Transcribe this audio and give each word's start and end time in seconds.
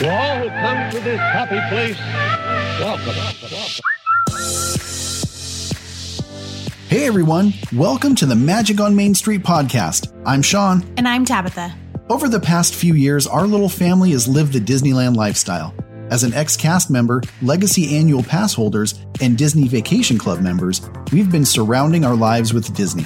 To 0.00 0.08
all 0.10 0.38
who 0.38 0.48
come 0.48 0.90
to 0.92 1.00
this 1.00 1.20
happy 1.20 1.60
place, 1.68 1.98
welcome. 2.80 3.14
welcome. 3.52 3.84
Hey 6.88 7.06
everyone, 7.06 7.52
welcome 7.74 8.14
to 8.14 8.24
the 8.24 8.34
Magic 8.34 8.80
on 8.80 8.96
Main 8.96 9.14
Street 9.14 9.42
podcast. 9.42 10.10
I'm 10.24 10.40
Sean. 10.40 10.90
And 10.96 11.06
I'm 11.06 11.26
Tabitha. 11.26 11.76
Over 12.08 12.30
the 12.30 12.40
past 12.40 12.74
few 12.74 12.94
years, 12.94 13.26
our 13.26 13.46
little 13.46 13.68
family 13.68 14.12
has 14.12 14.26
lived 14.26 14.54
the 14.54 14.58
Disneyland 14.58 15.16
lifestyle. 15.16 15.74
As 16.10 16.24
an 16.24 16.32
ex 16.32 16.56
cast 16.56 16.90
member, 16.90 17.20
legacy 17.42 17.94
annual 17.98 18.22
pass 18.22 18.54
holders, 18.54 18.98
and 19.20 19.36
Disney 19.36 19.68
Vacation 19.68 20.16
Club 20.16 20.40
members, 20.40 20.80
we've 21.12 21.30
been 21.30 21.44
surrounding 21.44 22.06
our 22.06 22.16
lives 22.16 22.54
with 22.54 22.74
Disney. 22.74 23.04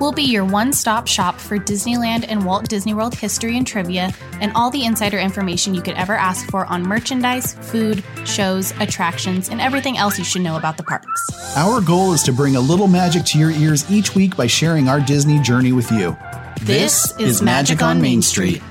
We'll 0.00 0.12
be 0.12 0.22
your 0.22 0.46
one 0.46 0.72
stop 0.72 1.06
shop 1.06 1.38
for 1.38 1.58
Disneyland 1.58 2.24
and 2.26 2.46
Walt 2.46 2.68
Disney 2.70 2.94
World 2.94 3.14
history 3.14 3.58
and 3.58 3.66
trivia, 3.66 4.14
and 4.40 4.50
all 4.54 4.70
the 4.70 4.86
insider 4.86 5.18
information 5.18 5.74
you 5.74 5.82
could 5.82 5.94
ever 5.94 6.14
ask 6.14 6.48
for 6.50 6.64
on 6.64 6.82
merchandise, 6.82 7.52
food, 7.52 8.02
shows, 8.24 8.72
attractions, 8.80 9.50
and 9.50 9.60
everything 9.60 9.98
else 9.98 10.18
you 10.18 10.24
should 10.24 10.40
know 10.40 10.56
about 10.56 10.78
the 10.78 10.82
parks. 10.82 11.06
Our 11.54 11.82
goal 11.82 12.14
is 12.14 12.22
to 12.22 12.32
bring 12.32 12.56
a 12.56 12.60
little 12.60 12.88
magic 12.88 13.24
to 13.26 13.38
your 13.38 13.50
ears 13.50 13.88
each 13.90 14.14
week 14.14 14.38
by 14.38 14.46
sharing 14.46 14.88
our 14.88 15.00
Disney 15.00 15.38
journey 15.38 15.72
with 15.72 15.92
you. 15.92 16.16
This 16.62 17.14
is 17.18 17.42
Magic 17.42 17.82
on 17.82 18.00
Main 18.00 18.22
Street. 18.22 18.62
And 18.62 18.69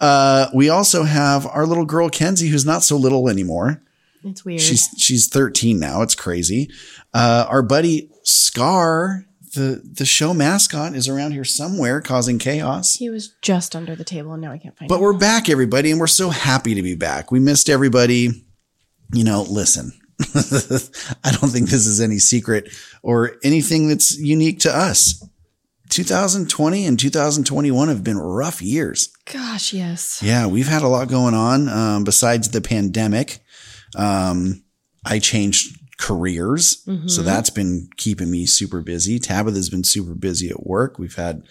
Uh, 0.00 0.48
we 0.54 0.68
also 0.68 1.02
have 1.02 1.46
our 1.46 1.66
little 1.66 1.86
girl 1.86 2.08
Kenzie, 2.08 2.48
who's 2.48 2.66
not 2.66 2.84
so 2.84 2.96
little 2.96 3.28
anymore. 3.28 3.82
It's 4.22 4.44
weird. 4.44 4.60
She's 4.60 4.88
she's 4.98 5.28
13 5.28 5.80
now. 5.80 6.02
It's 6.02 6.14
crazy. 6.14 6.70
Uh, 7.14 7.46
our 7.48 7.62
buddy 7.62 8.10
Scar, 8.24 9.24
the 9.58 9.82
the 9.84 10.04
show 10.06 10.32
mascot, 10.32 10.94
is 10.94 11.08
around 11.08 11.32
here 11.32 11.44
somewhere 11.44 12.00
causing 12.00 12.38
chaos. 12.38 12.94
he 12.94 13.10
was 13.10 13.34
just 13.42 13.74
under 13.76 13.94
the 13.96 14.04
table 14.04 14.32
and 14.32 14.42
now 14.42 14.52
I 14.52 14.58
can't 14.58 14.76
find 14.78 14.88
But 14.88 14.96
him. 14.96 15.00
But 15.00 15.02
we're 15.02 15.18
back, 15.18 15.48
everybody, 15.48 15.90
and 15.90 16.00
we're 16.00 16.06
so 16.06 16.30
happy 16.30 16.74
to 16.74 16.82
be 16.82 16.94
back. 16.94 17.30
We 17.30 17.40
missed 17.40 17.68
everybody. 17.68 18.44
You 19.12 19.24
know, 19.24 19.42
listen. 19.42 19.92
I 21.24 21.30
don't 21.32 21.50
think 21.50 21.70
this 21.70 21.86
is 21.86 22.00
any 22.00 22.18
secret 22.18 22.68
or 23.02 23.36
anything 23.44 23.88
that's 23.88 24.18
unique 24.18 24.60
to 24.60 24.76
us. 24.76 25.22
2020 25.90 26.84
and 26.86 26.98
2021 26.98 27.88
have 27.88 28.04
been 28.04 28.18
rough 28.18 28.60
years. 28.60 29.08
Gosh, 29.24 29.72
yes. 29.72 30.20
Yeah, 30.22 30.46
we've 30.46 30.66
had 30.68 30.82
a 30.82 30.88
lot 30.88 31.08
going 31.08 31.34
on. 31.34 31.68
Um, 31.68 32.04
besides 32.04 32.50
the 32.50 32.60
pandemic, 32.60 33.38
um, 33.96 34.62
I 35.06 35.18
changed 35.18 35.77
careers, 35.98 36.82
so 36.84 36.90
mm-hmm. 36.90 37.24
that's 37.24 37.50
been 37.50 37.88
keeping 37.96 38.30
me 38.30 38.46
super 38.46 38.80
busy. 38.80 39.18
Tabitha's 39.18 39.68
been 39.68 39.84
super 39.84 40.14
busy 40.14 40.48
at 40.48 40.66
work. 40.66 40.98
We've 40.98 41.14
had 41.14 41.42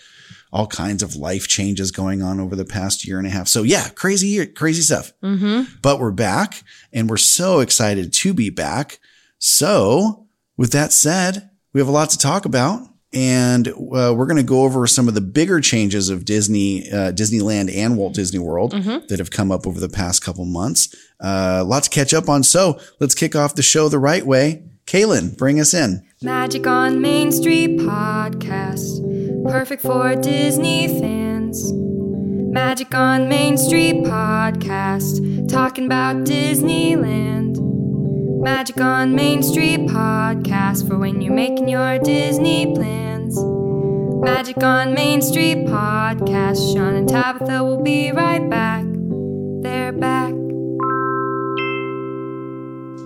all 0.52 0.68
kinds 0.68 1.04
of 1.04 1.16
life 1.16 1.48
changes 1.48 1.92
going 1.92 2.22
on 2.24 2.40
over 2.40 2.56
the 2.56 2.66
past 2.66 3.06
year 3.06 3.18
and 3.18 3.28
a 3.28 3.30
half. 3.30 3.48
So 3.48 3.64
yeah, 3.64 3.90
crazy 3.90 4.28
year, 4.28 4.46
crazy 4.46 4.82
stuff. 4.82 5.12
Mm-hmm. 5.22 5.76
But 5.82 6.00
we're 6.00 6.12
back, 6.12 6.64
and 6.94 7.10
we're 7.10 7.18
so 7.18 7.60
excited 7.60 8.14
to 8.14 8.34
be 8.34 8.50
back. 8.50 9.00
So, 9.40 10.28
with 10.56 10.72
that 10.72 10.92
said, 10.92 11.50
we 11.74 11.82
have 11.82 11.88
a 11.88 11.92
lot 11.92 12.10
to 12.12 12.18
talk 12.18 12.46
about. 12.46 12.88
And 13.14 13.70
uh, 13.70 14.14
we're 14.16 14.26
going 14.26 14.36
to 14.38 14.44
go 14.44 14.64
over 14.64 14.86
some 14.86 15.08
of 15.08 15.14
the 15.14 15.22
bigger 15.22 15.62
changes 15.62 16.10
of 16.10 16.26
Disney, 16.26 16.90
uh, 16.92 17.14
Disneyland, 17.14 17.74
and 17.76 17.98
Walt 17.98 18.14
Disney 18.14 18.40
World 18.40 18.72
that 19.08 19.20
have 19.20 19.32
come 19.32 19.52
up 19.52 19.66
over 19.66 19.80
the 19.80 19.88
past 19.90 20.22
couple 20.24 20.44
months. 20.46 20.94
Uh, 21.24 21.64
lots 21.66 21.88
to 21.88 21.96
catch 21.96 22.14
up 22.14 22.28
on. 22.28 22.44
So 22.44 22.80
let's 23.00 23.16
kick 23.16 23.36
off 23.36 23.56
the 23.56 23.64
show 23.64 23.88
the 23.88 24.00
right 24.00 24.26
way. 24.26 24.64
Kaylin, 24.86 25.38
bring 25.38 25.60
us 25.60 25.74
in. 25.74 26.06
Magic 26.22 26.66
on 26.68 27.02
Main 27.02 27.32
Street 27.32 27.80
podcast. 27.80 29.44
Perfect 29.50 29.82
for 29.82 30.16
Disney 30.16 30.88
fans. 31.00 31.72
Magic 31.74 32.94
on 32.94 33.30
Main 33.30 33.58
Street 33.58 34.04
podcast. 34.06 35.48
Talking 35.50 35.86
about 35.86 36.26
Disneyland. 36.26 37.56
Magic 38.48 38.80
on 38.80 39.14
Main 39.14 39.44
Street 39.44 39.82
podcast 39.82 40.88
for 40.88 40.98
when 40.98 41.20
you're 41.20 41.34
making 41.34 41.68
your 41.68 42.00
Disney 42.00 42.74
plans. 42.74 43.38
Magic 44.24 44.64
on 44.64 44.94
Main 44.94 45.22
Street 45.22 45.66
podcast. 45.66 46.74
Sean 46.74 46.96
and 46.96 47.10
Tabitha 47.10 47.62
will 47.62 47.84
be 47.84 48.14
right 48.14 48.50
back. 48.50 48.86
They're 49.64 49.92
back. 49.92 50.32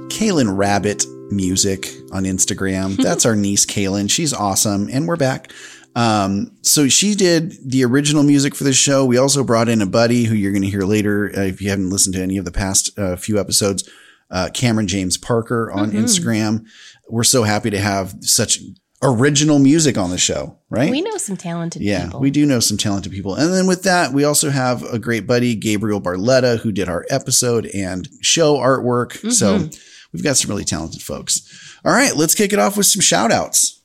Kaylin 0.10 0.56
Rabbit 0.56 1.08
Music 1.32 1.88
on 2.12 2.26
Instagram. 2.26 2.96
That's 3.02 3.26
our 3.26 3.36
niece 3.36 3.66
Kaylin. 3.66 4.12
She's 4.12 4.34
awesome, 4.36 4.90
and 4.92 5.08
we're 5.08 5.16
back. 5.16 5.52
Um, 5.96 6.52
so 6.62 6.88
she 6.88 7.16
did 7.16 7.58
the 7.68 7.84
original 7.84 8.22
music 8.22 8.54
for 8.54 8.64
the 8.64 8.74
show. 8.74 9.06
We 9.06 9.18
also 9.18 9.44
brought 9.44 9.70
in 9.70 9.82
a 9.82 9.88
buddy 9.88 10.26
who 10.26 10.36
you're 10.36 10.52
going 10.52 10.62
to 10.62 10.70
hear 10.70 10.84
later 10.84 11.32
uh, 11.36 11.42
if 11.42 11.64
you 11.64 11.72
haven't 11.72 11.90
listened 11.90 12.14
to 12.14 12.22
any 12.22 12.38
of 12.38 12.46
the 12.46 12.52
past 12.52 12.98
uh, 13.00 13.16
few 13.16 13.40
episodes. 13.40 13.90
Uh, 14.32 14.50
Cameron 14.54 14.88
James 14.88 15.18
Parker 15.18 15.70
on 15.72 15.92
Instagram. 15.92 16.66
We're 17.10 17.24
so 17.24 17.44
happy 17.44 17.70
to 17.72 17.80
have 17.80 18.16
such 18.22 18.60
original 19.04 19.60
music 19.60 19.98
on 19.98 20.10
the 20.12 20.18
show, 20.18 20.58
right? 20.70 20.90
We 20.92 21.02
know 21.02 21.18
some 21.18 21.36
talented 21.36 21.82
Yeah, 21.82 22.06
people. 22.06 22.20
we 22.22 22.32
do 22.32 22.46
know 22.46 22.60
some 22.60 22.78
talented 22.78 23.12
people. 23.12 23.36
And 23.36 23.52
then 23.52 23.68
with 23.68 23.84
that, 23.84 24.14
we 24.14 24.24
also 24.24 24.50
have 24.52 24.84
a 24.84 25.00
great 25.00 25.26
buddy, 25.28 25.56
Gabriel 25.56 26.00
Barletta, 26.00 26.60
who 26.60 26.72
did 26.72 26.88
our 26.88 27.06
episode 27.10 27.66
and 27.74 28.08
show 28.22 28.56
artwork. 28.58 29.32
So 29.32 29.68
we've 30.14 30.24
got 30.24 30.38
some 30.38 30.50
really 30.50 30.64
talented 30.66 31.02
folks. 31.02 31.42
All 31.84 31.92
right, 31.92 32.16
let's 32.16 32.36
kick 32.36 32.54
it 32.54 32.60
off 32.60 32.78
with 32.78 32.86
some 32.86 33.02
shout 33.02 33.32
outs. 33.32 33.80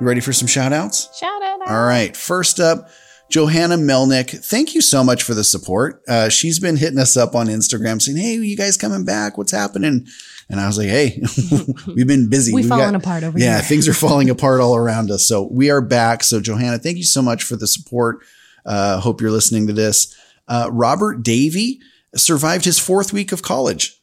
You 0.00 0.06
ready 0.06 0.20
for 0.20 0.32
some 0.32 0.46
shout 0.46 0.72
outs? 0.72 1.08
Shout 1.18 1.42
out. 1.42 1.68
All 1.68 1.84
right. 1.84 2.14
First 2.16 2.60
up, 2.60 2.88
Johanna 3.30 3.76
Melnick. 3.76 4.30
Thank 4.44 4.74
you 4.74 4.80
so 4.80 5.02
much 5.02 5.22
for 5.22 5.34
the 5.34 5.42
support. 5.44 6.00
Uh, 6.08 6.28
she's 6.28 6.58
been 6.60 6.76
hitting 6.76 6.98
us 6.98 7.16
up 7.16 7.34
on 7.34 7.48
Instagram 7.48 8.00
saying, 8.00 8.18
Hey, 8.18 8.34
you 8.34 8.56
guys 8.56 8.76
coming 8.76 9.04
back? 9.04 9.36
What's 9.36 9.52
happening? 9.52 10.06
And 10.48 10.60
I 10.60 10.66
was 10.66 10.78
like, 10.78 10.88
Hey, 10.88 11.20
we've 11.86 12.06
been 12.06 12.28
busy. 12.30 12.52
We've 12.54 12.64
We've 12.64 12.68
fallen 12.68 12.94
apart 12.94 13.24
over 13.24 13.38
yeah, 13.38 13.54
here. 13.56 13.62
things 13.62 13.88
are 13.88 13.94
falling 13.94 14.30
apart 14.30 14.60
all 14.60 14.76
around 14.76 15.10
us. 15.10 15.26
So 15.26 15.48
we 15.50 15.70
are 15.70 15.80
back. 15.80 16.22
So 16.22 16.40
Johanna, 16.40 16.78
thank 16.78 16.98
you 16.98 17.04
so 17.04 17.20
much 17.20 17.42
for 17.42 17.56
the 17.56 17.66
support. 17.66 18.24
Uh, 18.64 19.00
hope 19.00 19.20
you're 19.20 19.30
listening 19.30 19.66
to 19.66 19.72
this. 19.72 20.14
Uh, 20.48 20.68
Robert 20.72 21.22
Davey 21.22 21.80
survived 22.14 22.64
his 22.64 22.78
fourth 22.78 23.12
week 23.12 23.32
of 23.32 23.42
college. 23.42 24.00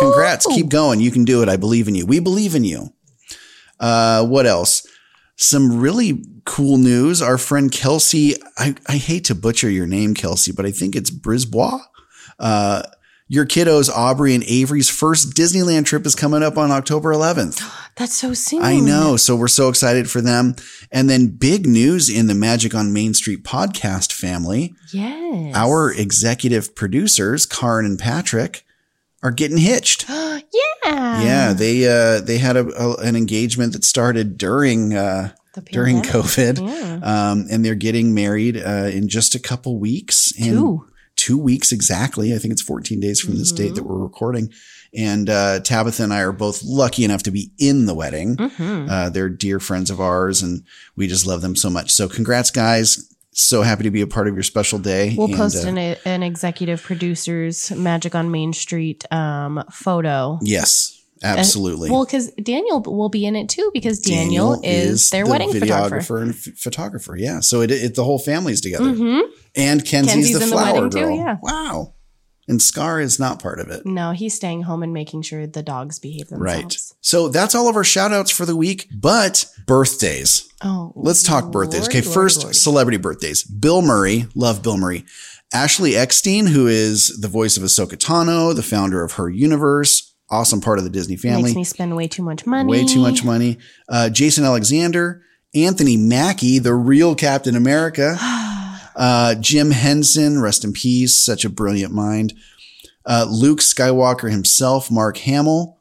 Congrats. 0.00 0.46
Keep 0.46 0.68
going. 0.68 1.00
You 1.00 1.10
can 1.10 1.24
do 1.24 1.42
it. 1.42 1.48
I 1.48 1.56
believe 1.56 1.88
in 1.88 1.94
you. 1.94 2.06
We 2.06 2.20
believe 2.20 2.54
in 2.54 2.64
you. 2.64 2.92
Uh, 3.80 4.26
what 4.26 4.46
else? 4.46 4.86
Some 5.40 5.80
really 5.80 6.24
cool 6.44 6.78
news. 6.78 7.22
Our 7.22 7.38
friend 7.38 7.70
Kelsey, 7.70 8.34
I, 8.56 8.74
I 8.86 8.96
hate 8.96 9.24
to 9.26 9.34
butcher 9.36 9.70
your 9.70 9.86
name, 9.86 10.14
Kelsey, 10.14 10.50
but 10.50 10.66
I 10.66 10.72
think 10.72 10.96
it's 10.96 11.10
Brisbois. 11.10 11.80
Uh, 12.40 12.82
your 13.28 13.46
kiddos, 13.46 13.88
Aubrey 13.88 14.34
and 14.34 14.42
Avery's 14.44 14.90
first 14.90 15.34
Disneyland 15.34 15.84
trip 15.84 16.06
is 16.06 16.14
coming 16.14 16.42
up 16.42 16.56
on 16.56 16.70
October 16.72 17.12
11th. 17.12 17.62
That's 17.96 18.16
so 18.16 18.32
soon. 18.34 18.62
I 18.62 18.80
know. 18.80 19.16
So 19.16 19.36
we're 19.36 19.48
so 19.48 19.68
excited 19.68 20.10
for 20.10 20.20
them. 20.20 20.56
And 20.90 21.08
then 21.10 21.36
big 21.36 21.66
news 21.66 22.08
in 22.08 22.26
the 22.26 22.34
Magic 22.34 22.74
on 22.74 22.92
Main 22.92 23.14
Street 23.14 23.44
podcast 23.44 24.12
family. 24.12 24.74
Yes. 24.92 25.54
Our 25.54 25.92
executive 25.92 26.74
producers, 26.74 27.44
Karin 27.46 27.86
and 27.86 27.98
Patrick, 27.98 28.64
are 29.22 29.30
getting 29.32 29.58
hitched. 29.58 30.08
yeah. 30.08 30.42
yeah, 30.84 31.52
they 31.52 31.86
uh, 31.88 32.20
they 32.20 32.38
had 32.38 32.56
a, 32.56 32.66
a, 32.80 32.94
an 32.96 33.16
engagement 33.16 33.72
that 33.72 33.84
started 33.84 34.38
during 34.38 34.94
uh, 34.94 35.32
during. 35.72 36.02
COVID, 36.02 36.58
Yeah. 36.60 37.00
um, 37.30 37.46
and 37.50 37.64
they're 37.64 37.74
getting 37.74 38.14
married 38.14 38.56
uh, 38.56 38.90
in 38.92 39.08
just 39.08 39.34
a 39.34 39.40
couple 39.40 39.78
weeks. 39.78 40.32
Two. 40.32 40.86
two 41.16 41.36
weeks 41.38 41.72
exactly. 41.72 42.32
I 42.34 42.38
think 42.38 42.52
it's 42.52 42.62
14 42.62 43.00
days 43.00 43.20
from 43.20 43.36
this 43.36 43.50
date 43.52 43.74
that 43.74 43.82
we're 43.84 43.98
recording. 43.98 44.52
And 44.94 45.28
uh, 45.28 45.60
Tabitha 45.60 46.02
and 46.04 46.14
I 46.14 46.20
are 46.20 46.32
both 46.32 46.62
lucky 46.64 47.04
enough 47.04 47.24
to 47.24 47.30
be 47.30 47.50
in 47.58 47.84
the 47.86 47.94
wedding. 47.94 48.36
Mm-hmm. 48.36 48.88
Uh, 48.88 49.10
they're 49.10 49.28
dear 49.28 49.60
friends 49.60 49.90
of 49.90 50.00
ours, 50.00 50.42
and 50.42 50.62
we 50.96 51.06
just 51.08 51.26
love 51.26 51.42
them 51.42 51.56
so 51.56 51.68
much. 51.68 51.90
So, 51.90 52.08
congrats, 52.08 52.50
guys! 52.50 53.12
So 53.40 53.62
happy 53.62 53.84
to 53.84 53.92
be 53.92 54.00
a 54.00 54.06
part 54.08 54.26
of 54.26 54.34
your 54.34 54.42
special 54.42 54.80
day. 54.80 55.14
We'll 55.16 55.28
And, 55.28 55.36
post 55.36 55.64
uh, 55.64 55.68
an, 55.68 55.78
an 56.04 56.22
executive 56.24 56.82
producer's 56.82 57.70
Magic 57.70 58.16
on 58.16 58.32
Main 58.32 58.52
Street 58.52 59.04
um, 59.12 59.62
photo. 59.70 60.40
Yes, 60.42 61.00
absolutely. 61.22 61.88
Well, 61.88 62.04
because 62.04 62.32
Daniel 62.32 62.82
will 62.82 63.08
be 63.10 63.24
in 63.24 63.36
it 63.36 63.48
too, 63.48 63.70
because 63.72 64.00
Daniel, 64.00 64.60
is, 64.64 65.10
their 65.10 65.24
the 65.24 65.30
wedding 65.30 65.52
photographer. 65.52 66.18
and 66.18 66.30
f- 66.32 66.48
photographer. 66.56 67.14
Yeah, 67.16 67.38
so 67.38 67.60
it, 67.60 67.70
it 67.70 67.94
the 67.94 68.02
whole 68.02 68.18
family's 68.18 68.60
together, 68.60 68.86
Mhm. 68.86 69.22
and 69.54 69.84
Kenzie's, 69.84 70.12
Kenzie's 70.14 70.38
the 70.38 70.42
in 70.42 70.50
the 70.50 70.56
flower 70.56 70.74
wedding 70.74 70.90
too, 70.90 71.14
yeah. 71.14 71.36
Wow, 71.40 71.94
and 72.48 72.60
Scar 72.60 73.00
is 73.00 73.20
not 73.20 73.40
part 73.40 73.60
of 73.60 73.68
it. 73.68 73.86
No, 73.86 74.10
he's 74.10 74.34
staying 74.34 74.62
home 74.62 74.82
and 74.82 74.92
making 74.92 75.22
sure 75.22 75.46
the 75.46 75.62
dogs 75.62 76.00
behave 76.00 76.26
themselves. 76.28 76.42
Right. 76.64 76.76
So 77.08 77.28
that's 77.28 77.54
all 77.54 77.70
of 77.70 77.76
our 77.76 77.84
shout 77.84 78.12
outs 78.12 78.30
for 78.30 78.44
the 78.44 78.54
week, 78.54 78.86
but 78.94 79.46
birthdays. 79.66 80.46
Oh, 80.62 80.92
Let's 80.94 81.22
talk 81.22 81.50
birthdays. 81.50 81.88
Okay, 81.88 82.02
Lord, 82.02 82.12
first 82.12 82.42
Lord. 82.42 82.54
celebrity 82.54 82.98
birthdays. 82.98 83.44
Bill 83.44 83.80
Murray, 83.80 84.26
love 84.34 84.62
Bill 84.62 84.76
Murray. 84.76 85.06
Ashley 85.50 85.96
Eckstein, 85.96 86.48
who 86.48 86.66
is 86.66 87.18
the 87.18 87.28
voice 87.28 87.56
of 87.56 87.62
Ahsoka 87.62 87.96
Tano, 87.96 88.54
the 88.54 88.62
founder 88.62 89.02
of 89.02 89.12
Her 89.12 89.30
Universe, 89.30 90.12
awesome 90.28 90.60
part 90.60 90.76
of 90.76 90.84
the 90.84 90.90
Disney 90.90 91.16
family. 91.16 91.44
makes 91.44 91.56
me 91.56 91.64
spend 91.64 91.96
way 91.96 92.08
too 92.08 92.22
much 92.22 92.44
money. 92.44 92.70
Way 92.70 92.84
too 92.84 93.00
much 93.00 93.24
money. 93.24 93.56
Uh, 93.88 94.10
Jason 94.10 94.44
Alexander, 94.44 95.22
Anthony 95.54 95.96
Mackie, 95.96 96.58
the 96.58 96.74
real 96.74 97.14
Captain 97.14 97.56
America. 97.56 98.18
Uh, 98.96 99.36
Jim 99.36 99.70
Henson, 99.70 100.40
rest 100.40 100.64
in 100.64 100.72
peace, 100.72 101.16
such 101.16 101.44
a 101.44 101.48
brilliant 101.48 101.94
mind. 101.94 102.34
Uh, 103.06 103.24
Luke 103.30 103.60
Skywalker 103.60 104.28
himself, 104.28 104.90
Mark 104.90 105.18
Hamill, 105.18 105.77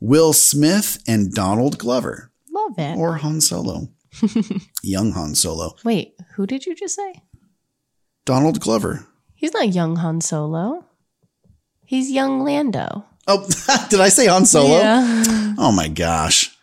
Will 0.00 0.32
Smith, 0.32 1.02
and 1.08 1.32
Donald 1.32 1.78
Glover, 1.78 2.30
Love 2.52 2.78
it. 2.78 2.96
or 2.96 3.16
Han 3.16 3.40
Solo. 3.40 3.88
Young 4.82 5.12
Han 5.12 5.34
Solo. 5.34 5.74
Wait, 5.84 6.14
who 6.34 6.46
did 6.46 6.66
you 6.66 6.74
just 6.74 6.94
say? 6.94 7.22
Donald 8.24 8.60
Glover. 8.60 9.06
He's 9.34 9.52
not 9.52 9.72
young 9.72 9.96
Han 9.96 10.20
Solo. 10.20 10.84
He's 11.86 12.10
young 12.10 12.44
Lando. 12.44 13.04
Oh, 13.26 13.46
did 13.90 14.00
I 14.00 14.08
say 14.08 14.26
Han 14.26 14.44
Solo? 14.46 14.78
Yeah, 14.78 15.54
Oh 15.58 15.72
my 15.72 15.88
gosh. 15.88 16.56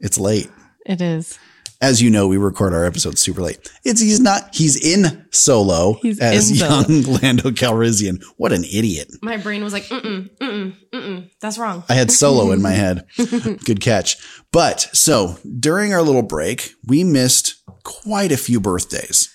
It's 0.00 0.18
late. 0.18 0.50
it 0.86 1.00
is. 1.00 1.38
As 1.80 2.02
you 2.02 2.10
know, 2.10 2.26
we 2.26 2.36
record 2.36 2.74
our 2.74 2.84
episodes 2.84 3.20
super 3.20 3.40
late. 3.40 3.70
It's 3.84 4.00
he's 4.00 4.18
not 4.18 4.52
he's 4.52 4.76
in 4.84 5.26
solo 5.30 5.94
He's 6.02 6.18
as 6.18 6.50
in 6.50 6.56
young 6.56 7.02
Solo. 7.02 7.18
Lando 7.22 7.50
Calrissian. 7.50 8.22
What 8.36 8.52
an 8.52 8.64
idiot. 8.64 9.08
My 9.22 9.36
brain 9.36 9.62
was 9.62 9.72
like, 9.72 9.84
mm-mm, 9.84 10.28
mm-mm, 10.38 10.74
mm-mm. 10.92 11.30
That's 11.40 11.56
wrong. 11.56 11.84
I 11.88 11.94
had 11.94 12.10
solo 12.10 12.50
in 12.50 12.60
my 12.60 12.70
head. 12.72 13.04
Good 13.16 13.80
catch. 13.80 14.16
But 14.50 14.80
so 14.92 15.38
during 15.58 15.94
our 15.94 16.02
little 16.02 16.22
break, 16.22 16.72
we 16.84 17.04
missed 17.04 17.54
quite 17.84 18.32
a 18.32 18.36
few 18.36 18.58
birthdays. 18.58 19.32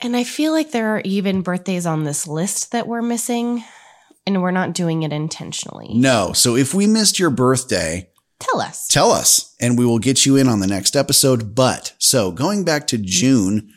And 0.00 0.16
I 0.16 0.24
feel 0.24 0.52
like 0.52 0.70
there 0.70 0.96
are 0.96 1.02
even 1.04 1.42
birthdays 1.42 1.86
on 1.86 2.04
this 2.04 2.26
list 2.26 2.72
that 2.72 2.88
we're 2.88 3.02
missing, 3.02 3.62
and 4.26 4.42
we're 4.42 4.50
not 4.50 4.72
doing 4.72 5.02
it 5.02 5.12
intentionally. 5.12 5.90
No. 5.94 6.32
So 6.32 6.56
if 6.56 6.74
we 6.74 6.86
missed 6.86 7.18
your 7.18 7.30
birthday, 7.30 8.08
Tell 8.50 8.60
us. 8.60 8.86
tell 8.88 9.10
us 9.12 9.54
and 9.60 9.78
we 9.78 9.84
will 9.86 9.98
get 9.98 10.26
you 10.26 10.36
in 10.36 10.48
on 10.48 10.60
the 10.60 10.66
next 10.66 10.96
episode. 10.96 11.54
But 11.54 11.94
so 11.98 12.30
going 12.32 12.64
back 12.64 12.86
to 12.88 12.98
June, 12.98 13.72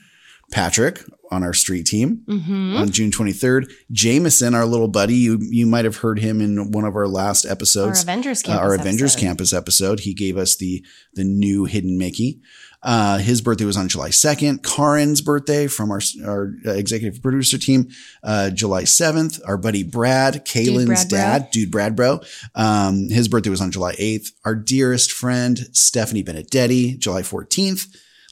Patrick 0.51 1.03
on 1.31 1.43
our 1.43 1.53
street 1.53 1.85
team 1.87 2.21
Mm-hmm. 2.27 2.75
on 2.77 2.89
June 2.91 3.09
23rd, 3.11 3.71
Jameson, 3.91 4.53
our 4.53 4.65
little 4.65 4.87
buddy, 4.87 5.15
you, 5.15 5.37
you 5.41 5.65
might 5.65 5.83
have 5.85 5.97
heard 5.97 6.19
him 6.19 6.39
in 6.39 6.71
one 6.71 6.85
of 6.85 6.95
our 6.95 7.07
last 7.07 7.45
episodes, 7.45 7.99
Our. 7.99 8.03
Avengers 8.03 8.43
uh, 8.43 8.47
Campus. 8.47 8.61
our 8.61 8.73
Avengers 8.75 9.13
episode. 9.15 9.25
Campus 9.27 9.53
episode. 9.53 9.99
He 10.01 10.13
gave 10.13 10.37
us 10.37 10.55
the 10.55 10.85
the 11.13 11.23
new 11.23 11.65
hidden 11.65 11.97
Mickey. 11.97 12.41
Uh, 12.85 13.17
his 13.17 13.41
birthday 13.41 13.65
was 13.65 13.75
on 13.75 13.89
July 13.89 14.09
2nd. 14.09 14.61
Karen's 14.61 15.19
birthday 15.19 15.65
from 15.65 15.91
our 15.91 15.99
our 16.23 16.53
executive 16.65 17.21
producer 17.21 17.57
team, 17.57 17.89
uh, 18.23 18.51
July 18.51 18.83
7th. 18.83 19.41
Our 19.45 19.57
buddy 19.57 19.81
Brad, 19.83 20.45
Kaylin's 20.45 21.03
dad, 21.05 21.49
dude 21.51 21.71
Brad 21.71 21.95
Bro. 21.95 22.21
Um, 22.53 23.09
his 23.09 23.27
birthday 23.27 23.49
was 23.49 23.59
on 23.59 23.71
July 23.71 23.95
8th. 23.95 24.31
Our 24.45 24.53
dearest 24.53 25.11
friend, 25.11 25.57
Stephanie 25.71 26.23
Benedetti, 26.23 26.95
July 26.97 27.23
14th. 27.23 27.87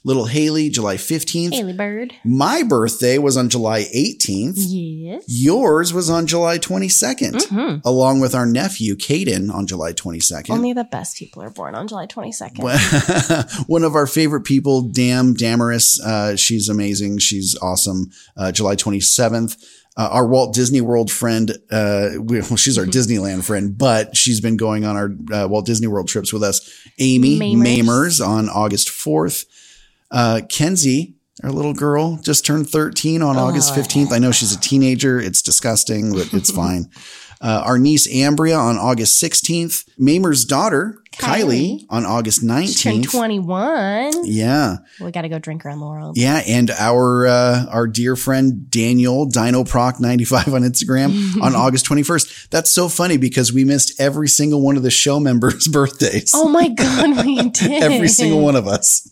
Little 0.06 0.26
Haley, 0.26 0.68
July 0.68 0.96
15th. 0.96 1.54
Haley 1.54 1.72
Bird. 1.72 2.12
My 2.24 2.62
birthday 2.62 3.16
was 3.16 3.38
on 3.38 3.48
July 3.48 3.84
18th. 3.94 4.56
Yes. 4.58 5.24
Yours 5.26 5.94
was 5.94 6.10
on 6.10 6.26
July 6.26 6.58
22nd, 6.58 7.36
Mhm. 7.48 7.80
along 7.86 8.20
with 8.20 8.34
our 8.34 8.44
nephew, 8.44 8.96
Caden, 8.96 9.50
on 9.52 9.66
July 9.66 9.92
22nd. 9.94 10.50
Only 10.50 10.74
the 10.74 10.84
best 10.84 11.16
people 11.16 11.42
are 11.42 11.48
born 11.48 11.74
on 11.74 11.88
July 11.88 12.04
22nd. 12.06 13.64
one 13.66 13.82
of 13.82 13.94
our 13.94 14.06
favorite 14.06 14.42
people, 14.44 14.82
Dam 14.82 15.32
Damaris. 15.32 15.98
Uh, 16.00 16.36
she's 16.36 16.68
amazing. 16.68 17.18
She's 17.18 17.56
awesome. 17.62 18.10
Uh, 18.36 18.52
July 18.52 18.76
27th. 18.76 19.56
Uh, 19.96 20.08
our 20.10 20.26
Walt 20.26 20.52
Disney 20.54 20.80
World 20.80 21.10
friend, 21.10 21.56
uh, 21.70 22.10
we, 22.18 22.40
well, 22.40 22.56
she's 22.56 22.76
our 22.76 22.84
Disneyland 22.96 23.44
friend, 23.44 23.78
but 23.78 24.16
she's 24.16 24.40
been 24.40 24.56
going 24.58 24.84
on 24.84 24.96
our 24.96 25.10
uh, 25.44 25.48
Walt 25.48 25.64
Disney 25.66 25.86
World 25.86 26.08
trips 26.08 26.32
with 26.32 26.42
us. 26.42 26.68
Amy 26.98 27.38
Mamers. 27.38 27.62
Mamers 27.84 28.26
on 28.26 28.48
August 28.50 28.88
4th. 28.88 29.46
Uh, 30.10 30.40
Kenzie, 30.48 31.16
our 31.42 31.50
little 31.50 31.74
girl, 31.74 32.16
just 32.22 32.44
turned 32.46 32.68
13 32.70 33.22
on 33.22 33.36
August 33.36 33.74
15th. 33.74 34.12
I 34.12 34.18
know 34.18 34.30
she's 34.32 34.54
a 34.54 34.60
teenager. 34.60 35.18
It's 35.20 35.42
disgusting, 35.42 36.12
but 36.12 36.32
it's 36.32 36.50
fine. 36.62 36.90
Uh, 37.40 37.62
our 37.66 37.78
niece 37.78 38.06
Ambria 38.10 38.58
on 38.58 38.78
August 38.78 39.22
16th. 39.22 39.84
Mamer's 39.98 40.46
daughter, 40.46 41.02
Kylie, 41.12 41.80
Kylie. 41.80 41.86
on 41.90 42.06
August 42.06 42.40
She 42.40 42.46
turned 42.46 43.04
19th. 43.04 43.10
21. 43.10 44.12
Yeah. 44.24 44.76
We 44.98 45.10
got 45.10 45.22
to 45.22 45.28
go 45.28 45.38
drink 45.38 45.66
around 45.66 45.80
the 45.80 45.86
world. 45.86 46.16
Yeah. 46.16 46.40
And 46.46 46.70
our, 46.70 47.26
uh, 47.26 47.66
our 47.70 47.86
dear 47.86 48.16
friend 48.16 48.70
Daniel 48.70 49.28
DinoProc95 49.28 50.54
on 50.54 50.62
Instagram 50.62 51.40
on 51.42 51.54
August 51.54 51.86
21st. 51.86 52.48
That's 52.48 52.70
so 52.70 52.88
funny 52.88 53.18
because 53.18 53.52
we 53.52 53.64
missed 53.64 54.00
every 54.00 54.28
single 54.28 54.62
one 54.62 54.76
of 54.78 54.82
the 54.82 54.90
show 54.90 55.20
members' 55.20 55.68
birthdays. 55.72 56.30
Oh 56.34 56.48
my 56.48 56.68
God, 56.68 57.26
we 57.26 57.50
did. 57.50 57.82
every 57.82 58.08
single 58.08 58.40
one 58.40 58.56
of 58.56 58.66
us. 58.66 59.10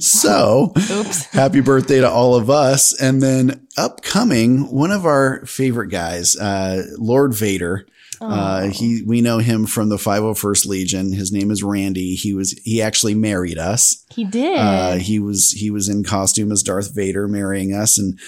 So 0.00 0.72
Oops. 0.76 1.24
happy 1.32 1.60
birthday 1.60 2.00
to 2.00 2.10
all 2.10 2.34
of 2.34 2.50
us. 2.50 2.98
And 3.00 3.22
then 3.22 3.66
upcoming, 3.76 4.70
one 4.70 4.92
of 4.92 5.04
our 5.06 5.44
favorite 5.46 5.88
guys, 5.88 6.36
uh, 6.36 6.84
Lord 6.98 7.34
Vader. 7.34 7.86
Uh, 8.22 8.68
he, 8.68 9.02
we 9.06 9.22
know 9.22 9.38
him 9.38 9.64
from 9.64 9.88
the 9.88 9.96
501st 9.96 10.66
Legion. 10.66 11.12
His 11.12 11.32
name 11.32 11.50
is 11.50 11.62
Randy. 11.62 12.14
He 12.14 12.34
was, 12.34 12.52
he 12.64 12.82
actually 12.82 13.14
married 13.14 13.56
us. 13.56 14.04
He 14.10 14.24
did. 14.24 14.58
Uh, 14.58 14.96
he 14.96 15.18
was, 15.18 15.52
he 15.52 15.70
was 15.70 15.88
in 15.88 16.04
costume 16.04 16.52
as 16.52 16.62
Darth 16.62 16.94
Vader 16.94 17.26
marrying 17.26 17.72
us 17.72 17.98
and 17.98 18.18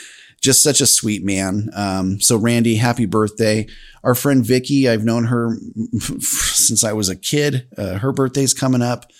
just 0.40 0.62
such 0.62 0.80
a 0.80 0.86
sweet 0.86 1.22
man. 1.22 1.68
Um, 1.74 2.20
so 2.20 2.38
Randy, 2.38 2.76
happy 2.76 3.04
birthday. 3.04 3.66
Our 4.02 4.14
friend 4.14 4.44
Vicky, 4.44 4.88
I've 4.88 5.04
known 5.04 5.26
her 5.26 5.56
since 6.18 6.84
I 6.84 6.94
was 6.94 7.10
a 7.10 7.16
kid. 7.16 7.68
Uh, 7.76 7.98
her 7.98 8.12
birthday's 8.12 8.54
coming 8.54 8.82
up. 8.82 9.10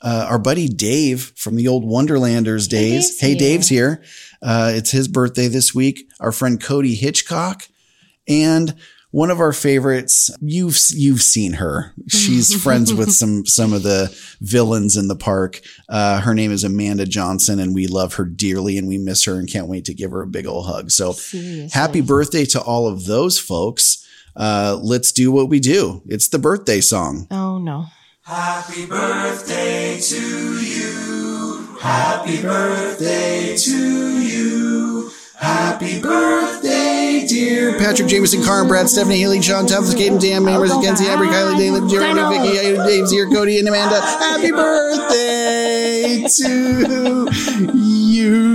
Uh, 0.00 0.26
our 0.28 0.38
buddy 0.38 0.68
Dave 0.68 1.32
from 1.36 1.56
the 1.56 1.68
old 1.68 1.84
Wonderlanders 1.84 2.68
days. 2.68 3.18
Hey. 3.20 3.34
Dave's 3.34 3.68
here. 3.68 4.02
Uh, 4.42 4.72
it's 4.74 4.90
his 4.90 5.08
birthday 5.08 5.48
this 5.48 5.74
week. 5.74 6.08
Our 6.20 6.32
friend 6.32 6.62
Cody 6.62 6.94
Hitchcock 6.94 7.68
and 8.28 8.74
one 9.10 9.30
of 9.30 9.38
our 9.40 9.52
favorites. 9.52 10.30
You've, 10.40 10.76
you've 10.90 11.22
seen 11.22 11.54
her. 11.54 11.94
She's 12.08 12.52
friends 12.62 12.92
with 12.92 13.12
some, 13.12 13.46
some 13.46 13.72
of 13.72 13.82
the 13.84 14.14
villains 14.40 14.96
in 14.96 15.08
the 15.08 15.16
park. 15.16 15.60
Uh, 15.88 16.20
her 16.20 16.34
name 16.34 16.50
is 16.50 16.64
Amanda 16.64 17.06
Johnson 17.06 17.58
and 17.60 17.74
we 17.74 17.86
love 17.86 18.14
her 18.14 18.24
dearly 18.24 18.76
and 18.76 18.88
we 18.88 18.98
miss 18.98 19.24
her 19.24 19.38
and 19.38 19.48
can't 19.50 19.68
wait 19.68 19.84
to 19.86 19.94
give 19.94 20.10
her 20.10 20.20
a 20.20 20.26
big 20.26 20.46
old 20.46 20.66
hug. 20.66 20.90
So 20.90 21.12
Seriously. 21.12 21.68
happy 21.72 22.00
birthday 22.02 22.44
to 22.46 22.60
all 22.60 22.88
of 22.88 23.06
those 23.06 23.38
folks. 23.38 24.06
Uh, 24.36 24.78
let's 24.82 25.12
do 25.12 25.30
what 25.30 25.48
we 25.48 25.60
do. 25.60 26.02
It's 26.06 26.28
the 26.28 26.40
birthday 26.40 26.80
song. 26.80 27.28
Oh 27.30 27.58
no. 27.58 27.86
Happy 28.26 28.86
birthday 28.86 30.00
to 30.00 30.58
you. 30.58 31.76
Happy 31.78 32.40
birthday 32.40 33.54
to 33.54 34.18
you. 34.18 35.10
Happy 35.36 36.00
birthday, 36.00 37.26
dear 37.28 37.78
Patrick 37.78 38.08
Jameson, 38.08 38.42
Karen, 38.42 38.66
Brad, 38.66 38.88
Stephanie, 38.88 39.20
Haley, 39.20 39.42
Sean, 39.42 39.66
Tabitha, 39.66 39.94
Kaden, 39.94 40.18
Dan, 40.18 40.40
Mamers, 40.42 40.70
Kenzie, 40.82 41.04
Avery. 41.04 41.26
Kylie, 41.26 41.58
David, 41.58 41.90
Jeremy. 41.90 42.38
Vicky, 42.38 42.76
Dave's 42.86 43.10
here, 43.10 43.28
Cody, 43.28 43.58
and 43.58 43.68
Amanda. 43.68 44.00
Happy 44.00 44.50
birthday 44.52 46.24
to 46.26 47.28
you. 47.74 48.52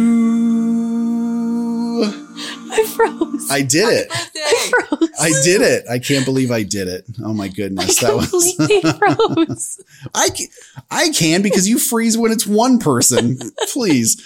I 2.72 2.86
froze. 2.86 3.52
I 3.52 3.62
did 3.62 3.90
it. 3.90 4.08
I 4.12 4.70
froze. 4.70 5.10
I 5.20 5.30
did 5.44 5.62
it. 5.62 5.86
I 5.90 6.00
can't 6.00 6.26
believe 6.26 6.52
I 6.52 6.64
did 6.64 6.88
it. 6.88 7.06
Oh 7.24 7.34
my 7.34 7.48
goodness. 7.48 8.00
That 8.00 8.16
was 8.16 8.30
completely 8.30 8.92
froze. 9.46 9.84
I 10.14 10.30
can, 10.30 10.48
I 10.92 11.10
can 11.10 11.42
because 11.42 11.68
you 11.68 11.80
freeze 11.80 12.18
when 12.18 12.32
it's 12.32 12.48
one 12.48 12.80
person. 12.80 13.40
Please. 13.72 14.22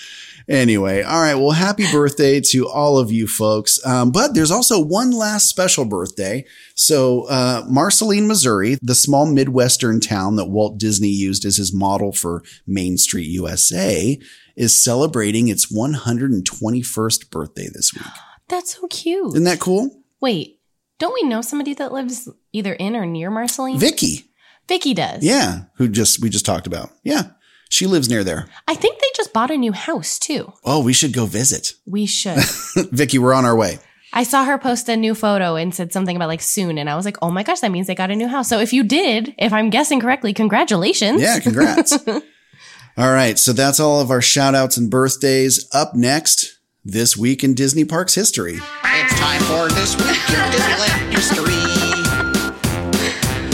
Anyway, 0.50 1.02
all 1.02 1.22
right. 1.22 1.36
Well, 1.36 1.52
happy 1.52 1.90
birthday 1.90 2.42
to 2.42 2.68
all 2.68 2.98
of 2.98 3.12
you 3.12 3.28
folks. 3.28 3.84
Um, 3.86 4.12
but 4.12 4.34
there's 4.34 4.52
also 4.52 4.84
one 4.84 5.12
last 5.12 5.48
special 5.48 5.86
birthday. 5.86 6.46
So, 6.76 7.24
uh, 7.30 7.64
Marceline, 7.70 8.28
Missouri, 8.28 8.78
the 8.82 8.96
small 8.96 9.26
Midwestern 9.26 10.02
town 10.02 10.36
that 10.36 10.50
Walt 10.50 10.78
Disney 10.78 11.08
used 11.08 11.46
as 11.46 11.56
his 11.56 11.74
model 11.74 12.12
for 12.12 12.44
Main 12.68 12.98
Street 12.98 13.28
USA, 13.28 14.20
is 14.56 14.78
celebrating 14.78 15.48
its 15.48 15.72
121st 15.74 17.30
birthday 17.32 17.70
this 17.74 17.94
week. 17.94 18.04
That's 18.53 18.75
so 18.75 18.86
cute. 18.86 19.29
Isn't 19.29 19.45
that 19.45 19.60
cool? 19.60 19.89
Wait, 20.22 20.60
don't 21.00 21.15
we 21.15 21.27
know 21.27 21.41
somebody 21.41 21.74
that 21.74 21.91
lives 21.91 22.29
either 22.51 22.74
in 22.74 22.95
or 22.95 23.03
near 23.03 23.31
Marceline? 23.31 23.79
Vicky. 23.79 24.29
Vicky 24.67 24.93
does. 24.93 25.24
Yeah. 25.24 25.63
Who 25.77 25.88
just, 25.88 26.22
we 26.22 26.29
just 26.29 26.45
talked 26.45 26.67
about. 26.67 26.91
Yeah. 27.03 27.31
She 27.69 27.88
lives 27.88 28.10
near 28.10 28.24
there. 28.24 28.48
I 28.67 28.75
think 28.75 29.00
they 29.00 29.07
just 29.15 29.33
bought 29.33 29.50
a 29.50 29.57
new 29.57 29.72
house 29.72 30.19
too. 30.19 30.53
Oh, 30.63 30.83
we 30.83 30.93
should 30.93 31.13
go 31.13 31.25
visit. 31.25 31.74
We 31.88 32.05
should. 32.05 32.38
Vicky, 32.91 33.17
we're 33.17 33.33
on 33.33 33.43
our 33.43 33.55
way. 33.55 33.79
I 34.13 34.22
saw 34.22 34.45
her 34.45 34.60
post 34.60 34.88
a 34.88 34.95
new 34.95 35.15
photo 35.15 35.55
and 35.55 35.74
said 35.74 35.91
something 35.91 36.15
about 36.15 36.27
like 36.27 36.41
soon. 36.41 36.77
And 36.77 36.91
I 36.91 36.95
was 36.95 37.05
like, 37.05 37.17
oh 37.24 37.31
my 37.31 37.41
gosh, 37.41 37.62
that 37.62 37.72
means 37.72 37.88
they 37.88 37.95
got 37.95 38.12
a 38.12 38.15
new 38.15 38.27
house. 38.27 38.48
So 38.50 38.60
if 38.60 38.72
you 38.72 38.83
did, 38.83 39.33
if 39.39 39.51
I'm 39.51 39.72
guessing 39.72 40.00
correctly, 40.00 40.31
congratulations. 40.31 41.24
Yeah, 41.24 41.39
congrats. 41.39 41.93
all 42.07 43.12
right. 43.12 43.39
So 43.39 43.51
that's 43.51 43.79
all 43.79 44.00
of 44.00 44.12
our 44.12 44.22
shout 44.22 44.53
outs 44.53 44.77
and 44.77 44.91
birthdays. 44.91 45.67
Up 45.74 45.95
next, 45.95 46.60
this 46.86 47.16
week 47.16 47.44
in 47.44 47.54
Disney 47.54 47.86
Parks 47.86 48.13
history. 48.16 48.60
It's 48.84 49.20
time 49.20 49.42
for 49.44 49.70
this 49.74 49.96
week 49.96 50.20
in 50.30 50.44
Disneyland 50.52 51.13
history. 51.13 51.63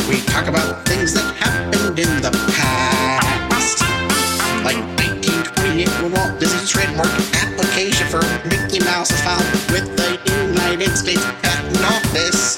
We 0.09 0.21
talk 0.25 0.47
about 0.47 0.87
things 0.87 1.13
that 1.13 1.35
happened 1.35 1.99
in 1.99 2.09
the 2.21 2.31
past, 2.57 3.81
like 4.65 4.77
1928 4.97 5.87
when 6.01 6.11
Walt 6.11 6.39
Disney's 6.39 6.69
trademark 6.69 7.09
application 7.35 8.07
for 8.07 8.21
Mickey 8.49 8.79
Mouse 8.83 9.11
is 9.11 9.21
filed 9.21 9.45
with 9.69 9.85
the 9.95 10.17
United 10.47 10.97
States 10.97 11.23
Patent 11.43 11.85
Office. 11.85 12.57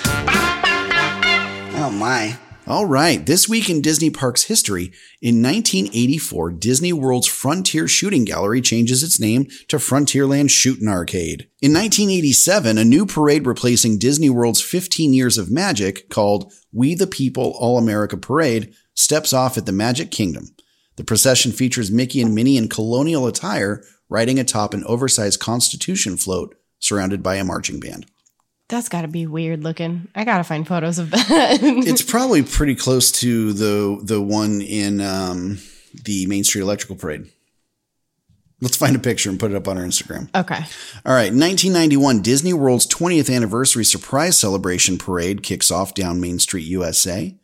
Oh 1.83 1.91
my. 1.91 2.37
All 2.71 2.85
right. 2.85 3.25
This 3.25 3.49
week 3.49 3.69
in 3.69 3.81
Disney 3.81 4.09
Parks 4.09 4.43
history, 4.43 4.93
in 5.21 5.43
1984, 5.43 6.51
Disney 6.51 6.93
World's 6.93 7.27
Frontier 7.27 7.85
Shooting 7.85 8.23
Gallery 8.23 8.61
changes 8.61 9.03
its 9.03 9.19
name 9.19 9.47
to 9.67 9.75
Frontierland 9.75 10.49
Shootin' 10.51 10.87
Arcade. 10.87 11.49
In 11.61 11.73
1987, 11.73 12.77
a 12.77 12.85
new 12.85 13.05
parade 13.05 13.45
replacing 13.45 13.97
Disney 13.97 14.29
World's 14.29 14.61
15 14.61 15.13
Years 15.13 15.37
of 15.37 15.51
Magic, 15.51 16.07
called 16.07 16.53
We 16.71 16.95
the 16.95 17.07
People 17.07 17.53
All 17.59 17.77
America 17.77 18.15
Parade, 18.15 18.73
steps 18.93 19.33
off 19.33 19.57
at 19.57 19.65
the 19.65 19.73
Magic 19.73 20.09
Kingdom. 20.09 20.55
The 20.95 21.03
procession 21.03 21.51
features 21.51 21.91
Mickey 21.91 22.21
and 22.21 22.33
Minnie 22.33 22.55
in 22.55 22.69
colonial 22.69 23.27
attire 23.27 23.83
riding 24.07 24.39
atop 24.39 24.73
an 24.73 24.85
oversized 24.85 25.41
Constitution 25.41 26.15
float 26.15 26.55
surrounded 26.79 27.21
by 27.21 27.35
a 27.35 27.43
marching 27.43 27.81
band. 27.81 28.05
That's 28.71 28.87
got 28.87 29.01
to 29.01 29.09
be 29.09 29.27
weird 29.27 29.63
looking. 29.63 30.07
I 30.15 30.23
got 30.23 30.37
to 30.37 30.45
find 30.45 30.65
photos 30.65 30.97
of 30.97 31.11
that. 31.11 31.59
it's 31.61 32.01
probably 32.01 32.41
pretty 32.41 32.73
close 32.73 33.11
to 33.19 33.51
the 33.51 33.99
the 34.01 34.21
one 34.21 34.61
in 34.61 35.01
um, 35.01 35.59
the 36.05 36.25
Main 36.27 36.45
Street 36.45 36.61
Electrical 36.61 36.95
Parade. 36.95 37.29
Let's 38.61 38.77
find 38.77 38.95
a 38.95 38.99
picture 38.99 39.29
and 39.29 39.39
put 39.39 39.51
it 39.51 39.57
up 39.57 39.67
on 39.67 39.77
our 39.77 39.83
Instagram. 39.83 40.29
okay. 40.33 40.63
All 41.05 41.13
right, 41.13 41.33
1991, 41.33 42.21
Disney 42.21 42.53
World's 42.53 42.87
20th 42.87 43.35
anniversary 43.35 43.83
surprise 43.83 44.37
celebration 44.37 44.97
parade 44.97 45.43
kicks 45.43 45.69
off 45.69 45.93
down 45.93 46.21
Main 46.21 46.39
Street, 46.39 46.65
USA. 46.67 47.35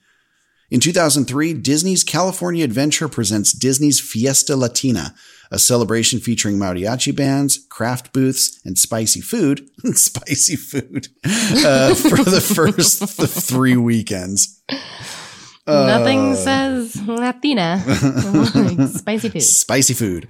In 0.69 0.81
2003, 0.81 1.53
Disney's 1.53 2.03
California 2.03 2.65
Adventure 2.65 3.07
presents 3.07 3.53
Disney's 3.53 4.01
Fiesta 4.01 4.57
Latina, 4.57 5.15
a 5.49 5.59
celebration 5.59 6.19
featuring 6.19 6.57
mariachi 6.57 7.15
bands, 7.15 7.65
craft 7.69 8.11
booths, 8.11 8.59
and 8.65 8.77
spicy 8.77 9.21
food. 9.21 9.69
spicy 9.93 10.57
food 10.57 11.07
uh, 11.23 11.95
for 11.95 12.21
the 12.21 12.41
first 12.55 13.17
th- 13.17 13.29
three 13.29 13.77
weekends. 13.77 14.61
Nothing 15.67 16.31
uh, 16.31 16.35
says 16.35 17.07
Latina 17.07 17.83
like 17.85 18.89
spicy 18.89 19.29
food. 19.29 19.41
Spicy 19.41 19.93
food. 19.93 20.27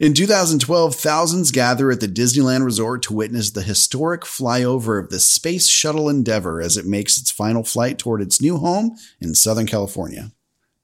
In 0.00 0.14
2012, 0.14 0.94
thousands 0.94 1.50
gather 1.50 1.90
at 1.90 2.00
the 2.00 2.08
Disneyland 2.08 2.64
Resort 2.64 3.02
to 3.02 3.12
witness 3.12 3.50
the 3.50 3.62
historic 3.62 4.22
flyover 4.22 5.02
of 5.02 5.10
the 5.10 5.20
Space 5.20 5.68
Shuttle 5.68 6.08
Endeavour 6.08 6.62
as 6.62 6.76
it 6.76 6.86
makes 6.86 7.20
its 7.20 7.30
final 7.30 7.64
flight 7.64 7.98
toward 7.98 8.22
its 8.22 8.40
new 8.40 8.56
home 8.56 8.96
in 9.20 9.34
Southern 9.34 9.66
California. 9.66 10.32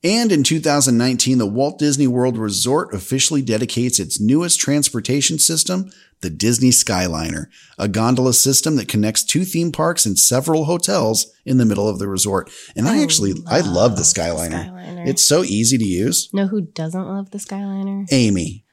And 0.05 0.31
in 0.31 0.43
2019, 0.43 1.39
the 1.39 1.47
Walt 1.47 1.79
Disney 1.79 2.07
World 2.07 2.37
Resort 2.37 2.93
officially 2.93 3.41
dedicates 3.41 3.99
its 3.99 4.21
newest 4.21 4.61
transportation 4.61 5.39
system, 5.39 5.91
the 6.21 6.29
Disney 6.29 6.69
Skyliner, 6.69 7.47
a 7.79 7.89
gondola 7.89 8.35
system 8.35 8.77
that 8.77 8.87
connects 8.87 9.25
two 9.25 9.47
theme 9.47 9.73
parks 9.73 10.05
and 10.05 10.19
several 10.19 10.67
hotels 10.67 11.33
in 11.47 11.57
the 11.57 11.65
middle 11.65 11.89
of 11.89 11.99
the 11.99 12.07
resort. 12.07 12.51
And 12.77 12.87
I, 12.87 12.99
oh, 12.99 13.03
actually, 13.03 13.33
I 13.47 13.61
love 13.61 13.97
the 13.97 14.03
Skyliner. 14.03 14.71
Skyliner. 14.71 15.09
It's 15.09 15.27
so 15.27 15.43
easy 15.43 15.79
to 15.79 15.85
use. 15.85 16.29
Know 16.35 16.49
who 16.49 16.61
doesn't 16.61 17.07
love 17.07 17.31
the 17.31 17.39
Skyliner? 17.39 18.07
Amy. 18.13 18.64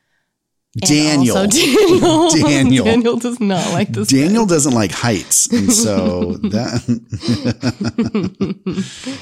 And 0.73 0.89
Daniel. 0.89 1.35
also 1.37 1.49
Daniel. 1.59 2.29
Daniel. 2.47 2.85
Daniel 2.85 3.17
does 3.17 3.39
not 3.41 3.73
like 3.73 3.89
this. 3.89 4.07
Daniel 4.07 4.45
doesn't 4.45 4.73
like 4.73 4.91
heights. 4.91 5.51
And 5.51 5.71
so 5.71 6.33
that, 6.43 6.81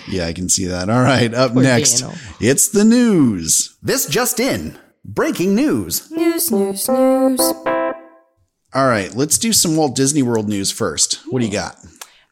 yeah, 0.08 0.28
I 0.28 0.34
can 0.34 0.48
see 0.50 0.66
that. 0.66 0.90
All 0.90 1.02
right. 1.02 1.34
Up 1.34 1.54
Poor 1.54 1.64
next, 1.64 2.00
Daniel. 2.02 2.18
it's 2.40 2.70
the 2.70 2.84
news. 2.86 3.76
This 3.82 4.06
just 4.06 4.40
in 4.40 4.78
breaking 5.04 5.56
news. 5.56 6.10
News, 6.12 6.52
news, 6.52 6.88
news. 6.88 7.40
All 7.42 8.88
right. 8.88 9.12
Let's 9.16 9.38
do 9.40 9.52
some 9.52 9.76
Walt 9.76 9.96
Disney 9.96 10.22
World 10.22 10.48
news 10.48 10.72
first. 10.72 11.16
What 11.32 11.40
do 11.40 11.46
you 11.46 11.52
got? 11.52 11.78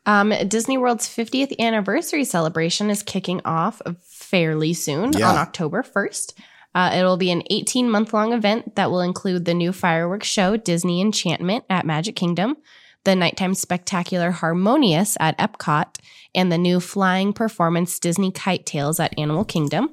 Um, 0.05 0.31
Disney 0.47 0.77
World's 0.77 1.07
50th 1.07 1.57
anniversary 1.59 2.23
celebration 2.23 2.89
is 2.89 3.03
kicking 3.03 3.41
off 3.43 3.81
fairly 4.05 4.73
soon 4.73 5.13
Yeah. 5.13 5.29
on 5.31 5.35
October 5.37 5.83
1st. 5.83 6.33
Uh, 6.77 6.91
it'll 6.93 7.17
be 7.17 7.31
an 7.31 7.41
18 7.49 7.89
month 7.89 8.13
long 8.13 8.33
event 8.33 8.75
that 8.75 8.91
will 8.91 9.01
include 9.01 9.45
the 9.45 9.53
new 9.55 9.71
fireworks 9.73 10.27
show, 10.27 10.55
Disney 10.55 11.01
Enchantment 11.01 11.65
at 11.71 11.87
Magic 11.87 12.15
Kingdom, 12.15 12.55
the 13.03 13.15
nighttime 13.15 13.55
spectacular 13.55 14.29
Harmonious 14.29 15.17
at 15.19 15.35
Epcot, 15.39 15.97
and 16.35 16.51
the 16.51 16.57
new 16.59 16.79
flying 16.79 17.33
performance 17.33 17.97
Disney 17.97 18.31
Kite 18.31 18.67
Tales 18.67 18.99
at 18.99 19.17
Animal 19.17 19.43
Kingdom. 19.43 19.89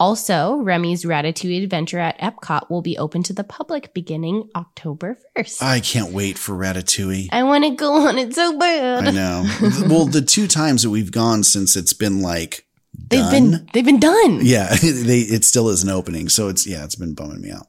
Also, 0.00 0.56
Remy's 0.56 1.04
Ratatouille 1.04 1.62
Adventure 1.62 1.98
at 1.98 2.18
Epcot 2.20 2.70
will 2.70 2.80
be 2.80 2.96
open 2.96 3.22
to 3.24 3.34
the 3.34 3.44
public 3.44 3.92
beginning 3.92 4.48
October 4.56 5.18
1st. 5.36 5.62
I 5.62 5.80
can't 5.80 6.14
wait 6.14 6.38
for 6.38 6.54
Ratatouille. 6.54 7.28
I 7.32 7.42
want 7.42 7.64
to 7.64 7.70
go 7.70 8.08
on 8.08 8.16
it 8.16 8.34
so 8.34 8.58
bad. 8.58 9.08
I 9.08 9.10
know. 9.10 9.44
well, 9.88 10.06
the 10.06 10.24
two 10.26 10.48
times 10.48 10.84
that 10.84 10.90
we've 10.90 11.12
gone 11.12 11.44
since 11.44 11.76
it's 11.76 11.92
been 11.92 12.22
like 12.22 12.63
They've 13.08 13.20
done. 13.20 13.50
been 13.50 13.68
they've 13.72 13.84
been 13.84 14.00
done. 14.00 14.40
yeah, 14.42 14.74
they 14.82 15.20
it 15.20 15.44
still 15.44 15.68
isn't 15.68 15.88
opening. 15.88 16.28
So 16.28 16.48
it's 16.48 16.66
yeah, 16.66 16.84
it's 16.84 16.96
been 16.96 17.14
bumming 17.14 17.40
me 17.40 17.50
out. 17.50 17.66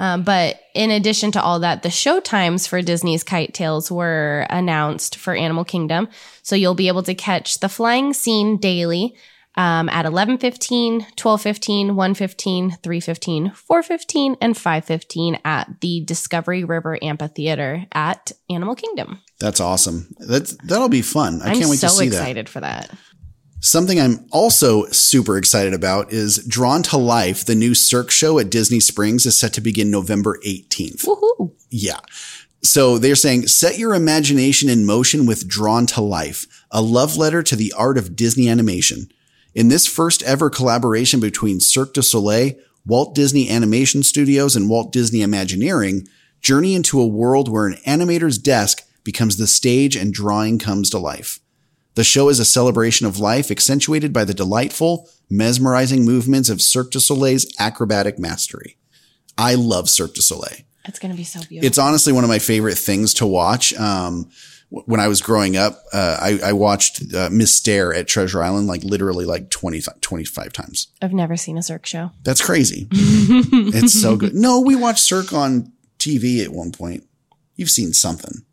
Um, 0.00 0.22
but 0.22 0.60
in 0.74 0.90
addition 0.90 1.32
to 1.32 1.42
all 1.42 1.58
that, 1.60 1.82
the 1.82 1.90
show 1.90 2.20
times 2.20 2.66
for 2.66 2.80
Disney's 2.82 3.24
Kite 3.24 3.52
Tales 3.52 3.90
were 3.90 4.46
announced 4.48 5.16
for 5.16 5.34
Animal 5.34 5.64
Kingdom. 5.64 6.08
So 6.42 6.54
you'll 6.54 6.74
be 6.74 6.88
able 6.88 7.02
to 7.02 7.14
catch 7.14 7.58
the 7.58 7.68
flying 7.68 8.12
scene 8.12 8.58
daily 8.58 9.16
um, 9.56 9.88
at 9.88 10.06
11.15, 10.06 11.16
12.15, 11.16 11.90
1.15, 11.90 12.80
3.15, 12.80 13.52
4.15, 13.52 14.36
and 14.40 14.54
5.15 14.54 15.40
at 15.44 15.80
the 15.80 16.00
Discovery 16.04 16.62
River 16.62 16.96
Amphitheater 17.02 17.84
at 17.92 18.30
Animal 18.48 18.76
Kingdom. 18.76 19.20
That's 19.40 19.60
awesome. 19.60 20.14
That's 20.18 20.56
that'll 20.58 20.88
be 20.88 21.02
fun. 21.02 21.42
I 21.42 21.50
am 21.50 21.58
can't 21.58 21.70
wait 21.70 21.78
so 21.78 21.88
to 21.88 21.92
see 21.92 22.08
that. 22.08 22.16
excited 22.16 22.48
for 22.48 22.60
that. 22.60 22.90
Something 23.60 24.00
I'm 24.00 24.24
also 24.30 24.86
super 24.86 25.36
excited 25.36 25.74
about 25.74 26.12
is 26.12 26.44
Drawn 26.46 26.84
to 26.84 26.96
Life, 26.96 27.44
the 27.44 27.56
new 27.56 27.74
Cirque 27.74 28.10
show 28.10 28.38
at 28.38 28.50
Disney 28.50 28.78
Springs 28.78 29.26
is 29.26 29.36
set 29.38 29.52
to 29.54 29.60
begin 29.60 29.90
November 29.90 30.38
18th. 30.46 31.04
Woohoo! 31.04 31.52
Yeah. 31.68 31.98
So 32.62 32.98
they're 32.98 33.16
saying 33.16 33.48
set 33.48 33.76
your 33.76 33.94
imagination 33.94 34.68
in 34.68 34.86
motion 34.86 35.26
with 35.26 35.48
Drawn 35.48 35.86
to 35.86 36.00
Life, 36.00 36.46
a 36.70 36.80
love 36.80 37.16
letter 37.16 37.42
to 37.42 37.56
the 37.56 37.72
art 37.76 37.98
of 37.98 38.14
Disney 38.14 38.48
animation. 38.48 39.08
In 39.56 39.68
this 39.68 39.88
first 39.88 40.22
ever 40.22 40.50
collaboration 40.50 41.18
between 41.18 41.58
Cirque 41.58 41.94
du 41.94 42.02
Soleil, 42.02 42.52
Walt 42.86 43.12
Disney 43.12 43.50
Animation 43.50 44.04
Studios, 44.04 44.54
and 44.54 44.68
Walt 44.70 44.92
Disney 44.92 45.20
Imagineering, 45.20 46.06
journey 46.40 46.76
into 46.76 47.00
a 47.00 47.06
world 47.06 47.50
where 47.50 47.66
an 47.66 47.78
animator's 47.84 48.38
desk 48.38 48.84
becomes 49.02 49.36
the 49.36 49.48
stage 49.48 49.96
and 49.96 50.14
drawing 50.14 50.60
comes 50.60 50.90
to 50.90 50.98
life. 50.98 51.40
The 51.94 52.04
show 52.04 52.28
is 52.28 52.38
a 52.38 52.44
celebration 52.44 53.06
of 53.06 53.18
life 53.18 53.50
accentuated 53.50 54.12
by 54.12 54.24
the 54.24 54.34
delightful, 54.34 55.08
mesmerizing 55.28 56.04
movements 56.04 56.48
of 56.48 56.62
Cirque 56.62 56.92
du 56.92 57.00
Soleil's 57.00 57.46
acrobatic 57.58 58.18
mastery. 58.18 58.76
I 59.36 59.54
love 59.54 59.88
Cirque 59.88 60.14
du 60.14 60.22
Soleil. 60.22 60.58
It's 60.84 60.98
going 60.98 61.10
to 61.10 61.16
be 61.16 61.24
so 61.24 61.40
beautiful. 61.40 61.66
It's 61.66 61.78
honestly 61.78 62.12
one 62.12 62.24
of 62.24 62.28
my 62.28 62.38
favorite 62.38 62.78
things 62.78 63.14
to 63.14 63.26
watch. 63.26 63.74
Um, 63.74 64.30
when 64.70 65.00
I 65.00 65.08
was 65.08 65.22
growing 65.22 65.56
up, 65.56 65.82
uh, 65.92 66.18
I, 66.20 66.38
I 66.48 66.52
watched 66.52 67.02
uh, 67.02 67.30
Mystère 67.30 67.96
at 67.96 68.06
Treasure 68.06 68.42
Island 68.42 68.66
like 68.66 68.84
literally 68.84 69.24
like 69.24 69.50
20, 69.50 69.82
25 70.00 70.52
times. 70.52 70.88
I've 71.00 71.14
never 71.14 71.36
seen 71.36 71.56
a 71.56 71.62
Cirque 71.62 71.86
show. 71.86 72.10
That's 72.22 72.44
crazy. 72.44 72.86
it's 72.92 73.98
so 73.98 74.16
good. 74.16 74.34
No, 74.34 74.60
we 74.60 74.76
watched 74.76 75.00
Cirque 75.00 75.32
on 75.32 75.72
TV 75.98 76.44
at 76.44 76.50
one 76.52 76.72
point. 76.72 77.04
You've 77.56 77.70
seen 77.70 77.92
something. 77.92 78.44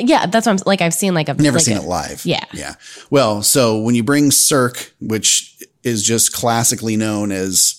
Yeah, 0.00 0.26
that's 0.26 0.46
what 0.46 0.52
I'm 0.60 0.62
like. 0.66 0.80
I've 0.80 0.94
seen 0.94 1.14
like 1.14 1.28
a 1.28 1.34
Never 1.34 1.58
like 1.58 1.64
seen 1.64 1.76
a- 1.76 1.82
it 1.82 1.86
live. 1.86 2.24
Yeah. 2.24 2.44
Yeah. 2.52 2.74
Well, 3.10 3.42
so 3.42 3.80
when 3.80 3.94
you 3.94 4.02
bring 4.02 4.30
Cirque, 4.30 4.92
which 5.00 5.56
is 5.82 6.02
just 6.02 6.32
classically 6.32 6.96
known 6.96 7.32
as 7.32 7.76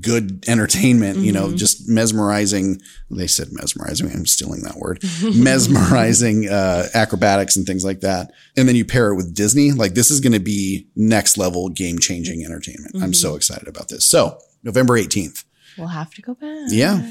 good 0.00 0.42
entertainment, 0.48 1.18
you 1.18 1.32
know, 1.32 1.54
just 1.54 1.86
mesmerizing. 1.88 2.80
They 3.10 3.26
said 3.26 3.48
mesmerizing. 3.52 4.10
I'm 4.10 4.24
stealing 4.24 4.62
that 4.62 4.76
word. 4.76 5.02
mesmerizing 5.34 6.48
uh, 6.48 6.86
acrobatics 6.94 7.56
and 7.56 7.66
things 7.66 7.84
like 7.84 8.00
that. 8.00 8.32
And 8.56 8.66
then 8.66 8.74
you 8.74 8.84
pair 8.86 9.08
it 9.12 9.16
with 9.16 9.34
Disney. 9.34 9.72
Like 9.72 9.92
this 9.94 10.10
is 10.10 10.20
going 10.20 10.32
to 10.32 10.40
be 10.40 10.88
next 10.96 11.36
level 11.36 11.68
game 11.68 11.98
changing 11.98 12.42
entertainment. 12.44 12.96
I'm 13.02 13.12
so 13.14 13.34
excited 13.34 13.68
about 13.68 13.88
this. 13.88 14.06
So 14.06 14.38
November 14.62 14.94
18th. 14.98 15.44
We'll 15.78 15.88
have 15.88 16.12
to 16.14 16.22
go 16.22 16.34
back. 16.34 16.68
Yeah. 16.68 17.06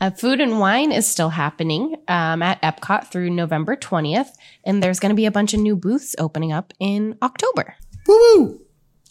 Uh, 0.00 0.10
food 0.10 0.40
and 0.40 0.58
wine 0.58 0.92
is 0.92 1.06
still 1.06 1.30
happening 1.30 1.96
um, 2.08 2.42
at 2.42 2.60
Epcot 2.62 3.10
through 3.10 3.30
November 3.30 3.76
20th, 3.76 4.30
and 4.64 4.82
there's 4.82 5.00
going 5.00 5.10
to 5.10 5.16
be 5.16 5.26
a 5.26 5.30
bunch 5.30 5.54
of 5.54 5.60
new 5.60 5.76
booths 5.76 6.14
opening 6.18 6.52
up 6.52 6.72
in 6.78 7.16
October. 7.22 7.76
Woo 8.06 8.18
woo. 8.36 8.60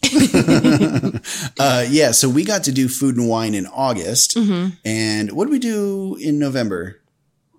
uh, 1.58 1.84
yeah. 1.88 2.10
So 2.10 2.28
we 2.28 2.44
got 2.44 2.64
to 2.64 2.72
do 2.72 2.88
food 2.88 3.16
and 3.16 3.28
wine 3.28 3.54
in 3.54 3.66
August. 3.66 4.36
And 4.84 5.32
what 5.32 5.46
did 5.46 5.52
we 5.52 5.58
do 5.58 6.16
in 6.20 6.38
November? 6.38 7.00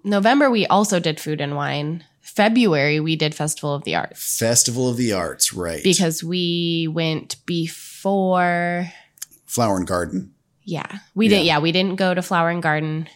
November, 0.03 0.51
we 0.51 0.67
also 0.67 0.99
did 0.99 1.19
food 1.19 1.41
and 1.41 1.55
wine. 1.55 2.03
February, 2.21 2.99
we 2.99 3.15
did 3.15 3.33
Festival 3.33 3.73
of 3.73 3.83
the 3.83 3.95
Arts 3.95 4.37
Festival 4.37 4.89
of 4.89 4.97
the 4.97 5.13
Arts, 5.13 5.53
right? 5.53 5.83
because 5.83 6.23
we 6.23 6.87
went 6.91 7.43
before. 7.45 8.87
Flower 9.45 9.77
and 9.77 9.87
Garden. 9.87 10.33
Yeah, 10.65 10.99
we 11.13 11.27
didn't. 11.27 11.45
Yeah, 11.45 11.59
we 11.59 11.71
didn't 11.71 11.95
go 11.95 12.13
to 12.13 12.21
Flower 12.21 12.49
and 12.49 12.61
Garden, 12.61 13.07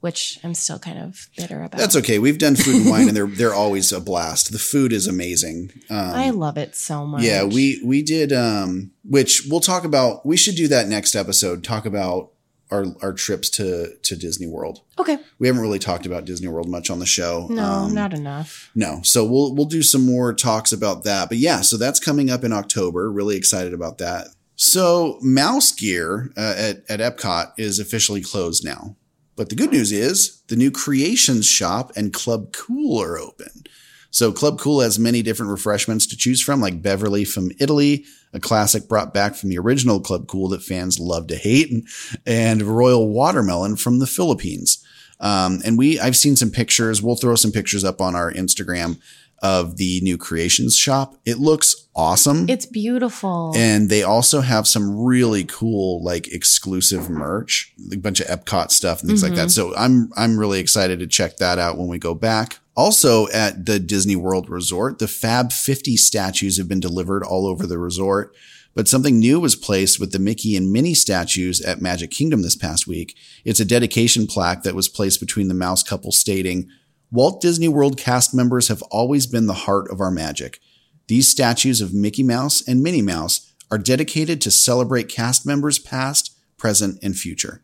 which 0.00 0.38
I'm 0.44 0.54
still 0.54 0.78
kind 0.78 0.98
of 0.98 1.28
bitter 1.36 1.62
about. 1.62 1.78
That's 1.78 1.96
okay. 1.96 2.18
We've 2.18 2.38
done 2.38 2.56
food 2.56 2.76
and 2.82 2.90
wine, 2.90 3.08
and 3.08 3.16
they're 3.16 3.26
they're 3.26 3.54
always 3.54 3.92
a 3.92 4.00
blast. 4.00 4.52
The 4.52 4.58
food 4.58 4.92
is 4.92 5.06
amazing. 5.06 5.72
Um, 5.90 5.98
I 5.98 6.30
love 6.30 6.56
it 6.56 6.74
so 6.74 7.04
much. 7.06 7.22
yeah, 7.22 7.44
we 7.44 7.80
we 7.84 8.02
did. 8.02 8.32
Um, 8.32 8.92
which 9.04 9.42
we'll 9.50 9.60
talk 9.60 9.84
about. 9.84 10.24
We 10.24 10.36
should 10.36 10.54
do 10.56 10.68
that 10.68 10.88
next 10.88 11.14
episode. 11.14 11.62
Talk 11.62 11.86
about 11.86 12.30
our 12.70 12.86
our 13.02 13.12
trips 13.12 13.48
to 13.50 13.94
to 14.02 14.16
Disney 14.16 14.46
World. 14.46 14.80
okay. 14.98 15.18
We 15.38 15.46
haven't 15.48 15.62
really 15.62 15.78
talked 15.78 16.06
about 16.06 16.24
Disney 16.24 16.48
World 16.48 16.68
much 16.68 16.88
on 16.90 16.98
the 16.98 17.06
show. 17.06 17.46
No, 17.50 17.62
Um, 17.62 17.94
not 17.94 18.14
enough. 18.14 18.70
No. 18.74 19.00
So 19.02 19.24
we'll 19.24 19.54
we'll 19.54 19.66
do 19.66 19.82
some 19.82 20.06
more 20.06 20.32
talks 20.32 20.72
about 20.72 21.04
that. 21.04 21.28
But 21.28 21.38
yeah, 21.38 21.60
so 21.60 21.76
that's 21.76 22.00
coming 22.00 22.30
up 22.30 22.42
in 22.44 22.52
October. 22.52 23.10
Really 23.12 23.36
excited 23.36 23.74
about 23.74 23.98
that. 23.98 24.28
So 24.56 25.18
Mouse 25.22 25.72
Gear 25.72 26.32
uh, 26.36 26.54
at 26.56 26.82
at 26.88 27.00
Epcot 27.00 27.52
is 27.58 27.78
officially 27.78 28.22
closed 28.22 28.64
now. 28.64 28.96
But 29.36 29.50
the 29.50 29.54
good 29.54 29.70
news 29.70 29.92
is 29.92 30.42
the 30.48 30.56
new 30.56 30.70
Creations 30.70 31.46
shop 31.46 31.92
and 31.94 32.12
Club 32.12 32.52
Cool 32.52 33.00
are 33.02 33.18
open. 33.18 33.64
So 34.10 34.32
Club 34.32 34.58
Cool 34.58 34.80
has 34.80 34.98
many 34.98 35.20
different 35.20 35.52
refreshments 35.52 36.06
to 36.06 36.16
choose 36.16 36.40
from, 36.40 36.62
like 36.62 36.80
Beverly 36.80 37.26
from 37.26 37.50
Italy, 37.60 38.06
a 38.32 38.40
classic 38.40 38.88
brought 38.88 39.12
back 39.12 39.34
from 39.34 39.50
the 39.50 39.58
original 39.58 40.00
Club 40.00 40.26
Cool 40.26 40.48
that 40.48 40.62
fans 40.62 40.98
love 40.98 41.26
to 41.26 41.36
hate, 41.36 41.70
and, 41.70 41.86
and 42.24 42.62
Royal 42.62 43.06
Watermelon 43.10 43.76
from 43.76 43.98
the 43.98 44.06
Philippines. 44.06 44.82
Um, 45.20 45.60
and 45.66 45.76
we, 45.76 46.00
I've 46.00 46.16
seen 46.16 46.34
some 46.34 46.50
pictures. 46.50 47.02
We'll 47.02 47.16
throw 47.16 47.36
some 47.36 47.52
pictures 47.52 47.84
up 47.84 48.00
on 48.00 48.14
our 48.14 48.32
Instagram 48.32 48.98
of 49.42 49.76
the 49.76 50.00
new 50.02 50.16
creations 50.16 50.76
shop. 50.76 51.14
It 51.26 51.38
looks 51.38 51.85
awesome. 51.96 52.48
It's 52.48 52.66
beautiful. 52.66 53.52
and 53.56 53.88
they 53.88 54.02
also 54.02 54.42
have 54.42 54.68
some 54.68 55.04
really 55.04 55.44
cool, 55.44 56.04
like 56.04 56.28
exclusive 56.28 57.10
merch, 57.10 57.72
a 57.92 57.96
bunch 57.96 58.20
of 58.20 58.26
Epcot 58.26 58.70
stuff 58.70 59.00
and 59.00 59.08
things 59.08 59.22
like 59.22 59.34
that. 59.34 59.48
Mm-hmm. 59.48 59.70
So 59.70 59.74
I'm, 59.76 60.10
I'm 60.16 60.38
really 60.38 60.60
excited 60.60 60.98
to 61.00 61.06
check 61.06 61.38
that 61.38 61.58
out 61.58 61.78
when 61.78 61.88
we 61.88 61.98
go 61.98 62.14
back. 62.14 62.58
Also 62.76 63.28
at 63.28 63.64
the 63.64 63.80
Disney 63.80 64.16
World 64.16 64.50
Resort, 64.50 64.98
the 64.98 65.08
Fab 65.08 65.50
50 65.50 65.96
statues 65.96 66.58
have 66.58 66.68
been 66.68 66.80
delivered 66.80 67.24
all 67.24 67.46
over 67.46 67.66
the 67.66 67.78
resort. 67.78 68.34
But 68.74 68.88
something 68.88 69.18
new 69.18 69.40
was 69.40 69.56
placed 69.56 69.98
with 69.98 70.12
the 70.12 70.18
Mickey 70.18 70.54
and 70.54 70.70
Minnie 70.70 70.92
statues 70.92 71.62
at 71.62 71.80
Magic 71.80 72.10
Kingdom 72.10 72.42
this 72.42 72.56
past 72.56 72.86
week. 72.86 73.16
It's 73.42 73.58
a 73.58 73.64
dedication 73.64 74.26
plaque 74.26 74.64
that 74.64 74.74
was 74.74 74.86
placed 74.86 75.18
between 75.18 75.48
the 75.48 75.54
mouse 75.54 75.82
couple 75.82 76.12
stating, 76.12 76.68
Walt 77.10 77.40
Disney 77.40 77.68
World 77.68 77.96
cast 77.96 78.34
members 78.34 78.68
have 78.68 78.82
always 78.90 79.26
been 79.26 79.46
the 79.46 79.54
heart 79.54 79.90
of 79.90 80.00
our 80.00 80.10
magic. 80.10 80.60
These 81.08 81.28
statues 81.28 81.80
of 81.80 81.94
Mickey 81.94 82.22
Mouse 82.22 82.66
and 82.66 82.82
Minnie 82.82 83.02
Mouse 83.02 83.52
are 83.70 83.78
dedicated 83.78 84.40
to 84.40 84.50
celebrate 84.50 85.08
cast 85.08 85.46
members 85.46 85.78
past, 85.78 86.36
present, 86.56 86.98
and 87.02 87.16
future. 87.16 87.62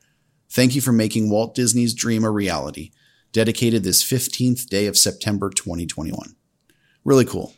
Thank 0.51 0.75
you 0.75 0.81
for 0.81 0.93
making 0.93 1.31
Walt 1.31 1.55
Disney's 1.55 1.95
dream 1.95 2.25
a 2.25 2.31
reality. 2.31 2.91
Dedicated 3.33 3.83
this 3.83 4.05
15th 4.05 4.69
day 4.69 4.87
of 4.87 4.99
September 4.99 5.49
2021. 5.49 6.37
Really 7.05 7.25
cool. 7.25 7.55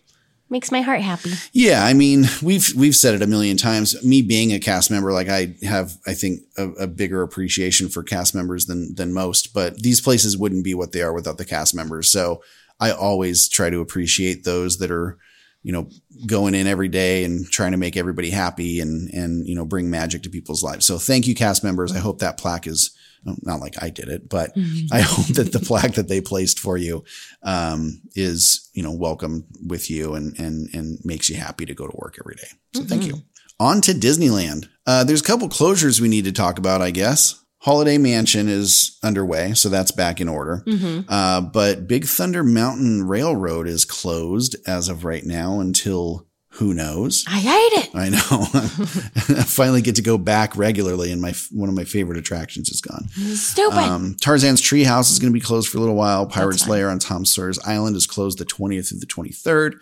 Makes 0.50 0.70
my 0.70 0.82
heart 0.82 1.00
happy. 1.00 1.32
Yeah, 1.52 1.84
I 1.84 1.94
mean, 1.94 2.26
we've 2.42 2.72
we've 2.76 2.94
said 2.94 3.14
it 3.14 3.22
a 3.22 3.26
million 3.26 3.56
times. 3.56 4.04
Me 4.04 4.22
being 4.22 4.52
a 4.52 4.60
cast 4.60 4.90
member, 4.90 5.10
like 5.10 5.28
I 5.28 5.56
have, 5.62 5.96
I 6.06 6.12
think 6.14 6.42
a, 6.56 6.68
a 6.72 6.86
bigger 6.86 7.22
appreciation 7.22 7.88
for 7.88 8.02
cast 8.02 8.34
members 8.34 8.66
than 8.66 8.94
than 8.94 9.12
most. 9.12 9.54
But 9.54 9.82
these 9.82 10.00
places 10.00 10.36
wouldn't 10.36 10.62
be 10.62 10.74
what 10.74 10.92
they 10.92 11.02
are 11.02 11.14
without 11.14 11.38
the 11.38 11.44
cast 11.44 11.74
members. 11.74 12.10
So 12.10 12.42
I 12.78 12.92
always 12.92 13.48
try 13.48 13.70
to 13.70 13.80
appreciate 13.80 14.44
those 14.44 14.78
that 14.78 14.90
are, 14.90 15.18
you 15.64 15.72
know, 15.72 15.88
going 16.26 16.54
in 16.54 16.68
every 16.68 16.88
day 16.88 17.24
and 17.24 17.50
trying 17.50 17.72
to 17.72 17.78
make 17.78 17.96
everybody 17.96 18.30
happy 18.30 18.78
and 18.80 19.12
and 19.12 19.48
you 19.48 19.56
know 19.56 19.64
bring 19.64 19.90
magic 19.90 20.22
to 20.22 20.30
people's 20.30 20.62
lives. 20.62 20.86
So 20.86 20.98
thank 20.98 21.26
you, 21.26 21.34
cast 21.34 21.64
members. 21.64 21.90
I 21.90 21.98
hope 21.98 22.20
that 22.20 22.36
plaque 22.36 22.68
is 22.68 22.94
not 23.24 23.60
like 23.60 23.82
I 23.82 23.88
did 23.88 24.08
it, 24.08 24.28
but 24.28 24.52
I 24.92 25.00
hope 25.04 25.26
that 25.28 25.52
the 25.52 25.60
plaque 25.60 25.94
that 25.94 26.08
they 26.08 26.20
placed 26.20 26.60
for 26.60 26.76
you 26.76 27.02
um, 27.42 28.02
is 28.14 28.70
you 28.74 28.82
know 28.82 28.92
welcome 28.92 29.46
with 29.66 29.90
you 29.90 30.14
and 30.14 30.38
and 30.38 30.68
and 30.74 30.98
makes 31.02 31.30
you 31.30 31.36
happy 31.36 31.64
to 31.64 31.74
go 31.74 31.88
to 31.88 31.96
work 31.96 32.18
every 32.20 32.36
day. 32.36 32.48
So 32.74 32.82
thank 32.84 33.06
you. 33.06 33.22
On 33.58 33.80
to 33.82 33.92
Disneyland. 33.92 34.68
Uh, 34.86 35.04
there's 35.04 35.22
a 35.22 35.24
couple 35.24 35.48
closures 35.48 36.00
we 36.00 36.08
need 36.08 36.24
to 36.24 36.32
talk 36.32 36.58
about, 36.58 36.82
I 36.82 36.90
guess. 36.90 37.42
Holiday 37.64 37.96
Mansion 37.96 38.46
is 38.46 38.98
underway, 39.02 39.54
so 39.54 39.70
that's 39.70 39.90
back 39.90 40.20
in 40.20 40.28
order. 40.28 40.62
Uh, 41.08 41.40
but 41.40 41.88
Big 41.88 42.04
Thunder 42.04 42.44
Mountain 42.44 43.08
Railroad 43.08 43.66
is 43.66 43.86
closed 43.86 44.54
as 44.66 44.90
of 44.90 45.02
right 45.06 45.24
now 45.24 45.60
until 45.60 46.26
who 46.50 46.74
knows. 46.74 47.24
I 47.26 47.38
hate 47.38 47.72
it. 47.82 47.90
I 47.94 48.10
know. 48.10 48.20
I 49.40 49.44
finally 49.44 49.80
get 49.80 49.96
to 49.96 50.02
go 50.02 50.18
back 50.18 50.58
regularly, 50.58 51.10
and 51.10 51.22
my 51.22 51.32
one 51.52 51.70
of 51.70 51.74
my 51.74 51.84
favorite 51.84 52.18
attractions 52.18 52.68
is 52.68 52.82
gone. 52.82 53.08
Stupid. 53.34 53.78
Um, 53.78 54.14
Tarzan's 54.20 54.60
Treehouse 54.60 55.10
is 55.10 55.18
going 55.18 55.32
to 55.32 55.38
be 55.38 55.44
closed 55.44 55.70
for 55.70 55.78
a 55.78 55.80
little 55.80 55.96
while. 55.96 56.26
Pirate's. 56.26 56.68
Lair 56.68 56.90
on 56.90 56.98
Tom 56.98 57.24
Sawyer's 57.24 57.58
Island 57.60 57.96
is 57.96 58.06
closed 58.06 58.38
the 58.38 58.44
20th 58.44 58.90
through 58.90 59.00
the 59.00 59.06
23rd. 59.06 59.76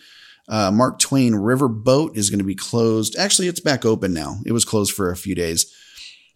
Uh, 0.49 0.71
Mark 0.71 1.01
Twain 1.01 1.35
River 1.35 1.67
Boat 1.67 2.17
is 2.17 2.31
going 2.31 2.39
to 2.39 2.45
be 2.45 2.55
closed. 2.55 3.17
Actually, 3.19 3.49
it's 3.49 3.61
back 3.61 3.85
open 3.85 4.15
now. 4.15 4.37
It 4.47 4.53
was 4.53 4.65
closed 4.65 4.93
for 4.93 5.11
a 5.11 5.17
few 5.17 5.35
days. 5.35 5.67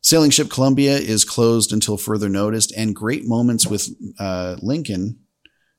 Sailing 0.07 0.31
Ship 0.31 0.49
Columbia 0.49 0.97
is 0.97 1.25
closed 1.25 1.73
until 1.73 1.97
further 1.97 2.29
notice. 2.29 2.71
And 2.71 2.95
Great 2.95 3.27
Moments 3.27 3.67
with 3.67 3.89
uh, 4.21 4.55
Lincoln. 4.63 5.19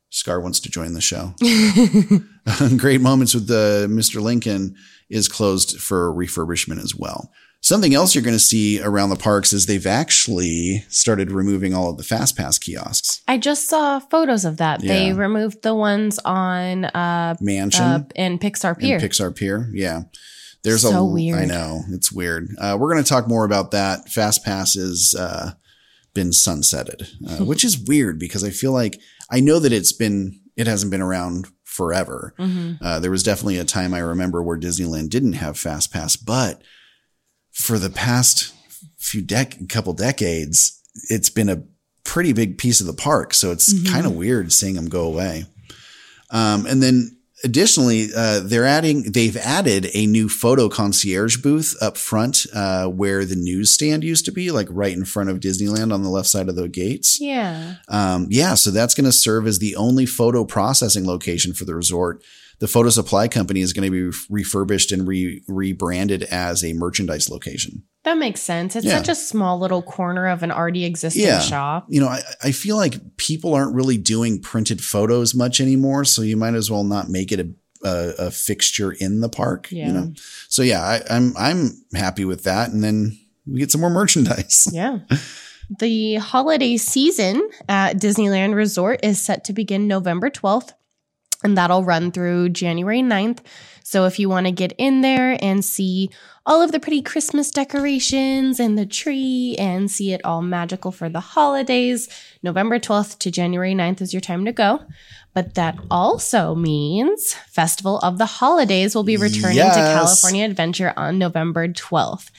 Scar 0.10 0.42
wants 0.42 0.60
to 0.60 0.70
join 0.70 0.94
the 0.94 1.00
show. 1.00 1.34
Great 2.78 3.00
Moments 3.00 3.34
with 3.34 3.50
uh, 3.50 3.88
Mr. 3.88 4.22
Lincoln 4.22 4.76
is 5.10 5.30
closed 5.30 5.80
for 5.80 6.14
refurbishment 6.14 6.84
as 6.84 6.94
well. 6.94 7.32
Something 7.62 7.94
else 7.96 8.16
you're 8.16 8.24
going 8.24 8.36
to 8.36 8.40
see 8.40 8.82
around 8.82 9.12
the 9.12 9.16
parks 9.16 9.54
is 9.54 9.66
they've 9.66 9.88
actually 9.88 10.84
started 10.90 11.32
removing 11.32 11.74
all 11.74 11.90
of 11.92 11.98
the 11.98 12.04
fast 12.04 12.36
pass 12.36 12.60
kiosks. 12.60 13.22
I 13.30 13.38
just 13.38 13.70
saw 13.70 14.00
photos 14.00 14.44
of 14.44 14.58
that. 14.58 14.82
They 14.82 15.14
removed 15.14 15.64
the 15.64 15.74
ones 15.74 16.20
on 16.26 16.84
uh, 16.84 17.36
Mansion 17.40 17.86
uh 17.86 18.04
in 18.14 18.40
Pixar 18.40 18.78
Pier. 18.78 18.98
and 18.98 19.10
Pixar 19.10 19.34
Pier. 19.34 19.72
Yeah. 19.74 20.02
There's 20.68 20.82
So 20.82 20.98
a 20.98 21.06
weird. 21.06 21.40
I 21.40 21.46
know 21.46 21.84
it's 21.92 22.12
weird. 22.12 22.50
Uh, 22.60 22.78
we're 22.80 22.92
going 22.92 23.04
to 23.04 23.10
talk 23.10 23.28
more 23.28 23.46
about 23.46 23.72
that. 23.72 24.10
Fast 24.10 24.44
Pass 24.44 24.74
has 24.74 25.16
uh, 25.18 25.52
been 26.14 26.32
sunsetted, 26.32 27.08
uh, 27.26 27.46
which 27.46 27.64
is 27.64 27.78
weird 27.78 28.20
because 28.20 28.44
I 28.44 28.50
feel 28.50 28.74
like 28.74 29.00
I 29.32 29.40
know 29.40 29.60
that 29.60 29.72
it's 29.72 29.94
been 29.94 30.42
it 30.58 30.68
hasn't 30.68 30.92
been 30.92 31.02
around 31.02 31.48
forever. 31.64 32.34
Mm-hmm. 32.38 32.84
Uh, 32.84 33.00
there 33.00 33.12
was 33.12 33.24
definitely 33.24 33.60
a 33.60 33.64
time 33.64 33.94
I 33.94 34.00
remember 34.00 34.44
where 34.44 34.60
Disneyland 34.60 35.10
didn't 35.10 35.34
have 35.34 35.58
Fast 35.58 35.94
Pass, 35.94 36.18
but 36.18 36.62
for 37.52 37.80
the 37.80 37.90
past 37.90 38.54
few 38.98 39.24
dec 39.24 39.70
couple 39.70 39.94
decades, 39.94 40.82
it's 41.10 41.30
been 41.30 41.48
a 41.48 41.64
pretty 42.04 42.34
big 42.34 42.58
piece 42.58 42.82
of 42.82 42.88
the 42.88 42.94
park. 42.94 43.34
So 43.34 43.52
it's 43.52 43.90
kind 43.90 44.06
of 44.06 44.16
weird 44.16 44.52
seeing 44.52 44.76
them 44.76 44.90
go 44.90 45.04
away. 45.04 45.46
Um, 46.30 46.66
and 46.66 46.84
then 46.84 47.17
additionally, 47.44 48.10
uh, 48.16 48.42
they're 48.42 48.66
adding, 48.66 49.12
they've 49.12 49.38
added 49.38 49.90
a 49.94 50.06
new 50.06 50.30
photo 50.30 50.70
concierge 50.70 51.38
booth 51.38 51.76
up 51.82 51.98
front, 51.98 52.46
uh, 52.54 52.88
where 52.88 53.26
the 53.26 53.36
newsstand 53.36 54.04
used 54.04 54.26
to 54.26 54.32
be, 54.32 54.52
like 54.52 54.68
right 54.70 54.96
in 54.96 55.06
front 55.06 55.30
of 55.30 55.40
Disneyland 55.40 55.94
on 55.94 56.04
the 56.04 56.10
left 56.10 56.28
side 56.28 56.50
of 56.50 56.56
the 56.56 56.68
gates. 56.68 57.20
Yeah. 57.20 57.76
Um, 57.88 58.28
yeah, 58.30 58.56
so 58.56 58.72
that's 58.72 58.96
going 58.96 59.06
to 59.06 59.12
serve 59.12 59.48
as 59.48 59.60
the 59.60 59.76
only 59.76 60.06
photo 60.06 60.44
processing 60.46 61.06
location 61.06 61.54
for 61.54 61.66
the 61.66 61.76
resort. 61.76 62.24
The 62.60 62.68
photo 62.68 62.90
supply 62.90 63.28
company 63.28 63.62
is 63.62 63.72
going 63.74 63.92
to 63.92 64.12
be 64.12 64.18
refurbished 64.30 64.92
and 64.92 65.08
re- 65.08 65.44
rebranded 65.48 66.24
as 66.24 66.64
a 66.64 66.74
merchandise 66.74 67.30
location. 67.30 67.84
That 68.04 68.18
makes 68.18 68.42
sense. 68.42 68.76
It's 68.76 68.86
Yeah. 68.86 68.98
such 68.98 69.10
a 69.10 69.16
small 69.16 69.60
little 69.60 69.82
corner 69.84 70.28
of 70.28 70.42
an 70.44 70.52
already 70.52 70.86
existing 70.86 71.24
Yeah. 71.24 71.40
shop. 71.40 71.86
You 71.90 72.02
know, 72.02 72.08
I, 72.08 72.22
I 72.42 72.52
feel 72.52 72.76
like 72.78 73.18
people 73.18 73.54
aren't 73.54 73.76
really 73.76 73.98
doing 73.98 74.42
printed 74.42 74.84
photos 74.84 75.36
much 75.36 75.60
anymore, 75.62 76.04
so 76.06 76.22
you 76.22 76.38
might 76.38 76.56
as 76.56 76.72
well 76.72 76.84
not 76.84 77.10
make 77.10 77.32
it 77.32 77.40
a 77.40 77.50
a, 77.84 78.14
a 78.18 78.32
fixture 78.32 78.92
in 78.92 79.20
the 79.20 79.30
park. 79.30 79.68
Yeah. 79.72 79.86
You 79.88 79.94
know, 79.94 80.14
so 80.50 80.64
yeah, 80.64 80.82
I, 80.82 81.02
I'm 81.12 81.36
I'm 81.38 81.70
happy 81.94 82.26
with 82.26 82.44
that, 82.46 82.72
and 82.72 82.84
then 82.84 83.16
we 83.46 83.60
get 83.60 83.70
some 83.72 83.82
more 83.82 83.92
merchandise. 83.92 84.68
Yeah. 84.74 85.00
The 85.80 86.16
holiday 86.16 86.78
season 86.78 87.48
at 87.70 87.98
Disneyland 87.98 88.56
Resort 88.56 89.02
is 89.04 89.22
set 89.22 89.44
to 89.46 89.54
begin 89.54 89.88
November 89.88 90.30
12th, 90.32 90.72
and 91.44 91.58
that'll 91.58 91.84
run 91.84 92.12
through 92.12 92.50
January 92.50 93.02
9th. 93.02 93.40
So 93.84 94.06
if 94.06 94.20
you 94.20 94.28
want 94.28 94.48
to 94.48 94.52
get 94.52 94.74
in 94.78 95.02
there 95.02 95.38
and 95.42 95.64
see 95.64 96.10
all 96.46 96.62
of 96.62 96.72
the 96.72 96.80
pretty 96.80 97.02
Christmas 97.02 97.52
decorations 97.52 98.60
and 98.60 98.78
the 98.78 98.86
tree 98.86 99.56
and 99.58 99.90
see 99.90 100.14
it 100.14 100.26
all 100.26 100.42
magical 100.42 100.92
for 100.92 101.10
the 101.10 101.20
holidays, 101.20 102.10
November 102.44 102.80
12th 102.80 103.20
to 103.20 103.32
January 103.32 103.74
9th 103.74 104.02
is 104.02 104.14
your 104.14 104.22
time 104.22 104.46
to 104.46 104.52
go. 104.52 104.82
But 105.34 105.54
that 105.56 105.78
also 105.92 106.56
means 106.56 107.34
Festival 107.34 108.00
of 108.00 108.18
the 108.18 108.26
Holidays 108.26 108.96
will 108.96 109.04
be 109.04 109.18
returning 109.18 109.58
to 109.58 109.74
California 109.74 110.44
Adventure 110.46 110.94
on 110.98 111.20
November 111.20 111.68
12th. 111.68 112.32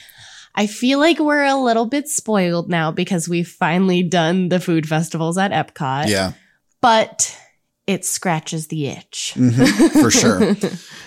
I 0.55 0.67
feel 0.67 0.99
like 0.99 1.21
we're 1.21 1.45
a 1.45 1.55
little 1.55 1.87
bit 1.87 2.09
spoiled 2.09 2.69
now 2.69 2.91
because 2.91 3.29
we've 3.29 3.49
finally 3.49 4.03
done 4.03 4.49
the 4.49 4.59
food 4.59 4.89
festivals 4.89 5.39
at 5.39 5.53
Epcot. 5.53 6.09
Yeah, 6.09 6.33
But 6.81 7.39
it 7.89 8.05
scratches 8.05 8.69
the 8.69 8.87
itch. 8.89 9.33
Mhm, 9.37 9.91
for 10.01 10.11
sure. 10.21 10.55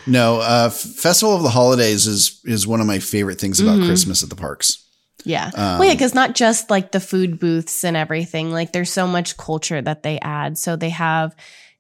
No, 0.08 0.40
uh, 0.42 0.70
Festival 0.70 1.36
of 1.36 1.44
the 1.44 1.50
Holidays 1.50 2.08
is 2.08 2.42
is 2.44 2.66
one 2.68 2.82
of 2.82 2.88
my 2.88 3.00
favorite 3.00 3.40
things 3.40 3.60
about 3.62 3.80
Mhm. 3.80 3.86
Christmas 3.86 4.24
at 4.24 4.30
the 4.30 4.36
parks. 4.36 4.84
Yeah. 5.24 5.52
Um, 5.54 5.78
well, 5.80 5.86
yeah, 5.86 5.94
because 5.94 6.16
not 6.16 6.34
just 6.34 6.72
like 6.72 6.92
the 6.92 7.00
food 7.00 7.40
booths 7.40 7.84
and 7.84 7.96
everything, 7.96 8.52
like 8.52 8.72
there's 8.74 8.92
so 8.92 9.06
much 9.06 9.38
culture 9.38 9.80
that 9.80 10.02
they 10.02 10.18
add. 10.20 10.58
So 10.58 10.76
they 10.76 10.90
have 10.90 11.36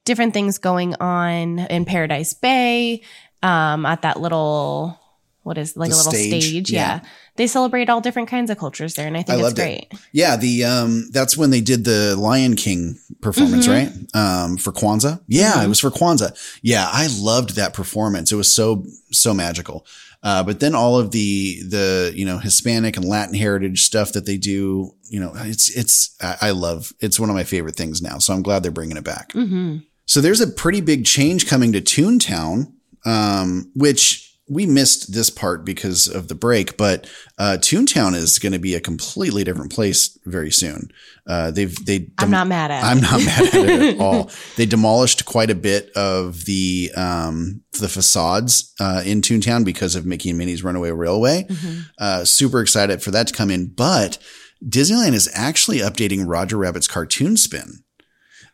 different 0.06 0.34
things 0.36 0.60
going 0.60 0.94
on 1.02 1.58
in 1.60 1.84
Paradise 1.86 2.36
Bay, 2.36 3.02
um, 3.42 3.86
at 3.88 4.04
that 4.04 4.20
little, 4.22 5.00
what 5.42 5.58
is 5.58 5.76
like 5.76 5.92
a 5.92 5.96
little 5.96 6.12
stage, 6.12 6.44
stage. 6.50 6.72
yeah. 6.72 7.00
Yeah. 7.02 7.10
They 7.42 7.48
celebrate 7.48 7.90
all 7.90 8.02
different 8.02 8.30
kinds 8.30 8.52
of 8.52 8.60
cultures 8.60 8.94
there. 8.94 9.08
And 9.08 9.18
I 9.18 9.24
think 9.24 9.30
I 9.32 9.34
it's 9.34 9.42
loved 9.44 9.58
it. 9.60 9.92
Yeah, 10.12 10.36
the 10.38 10.64
um 10.64 11.10
that's 11.12 11.36
when 11.36 11.50
they 11.50 11.60
did 11.62 11.86
the 11.86 12.16
Lion 12.16 12.56
King 12.56 13.00
performance, 13.20 13.66
Mhm. 13.68 13.74
right? 13.74 13.92
Um 14.14 14.58
for 14.58 14.72
Kwanzaa. 14.72 15.22
Yeah, 15.28 15.54
Mhm. 15.54 15.66
it 15.66 15.70
was 15.70 15.80
for 15.80 15.90
Kwanzaa. 15.90 16.34
Yeah, 16.62 16.88
I 16.88 17.08
loved 17.20 17.56
that 17.56 17.74
performance. 17.74 18.32
It 18.32 18.36
was 18.36 18.54
so 18.54 18.86
so 19.12 19.34
magical. 19.34 19.88
Uh, 20.22 20.44
but 20.44 20.60
then 20.60 20.76
all 20.76 21.00
of 21.00 21.10
the 21.10 21.64
the 21.68 22.14
you 22.16 22.26
know 22.26 22.38
Hispanic 22.38 22.96
and 22.96 23.06
Latin 23.08 23.34
heritage 23.34 23.82
stuff 23.82 24.12
that 24.12 24.28
they 24.28 24.38
do, 24.38 24.92
you 25.10 25.20
know, 25.20 25.32
it's 25.36 25.68
it's 25.76 26.12
I, 26.22 26.52
love. 26.52 26.94
It's 27.00 27.20
one 27.20 27.32
of 27.32 27.36
my 27.36 27.44
favorite 27.44 27.76
things 27.76 28.04
now. 28.04 28.20
So 28.20 28.32
I'm 28.36 28.44
glad 28.44 28.62
they're 28.62 28.72
bringing 28.72 28.98
it 28.98 29.04
back. 29.04 29.32
hmm 29.34 29.78
So 30.06 30.22
there's 30.22 30.40
a 30.42 30.46
pretty 30.64 30.82
big 30.82 31.06
change 31.06 31.48
coming 31.48 31.72
to 31.74 31.82
Toontown, 31.82 32.72
um, 33.04 33.72
which 33.74 34.31
we 34.52 34.66
missed 34.66 35.14
this 35.14 35.30
part 35.30 35.64
because 35.64 36.08
of 36.10 36.28
the 36.28 36.36
break, 36.36 36.76
but 36.76 37.10
uh, 37.38 37.58
Toontown 37.62 38.14
is 38.16 38.38
going 38.38 38.52
to 38.52 38.60
be 38.60 38.76
a 38.76 38.82
completely 38.82 39.46
different 39.46 39.72
place 39.72 40.18
very 40.26 40.52
soon. 40.52 40.92
Uh, 41.26 41.52
they've 41.52 41.74
they 41.86 42.10
I'm 42.20 42.30
not 42.32 42.48
mad 42.48 42.70
at 42.70 42.84
I'm 42.84 42.98
it. 42.98 43.02
not 43.02 43.24
mad 43.24 43.42
at 43.48 43.54
it 43.70 43.94
at 43.96 44.00
all. 44.06 44.30
They 44.58 44.66
demolished 44.66 45.24
quite 45.26 45.50
a 45.50 45.56
bit 45.56 45.90
of 45.96 46.44
the 46.46 46.92
um, 46.98 47.62
the 47.80 47.88
facades 47.88 48.74
uh, 48.80 49.04
in 49.06 49.22
Toontown 49.22 49.64
because 49.64 49.96
of 49.96 50.06
Mickey 50.06 50.30
and 50.30 50.38
Minnie's 50.38 50.64
Runaway 50.64 50.92
Railway. 50.92 51.46
Mhm. 51.50 51.86
Uh, 51.98 52.26
super 52.26 52.60
excited 52.60 53.02
for 53.02 53.12
that 53.12 53.28
to 53.28 53.34
come 53.34 53.50
in, 53.50 53.68
but 53.68 54.18
Disneyland 54.64 55.14
is 55.14 55.30
actually 55.34 55.78
updating 55.80 56.26
Roger 56.28 56.58
Rabbit's 56.58 56.88
cartoon 56.88 57.38
spin. 57.38 57.84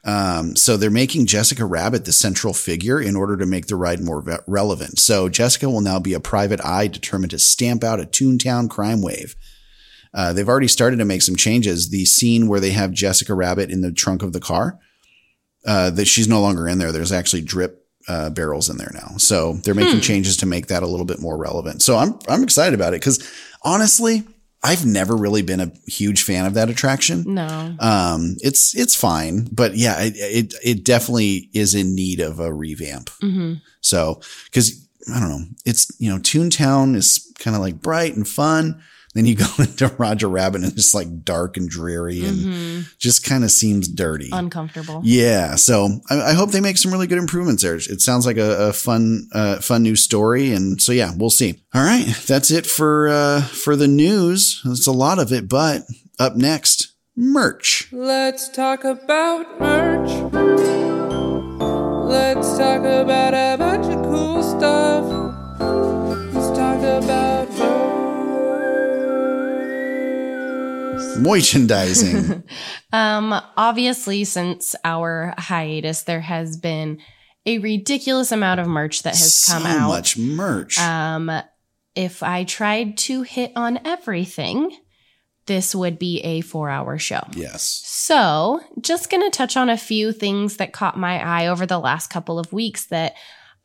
Um, 0.08 0.56
so 0.56 0.78
they're 0.78 0.90
making 0.90 1.26
Jessica 1.26 1.66
Rabbit 1.66 2.06
the 2.06 2.14
central 2.14 2.54
figure 2.54 3.00
in 3.00 3.18
order 3.18 3.36
to 3.36 3.46
make 3.46 3.68
the 3.68 3.76
ride 3.76 4.00
more 4.00 4.24
relevant. 4.48 5.00
So 5.00 5.28
Jessica 5.28 5.70
will 5.70 5.82
now 5.82 6.00
be 6.00 6.14
a 6.14 6.22
private 6.22 6.64
eye 6.64 6.88
determined 6.88 7.32
to 7.32 7.40
stamp 7.40 7.84
out 7.84 8.00
a 8.00 8.06
Toontown 8.06 8.70
crime 8.70 9.02
wave. 9.02 9.36
Uh, 10.14 10.32
they've 10.32 10.48
already 10.48 10.70
started 10.70 10.98
to 10.98 11.06
make 11.06 11.22
some 11.22 11.36
changes. 11.36 11.90
The 11.90 12.06
scene 12.06 12.48
where 12.48 12.62
they 12.62 12.72
have 12.72 12.92
Jessica 12.94 13.34
Rabbit 13.34 13.70
in 13.70 13.82
the 13.82 13.92
trunk 13.92 14.24
of 14.24 14.32
the 14.32 14.40
car, 14.40 14.80
uh, 15.66 15.90
that 15.90 16.08
she's 16.08 16.30
no 16.30 16.40
longer 16.40 16.68
in 16.70 16.78
there. 16.78 16.94
There's 16.94 17.12
actually 17.12 17.42
drip 17.42 17.86
uh, 18.08 18.30
barrels 18.30 18.70
in 18.70 18.78
there 18.78 18.92
now. 18.94 19.18
So 19.18 19.54
they're 19.64 19.76
making 19.76 20.00
changes 20.00 20.38
to 20.38 20.46
make 20.46 20.68
that 20.68 20.82
a 20.82 20.88
little 20.88 21.06
bit 21.06 21.20
more 21.20 21.38
relevant. 21.38 21.82
So 21.82 21.98
I'm 21.98 22.18
I'm 22.30 22.44
excited 22.44 22.74
about 22.74 22.94
it 22.94 23.02
because 23.02 23.30
honestly, 23.64 24.24
I've 24.68 24.86
never 24.86 25.16
really 25.16 25.44
been 25.44 25.62
a 25.62 25.72
huge 25.88 26.24
fan 26.24 26.46
of 26.46 26.56
that 26.56 26.70
attraction. 26.70 27.24
No. 27.26 27.76
Um, 27.80 28.36
it's 28.42 28.76
it's 28.76 28.96
fine, 28.96 29.48
but 29.52 29.76
yeah, 29.76 30.02
it 30.02 30.14
it, 30.18 30.54
it 30.64 30.84
definitely 30.84 31.50
is 31.54 31.74
in 31.74 31.96
need 31.96 32.20
of 32.20 32.40
a 32.42 32.52
revamp. 32.54 33.10
hmm 33.22 33.54
So 33.80 34.20
because 34.46 34.86
I 35.14 35.22
don't 35.22 35.30
know, 35.30 35.46
it's 35.66 35.90
you 36.00 36.10
know, 36.10 36.18
Toontown 36.20 36.96
is 36.96 37.34
kind 37.40 37.56
of 37.56 37.62
like 37.62 37.82
bright 37.82 38.16
and 38.16 38.28
fun. 38.28 38.82
Then 39.18 39.26
you 39.26 39.36
go 39.36 39.48
into 39.58 39.88
Roger 39.98 40.30
Rabbit 40.30 40.62
and 40.62 40.72
it's 40.72 40.94
like 40.94 41.24
dark 41.24 41.58
and 41.58 41.68
dreary 41.68 42.24
and 42.24 42.38
hmm 42.38 42.68
just 43.00 43.24
kind 43.24 43.44
of 43.44 43.52
seems 43.52 43.88
dirty. 43.88 44.30
Uncomfortable. 44.32 45.02
Yeah, 45.04 45.56
so 45.56 46.00
I, 46.10 46.22
I 46.22 46.34
hope 46.34 46.52
they 46.52 46.62
make 46.62 46.78
some 46.78 46.92
really 46.92 47.08
good 47.08 47.18
improvements 47.18 47.64
there. 47.64 47.76
It 47.76 48.02
sounds 48.02 48.26
like 48.26 48.38
a, 48.38 48.70
a 48.70 48.74
fun, 48.74 49.28
uh, 49.34 49.60
fun 49.60 49.84
new 49.84 49.96
story, 49.96 50.52
and 50.52 50.82
so 50.82 50.92
yeah, 50.92 51.12
we'll 51.16 51.30
see. 51.30 51.62
All 51.74 51.84
right, 51.84 52.06
that's 52.28 52.52
it 52.52 52.66
for 52.66 53.08
uh, 53.08 53.42
for 53.42 53.76
the 53.76 53.88
news. 53.88 54.62
It's 54.66 54.88
a 54.88 54.92
lot 54.92 55.20
of 55.20 55.32
it, 55.32 55.48
but 55.50 55.84
up 56.20 56.36
next, 56.36 56.94
merch. 57.16 57.88
Let's 57.92 58.50
talk 58.50 58.84
about 58.84 59.60
merch. 59.60 60.12
Let's 62.08 62.58
talk 62.58 62.82
about 62.82 63.34
a 63.34 63.58
bunch 63.58 63.86
of 63.88 64.04
cool 64.04 64.44
stuff. 64.44 65.06
Let's 66.34 66.58
talk 66.58 66.80
about 66.80 67.50
merch. 67.58 67.77
Merchandising. 71.20 72.44
Um, 72.94 73.34
obviously, 73.58 74.24
since 74.24 74.74
our 74.86 75.34
hiatus, 75.38 76.04
there 76.04 76.22
has 76.22 76.56
been 76.56 77.00
a 77.46 77.58
ridiculous 77.60 78.32
amount 78.32 78.62
of 78.62 78.68
merch 78.68 79.04
that 79.04 79.16
has 79.16 79.44
come 79.46 79.66
out. 79.66 79.82
so 79.82 79.88
much 79.88 80.18
merch. 80.18 80.80
Um, 80.80 81.30
if 81.96 82.24
I 82.24 82.46
tried 82.46 82.98
to 83.00 83.24
hit 83.24 83.52
on 83.58 83.80
everything, 83.86 84.72
this 85.48 85.76
would 85.76 86.00
be 86.00 86.22
a 86.22 86.42
four 86.42 86.70
hour 86.70 86.98
show. 86.98 87.22
yes. 87.34 87.82
So, 87.86 88.62
just 88.80 89.10
going 89.10 89.24
to 89.30 89.36
touch 89.38 89.58
on 89.58 89.70
a 89.70 89.78
few 89.78 90.14
things 90.14 90.58
that 90.58 90.72
caught 90.74 90.98
my 90.98 91.22
eye 91.22 91.48
over 91.48 91.66
the 91.66 91.80
last 91.80 92.10
couple 92.10 92.40
of 92.40 92.54
weeks 92.54 92.86
that 92.86 93.16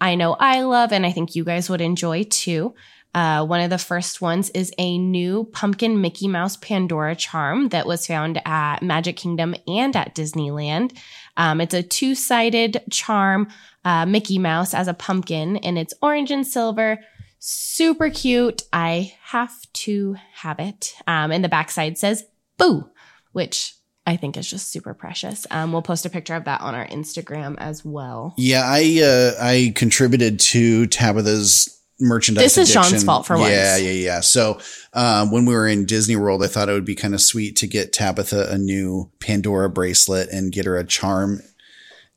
I 0.00 0.16
know 0.16 0.34
I 0.34 0.62
love 0.62 0.92
and 0.92 1.06
I 1.06 1.12
think 1.12 1.36
you 1.36 1.44
guys 1.44 1.70
would 1.70 1.80
enjoy 1.80 2.24
too. 2.24 2.74
Uh, 3.14 3.44
one 3.44 3.60
of 3.60 3.70
the 3.70 3.78
first 3.78 4.20
ones 4.20 4.50
is 4.50 4.72
a 4.78 4.96
new 4.98 5.44
pumpkin 5.52 6.00
Mickey 6.00 6.28
Mouse 6.28 6.56
Pandora 6.56 7.14
charm 7.14 7.68
that 7.68 7.86
was 7.86 8.06
found 8.06 8.40
at 8.46 8.82
Magic 8.82 9.16
Kingdom 9.16 9.54
and 9.66 9.94
at 9.94 10.14
Disneyland. 10.14 10.96
Um, 11.36 11.60
it's 11.60 11.74
a 11.74 11.82
two 11.82 12.14
sided 12.14 12.82
charm, 12.90 13.48
uh, 13.84 14.06
Mickey 14.06 14.38
Mouse 14.38 14.74
as 14.74 14.88
a 14.88 14.94
pumpkin, 14.94 15.58
and 15.58 15.78
it's 15.78 15.94
orange 16.00 16.30
and 16.30 16.46
silver. 16.46 16.98
Super 17.38 18.08
cute. 18.08 18.62
I 18.72 19.14
have 19.24 19.70
to 19.72 20.16
have 20.34 20.58
it. 20.58 20.94
Um, 21.06 21.32
and 21.32 21.44
the 21.44 21.48
backside 21.48 21.98
says 21.98 22.24
boo, 22.56 22.88
which 23.32 23.74
I 24.06 24.16
think 24.16 24.36
is 24.36 24.48
just 24.48 24.70
super 24.70 24.94
precious. 24.94 25.46
Um, 25.50 25.72
we'll 25.72 25.82
post 25.82 26.06
a 26.06 26.10
picture 26.10 26.34
of 26.34 26.44
that 26.44 26.60
on 26.60 26.74
our 26.74 26.86
Instagram 26.86 27.56
as 27.58 27.84
well. 27.84 28.34
Yeah, 28.36 28.62
I 28.64 29.00
uh, 29.02 29.42
I 29.42 29.72
contributed 29.76 30.40
to 30.40 30.86
Tabitha's 30.86 31.81
merchandise. 32.00 32.42
This 32.44 32.58
is 32.58 32.70
Sean's 32.72 33.04
fault 33.04 33.26
for 33.26 33.36
once. 33.36 33.50
Yeah, 33.50 33.76
yeah, 33.76 33.90
yeah. 33.90 34.20
So 34.20 34.58
um, 34.92 35.30
when 35.30 35.44
we 35.46 35.54
were 35.54 35.66
in 35.68 35.86
Disney 35.86 36.16
World, 36.16 36.42
I 36.42 36.46
thought 36.48 36.68
it 36.68 36.72
would 36.72 36.84
be 36.84 36.94
kind 36.94 37.14
of 37.14 37.20
sweet 37.20 37.56
to 37.56 37.66
get 37.66 37.92
Tabitha 37.92 38.48
a 38.50 38.58
new 38.58 39.10
Pandora 39.20 39.70
bracelet 39.70 40.28
and 40.30 40.52
get 40.52 40.66
her 40.66 40.76
a 40.76 40.84
charm 40.84 41.40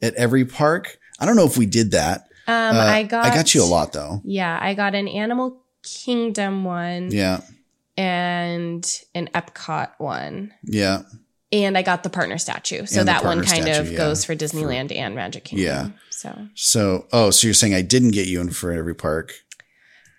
at 0.02 0.14
every 0.16 0.46
park. 0.46 0.98
I 1.20 1.26
don't 1.26 1.36
know 1.36 1.46
if 1.46 1.58
we 1.58 1.66
did 1.66 1.92
that. 1.92 2.22
Um, 2.48 2.76
Uh, 2.76 2.80
I 2.80 3.04
got 3.04 3.26
I 3.26 3.34
got 3.34 3.56
you 3.56 3.64
a 3.64 3.66
lot 3.66 3.94
though. 3.94 4.22
Yeah, 4.24 4.58
I 4.62 4.74
got 4.76 4.94
an 4.96 5.08
Animal 5.08 5.62
Kingdom 5.84 6.64
one 6.64 7.12
Yeah, 7.12 7.42
and 7.98 9.02
an 9.14 9.30
Epcot 9.34 9.92
one. 9.98 10.54
yeah. 10.64 11.04
And 11.52 11.78
I 11.78 11.84
got 11.84 12.04
the 12.04 12.10
partner 12.10 12.38
statue. 12.38 12.86
So 12.86 13.00
And 13.00 13.08
that 13.08 13.24
one 13.24 13.38
kind 13.46 13.64
statue, 13.64 13.80
of 13.80 13.92
yeah. 13.92 13.98
goes 13.98 14.26
for 14.26 14.36
Disneyland 14.36 14.94
and 14.94 15.16
Magic 15.16 15.46
Kingdom. 15.46 15.66
Yeah. 15.66 15.90
So, 16.10 16.48
So, 16.56 17.08
oh, 17.14 17.30
so 17.30 17.48
you're 17.48 17.54
saying 17.54 17.74
I 17.74 17.82
didn't 17.82 18.12
get 18.12 18.28
you 18.28 18.42
in 18.42 18.50
for 18.50 18.72
every 18.74 18.96
park? 18.96 19.34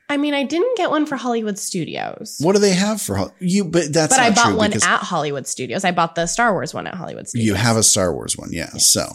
I 0.08 0.16
mean, 0.16 0.34
I 0.34 0.44
didn't 0.44 0.76
get 0.76 0.90
one 0.90 1.04
for 1.06 1.16
Hollywood 1.16 1.58
Studios. 1.58 2.36
What 2.40 2.52
do 2.54 2.60
they 2.60 2.74
have 2.74 3.00
for 3.00 3.16
Hol- 3.16 3.34
you? 3.40 3.64
But 3.64 3.92
that's 3.92 4.14
but 4.14 4.20
I 4.20 4.30
bought 4.30 4.56
one 4.56 4.72
at 4.72 4.82
Hollywood 4.82 5.46
Studios. 5.46 5.84
I 5.84 5.90
bought 5.90 6.14
the 6.14 6.26
Star 6.26 6.52
Wars 6.52 6.72
one 6.72 6.86
at 6.86 6.94
Hollywood 6.94 7.28
Studios. 7.28 7.46
you 7.46 7.54
have 7.54 7.76
a 7.76 7.82
Star 7.82 8.14
Wars 8.14 8.36
one, 8.36 8.50
yeah. 8.52 8.70
So, 8.78 9.06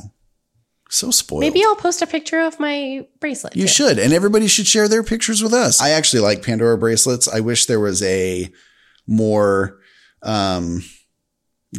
so 0.90 1.12
spoiled. 1.12 1.42
Maybe 1.42 1.64
I'll 1.64 1.76
post 1.78 2.02
a 2.02 2.08
picture 2.08 2.42
of 2.42 2.60
my 2.60 3.06
bracelet. 3.22 3.56
You 3.56 3.64
too. 3.64 3.68
should, 3.70 4.00
and 4.00 4.12
everybody 4.12 4.48
should 4.48 4.68
share 4.68 4.90
their 4.90 5.04
pictures 5.04 5.42
with 5.42 5.54
us. 5.54 5.82
I 5.82 5.92
actually 5.92 6.22
like 6.22 6.44
Pandora 6.44 6.78
bracelets. 6.78 7.28
I 7.28 7.40
wish 7.40 7.68
there 7.68 7.80
was 7.80 8.04
a 8.04 8.52
more 9.08 9.80
um 10.24 10.84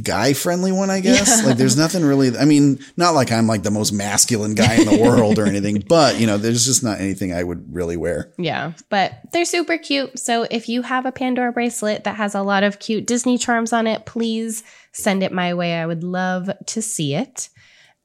guy 0.00 0.32
friendly 0.32 0.72
one, 0.72 0.90
I 0.90 1.00
guess. 1.00 1.40
Yeah. 1.40 1.48
Like 1.48 1.58
there's 1.58 1.76
nothing 1.76 2.04
really 2.04 2.36
I 2.36 2.44
mean, 2.44 2.78
not 2.96 3.14
like 3.14 3.30
I'm 3.30 3.46
like 3.46 3.62
the 3.62 3.70
most 3.70 3.92
masculine 3.92 4.54
guy 4.54 4.76
in 4.76 4.86
the 4.86 4.98
world 5.02 5.38
or 5.38 5.46
anything, 5.46 5.84
but 5.86 6.18
you 6.18 6.26
know, 6.26 6.38
there's 6.38 6.64
just 6.64 6.82
not 6.82 7.00
anything 7.00 7.32
I 7.32 7.42
would 7.42 7.74
really 7.74 7.96
wear. 7.96 8.32
Yeah, 8.38 8.72
but 8.88 9.12
they're 9.32 9.44
super 9.44 9.76
cute. 9.76 10.18
So 10.18 10.46
if 10.50 10.68
you 10.68 10.82
have 10.82 11.04
a 11.04 11.12
Pandora 11.12 11.52
bracelet 11.52 12.04
that 12.04 12.16
has 12.16 12.34
a 12.34 12.42
lot 12.42 12.62
of 12.62 12.78
cute 12.78 13.06
Disney 13.06 13.36
charms 13.36 13.72
on 13.72 13.86
it, 13.86 14.06
please 14.06 14.64
send 14.92 15.22
it 15.22 15.32
my 15.32 15.52
way. 15.54 15.74
I 15.74 15.86
would 15.86 16.04
love 16.04 16.50
to 16.66 16.82
see 16.82 17.14
it. 17.14 17.50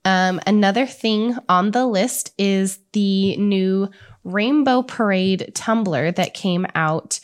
Um, 0.03 0.39
another 0.47 0.85
thing 0.85 1.37
on 1.49 1.71
the 1.71 1.85
list 1.85 2.33
is 2.37 2.79
the 2.93 3.35
new 3.37 3.89
Rainbow 4.23 4.81
Parade 4.81 5.51
tumbler 5.53 6.11
that 6.11 6.33
came 6.33 6.65
out 6.75 7.19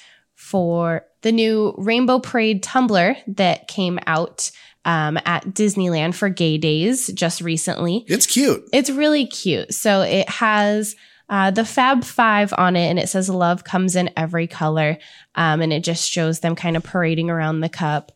for 0.54 1.04
the 1.24 1.32
new 1.32 1.74
Rainbow 1.80 2.20
Parade 2.20 2.62
tumbler 2.62 3.18
that 3.26 3.68
came 3.68 3.98
out 4.06 4.52
um, 4.86 5.18
at 5.26 5.44
Disneyland 5.46 6.14
for 6.14 6.30
Gay 6.30 6.60
Days 6.60 7.08
just 7.08 7.42
recently. 7.42 8.06
It's 8.08 8.28
cute. 8.28 8.64
It's 8.72 8.92
really 8.92 9.26
cute. 9.26 9.74
So 9.74 10.02
it 10.02 10.30
has 10.30 10.96
uh, 11.28 11.50
the 11.50 11.66
Fab 11.66 12.04
Five 12.04 12.54
on 12.56 12.76
it, 12.76 12.88
and 12.88 13.00
it 13.00 13.10
says 13.10 13.32
"Love 13.32 13.64
comes 13.64 13.96
in 13.96 14.12
every 14.16 14.46
color," 14.46 15.00
um, 15.34 15.64
and 15.64 15.74
it 15.74 15.84
just 15.84 16.08
shows 16.08 16.42
them 16.42 16.56
kind 16.56 16.78
of 16.78 16.84
parading 16.84 17.32
around 17.32 17.62
the 17.62 17.70
cup. 17.70 18.12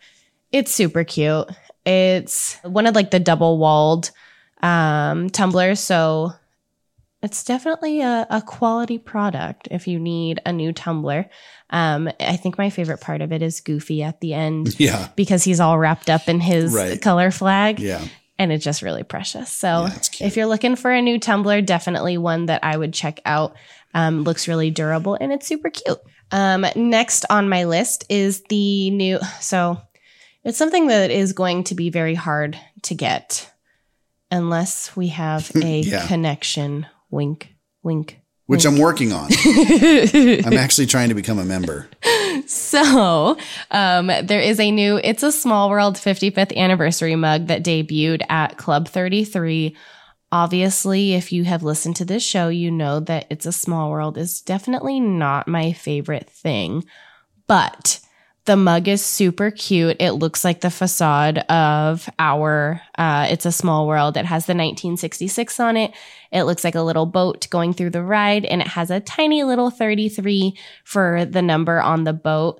It's 0.51 0.71
super 0.71 1.03
cute. 1.03 1.49
It's 1.87 2.53
one 2.57 2.85
of 2.85 2.93
like 2.93 3.09
the 3.09 3.19
double 3.19 3.57
walled 3.57 4.11
um, 4.61 5.31
tumblers, 5.31 5.79
so 5.79 6.33
it's 7.23 7.43
definitely 7.43 8.01
a, 8.01 8.27
a 8.29 8.41
quality 8.41 8.97
product 8.97 9.67
if 9.71 9.87
you 9.87 9.99
need 9.99 10.39
a 10.45 10.53
new 10.53 10.71
tumbler. 10.71 11.29
Um, 11.71 12.09
I 12.19 12.37
think 12.37 12.57
my 12.57 12.69
favorite 12.69 13.01
part 13.01 13.21
of 13.21 13.31
it 13.31 13.41
is 13.41 13.59
Goofy 13.61 14.03
at 14.03 14.21
the 14.21 14.33
end 14.33 14.75
Yeah. 14.79 15.09
because 15.15 15.43
he's 15.43 15.59
all 15.59 15.77
wrapped 15.79 16.09
up 16.09 16.27
in 16.29 16.39
his 16.39 16.73
Right. 16.73 17.01
color 17.01 17.31
flag 17.31 17.79
Yeah. 17.79 18.05
and 18.37 18.51
it's 18.51 18.63
just 18.63 18.81
really 18.83 19.03
precious. 19.03 19.51
So 19.51 19.87
Yeah, 20.19 20.27
if 20.27 20.37
you're 20.37 20.45
looking 20.45 20.75
for 20.75 20.91
a 20.91 21.01
new 21.01 21.19
tumbler, 21.19 21.59
definitely 21.61 22.17
one 22.19 22.45
that 22.45 22.63
I 22.63 22.77
would 22.77 22.93
check 22.93 23.19
out. 23.25 23.55
Um, 23.93 24.23
looks 24.23 24.47
really 24.47 24.69
durable 24.69 25.17
and 25.19 25.31
it's 25.33 25.47
super 25.47 25.69
cute. 25.71 25.97
Um, 26.31 26.65
next 26.75 27.25
on 27.31 27.49
my 27.49 27.63
list 27.63 28.03
is 28.09 28.43
the 28.49 28.91
new. 28.91 29.17
So 29.39 29.81
it's 30.43 30.57
something 30.57 30.87
that 30.87 31.09
is 31.09 31.33
going 31.33 31.63
to 31.65 31.75
be 31.75 31.89
very 31.89 32.13
hard 32.13 32.59
to 32.83 32.93
get 32.95 33.51
unless 34.29 34.95
we 34.95 35.07
have 35.07 35.51
a 35.63 35.79
Yeah. 35.81 36.05
connection. 36.07 36.85
Wink, 37.09 37.55
wink. 37.83 38.21
Which 38.47 38.65
I'm 38.65 38.77
working 38.77 39.11
on. 39.11 39.29
I'm 39.45 40.57
actually 40.57 40.87
trying 40.87 41.09
to 41.09 41.15
become 41.15 41.37
a 41.37 41.43
member. 41.43 41.89
So, 42.45 43.37
um, 43.71 44.07
there 44.07 44.39
is 44.39 44.59
a 44.59 44.71
new 44.71 45.01
It's 45.03 45.23
a 45.23 45.33
Small 45.33 45.69
World 45.69 45.95
55th 45.95 46.55
anniversary 46.55 47.15
mug 47.17 47.47
that 47.47 47.63
debuted 47.63 48.21
at 48.29 48.57
Club 48.57 48.87
33. 48.87 49.75
Obviously, 50.31 51.13
if 51.13 51.33
you 51.33 51.43
have 51.43 51.63
listened 51.63 51.97
to 51.97 52.05
this 52.05 52.23
show, 52.23 52.47
you 52.47 52.71
know 52.71 53.01
that 53.01 53.27
It's 53.29 53.45
a 53.45 53.51
Small 53.51 53.91
World 53.91 54.17
is 54.17 54.41
definitely 54.41 55.01
not 55.01 55.49
my 55.49 55.73
favorite 55.73 56.29
thing, 56.29 56.85
but 57.47 57.99
the 58.47 58.55
mug 58.57 58.87
is 58.87 59.05
super 59.05 59.51
cute. 59.51 59.97
It 59.99 60.13
looks 60.13 60.43
like 60.43 60.61
the 60.61 60.71
facade 60.71 61.37
of 61.49 62.09
our 62.17 62.81
uh, 62.97 63.27
It's 63.29 63.45
a 63.45 63.51
Small 63.51 63.87
World. 63.87 64.17
It 64.17 64.25
has 64.25 64.45
the 64.47 64.53
1966 64.53 65.59
on 65.59 65.77
it. 65.77 65.93
It 66.31 66.43
looks 66.43 66.63
like 66.63 66.75
a 66.75 66.81
little 66.81 67.05
boat 67.05 67.47
going 67.51 67.73
through 67.73 67.91
the 67.91 68.01
ride, 68.01 68.45
and 68.45 68.61
it 68.61 68.67
has 68.67 68.89
a 68.89 68.99
tiny 68.99 69.43
little 69.43 69.69
33 69.69 70.57
for 70.83 71.25
the 71.25 71.41
number 71.43 71.79
on 71.81 72.03
the 72.03 72.13
boat. 72.13 72.59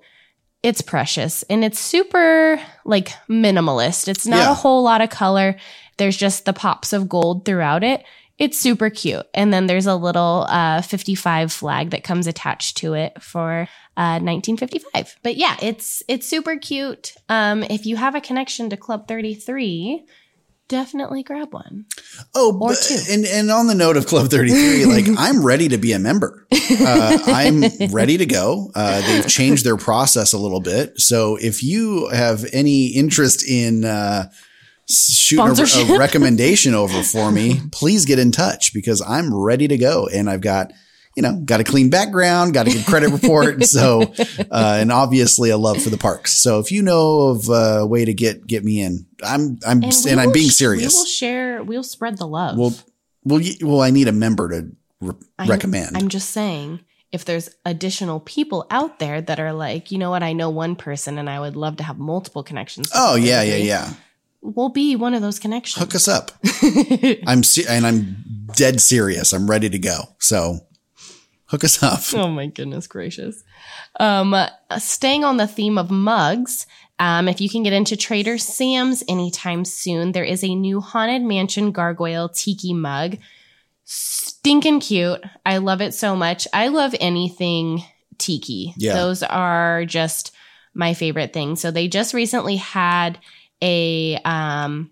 It's 0.64 0.82
precious 0.82 1.44
and 1.44 1.64
it's 1.64 1.80
super 1.80 2.60
like 2.84 3.10
minimalist. 3.30 4.08
It's 4.08 4.26
not 4.28 4.38
Yeah. 4.38 4.52
a 4.52 4.56
whole 4.56 4.84
lot 4.84 5.02
of 5.02 5.10
color. 5.10 5.56
There's 5.98 6.18
just 6.18 6.46
the 6.46 6.54
pops 6.54 6.94
of 6.94 7.08
gold 7.08 7.46
throughout 7.46 7.84
it. 7.84 8.04
It's 8.40 8.60
super 8.60 8.90
cute. 8.90 9.26
And 9.34 9.54
then 9.54 9.68
there's 9.68 9.86
a 9.88 9.96
little 9.96 10.46
uh, 10.50 10.82
55 10.82 11.52
flag 11.52 11.92
that 11.92 12.04
comes 12.04 12.28
attached 12.28 12.78
to 12.78 12.94
it 12.96 13.22
for 13.22 13.68
uh, 13.98 14.22
1955. 14.22 15.18
But 15.24 15.36
yeah, 15.38 15.58
it's 15.62 16.04
it's 16.08 16.28
super 16.28 16.56
cute. 16.58 17.14
Um, 17.30 17.64
if 17.64 17.86
you 17.86 17.96
have 17.98 18.14
a 18.16 18.22
connection 18.22 18.70
to 18.70 18.78
Club 18.78 19.08
33, 19.08 20.06
definitely 20.68 21.24
grab 21.24 21.54
one. 21.54 21.86
Oh, 22.36 22.54
Or 22.54 22.70
but- 22.70 22.78
two. 22.82 23.00
and 23.10 23.26
and 23.26 23.50
on 23.50 23.68
the 23.68 23.76
note 23.76 23.98
of 23.98 24.06
Club 24.06 24.30
33, 24.30 24.86
like 24.94 25.06
I'm 25.18 25.44
ready 25.44 25.68
to 25.70 25.78
be 25.78 25.94
a 25.94 26.00
member. 26.00 26.46
Uh, 26.52 27.18
I'm 27.28 27.64
ready 27.92 28.18
to 28.18 28.26
go. 28.26 28.72
Uh, 28.76 29.02
they've 29.02 29.28
changed 29.28 29.66
their 29.66 29.78
process 29.78 30.34
a 30.34 30.38
little 30.38 30.60
bit. 30.62 31.00
So 31.00 31.36
if 31.38 31.64
you 31.64 32.08
have 32.10 32.46
any 32.54 32.88
interest 32.88 33.48
in 33.50 33.84
uh, 33.86 34.30
shooting 34.90 35.58
a, 35.90 35.94
a 35.96 35.98
recommendation 35.98 36.74
over 36.74 37.02
for 37.04 37.32
me, 37.32 37.62
please 37.72 38.06
get 38.06 38.20
in 38.20 38.32
touch 38.32 38.74
because 38.74 39.02
I'm 39.02 39.34
ready 39.34 39.68
to 39.68 39.78
go. 39.78 40.08
And 40.08 40.30
I've 40.30 40.42
got, 40.42 40.72
you 41.18 41.24
know, 41.24 41.42
got 41.44 41.60
a 41.60 41.64
clean 41.64 41.90
background, 41.90 42.54
got 42.54 42.68
a 42.68 42.72
good 42.72 42.86
credit 42.86 43.10
report. 43.10 43.58
So, 43.66 44.04
uh, 44.52 44.78
and 44.80 44.92
obviously 44.92 45.50
a 45.50 45.58
love 45.58 45.82
for 45.82 45.90
the 45.90 45.98
parks. 45.98 46.34
So 46.42 46.60
if 46.60 46.72
you 46.72 46.82
know 46.84 47.22
of 47.30 47.50
a 47.50 47.86
way 47.88 48.06
to 48.06 48.14
get, 48.14 48.46
get 48.46 48.64
me 48.64 48.82
in, 48.82 49.06
I'm, 49.24 49.58
I'm, 49.66 49.84
and, 49.84 49.94
we 50.06 50.12
I'm 50.14 50.32
being 50.32 50.50
serious. 50.52 50.94
We 50.94 51.00
will 51.00 51.06
share. 51.06 51.64
We'll 51.64 51.84
spread 51.84 52.18
the 52.20 52.28
love. 52.28 52.56
Well, 52.58 52.74
well, 53.24 53.42
well, 53.62 53.82
I 53.82 53.90
need 53.90 54.08
a 54.08 54.12
member 54.12 54.48
to 54.50 54.72
re- 55.02 55.16
I'm- 55.40 55.50
recommend. 55.50 55.98
I'm 55.98 56.08
just 56.08 56.30
saying, 56.30 56.82
if 57.12 57.26
there's 57.26 57.50
additional 57.66 58.20
people 58.20 58.68
out 58.70 59.00
there 59.00 59.20
that 59.22 59.40
are 59.40 59.54
like, 59.54 59.92
you 59.92 59.98
know 59.98 60.12
what, 60.12 60.22
I 60.24 60.34
know 60.34 60.50
one 60.52 60.76
person 60.76 61.18
and 61.18 61.30
I 61.30 61.40
would 61.40 61.56
love 61.56 61.78
to 61.78 61.84
have 61.84 61.98
multiple 61.98 62.44
connections. 62.44 62.92
oh 62.94 63.16
yeah, 63.16 63.42
yeah, 63.42 63.56
yeah. 63.56 63.94
We'll 64.42 64.70
be 64.70 64.96
one 64.96 65.14
of 65.16 65.22
those 65.22 65.40
connections. 65.40 65.84
Hook 65.84 65.96
us 65.96 66.08
up. 66.08 66.32
I'm 67.28 67.44
se- 67.44 67.66
and 67.68 67.86
I'm 67.88 68.18
dead 68.56 68.80
serious. 68.80 69.34
I'm 69.34 69.50
ready 69.50 69.70
to 69.70 69.80
go. 69.80 70.04
So 70.20 70.60
hook 71.48 71.64
us 71.64 71.82
up. 71.84 72.02
Oh 72.14 72.30
my 72.30 72.48
goodness 72.48 72.88
gracious. 72.88 73.44
Um, 74.00 74.36
staying 74.78 75.24
on 75.24 75.38
the 75.38 75.48
theme 75.48 75.78
of 75.78 75.92
mugs, 75.92 76.66
um, 77.00 77.28
if 77.28 77.40
you 77.42 77.50
can 77.50 77.64
get 77.64 77.74
into 77.74 77.96
Trader 77.96 78.38
Sam's 78.38 79.04
anytime 79.08 79.66
soon, 79.66 80.12
there 80.12 80.24
is 80.24 80.44
a 80.44 80.56
new 80.56 80.82
Haunted 80.82 81.22
Mansion 81.22 81.72
Gargoyle 81.72 82.30
Tiki 82.30 82.74
mug. 82.74 83.18
Stinking 83.84 84.80
cute. 84.80 85.22
I 85.46 85.58
love 85.58 85.82
it 85.82 85.94
so 85.94 86.16
much. 86.16 86.48
I 86.54 86.68
love 86.70 86.96
anything 87.00 87.84
tiki. 88.18 88.74
Yeah. 88.78 88.94
Those 88.94 89.24
are 89.24 89.86
just 89.86 90.34
my 90.74 90.94
favorite 90.94 91.34
things. 91.34 91.62
So 91.62 91.72
they 91.72 91.88
just 91.88 92.14
recently 92.14 92.58
had 92.58 93.20
a 93.62 94.18
um 94.26 94.92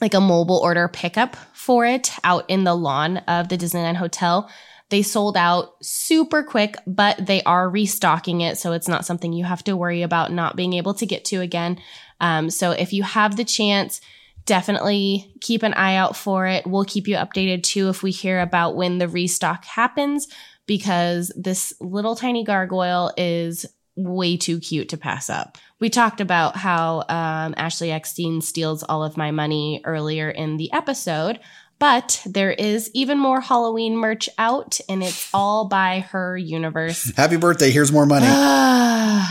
like 0.00 0.14
a 0.14 0.20
mobile 0.20 0.58
order 0.58 0.88
pickup 0.88 1.36
for 1.54 1.86
it 1.86 2.10
out 2.24 2.44
in 2.48 2.64
the 2.64 2.74
lawn 2.74 3.18
of 3.18 3.48
the 3.48 3.56
Disneyland 3.56 3.96
Hotel. 3.96 4.50
They 4.94 5.02
sold 5.02 5.36
out 5.36 5.74
super 5.84 6.44
quick, 6.44 6.76
but 6.86 7.26
they 7.26 7.42
are 7.42 7.68
restocking 7.68 8.42
it. 8.42 8.58
So 8.58 8.70
it's 8.70 8.86
not 8.86 9.04
something 9.04 9.32
you 9.32 9.42
have 9.42 9.64
to 9.64 9.76
worry 9.76 10.02
about 10.02 10.30
not 10.30 10.54
being 10.54 10.72
able 10.74 10.94
to 10.94 11.04
get 11.04 11.24
to 11.24 11.40
again. 11.40 11.80
Um, 12.20 12.48
so 12.48 12.70
if 12.70 12.92
you 12.92 13.02
have 13.02 13.34
the 13.34 13.44
chance, 13.44 14.00
definitely 14.44 15.34
keep 15.40 15.64
an 15.64 15.74
eye 15.74 15.96
out 15.96 16.16
for 16.16 16.46
it. 16.46 16.64
We'll 16.64 16.84
keep 16.84 17.08
you 17.08 17.16
updated 17.16 17.64
too 17.64 17.88
if 17.88 18.04
we 18.04 18.12
hear 18.12 18.38
about 18.40 18.76
when 18.76 18.98
the 18.98 19.08
restock 19.08 19.64
happens, 19.64 20.28
because 20.64 21.32
this 21.34 21.74
little 21.80 22.14
tiny 22.14 22.44
gargoyle 22.44 23.12
is 23.16 23.66
way 23.96 24.36
too 24.36 24.60
cute 24.60 24.90
to 24.90 24.96
pass 24.96 25.28
up. 25.28 25.58
We 25.80 25.90
talked 25.90 26.20
about 26.20 26.56
how 26.56 27.00
um, 27.08 27.54
Ashley 27.56 27.90
Eckstein 27.90 28.40
steals 28.42 28.84
all 28.84 29.02
of 29.02 29.16
my 29.16 29.32
money 29.32 29.80
earlier 29.84 30.30
in 30.30 30.56
the 30.56 30.72
episode, 30.72 31.40
but 31.78 32.22
there 32.26 32.52
is 32.52 32.90
even 32.94 33.18
more 33.18 33.40
Halloween 33.40 33.96
merch 33.96 34.28
out, 34.38 34.80
and 34.88 35.02
it's 35.02 35.28
all 35.34 35.66
by 35.66 36.00
her 36.10 36.36
universe. 36.36 37.12
Happy 37.16 37.36
birthday. 37.36 37.70
Here's 37.70 37.92
more 37.92 38.06
money. 38.06 38.26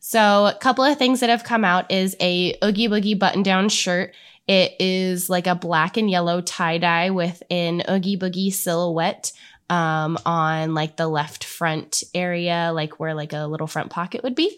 so, 0.00 0.46
a 0.46 0.54
couple 0.60 0.84
of 0.84 0.98
things 0.98 1.20
that 1.20 1.30
have 1.30 1.44
come 1.44 1.64
out 1.64 1.90
is 1.90 2.16
a 2.20 2.56
Oogie 2.62 2.88
Boogie 2.88 3.18
button 3.18 3.42
down 3.42 3.68
shirt. 3.68 4.14
It 4.46 4.74
is 4.80 5.30
like 5.30 5.46
a 5.46 5.54
black 5.54 5.96
and 5.96 6.10
yellow 6.10 6.40
tie 6.40 6.78
dye 6.78 7.10
with 7.10 7.42
an 7.50 7.82
Oogie 7.88 8.18
Boogie 8.18 8.52
silhouette 8.52 9.32
um, 9.70 10.18
on 10.26 10.74
like 10.74 10.96
the 10.96 11.08
left 11.08 11.44
front 11.44 12.02
area, 12.14 12.72
like 12.74 13.00
where 13.00 13.14
like 13.14 13.32
a 13.32 13.46
little 13.46 13.66
front 13.66 13.90
pocket 13.90 14.22
would 14.22 14.34
be. 14.34 14.56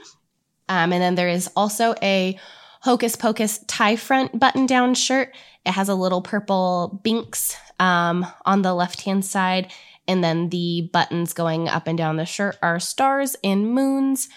Um, 0.68 0.92
and 0.92 1.02
then 1.02 1.14
there 1.14 1.28
is 1.28 1.50
also 1.54 1.94
a 2.02 2.38
Hocus 2.84 3.16
Pocus 3.16 3.60
tie 3.66 3.96
front 3.96 4.38
button 4.38 4.66
down 4.66 4.94
shirt. 4.94 5.34
It 5.64 5.72
has 5.72 5.88
a 5.88 5.94
little 5.94 6.20
purple 6.20 7.00
binks 7.02 7.56
um, 7.80 8.26
on 8.44 8.60
the 8.60 8.74
left 8.74 9.00
hand 9.00 9.24
side. 9.24 9.72
And 10.06 10.22
then 10.22 10.50
the 10.50 10.90
buttons 10.92 11.32
going 11.32 11.66
up 11.66 11.86
and 11.86 11.96
down 11.96 12.16
the 12.16 12.26
shirt 12.26 12.58
are 12.60 12.78
stars 12.78 13.36
and 13.42 13.72
moons. 13.72 14.28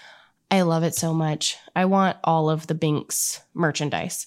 I 0.50 0.62
love 0.62 0.82
it 0.82 0.94
so 0.94 1.12
much. 1.12 1.58
I 1.76 1.84
want 1.84 2.16
all 2.24 2.48
of 2.48 2.68
the 2.68 2.74
Binks 2.74 3.42
merchandise. 3.52 4.26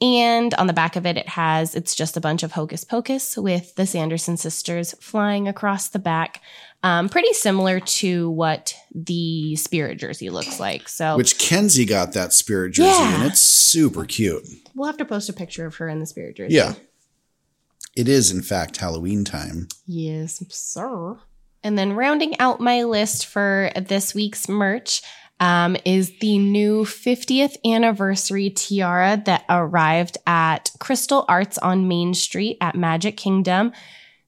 And 0.00 0.52
on 0.54 0.66
the 0.66 0.72
back 0.74 0.96
of 0.96 1.06
it, 1.06 1.16
it 1.16 1.28
has, 1.30 1.74
it's 1.74 1.94
just 1.94 2.16
a 2.16 2.20
bunch 2.20 2.42
of 2.42 2.52
Hocus 2.52 2.84
Pocus 2.84 3.36
with 3.36 3.74
the 3.76 3.86
Sanderson 3.86 4.36
sisters 4.36 4.94
flying 5.00 5.48
across 5.48 5.88
the 5.88 5.98
back. 5.98 6.42
Um, 6.82 7.08
pretty 7.08 7.32
similar 7.32 7.80
to 7.80 8.28
what 8.30 8.74
the 8.94 9.56
Spirit 9.56 9.98
jersey 9.98 10.28
looks 10.28 10.60
like. 10.60 10.88
So 10.90 11.16
Which 11.16 11.38
Kenzie 11.38 11.86
got 11.86 12.12
that 12.12 12.32
spirit 12.34 12.72
jersey, 12.74 12.90
Yeah. 12.90 13.14
and 13.22 13.24
it's 13.32 13.40
super 13.40 14.04
cute. 14.04 14.44
we'll 14.74 14.86
have 14.86 14.98
to 14.98 15.04
post 15.06 15.30
a 15.30 15.32
picture 15.32 15.64
of 15.64 15.76
her 15.76 15.88
in 15.88 15.98
the 16.00 16.06
Spirit 16.06 16.36
jersey. 16.36 16.54
Yeah. 16.54 16.74
It 17.96 18.08
is, 18.08 18.30
in 18.30 18.42
fact, 18.42 18.76
Halloween 18.76 19.24
time. 19.24 19.68
Yes, 19.86 20.42
sir. 20.50 21.16
And 21.64 21.78
then 21.78 21.94
rounding 21.94 22.38
out 22.38 22.60
my 22.60 22.84
list 22.84 23.24
for 23.26 23.70
this 23.74 24.14
week's 24.14 24.46
merch 24.48 25.00
um, 25.40 25.76
is 25.84 26.18
the 26.20 26.38
new 26.38 26.84
50th 26.84 27.56
anniversary 27.64 28.50
tiara 28.50 29.22
that 29.26 29.44
arrived 29.48 30.18
at 30.26 30.70
Crystal 30.78 31.24
Arts 31.28 31.58
on 31.58 31.88
Main 31.88 32.14
Street 32.14 32.56
at 32.60 32.74
Magic 32.74 33.16
Kingdom. 33.16 33.72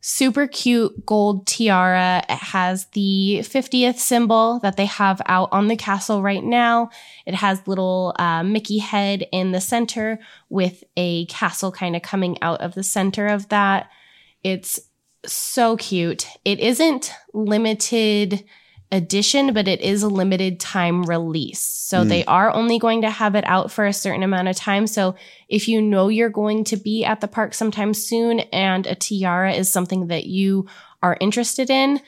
Super 0.01 0.47
cute 0.47 1.05
gold 1.07 1.47
tiara. 1.47 2.23
It 2.29 2.38
has 2.38 2.87
the 2.92 3.40
50th 3.42 3.97
symbol 3.97 4.61
that 4.61 4.77
they 4.77 4.87
have 4.87 5.21
out 5.27 5.49
on 5.51 5.68
the 5.68 5.77
castle 5.77 6.23
right 6.23 6.44
now. 6.44 6.90
It 7.27 7.35
has 7.35 7.66
little 7.66 8.14
uh, 8.18 8.42
Mickey 8.42 8.79
head 8.79 9.27
in 9.33 9.53
the 9.53 9.61
center 9.61 10.21
with 10.51 10.85
a 10.97 11.27
castle 11.27 11.73
kind 11.73 11.97
of 11.97 12.03
coming 12.03 12.40
out 12.42 12.61
of 12.61 12.75
the 12.75 12.85
center 12.85 13.27
of 13.27 13.49
that. 13.49 13.90
It's 14.44 14.79
so 15.27 15.77
cute. 15.77 16.27
It 16.44 16.61
isn't 16.61 17.12
limited 17.33 18.44
edition, 18.90 19.53
but 19.53 19.68
it 19.68 19.81
is 19.81 20.03
a 20.03 20.09
limited 20.09 20.59
time 20.59 21.03
release. 21.03 21.61
So 21.61 22.03
hmm. 22.03 22.09
they 22.09 22.24
are 22.24 22.51
only 22.53 22.79
going 22.79 23.03
to 23.03 23.11
have 23.11 23.35
it 23.35 23.44
out 23.46 23.70
for 23.70 23.87
a 23.87 23.92
certain 23.92 24.22
amount 24.22 24.48
of 24.48 24.57
time. 24.57 24.87
So 24.87 25.14
if 25.48 25.68
you 25.68 25.83
know 25.83 26.09
you're 26.09 26.31
going 26.31 26.64
to 26.64 26.77
be 26.77 27.05
at 27.05 27.20
the 27.20 27.29
park 27.29 27.55
sometime 27.55 27.94
soon 27.94 28.40
and 28.40 28.87
a 28.87 28.94
tiara 28.94 29.53
is 29.53 29.70
something 29.70 30.09
that 30.09 30.27
you 30.27 30.66
are 31.03 31.16
interested 31.20 31.70
in, 31.70 32.01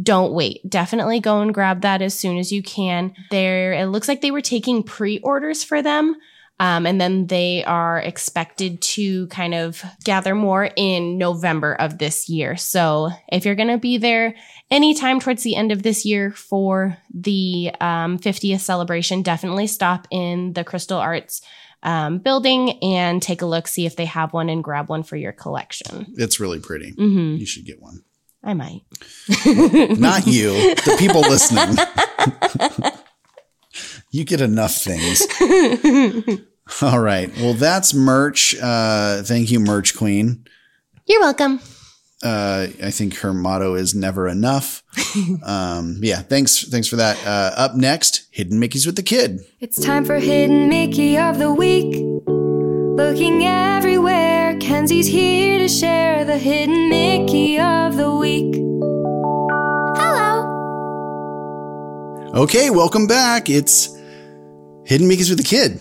don't 0.00 0.32
wait. 0.32 0.68
Definitely 0.68 1.20
go 1.20 1.40
and 1.40 1.52
grab 1.52 1.82
that 1.82 2.00
as 2.00 2.18
soon 2.18 2.38
as 2.38 2.50
you 2.50 2.62
can. 2.62 3.14
There, 3.30 3.74
it 3.74 3.86
looks 3.86 4.08
like 4.08 4.22
they 4.22 4.30
were 4.30 4.40
taking 4.40 4.82
pre-orders 4.82 5.62
for 5.62 5.82
them. 5.82 6.16
Um, 6.62 6.86
and 6.86 7.00
then 7.00 7.26
they 7.26 7.64
are 7.64 7.98
expected 7.98 8.80
to 8.82 9.26
kind 9.26 9.52
of 9.52 9.82
gather 10.04 10.32
more 10.32 10.70
in 10.76 11.18
November 11.18 11.74
of 11.74 11.98
this 11.98 12.28
year. 12.28 12.56
So 12.56 13.10
if 13.32 13.44
you're 13.44 13.56
going 13.56 13.66
to 13.66 13.78
be 13.78 13.98
there 13.98 14.36
anytime 14.70 15.18
towards 15.18 15.42
the 15.42 15.56
end 15.56 15.72
of 15.72 15.82
this 15.82 16.04
year 16.04 16.30
for 16.30 16.96
the 17.12 17.72
um, 17.80 18.16
50th 18.16 18.60
celebration, 18.60 19.22
definitely 19.22 19.66
stop 19.66 20.06
in 20.12 20.52
the 20.52 20.62
Crystal 20.62 20.98
Arts 21.00 21.42
um, 21.82 22.18
building 22.18 22.78
and 22.80 23.20
take 23.20 23.42
a 23.42 23.46
look, 23.46 23.66
see 23.66 23.84
if 23.84 23.96
they 23.96 24.04
have 24.04 24.32
one, 24.32 24.48
and 24.48 24.62
grab 24.62 24.88
one 24.88 25.02
for 25.02 25.16
your 25.16 25.32
collection. 25.32 26.14
It's 26.16 26.38
really 26.38 26.60
pretty. 26.60 26.92
hmm 26.92 27.34
You 27.34 27.44
should 27.44 27.66
get 27.66 27.82
one. 27.82 28.04
I 28.44 28.54
might. 28.54 28.82
Not 29.98 30.28
you, 30.28 30.76
the 30.76 30.94
people 30.96 31.22
listening. 31.22 31.76
you 34.12 34.22
get 34.24 34.40
enough 34.40 34.76
things. 34.76 35.26
All 36.82 37.00
right. 37.00 37.34
Well, 37.36 37.54
that's 37.54 37.94
merch. 37.94 38.54
Uh, 38.60 39.22
thank 39.22 39.50
you, 39.50 39.60
Merch 39.60 39.96
Queen. 39.96 40.46
You're 41.06 41.20
welcome. 41.20 41.60
Uh, 42.22 42.68
I 42.82 42.90
think 42.92 43.16
her 43.16 43.32
motto 43.32 43.74
is 43.74 43.94
never 43.96 44.28
enough. 44.28 44.84
um, 45.42 45.98
yeah. 46.00 46.22
Thanks. 46.22 46.68
Thanks 46.68 46.86
for 46.86 46.96
that. 46.96 47.18
Uh, 47.26 47.52
up 47.56 47.74
next, 47.74 48.28
Hidden 48.30 48.60
Mickey's 48.60 48.86
with 48.86 48.94
the 48.94 49.02
Kid. 49.02 49.40
It's 49.60 49.80
time 49.80 50.04
for 50.04 50.16
Hidden 50.20 50.68
Mickey 50.68 51.18
of 51.18 51.38
the 51.38 51.52
Week. 51.52 51.96
Looking 52.26 53.44
everywhere, 53.44 54.56
Kenzie's 54.58 55.08
here 55.08 55.58
to 55.58 55.66
share 55.68 56.24
the 56.24 56.38
Hidden 56.38 56.88
Mickey 56.88 57.58
of 57.58 57.96
the 57.96 58.14
Week. 58.14 58.54
Hello! 59.98 60.44
Okay. 62.42 62.70
Welcome 62.70 63.08
back. 63.08 63.50
It's 63.50 63.88
Hidden 64.84 65.08
Mickey's 65.08 65.28
with 65.28 65.38
the 65.38 65.44
Kid. 65.44 65.80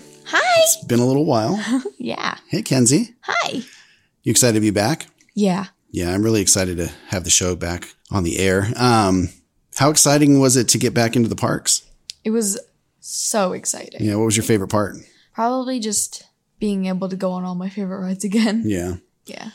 It's 0.64 0.84
been 0.86 1.00
a 1.00 1.06
little 1.06 1.26
while. 1.26 1.60
Yeah. 1.98 2.38
Hey, 2.48 2.62
Kenzie. 2.64 3.14
Hi. 3.22 3.62
You 4.24 4.32
excited 4.32 4.56
to 4.56 4.60
be 4.60 4.72
back? 4.72 5.06
Yeah. 5.36 5.68
Yeah, 5.92 6.12
I'm 6.14 6.24
really 6.24 6.42
excited 6.42 6.78
to 6.78 6.92
have 7.10 7.24
the 7.24 7.30
show 7.30 7.56
back 7.56 7.94
on 8.10 8.24
the 8.24 8.40
air. 8.40 8.68
Um, 8.76 9.30
how 9.78 9.92
exciting 9.92 10.40
was 10.40 10.58
it 10.58 10.68
to 10.70 10.78
get 10.80 10.94
back 10.96 11.16
into 11.16 11.30
the 11.30 11.36
parks? 11.36 11.84
It 12.24 12.32
was 12.32 12.60
so 13.00 13.54
exciting. 13.54 14.04
Yeah, 14.04 14.16
what 14.16 14.26
was 14.26 14.36
your 14.36 14.44
favorite 14.44 14.70
part? 14.70 14.96
Probably 15.34 15.80
just 15.80 16.24
being 16.60 16.88
able 16.88 17.08
to 17.10 17.16
go 17.16 17.32
on 17.32 17.44
all 17.44 17.56
my 17.56 17.70
favorite 17.70 18.00
rides 18.00 18.24
again. 18.24 18.64
Yeah. 18.66 18.96
Yeah. 19.26 19.50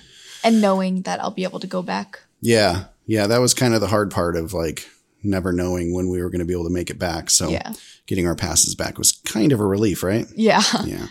And 0.45 0.61
knowing 0.61 1.03
that 1.03 1.21
I'll 1.21 1.33
be 1.33 1.43
able 1.45 1.61
to 1.61 1.67
go 1.67 1.83
back. 1.83 2.21
Yeah. 2.41 2.85
Yeah, 3.07 3.27
that 3.27 3.39
was 3.41 3.55
kind 3.55 3.75
of 3.75 3.81
the 3.81 3.89
hard 3.89 4.11
part 4.13 4.37
of 4.37 4.53
like 4.53 4.89
never 5.27 5.53
knowing 5.53 5.93
when 5.95 6.09
we 6.09 6.23
were 6.23 6.31
going 6.31 6.39
to 6.41 6.45
be 6.47 6.53
able 6.55 6.65
to 6.65 6.71
make 6.71 6.91
it 6.91 6.99
back. 6.99 7.29
So 7.31 7.49
Yeah. 7.49 7.73
getting 8.07 8.27
our 8.27 8.35
passes 8.37 8.75
back 8.75 8.99
was 8.99 9.13
kind 9.13 9.53
of 9.53 9.61
a 9.61 9.67
relief, 9.67 10.03
right? 10.03 10.27
Yeah. 10.35 10.63
Yeah. 10.87 11.07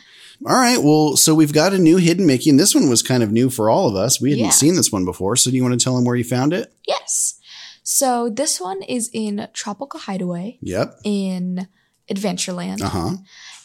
All 0.46 0.56
right. 0.58 0.80
Well, 0.84 1.16
so 1.16 1.34
we've 1.34 1.54
got 1.54 1.74
a 1.74 1.78
new 1.78 1.96
hidden 1.96 2.26
Mickey, 2.26 2.50
and 2.50 2.60
this 2.60 2.76
one 2.76 2.90
was 2.90 3.02
kind 3.02 3.24
of 3.24 3.32
new 3.32 3.50
for 3.50 3.70
all 3.70 3.88
of 3.88 3.96
us. 3.96 4.20
We 4.20 4.32
hadn't 4.32 4.46
Yeah. 4.46 4.52
seen 4.52 4.76
this 4.76 4.92
one 4.92 5.06
before. 5.06 5.36
So 5.38 5.50
do 5.50 5.56
you 5.56 5.64
want 5.64 5.80
to 5.80 5.84
tell 5.84 5.96
them 5.96 6.04
where 6.04 6.16
you 6.18 6.26
found 6.26 6.52
it? 6.52 6.74
Yes. 6.86 7.36
So 7.84 8.30
this 8.30 8.60
one 8.60 8.82
is 8.84 9.10
in 9.14 9.48
Tropical 9.54 10.00
Hideaway 10.02 10.58
Yep. 10.62 11.00
in 11.06 11.68
Adventureland. 12.12 12.82
Uh 12.82 12.90
huh. 12.90 13.12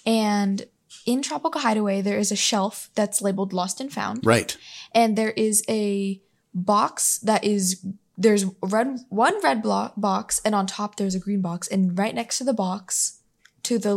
And 0.07 0.67
in 1.07 1.23
Tropical 1.23 1.61
Hideaway, 1.61 2.03
there 2.03 2.19
is 2.19 2.31
a 2.31 2.37
shelf 2.37 2.91
that's 2.95 3.21
labeled 3.21 3.53
Lost 3.53 3.81
and 3.81 3.93
Found. 3.93 4.25
Right. 4.25 4.57
And 4.95 5.17
there 5.17 5.31
is 5.33 5.65
a 5.69 6.21
box 6.55 7.19
that 7.19 7.43
is 7.45 7.85
there's 8.23 8.45
red 8.63 8.99
one 9.09 9.35
red 9.43 9.63
block 9.63 9.95
box 9.97 10.41
and 10.45 10.55
on 10.55 10.67
top 10.67 10.97
there's 10.97 11.15
a 11.15 11.19
green 11.27 11.41
box 11.41 11.67
and 11.69 11.99
right 11.99 12.15
next 12.15 12.39
to 12.39 12.45
the 12.45 12.53
box 12.55 13.19
to 13.63 13.79
the 13.79 13.95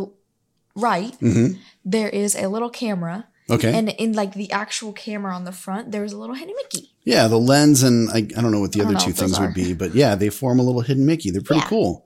right 0.76 1.14
Mm-hmm. 1.20 1.60
there 1.86 2.10
is 2.10 2.36
a 2.36 2.48
little 2.48 2.70
camera 2.70 3.28
Okay. 3.50 3.78
and 3.78 3.90
in 3.90 4.14
like 4.14 4.34
the 4.34 4.50
actual 4.52 4.94
camera 4.94 5.36
on 5.36 5.44
the 5.44 5.52
front 5.52 5.92
there's 5.92 6.14
a 6.14 6.18
little 6.18 6.36
hidden 6.36 6.56
mickey 6.64 6.90
yeah, 7.06 7.28
the 7.28 7.38
lens 7.38 7.84
and 7.84 8.10
I, 8.12 8.20
I 8.38 8.42
don't 8.42 8.52
know 8.54 8.62
what 8.62 8.72
the 8.72 8.82
I 8.82 8.86
other 8.86 8.96
two 8.96 9.12
things 9.12 9.38
would 9.38 9.54
be, 9.54 9.74
but 9.74 9.94
yeah, 9.94 10.16
they 10.16 10.30
form 10.30 10.58
a 10.58 10.64
little 10.64 10.80
hidden 10.80 11.06
Mickey. 11.06 11.32
They're 11.32 11.42
pretty 11.42 11.60
Yeah. 11.64 11.68
cool. 11.68 12.06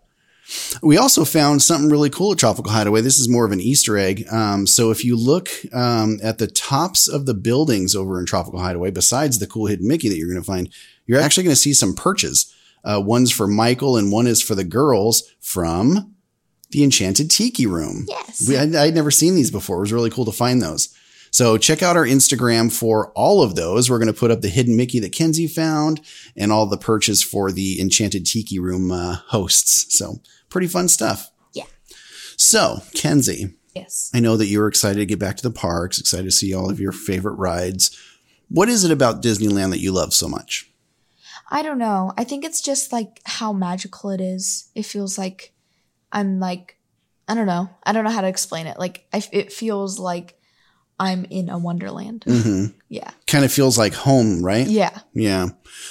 We 0.82 0.98
also 0.98 1.24
found 1.24 1.62
something 1.62 1.88
really 1.92 2.10
cool 2.10 2.32
at 2.32 2.40
Tropical 2.40 2.72
Hideaway. 2.72 3.02
This 3.02 3.20
is 3.20 3.30
more 3.30 3.46
of 3.46 3.52
an 3.52 3.60
Easter 3.62 3.96
egg. 3.96 4.26
Um, 4.32 4.66
so 4.66 4.90
if 4.90 5.06
you 5.06 5.16
look 5.16 5.50
um, 5.72 6.18
at 6.24 6.40
the 6.40 6.48
tops 6.48 7.08
of 7.08 7.28
the 7.28 7.36
buildings 7.36 7.94
over 7.96 8.20
in 8.20 8.26
Tropical 8.26 8.60
Hideaway, 8.60 8.90
besides 8.90 9.38
the 9.38 9.46
cool 9.46 9.68
hidden 9.68 9.88
Mickey 9.88 10.10
that 10.10 10.18
you're 10.18 10.30
going 10.30 10.42
to 10.42 10.44
find, 10.44 10.74
you're 11.08 11.20
actually 11.20 11.44
going 11.44 11.56
to 11.56 11.62
see 11.62 11.74
some 11.74 11.96
perches. 11.96 12.54
Uh, 12.84 13.02
one's 13.04 13.32
for 13.32 13.48
Michael 13.48 13.98
and 13.98 14.12
one 14.12 14.28
is 14.28 14.42
for 14.42 14.56
the 14.56 14.64
girls 14.64 15.24
from 15.40 16.14
the 16.72 16.84
Enchanted 16.84 17.32
Tiki 17.32 17.66
Room. 17.66 18.06
Yes. 18.08 18.48
We, 18.48 18.58
I, 18.58 18.84
I'd 18.84 18.96
never 18.96 19.12
seen 19.12 19.36
these 19.36 19.52
before. 19.52 19.78
It 19.78 19.82
was 19.82 19.94
really 19.94 20.10
cool 20.10 20.26
to 20.26 20.32
find 20.32 20.62
those. 20.62 20.94
So 21.32 21.58
check 21.58 21.84
out 21.84 21.98
our 21.98 22.06
Instagram 22.06 22.72
for 22.72 23.12
all 23.12 23.44
of 23.44 23.56
those. 23.56 23.90
We're 23.90 24.00
going 24.00 24.14
to 24.14 24.20
put 24.20 24.32
up 24.32 24.42
the 24.42 24.50
hidden 24.50 24.78
Mickey 24.78 25.00
that 25.00 25.12
Kenzie 25.12 25.48
found 25.48 26.02
and 26.36 26.52
all 26.52 26.66
the 26.66 26.78
perches 26.78 27.24
for 27.24 27.52
the 27.52 27.80
Enchanted 27.82 28.26
Tiki 28.26 28.60
Room 28.60 28.92
uh, 28.92 29.18
hosts. 29.28 29.98
So 29.98 30.22
pretty 30.50 30.68
fun 30.68 30.88
stuff. 30.88 31.30
Yeah. 31.54 31.66
So 32.38 32.82
Kenzie, 32.94 33.54
yes 33.76 34.10
I 34.14 34.20
know 34.20 34.38
that 34.38 34.48
you're 34.48 34.68
excited 34.68 35.00
to 35.00 35.06
get 35.06 35.20
back 35.20 35.38
to 35.38 35.44
the 35.44 35.52
parks, 35.52 36.00
excited 36.00 36.26
to 36.26 36.32
see 36.32 36.54
all 36.54 36.70
of 36.70 36.80
your 36.80 36.92
favorite 36.92 37.36
rides. 37.36 37.96
What 38.50 38.70
is 38.70 38.84
it 38.86 38.92
about 38.92 39.22
Disneyland 39.22 39.72
that 39.72 39.80
you 39.82 39.92
love 39.92 40.14
so 40.14 40.28
much? 40.28 40.72
I 41.50 41.62
don't 41.64 41.78
know. 41.78 42.12
I 42.18 42.24
think 42.24 42.44
it's 42.46 42.62
just 42.62 42.92
like 42.92 43.22
how 43.26 43.54
magical 43.54 44.10
it 44.10 44.22
is. 44.22 44.70
It 44.76 44.84
feels 44.86 45.18
like 45.18 45.54
i'm 46.12 46.40
like 46.40 46.78
i 47.28 47.36
don't 47.36 47.48
know. 47.48 47.70
I 47.84 47.92
don't 47.94 48.04
know 48.04 48.10
how 48.12 48.22
to 48.22 48.28
explain 48.28 48.68
it. 48.68 48.78
Like 48.80 49.06
I, 49.14 49.22
it 49.32 49.52
feels 49.52 50.00
like 50.00 50.34
i'm 51.00 51.26
in 51.30 51.50
a 51.50 51.58
wonderland. 51.58 52.24
Hmm 52.28 52.66
yeah. 52.90 53.12
Kind 53.28 53.44
of 53.44 53.52
feels 53.52 53.78
like 53.78 53.94
home, 53.94 54.42
right? 54.42 54.66
yeah. 54.66 55.00
Yeah. 55.14 55.48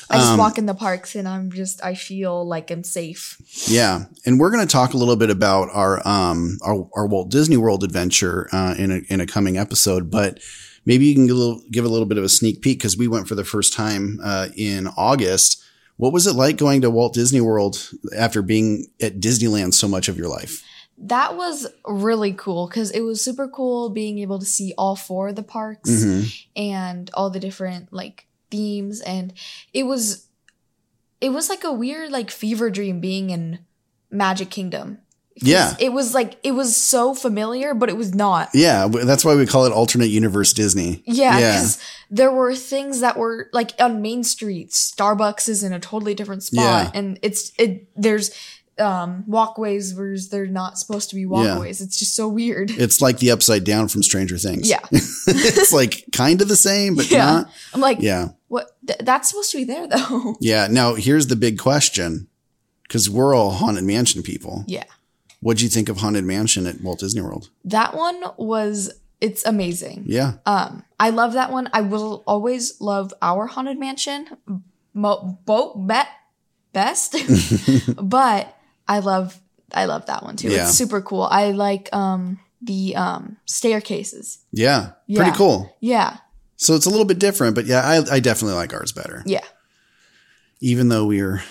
i 0.09 0.17
just 0.17 0.33
Um, 0.33 0.39
walk 0.39 0.57
in 0.59 0.65
the 0.67 0.75
parks 0.75 1.15
and 1.15 1.29
i'm 1.29 1.53
just 1.53 1.85
i 1.85 1.95
feel 1.95 2.47
like 2.47 2.71
i'm 2.71 2.83
safe. 2.85 3.37
Yeah, 3.69 4.05
and 4.25 4.41
we're 4.41 4.51
going 4.51 4.67
to 4.67 4.73
talk 4.73 4.95
a 4.95 4.97
little 4.97 5.17
bit 5.17 5.31
about 5.31 5.69
our 5.73 6.07
um 6.09 6.59
our, 6.63 6.89
our 6.97 7.07
Walt 7.07 7.31
Disney 7.31 7.57
World 7.59 7.85
adventure 7.85 8.49
uh, 8.53 8.75
in 8.79 8.91
a 8.91 9.01
in 9.13 9.21
a 9.21 9.27
coming 9.27 9.57
episode, 9.59 10.11
but 10.11 10.41
maybe 10.87 11.05
you 11.07 11.15
can 11.15 11.27
give 11.27 11.37
a 11.37 11.39
little, 11.39 11.63
give 11.71 11.85
a 11.85 11.89
little 11.89 12.07
bit 12.07 12.17
of 12.19 12.25
a 12.25 12.29
sneak 12.31 12.63
peek 12.63 12.79
because 12.79 12.97
we 12.97 13.09
went 13.09 13.29
for 13.29 13.35
the 13.35 13.45
first 13.45 13.75
time 13.75 14.19
uh, 14.25 14.49
in 14.57 14.87
August. 14.97 15.63
What 15.99 16.13
was 16.13 16.27
it 16.27 16.35
like 16.35 16.57
going 16.57 16.81
to 16.83 16.91
Walt 16.91 17.13
Disney 17.15 17.41
World 17.43 17.91
after 18.17 18.41
being 18.43 18.87
at 19.01 19.19
Disneyland 19.21 19.75
so 19.75 19.89
much 19.89 20.09
of 20.09 20.17
your 20.17 20.29
life? 20.29 20.63
that 20.99 21.37
was 21.37 21.67
really 21.87 22.33
cool 22.33 22.67
because 22.67 22.91
it 22.93 23.03
was 23.03 23.23
super 23.23 23.47
cool 23.47 23.91
being 23.91 24.19
able 24.21 24.39
to 24.39 24.47
see 24.47 24.73
all 24.79 24.97
four 24.97 25.29
of 25.29 25.37
the 25.37 25.43
parks 25.43 25.91
Mhm. 25.91 26.45
and 26.57 27.11
all 27.13 27.29
the 27.29 27.39
different 27.39 27.93
like 27.93 28.27
themes 28.51 29.03
and 29.03 29.35
it 29.75 29.83
was 29.83 30.27
it 31.21 31.29
was 31.35 31.51
like 31.51 31.65
a 31.65 31.73
weird 31.73 32.11
like 32.11 32.31
fever 32.31 32.71
dream 32.71 32.99
being 33.01 33.29
in 33.29 33.59
magic 34.11 34.49
kingdom 34.49 34.97
Yeah. 35.43 35.75
it 35.79 35.93
was 35.93 36.15
like 36.15 36.39
it 36.43 36.53
was 36.53 36.77
so 36.77 37.15
familiar 37.15 37.75
but 37.75 37.89
it 37.89 37.97
was 37.97 38.15
not 38.15 38.51
Yeah, 38.55 38.89
that's 38.89 39.25
why 39.25 39.35
we 39.35 39.47
call 39.47 39.65
it 39.67 39.73
alternate 39.73 40.07
universe 40.11 40.53
Disney. 40.53 41.03
yeah 41.07 41.39
Yeah. 41.39 41.53
because 41.53 41.79
there 42.11 42.31
were 42.33 42.55
things 42.55 43.01
that 43.01 43.17
were 43.19 43.49
like 43.53 43.73
on 43.79 44.01
main 44.03 44.25
street 44.25 44.71
starbucks 44.71 45.49
is 45.49 45.63
in 45.63 45.73
a 45.73 45.81
totally 45.81 46.15
different 46.15 46.43
spot 46.43 46.63
Yeah. 46.87 46.91
and 46.99 47.19
it's 47.23 47.53
it 47.59 47.89
there's 47.97 48.31
um 48.79 49.25
walkways 49.27 49.95
where 49.95 50.17
they're 50.31 50.47
not 50.47 50.79
supposed 50.79 51.09
to 51.09 51.17
be 51.17 51.25
walkways 51.25 51.81
it's 51.81 51.99
just 51.99 52.15
so 52.15 52.29
weird 52.29 52.71
It's 52.71 53.01
like 53.01 53.19
the 53.19 53.31
upside 53.31 53.65
down 53.65 53.89
from 53.89 54.03
Stranger 54.03 54.37
Things. 54.39 54.69
Yeah. 54.69 54.81
it's 54.93 55.73
like 55.73 56.05
kind 56.13 56.43
of 56.43 56.49
the 56.49 56.57
same, 56.57 56.95
but 56.95 57.11
yeah 57.11 57.25
not. 57.25 57.51
i'm 57.75 57.81
like 57.81 57.99
Yeah. 58.01 58.29
what 58.49 58.71
th- 58.87 59.01
that's 59.03 59.29
supposed 59.31 59.51
to 59.53 59.59
be 59.59 59.65
there 59.65 59.87
though 59.89 60.37
Yeah. 60.41 60.69
Now 60.71 60.95
here's 60.95 61.27
the 61.29 61.37
big 61.37 61.59
question. 61.59 62.29
Cause 62.89 63.11
we're 63.11 63.35
all 63.35 63.51
haunted 63.51 63.83
mansion 63.85 64.23
people. 64.23 64.65
yeah 64.69 64.85
What'd 65.41 65.61
you 65.61 65.69
think 65.69 65.89
of 65.89 65.99
Haunted 65.99 66.25
Mansion 66.25 66.67
at 66.67 66.81
Walt 66.81 66.99
Disney 67.01 67.21
World? 67.23 67.51
that 67.65 67.95
one 67.95 68.23
was 68.39 68.91
it's 69.21 69.45
amazing 69.47 70.05
Yeah. 70.07 70.35
um 70.45 70.83
i 71.01 71.09
love 71.11 71.33
that 71.33 71.51
one 71.51 71.71
i 71.73 71.81
will 71.81 72.23
always 72.27 72.79
love 72.81 73.15
our 73.23 73.47
haunted 73.47 73.79
mansion 73.79 74.27
mo- 74.93 75.39
boat 75.47 75.87
bet 75.87 76.07
best 76.75 77.17
but 77.97 78.55
i 78.87 78.99
love 78.99 79.41
i 79.73 79.87
love 79.87 80.05
that 80.07 80.23
one 80.23 80.37
too 80.37 80.49
Yeah. 80.51 80.65
it's 80.65 80.75
super 80.77 81.01
cool 81.01 81.23
i 81.23 81.53
like 81.53 81.89
um 81.95 82.39
the 82.61 82.95
um 82.97 83.39
staircases 83.47 84.39
Yeah. 84.53 84.93
Yeah. 85.07 85.23
Pretty 85.23 85.37
cool. 85.37 85.75
yeah 85.81 86.19
So 86.57 86.75
it's 86.75 86.87
a 86.87 86.91
little 86.91 87.05
bit 87.07 87.19
different, 87.19 87.55
but 87.55 87.67
yeah, 87.67 87.81
I, 87.85 88.17
I 88.17 88.21
definitely 88.21 88.57
like 88.57 88.73
ours 88.75 88.93
better. 88.93 89.23
yeah 89.27 89.45
Even 90.61 90.89
though 90.89 91.07
we're, 91.07 91.43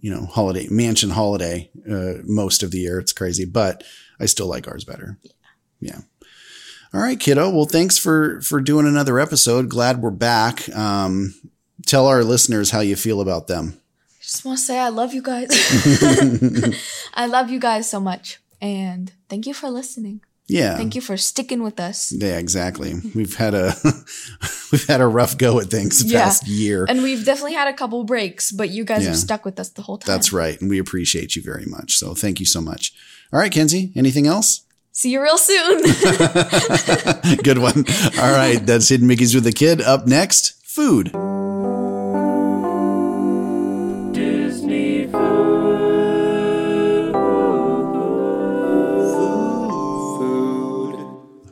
you 0.00 0.10
know, 0.10 0.26
holiday 0.26 0.66
mansion 0.70 1.10
holiday 1.10 1.70
uh, 1.90 2.22
most 2.24 2.62
of 2.62 2.70
the 2.70 2.78
year. 2.78 2.98
It's 2.98 3.12
crazy, 3.12 3.44
but 3.44 3.84
I 4.18 4.26
still 4.26 4.46
like 4.46 4.68
ours 4.68 4.84
better. 4.84 5.18
Yeah. 5.80 6.00
All 6.92 7.00
right, 7.00 7.18
kiddo. 7.18 7.50
Well, 7.50 7.66
thanks 7.66 7.98
for 7.98 8.40
for 8.42 8.60
doing 8.60 8.86
another 8.86 9.18
episode. 9.18 9.68
Glad 9.68 10.02
we're 10.02 10.10
back. 10.10 10.68
Um, 10.74 11.34
tell 11.86 12.06
our 12.06 12.24
listeners 12.24 12.70
how 12.70 12.80
you 12.80 12.96
feel 12.96 13.20
about 13.20 13.46
them. 13.46 13.80
I 14.20 14.22
just 14.22 14.44
want 14.44 14.58
to 14.58 14.64
say 14.64 14.78
i 14.78 14.90
love 14.90 15.12
you 15.12 15.22
guys 15.22 15.48
i 17.14 17.26
love 17.26 17.50
you 17.50 17.58
guys 17.58 17.90
so 17.90 17.98
much 17.98 18.38
and 18.60 19.12
thank 19.28 19.46
you 19.46 19.54
for 19.54 19.68
listening 19.70 20.20
Yeah. 20.50 20.76
thank 20.76 20.94
you 20.94 21.00
for 21.00 21.16
sticking 21.16 21.62
with 21.62 21.78
us 21.80 22.12
Yeah, 22.12 22.38
exactly. 22.38 22.94
We've 23.14 23.36
had 23.36 23.54
a 23.54 23.74
we've 24.72 24.86
had 24.86 25.00
a 25.00 25.06
rough 25.06 25.38
go 25.38 25.60
at 25.60 25.66
things 25.70 26.02
the 26.02 26.08
Yeah. 26.10 26.24
past 26.24 26.46
year. 26.48 26.84
and 26.88 27.02
we've 27.02 27.24
definitely 27.24 27.54
had 27.54 27.68
a 27.68 27.72
couple 27.72 28.02
breaks 28.04 28.50
but 28.52 28.70
you 28.70 28.84
guys 28.84 29.02
Yeah. 29.02 29.10
have 29.10 29.18
stuck 29.18 29.44
with 29.44 29.58
us 29.60 29.68
the 29.70 29.82
whole 29.82 29.98
time 29.98 30.12
That's 30.14 30.32
right, 30.32 30.60
and 30.60 30.68
we 30.68 30.78
appreciate 30.78 31.36
you 31.36 31.42
very 31.42 31.66
much. 31.66 31.96
So 31.96 32.14
thank 32.14 32.40
you 32.40 32.46
so 32.46 32.60
much. 32.60 32.92
All 33.32 33.38
right, 33.38 33.52
Kenzie. 33.52 33.92
Anything 33.94 34.26
else? 34.26 34.62
see 34.92 35.12
you 35.12 35.22
real 35.22 35.38
soon 35.38 35.78
Good 37.44 37.58
one. 37.58 37.84
All 38.18 38.32
right, 38.32 38.58
that's 38.66 38.88
Hidden 38.88 39.06
Mickey's 39.06 39.34
with 39.34 39.44
the 39.44 39.52
Kid. 39.52 39.80
Up 39.80 40.06
next, 40.06 40.54
food. 40.66 41.12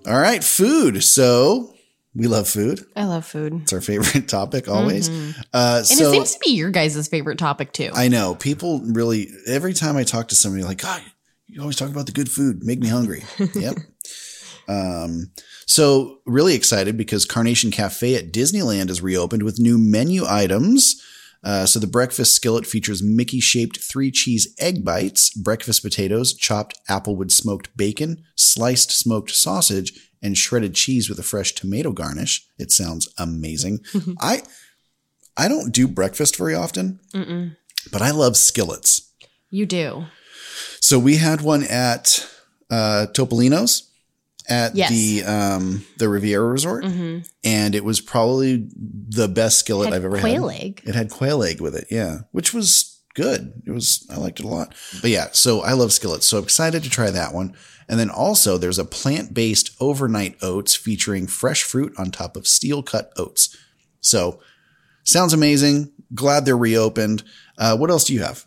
All 0.09 0.19
right, 0.19 0.43
food. 0.43 1.03
So 1.05 1.75
we 2.15 2.27
love 2.27 2.49
food. 2.49 2.85
I 2.97 3.05
love 3.05 3.27
food. 3.27 3.61
It's 3.63 3.73
our 3.73 3.81
favorite 3.81 4.27
topic 4.29 4.69
always. 4.69 5.11
Mhm. 5.11 5.37
Uh, 5.53 5.83
And 5.91 6.01
it 6.01 6.11
seems 6.11 6.33
to 6.33 6.39
be 6.45 6.53
your 6.53 6.71
guys' 6.71 7.07
favorite 7.09 7.39
topic 7.39 7.73
too. 7.73 7.91
I 7.95 8.09
know 8.09 8.35
people 8.35 8.81
really. 8.85 9.29
Every 9.47 9.75
time 9.75 9.97
I 9.97 10.05
talk 10.05 10.29
to 10.29 10.35
somebody, 10.37 10.65
like, 10.65 10.79
God, 10.81 11.03
you 11.47 11.61
always 11.61 11.77
talk 11.77 11.91
about 11.91 12.07
the 12.07 12.13
good 12.13 12.31
food, 12.31 12.65
make 12.65 12.81
me 12.81 12.89
hungry. 12.89 13.25
yep. 13.55 13.77
Um, 14.69 15.31
so 15.67 16.19
really 16.27 16.55
excited 16.55 16.97
because 16.97 17.25
Carnation 17.27 17.71
Cafe 17.71 18.15
at 18.15 18.33
Disneyland 18.33 18.91
is 18.91 19.03
reopened 19.03 19.43
with 19.43 19.59
new 19.61 19.79
menu 19.79 20.25
items. 20.27 21.03
Uh, 21.45 21.67
so 21.67 21.79
the 21.79 21.87
breakfast 21.87 22.35
skillet 22.35 22.67
features 22.67 23.03
Mickey 23.03 23.41
shaped 23.41 23.79
three 23.79 24.11
cheese 24.11 24.55
egg 24.59 24.85
bites, 24.85 25.31
breakfast 25.31 25.83
potatoes, 25.83 26.35
chopped 26.35 26.79
applewood 26.89 27.31
smoked 27.31 27.77
bacon, 27.77 28.25
sliced 28.35 28.91
smoked 28.91 29.31
sausage, 29.31 30.11
and 30.23 30.37
shredded 30.37 30.75
cheese 30.75 31.09
with 31.09 31.19
a 31.19 31.23
fresh 31.23 31.53
tomato 31.53 31.93
garnish. 31.93 32.47
It 32.59 32.73
sounds 32.73 33.09
amazing. 33.19 33.81
I 34.21 34.43
I 35.37 35.47
don't 35.47 35.73
do 35.73 35.87
breakfast 35.87 36.37
very 36.37 36.55
often, 36.55 36.99
Mm-mm. 37.15 37.57
but 37.93 38.03
I 38.03 38.11
love 38.11 38.37
skillets. 38.37 39.13
You 39.51 39.67
do. 39.67 40.07
So 40.81 40.99
we 40.99 41.17
had 41.17 41.41
one 41.41 41.63
at 41.63 42.29
uh, 42.71 43.07
Topolino's 43.13 43.88
at 44.49 44.75
Yes. 44.77 44.91
the 44.91 45.25
um, 45.25 45.85
the 45.99 46.09
Riviera 46.09 46.47
Resort, 46.47 46.85
hmm 46.85 47.19
and 47.45 47.75
it 47.75 47.85
was 47.85 48.01
probably 48.01 48.69
the 48.77 49.29
best 49.29 49.59
skillet 49.61 49.93
I've 49.93 50.05
ever 50.05 50.17
had. 50.17 50.23
quail 50.23 50.49
had. 50.49 50.61
egg. 50.63 50.83
It 50.85 50.95
had 50.95 51.11
quail 51.11 51.43
egg 51.43 51.61
with 51.61 51.75
it, 51.75 51.87
yeah, 51.91 52.21
which 52.33 52.53
was 52.55 53.01
good. 53.15 53.63
It 53.67 53.71
was 53.71 54.07
I 54.11 54.17
liked 54.17 54.41
it 54.41 54.45
a 54.47 54.49
lot. 54.49 54.75
But 55.01 55.11
yeah, 55.11 55.29
so 55.33 55.61
I 55.63 55.73
love 55.73 55.93
skillets. 55.93 56.27
So 56.27 56.39
excited 56.39 56.83
to 56.85 56.91
try 56.91 57.11
that 57.11 57.33
one. 57.35 57.55
And 57.89 57.99
then 57.99 58.11
also 58.11 58.59
there's 58.59 58.79
a 58.79 58.85
plant 58.85 59.33
based 59.33 59.71
overnight 59.81 60.37
oats 60.43 60.75
featuring 60.75 61.27
fresh 61.27 61.63
fruit 61.63 61.95
on 61.97 62.11
top 62.11 62.37
of 62.37 62.47
steel 62.47 62.83
cut 62.83 63.11
oats. 63.17 63.57
So 64.01 64.41
sounds 65.05 65.33
amazing. 65.33 65.93
Glad 66.15 66.45
they're 66.45 66.57
reopened. 66.57 67.23
Uh, 67.57 67.77
what 67.77 67.91
else 67.91 68.05
do 68.05 68.13
you 68.15 68.23
have? 68.23 68.47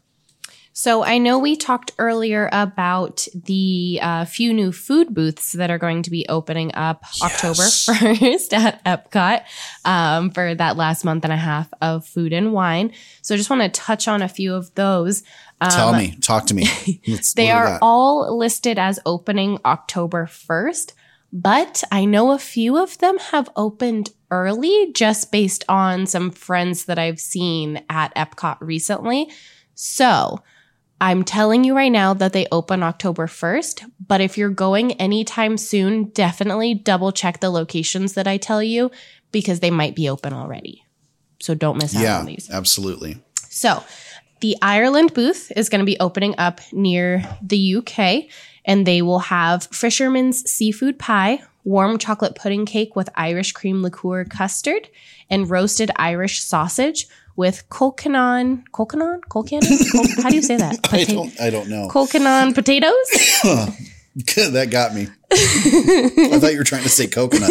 So 0.73 1.03
I 1.03 1.17
know 1.17 1.37
we 1.37 1.57
talked 1.57 1.91
earlier 1.99 2.49
about 2.51 3.27
the 3.35 3.99
uh, 4.01 4.25
few 4.25 4.53
new 4.53 4.71
food 4.71 5.13
booths 5.13 5.51
that 5.53 5.69
are 5.69 5.77
going 5.77 6.03
to 6.03 6.09
be 6.09 6.25
opening 6.29 6.73
up 6.75 7.03
October 7.21 7.53
1st 7.63 8.53
at 8.53 8.83
Epcot 8.85 9.43
um, 9.83 10.31
for 10.31 10.55
that 10.55 10.77
last 10.77 11.03
month 11.03 11.25
and 11.25 11.33
a 11.33 11.37
half 11.37 11.69
of 11.81 12.05
food 12.05 12.31
and 12.31 12.53
wine. 12.53 12.93
So 13.21 13.35
I 13.35 13.37
just 13.37 13.49
want 13.49 13.61
to 13.63 13.69
touch 13.69 14.07
on 14.07 14.21
a 14.21 14.29
few 14.29 14.53
of 14.55 14.73
those. 14.75 15.23
Um, 15.59 15.71
Tell 15.71 15.93
me, 15.93 16.15
talk 16.21 16.45
to 16.47 16.55
me. 16.55 16.65
They 17.05 17.13
what 17.13 17.35
do 17.35 17.41
we 17.41 17.49
are 17.49 17.79
all 17.81 18.37
listed 18.37 18.79
as 18.79 18.99
opening 19.05 19.59
October 19.65 20.25
1st, 20.25 20.93
but 21.33 21.83
I 21.91 22.05
know 22.05 22.31
a 22.31 22.39
few 22.39 22.77
of 22.77 22.97
them 22.99 23.17
have 23.17 23.49
opened 23.55 24.11
early 24.29 24.91
just 24.93 25.31
based 25.31 25.65
on 25.67 26.05
some 26.05 26.31
friends 26.31 26.85
that 26.85 26.97
I've 26.97 27.19
seen 27.19 27.83
at 27.89 28.15
Epcot 28.15 28.57
recently. 28.61 29.29
So 29.75 30.41
I'm 31.01 31.23
telling 31.23 31.63
you 31.63 31.75
right 31.75 31.91
now 31.91 32.13
that 32.13 32.31
they 32.31 32.45
open 32.51 32.83
October 32.83 33.25
1st, 33.25 33.91
but 34.07 34.21
if 34.21 34.37
you're 34.37 34.51
going 34.51 34.91
anytime 34.93 35.57
soon, 35.57 36.05
definitely 36.05 36.75
double 36.75 37.11
check 37.11 37.39
the 37.39 37.49
locations 37.49 38.13
that 38.13 38.27
I 38.27 38.37
tell 38.37 38.61
you 38.61 38.91
because 39.31 39.61
they 39.61 39.71
might 39.71 39.95
be 39.95 40.07
open 40.07 40.31
already. 40.31 40.85
So 41.39 41.55
don't 41.55 41.77
miss 41.77 41.95
out 41.95 42.03
yeah, 42.03 42.19
on 42.19 42.27
these. 42.27 42.51
absolutely. 42.51 43.17
So, 43.49 43.83
the 44.41 44.55
Ireland 44.61 45.13
booth 45.15 45.51
is 45.55 45.69
going 45.69 45.79
to 45.79 45.85
be 45.85 45.99
opening 45.99 46.35
up 46.37 46.61
near 46.71 47.23
the 47.41 47.77
UK, 47.77 48.25
and 48.63 48.85
they 48.85 49.01
will 49.01 49.19
have 49.19 49.65
Fisherman's 49.71 50.49
seafood 50.49 50.99
pie, 50.99 51.41
warm 51.63 51.97
chocolate 51.97 52.35
pudding 52.35 52.65
cake 52.65 52.95
with 52.95 53.09
Irish 53.15 53.53
cream 53.53 53.81
liqueur 53.81 54.25
custard, 54.25 54.87
and 55.31 55.49
roasted 55.49 55.89
Irish 55.95 56.41
sausage 56.43 57.07
with 57.35 57.67
colcanon, 57.69 58.63
colcanon, 58.71 59.21
colcanon. 59.29 59.91
Col- 59.91 60.23
How 60.23 60.29
do 60.29 60.35
you 60.35 60.41
say 60.41 60.57
that? 60.57 60.79
I 60.93 61.05
don't, 61.05 61.41
I 61.41 61.49
don't 61.49 61.69
know. 61.69 61.87
colcanon 61.89 62.53
potatoes. 62.53 62.93
that 64.35 64.67
got 64.71 64.93
me. 64.93 65.07
I 65.31 66.37
thought 66.39 66.51
you 66.51 66.57
were 66.57 66.65
trying 66.65 66.83
to 66.83 66.89
say 66.89 67.07
coconut. 67.07 67.49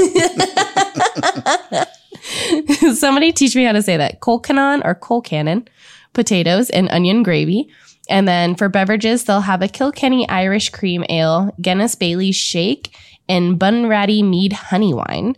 Somebody 2.95 3.33
teach 3.33 3.57
me 3.57 3.65
how 3.65 3.73
to 3.73 3.83
say 3.83 3.97
that. 3.97 4.21
Colcanon 4.21 4.83
or 4.85 4.95
colcannon, 4.95 5.67
potatoes 6.13 6.69
and 6.71 6.89
onion 6.91 7.23
gravy. 7.23 7.71
And 8.11 8.27
then 8.27 8.57
for 8.57 8.69
beverages, 8.69 9.25
they'll 9.25 9.41
have 9.41 9.63
a 9.63 9.69
Kilkenny 9.69 10.29
Irish 10.29 10.71
cream 10.71 11.05
ale, 11.09 11.55
Guinness 11.61 11.95
Bailey's 11.95 12.37
shake, 12.37 12.95
and 13.29 13.59
Bunratty 13.59 14.23
mead 14.29 14.53
honey 14.53 14.93
wine. 14.93 15.37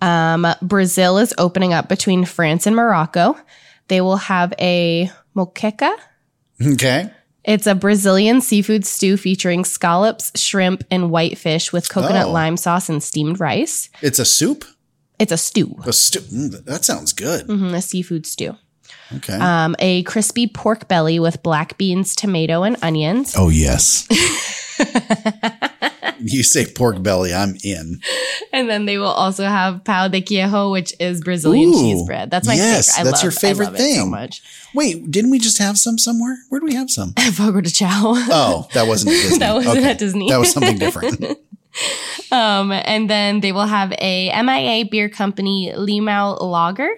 Um, 0.00 0.46
Brazil 0.60 1.18
is 1.18 1.32
opening 1.38 1.72
up 1.72 1.88
between 1.88 2.24
France 2.24 2.66
and 2.66 2.74
Morocco. 2.74 3.36
They 3.88 4.00
will 4.00 4.16
have 4.18 4.52
a 4.60 5.10
moqueca. 5.36 5.92
Okay. 6.64 7.10
It's 7.44 7.66
a 7.66 7.74
Brazilian 7.74 8.40
seafood 8.42 8.84
stew 8.84 9.16
featuring 9.16 9.64
scallops, 9.64 10.30
shrimp, 10.38 10.84
and 10.90 11.10
whitefish 11.10 11.72
with 11.72 11.88
coconut 11.88 12.26
Oh. 12.26 12.32
lime 12.32 12.56
sauce 12.58 12.88
and 12.90 13.02
steamed 13.02 13.40
rice. 13.40 13.88
It's 14.02 14.18
a 14.18 14.24
soup? 14.24 14.64
It's 15.18 15.32
a 15.32 15.36
stew, 15.38 15.74
A 15.86 15.92
stew. 15.92 16.20
Mm, 16.20 16.64
that 16.66 16.84
sounds 16.84 17.12
good. 17.12 17.46
Mhm, 17.48 17.72
a 17.74 17.80
seafood 17.82 18.26
stew. 18.26 18.56
Okay. 19.16 19.34
um, 19.34 19.74
a 19.78 20.02
crispy 20.02 20.46
pork 20.46 20.86
belly 20.88 21.18
with 21.18 21.42
black 21.42 21.78
beans, 21.78 22.14
tomato, 22.14 22.62
and 22.62 22.76
onions. 22.82 23.34
oh, 23.36 23.48
yes. 23.48 24.06
you 26.24 26.42
say 26.42 26.66
pork 26.66 27.02
belly, 27.02 27.32
I'm 27.34 27.56
in. 27.62 28.00
And 28.52 28.68
then 28.68 28.86
they 28.86 28.98
will 28.98 29.06
also 29.06 29.44
have 29.44 29.84
pão 29.84 30.10
de 30.10 30.20
queijo, 30.20 30.70
which 30.72 30.94
is 31.00 31.20
Brazilian 31.20 31.70
Ooh, 31.70 31.80
cheese 31.80 32.06
bread. 32.06 32.30
That's 32.30 32.46
my 32.46 32.54
yes, 32.54 32.94
favorite. 32.94 33.00
I 33.00 33.04
that's 33.04 33.16
love, 33.16 33.22
your 33.22 33.32
favorite 33.32 33.74
it 33.74 33.78
so 33.78 33.84
thing. 33.84 34.10
much. 34.10 34.42
Wait, 34.74 35.10
didn't 35.10 35.30
we 35.30 35.38
just 35.38 35.58
have 35.58 35.78
some 35.78 35.98
somewhere? 35.98 36.38
Where 36.48 36.60
do 36.60 36.66
we 36.66 36.74
have 36.74 36.90
some? 36.90 37.14
At 37.16 37.32
Fogo 37.34 37.60
de 37.60 37.70
chao. 37.70 38.14
Oh, 38.14 38.68
that 38.74 38.86
wasn't 38.86 39.14
at 39.16 39.22
Disney. 39.22 39.38
That 39.38 39.54
wasn't 39.54 39.86
at 39.86 39.98
Disney. 39.98 40.28
That 40.30 40.38
was 40.38 40.52
something 40.52 40.78
different. 40.78 41.38
Um, 42.32 42.72
and 42.72 43.08
then 43.08 43.40
they 43.40 43.52
will 43.52 43.66
have 43.66 43.92
a 43.98 44.30
MIA 44.42 44.86
beer 44.90 45.08
company 45.08 45.72
Limau 45.74 46.40
Lager 46.40 46.90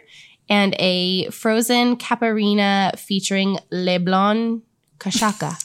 and 0.48 0.74
a 0.78 1.28
frozen 1.30 1.96
caparina 1.96 2.92
featuring 2.96 3.58
Leblon 3.70 4.62
Cachaca. 4.98 5.56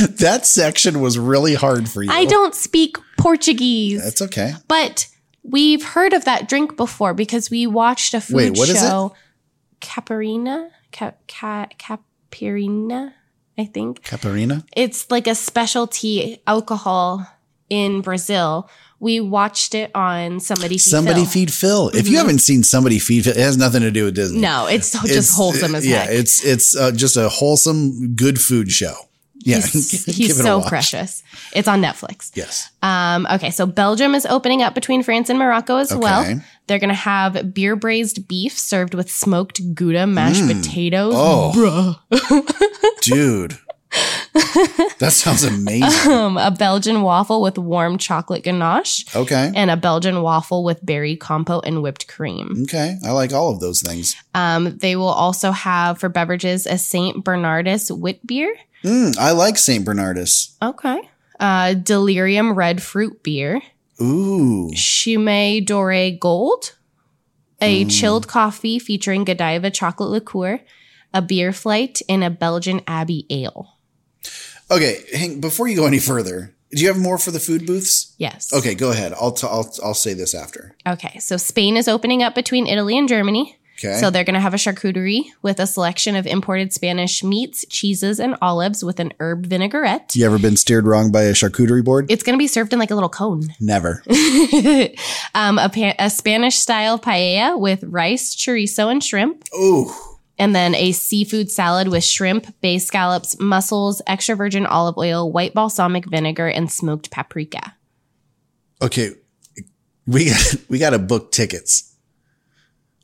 that 0.18 0.46
section 0.46 1.00
was 1.00 1.18
really 1.18 1.54
hard 1.54 1.88
for 1.88 2.02
you. 2.02 2.10
I 2.10 2.24
don't 2.24 2.54
speak 2.54 2.96
Portuguese, 3.18 4.02
That's 4.02 4.22
okay. 4.22 4.54
but 4.68 5.08
we've 5.42 5.82
heard 5.84 6.12
of 6.12 6.24
that 6.24 6.48
drink 6.48 6.76
before 6.76 7.14
because 7.14 7.50
we 7.50 7.66
watched 7.66 8.14
a 8.14 8.20
food 8.20 8.36
Wait, 8.36 8.56
what 8.58 8.68
is 8.68 8.76
it? 8.76 8.86
show. 8.86 9.14
Caparina? 9.80 10.70
Ca- 10.92 11.14
ca- 11.28 11.68
capirina, 11.78 13.12
I 13.58 13.64
think. 13.64 14.02
Caparina? 14.04 14.64
It's 14.76 15.10
like 15.10 15.26
a 15.26 15.34
specialty 15.34 16.40
alcohol 16.46 17.26
in 17.68 18.00
Brazil. 18.02 18.68
We 19.00 19.18
watched 19.20 19.74
it 19.74 19.90
on 19.96 20.38
Somebody 20.38 20.74
Feed 20.76 20.80
Somebody 20.90 21.22
Phil. 21.22 21.30
feed 21.30 21.52
Phil. 21.52 21.88
If 21.88 22.06
you 22.08 22.18
haven't 22.18 22.38
seen 22.38 22.62
Somebody 22.62 22.98
Feed 23.00 23.24
Phil, 23.24 23.32
it 23.36 23.40
has 23.40 23.56
nothing 23.56 23.80
to 23.82 23.90
do 23.90 24.04
with 24.04 24.14
Disney. 24.14 24.40
No, 24.40 24.66
it's 24.66 24.88
so- 24.88 25.00
just 25.00 25.10
It's- 25.10 25.34
wholesome 25.36 25.74
as 25.74 25.84
yeah, 25.86 26.04
heck. 26.04 26.10
it's 26.10 26.44
it's 26.44 26.76
uh, 26.76 26.92
just 26.92 27.16
a 27.16 27.28
wholesome, 27.28 28.14
good 28.14 28.40
food 28.40 28.70
show. 28.70 28.94
Yeah, 29.44 29.56
He's, 29.56 30.04
he's 30.16 30.40
so 30.42 30.60
precious. 30.62 31.22
It's 31.54 31.68
on 31.68 31.82
Netflix. 31.82 32.30
Yes. 32.34 32.70
Um, 32.82 33.26
okay, 33.32 33.50
so 33.50 33.66
Belgium 33.66 34.14
is 34.14 34.24
opening 34.26 34.62
up 34.62 34.74
between 34.74 35.02
France 35.02 35.28
and 35.30 35.38
Morocco 35.38 35.76
as 35.76 35.90
Okay. 35.92 36.00
well. 36.00 36.40
They're 36.66 36.78
going 36.78 36.88
to 36.90 36.94
have 36.94 37.52
beer 37.52 37.74
braised 37.76 38.28
beef 38.28 38.56
served 38.58 38.94
with 38.94 39.10
smoked 39.10 39.74
Gouda 39.74 40.06
mashed 40.06 40.46
potatoes. 40.46 41.12
Oh. 41.16 41.98
Dude, 43.02 43.58
that 44.98 45.10
sounds 45.12 45.42
amazing. 45.44 46.10
Um, 46.12 46.38
a 46.38 46.50
Belgian 46.50 47.02
waffle 47.02 47.42
with 47.42 47.58
warm 47.58 47.98
chocolate 47.98 48.44
ganache. 48.44 49.04
Okay. 49.14 49.52
And 49.54 49.70
a 49.70 49.76
Belgian 49.76 50.22
waffle 50.22 50.64
with 50.64 50.84
berry 50.84 51.16
compote 51.16 51.64
and 51.66 51.82
whipped 51.82 52.06
cream. 52.08 52.62
Okay. 52.62 52.96
I 53.04 53.10
like 53.10 53.32
all 53.32 53.50
of 53.50 53.60
those 53.60 53.82
things. 53.82 54.14
Um, 54.34 54.76
they 54.78 54.96
will 54.96 55.06
also 55.08 55.50
have 55.50 55.98
for 55.98 56.08
beverages 56.08 56.66
a 56.66 56.78
St. 56.78 57.24
Bernardus 57.24 57.90
wit 57.96 58.24
beer. 58.26 58.54
Mm, 58.82 59.16
I 59.18 59.32
like 59.32 59.58
St. 59.58 59.84
Bernardus. 59.84 60.56
Okay. 60.60 61.00
Uh, 61.38 61.74
Delirium 61.74 62.54
red 62.54 62.82
fruit 62.82 63.22
beer. 63.22 63.60
Ooh. 64.00 64.70
Chimay 64.74 65.64
Doré 65.64 66.18
Gold, 66.18 66.76
a 67.60 67.84
chilled 67.84 68.26
coffee 68.26 68.78
featuring 68.78 69.24
Godiva 69.24 69.70
chocolate 69.70 70.10
liqueur, 70.10 70.60
a 71.14 71.22
beer 71.22 71.52
flight, 71.52 72.02
and 72.08 72.24
a 72.24 72.30
Belgian 72.30 72.80
Abbey 72.86 73.26
ale. 73.30 73.78
Okay. 74.70 75.04
Hang, 75.12 75.40
before 75.40 75.68
you 75.68 75.76
go 75.76 75.86
any 75.86 76.00
further, 76.00 76.54
do 76.70 76.82
you 76.82 76.88
have 76.88 76.98
more 76.98 77.18
for 77.18 77.30
the 77.30 77.38
food 77.38 77.66
booths? 77.66 78.14
Yes. 78.18 78.52
Okay, 78.52 78.74
go 78.74 78.90
ahead. 78.90 79.12
I'll, 79.12 79.32
t- 79.32 79.46
I'll, 79.46 79.72
I'll 79.84 79.94
say 79.94 80.14
this 80.14 80.34
after. 80.34 80.74
Okay. 80.86 81.18
So 81.18 81.36
Spain 81.36 81.76
is 81.76 81.86
opening 81.86 82.22
up 82.22 82.34
between 82.34 82.66
Italy 82.66 82.96
and 82.98 83.08
Germany. 83.08 83.58
Okay. 83.84 83.98
So 83.98 84.10
they're 84.10 84.24
going 84.24 84.34
to 84.34 84.40
have 84.40 84.54
a 84.54 84.58
charcuterie 84.58 85.24
with 85.42 85.58
a 85.58 85.66
selection 85.66 86.14
of 86.14 86.26
imported 86.26 86.72
Spanish 86.72 87.24
meats, 87.24 87.64
cheeses, 87.68 88.20
and 88.20 88.36
olives 88.40 88.84
with 88.84 89.00
an 89.00 89.12
herb 89.18 89.46
vinaigrette. 89.46 90.14
you 90.14 90.24
ever 90.24 90.38
been 90.38 90.56
steered 90.56 90.86
wrong 90.86 91.10
by 91.10 91.22
a 91.22 91.32
charcuterie 91.32 91.84
board? 91.84 92.06
It's 92.10 92.22
going 92.22 92.34
to 92.34 92.38
be 92.38 92.46
served 92.46 92.72
in 92.72 92.78
like 92.78 92.90
a 92.90 92.94
little 92.94 93.08
cone. 93.08 93.42
Never. 93.60 94.02
um, 95.34 95.58
a, 95.58 95.68
pa- 95.68 95.94
a 95.98 96.10
Spanish 96.10 96.56
style 96.56 96.98
paella 96.98 97.58
with 97.58 97.82
rice, 97.84 98.36
chorizo, 98.36 98.90
and 98.90 99.02
shrimp. 99.02 99.44
Ooh. 99.54 99.90
and 100.38 100.54
then 100.54 100.74
a 100.74 100.92
seafood 100.92 101.50
salad 101.50 101.88
with 101.88 102.04
shrimp, 102.04 102.54
bay 102.60 102.78
scallops, 102.78 103.38
mussels, 103.40 104.00
extra 104.06 104.34
virgin 104.36 104.64
olive 104.66 104.96
oil, 104.98 105.30
white 105.30 105.54
balsamic 105.54 106.06
vinegar, 106.08 106.48
and 106.48 106.70
smoked 106.70 107.10
paprika. 107.10 107.74
Okay. 108.80 109.10
We 110.06 110.26
got, 110.26 110.54
we 110.68 110.78
got 110.78 110.90
to 110.90 110.98
book 110.98 111.32
tickets. 111.32 111.91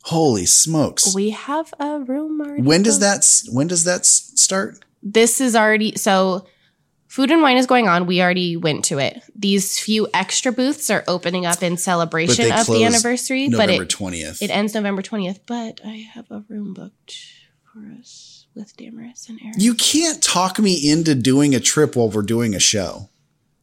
Holy 0.03 0.45
smokes. 0.45 1.13
We 1.13 1.31
have 1.31 1.73
a 1.79 1.99
room 1.99 2.41
already. 2.41 2.61
when 2.63 2.83
does 2.83 2.99
that, 2.99 3.25
when 3.51 3.67
does 3.67 3.83
that 3.83 4.05
start? 4.05 4.79
This 5.03 5.39
is 5.41 5.55
already 5.55 5.95
so. 5.97 6.45
Food 7.07 7.31
and 7.31 7.41
wine 7.41 7.57
is 7.57 7.65
going 7.65 7.87
on. 7.87 8.05
We 8.05 8.21
already 8.21 8.55
went 8.55 8.85
to 8.85 8.99
it. 8.99 9.19
These 9.35 9.79
few 9.79 10.07
extra 10.13 10.51
booths 10.51 10.91
are 10.91 11.03
opening 11.07 11.43
up 11.43 11.63
in 11.63 11.75
celebration 11.75 12.51
of 12.51 12.67
the 12.67 12.85
anniversary. 12.85 13.49
but 13.49 13.57
November 13.65 13.83
it, 13.83 13.89
20th. 13.89 14.41
it 14.43 14.51
ends 14.51 14.75
November 14.75 15.01
twentieth. 15.01 15.39
But 15.47 15.81
I 15.83 16.07
have 16.13 16.29
a 16.29 16.43
room 16.47 16.75
booked 16.75 17.15
for 17.73 17.79
us 17.99 18.45
with 18.53 18.77
Damaris 18.77 19.27
and 19.27 19.39
Eric. 19.43 19.55
You 19.57 19.73
can't 19.73 20.21
talk 20.21 20.59
me 20.59 20.91
into 20.91 21.15
doing 21.15 21.55
a 21.55 21.59
trip 21.59 21.95
while 21.95 22.09
we're 22.11 22.21
doing 22.21 22.53
a 22.53 22.59
show. 22.59 23.09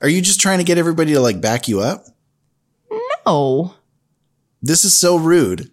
Are 0.03 0.09
you 0.09 0.21
just 0.21 0.41
trying 0.41 0.59
to 0.59 0.65
get 0.65 0.77
everybody 0.79 1.13
to 1.13 1.21
like 1.21 1.41
back 1.41 1.69
you 1.69 1.79
up? 1.81 2.05
no, 3.27 3.75
This 4.63 4.85
is 4.85 4.97
so 4.97 5.17
rude 5.17 5.71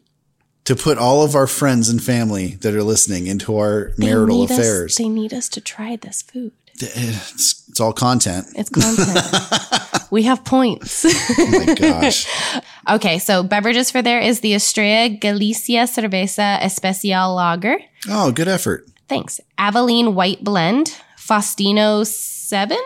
to 0.65 0.75
put 0.75 0.97
all 0.97 1.23
of 1.23 1.35
our 1.35 1.47
friends 1.47 1.89
and 1.89 2.01
family 2.01 2.55
that 2.61 2.73
are 2.73 2.83
listening 2.83 3.27
into 3.27 3.57
our 3.57 3.91
They 3.97 4.05
marital 4.07 4.39
need 4.39 4.51
us- 4.51 4.57
affairs. 4.59 4.95
they 4.95 5.09
need 5.09 5.33
us 5.33 5.49
to 5.49 5.61
try 5.61 5.95
this 5.97 6.21
food. 6.21 6.51
It's, 6.75 7.67
it's 7.69 7.79
all 7.79 7.93
content. 7.93 8.47
It's 8.55 8.69
content. 8.69 10.07
we 10.11 10.23
have 10.23 10.43
points. 10.43 11.05
Oh 11.05 11.65
my 11.65 11.75
gosh. 11.75 12.27
okay, 12.89 13.19
so 13.19 13.43
beverages 13.43 13.91
for 13.91 14.01
there 14.01 14.19
is 14.19 14.39
the 14.39 14.55
Estrella 14.55 15.09
Galicia 15.09 15.83
Cerveza 15.83 16.57
Especial 16.63 17.35
Lager. 17.35 17.77
Oh, 18.09 18.31
good 18.31 18.47
effort. 18.47 18.85
Thanks. 19.07 19.39
Aveline 19.59 20.15
White 20.15 20.43
Blend. 20.43 20.97
Faustino 21.17 22.05
7, 22.05 22.77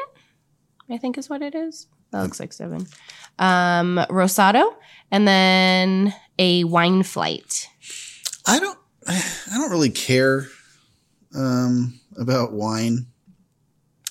I 0.91 0.97
think 0.97 1.17
is 1.17 1.28
what 1.30 1.41
it 1.41 1.55
is. 1.55 1.88
That 2.11 2.21
looks 2.23 2.39
like 2.39 2.53
7. 2.53 2.86
Um, 3.39 3.99
Rosado. 4.09 4.75
And 5.09 5.28
then 5.28 6.13
a 6.39 6.63
wine 6.65 7.03
flight. 7.03 7.67
I 8.45 8.59
don't 8.59 8.77
I 9.07 9.21
don't 9.55 9.71
really 9.71 9.89
care 9.89 10.47
um 11.35 11.99
about 12.17 12.53
wine. 12.53 13.07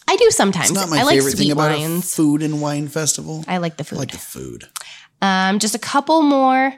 I 0.08 0.16
do 0.16 0.30
sometimes. 0.30 0.70
It's 0.70 0.78
not 0.78 0.88
my 0.88 0.98
I 1.00 1.02
like 1.02 1.16
favorite 1.16 1.32
sweet 1.32 1.44
thing 1.46 1.52
about 1.52 1.72
a 1.72 2.00
food 2.02 2.42
and 2.42 2.60
wine 2.62 2.88
festival. 2.88 3.44
I 3.48 3.58
like 3.58 3.76
the 3.76 3.84
food. 3.84 3.96
I 3.96 3.98
like 4.00 4.12
the 4.12 4.18
food. 4.18 4.64
Um, 5.20 5.58
just 5.58 5.74
a 5.74 5.78
couple 5.80 6.22
more. 6.22 6.74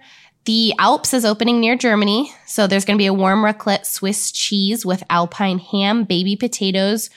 The 0.46 0.72
Alps 0.78 1.12
is 1.12 1.26
opening 1.26 1.60
near 1.60 1.76
Germany. 1.76 2.32
So 2.46 2.66
there's 2.66 2.86
going 2.86 2.96
to 2.96 3.02
be 3.02 3.06
a 3.06 3.12
warm 3.12 3.42
raclette 3.44 3.84
Swiss 3.84 4.32
cheese 4.32 4.86
with 4.86 5.02
alpine 5.10 5.58
ham, 5.58 6.04
baby 6.04 6.36
potatoes, 6.36 7.10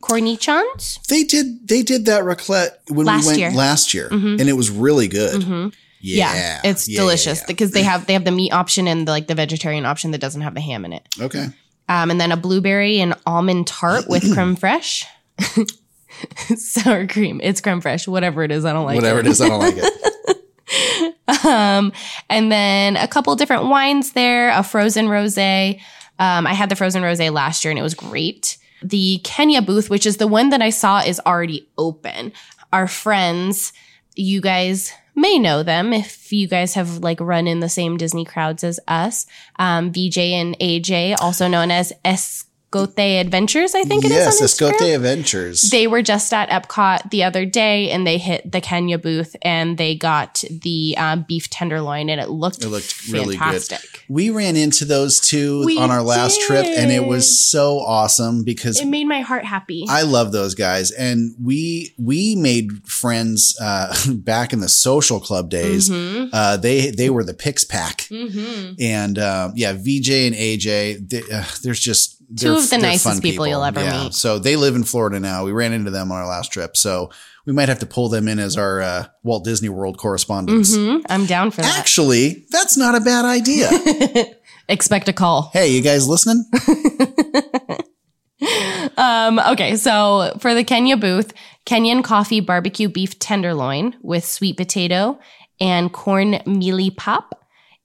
cornichons. 0.00 1.04
They 1.08 1.24
did 1.24 1.66
they 1.66 1.82
did 1.82 2.06
that 2.06 2.22
raclette 2.22 2.70
when 2.88 3.06
Last 3.06 3.24
we 3.24 3.26
went 3.30 3.38
year. 3.40 3.50
last 3.50 3.94
year 3.94 4.08
Mhm. 4.10 4.40
and 4.40 4.48
it 4.48 4.52
was 4.54 4.70
really 4.70 5.08
good. 5.08 5.42
Mhm. 5.42 5.72
Yeah. 6.00 6.34
Yeah, 6.34 6.60
it's 6.64 6.88
Yeah, 6.88 7.00
delicious 7.00 7.42
because 7.44 7.72
they 7.72 7.82
have 7.82 8.06
they 8.06 8.12
have 8.12 8.24
the 8.24 8.30
meat 8.30 8.52
option 8.52 8.86
and 8.88 9.06
the, 9.06 9.12
like 9.12 9.26
the 9.26 9.34
vegetarian 9.34 9.84
option 9.86 10.12
that 10.12 10.20
doesn't 10.20 10.42
have 10.42 10.54
the 10.54 10.60
ham 10.60 10.84
in 10.84 10.92
it. 10.92 11.06
Okay. 11.20 11.48
Um, 11.88 12.10
and 12.10 12.20
then 12.20 12.32
a 12.32 12.36
blueberry 12.36 13.00
and 13.00 13.14
almond 13.26 13.66
tart 13.66 14.04
with 14.08 14.22
creme 14.34 14.56
fraiche. 14.56 15.04
Sour 16.56 17.06
cream. 17.06 17.40
It's 17.42 17.60
creme 17.60 17.80
fraiche. 17.80 18.06
Whatever 18.08 18.42
it 18.42 18.50
is, 18.50 18.64
I 18.64 18.72
don't 18.72 18.84
like 18.84 18.94
it. 18.94 19.02
Whatever 19.02 19.20
it. 19.20 19.26
it 19.26 19.30
is, 19.30 19.40
I 19.40 19.48
don't 19.48 19.60
like 19.60 19.74
it. 19.76 19.94
um, 21.44 21.92
and 22.28 22.50
then 22.52 22.96
a 22.96 23.08
couple 23.08 23.34
different 23.36 23.66
wines 23.66 24.12
there, 24.12 24.50
a 24.50 24.62
frozen 24.62 25.06
rosé. 25.06 25.80
Um, 26.18 26.46
I 26.46 26.54
had 26.54 26.68
the 26.68 26.76
frozen 26.76 27.02
rosé 27.02 27.32
last 27.32 27.64
year 27.64 27.70
and 27.70 27.78
it 27.78 27.82
was 27.82 27.94
great. 27.94 28.58
The 28.82 29.20
Kenya 29.24 29.62
booth, 29.62 29.90
which 29.90 30.06
is 30.06 30.18
the 30.18 30.26
one 30.26 30.50
that 30.50 30.62
I 30.62 30.70
saw, 30.70 31.00
is 31.00 31.20
already 31.24 31.68
open. 31.78 32.32
Our 32.72 32.86
friends, 32.86 33.72
you 34.18 34.40
guys 34.40 34.92
may 35.14 35.38
know 35.38 35.62
them 35.62 35.92
if 35.92 36.32
you 36.32 36.48
guys 36.48 36.74
have 36.74 36.98
like 36.98 37.20
run 37.20 37.46
in 37.46 37.60
the 37.60 37.68
same 37.68 37.96
Disney 37.96 38.24
crowds 38.24 38.64
as 38.64 38.80
us. 38.88 39.26
Um, 39.56 39.92
VJ 39.92 40.18
and 40.18 40.58
AJ, 40.58 41.16
also 41.20 41.48
known 41.48 41.70
as 41.70 41.92
Escote 42.70 43.20
Adventures, 43.20 43.74
I 43.74 43.82
think 43.84 44.04
it 44.04 44.10
is 44.10 44.16
yes, 44.18 44.40
on 44.40 44.46
Escote 44.46 44.78
Instagram. 44.78 44.94
Adventures. 44.96 45.62
They 45.70 45.86
were 45.86 46.02
just 46.02 46.32
at 46.34 46.50
Epcot 46.50 47.10
the 47.10 47.24
other 47.24 47.46
day 47.46 47.90
and 47.90 48.06
they 48.06 48.18
hit 48.18 48.50
the 48.50 48.60
Kenya 48.60 48.98
booth 48.98 49.34
and 49.42 49.78
they 49.78 49.94
got 49.94 50.44
the 50.50 50.94
uh, 50.98 51.16
beef 51.16 51.48
tenderloin 51.50 52.08
and 52.10 52.20
it 52.20 52.28
looked, 52.28 52.62
It 52.62 52.68
looked 52.68 53.08
really 53.08 53.36
fantastic. 53.36 53.80
good. 53.80 54.00
We 54.10 54.30
ran 54.30 54.56
into 54.56 54.84
those 54.84 55.20
two 55.20 55.64
We 55.64 55.78
on 55.78 55.90
our 55.90 56.02
last 56.02 56.40
trip, 56.42 56.64
and 56.64 56.90
it 56.90 57.04
was 57.06 57.38
so 57.46 57.78
awesome 57.80 58.42
because 58.42 58.80
It 58.80 58.86
made 58.86 59.04
my 59.04 59.20
heart 59.20 59.44
happy. 59.44 59.84
I 59.88 60.02
love 60.02 60.32
those 60.32 60.54
guys, 60.54 60.90
and 60.90 61.34
we 61.42 61.92
we 61.98 62.34
made 62.34 62.86
friends 62.88 63.54
uh, 63.60 63.94
back 64.14 64.54
in 64.54 64.60
the 64.60 64.68
social 64.68 65.20
club 65.20 65.50
days. 65.50 65.90
Mhm. 65.90 66.30
Uh, 66.32 66.56
they 66.56 66.90
they 66.90 67.10
were 67.10 67.22
the 67.22 67.34
Pix 67.34 67.64
Pack, 67.64 67.98
Mhm. 68.10 68.76
and 68.80 69.18
uh, 69.18 69.50
yeah, 69.54 69.74
VJ 69.74 70.26
and 70.26 70.34
AJ. 70.34 71.06
They, 71.10 71.22
uh, 71.30 71.44
there's 71.62 71.80
just 71.80 72.16
they're- 72.28 72.52
of 72.52 72.68
the 72.70 72.78
nicest 72.78 73.04
fun 73.04 73.20
people 73.20 73.46
you'll 73.46 73.64
ever 73.64 73.80
meet. 73.80 74.14
So 74.14 74.38
they 74.38 74.56
live 74.56 74.74
in 74.76 74.84
Florida 74.84 75.18
now. 75.20 75.44
We 75.44 75.52
ran 75.52 75.72
into 75.72 75.90
them 75.90 76.10
on 76.12 76.18
our 76.18 76.26
last 76.26 76.52
trip. 76.52 76.76
So 76.76 77.10
we 77.46 77.52
might 77.52 77.68
have 77.68 77.78
to 77.80 77.86
pull 77.86 78.08
them 78.08 78.28
in 78.28 78.38
as 78.38 78.56
our 78.56 78.80
uh, 78.80 79.06
Walt 79.22 79.44
Disney 79.44 79.68
World 79.70 79.96
correspondents. 79.98 80.76
Mhm, 80.76 81.02
I'm 81.08 81.26
down 81.26 81.50
for 81.50 81.62
that. 81.62 81.78
Actually, 81.78 82.46
that's 82.50 82.76
not 82.76 82.94
a 82.94 83.00
bad 83.00 83.24
idea. 83.24 83.70
Expect 84.68 85.08
a 85.08 85.14
call. 85.14 85.50
hey, 85.54 85.68
you 85.68 85.80
guys 85.82 86.06
listening? 86.08 86.44
Um, 88.96 89.38
okay, 89.40 89.74
so 89.76 90.36
for 90.40 90.54
the 90.54 90.62
Kenya 90.62 90.96
booth, 90.96 91.32
Kenyan 91.66 92.04
coffee 92.04 92.40
barbecue 92.40 92.88
beef 92.88 93.18
tenderloin 93.18 93.94
with 94.00 94.24
sweet 94.24 94.56
potato 94.56 95.18
and 95.60 95.92
corn 95.92 96.34
mealie 96.46 96.96
pap 96.96 97.34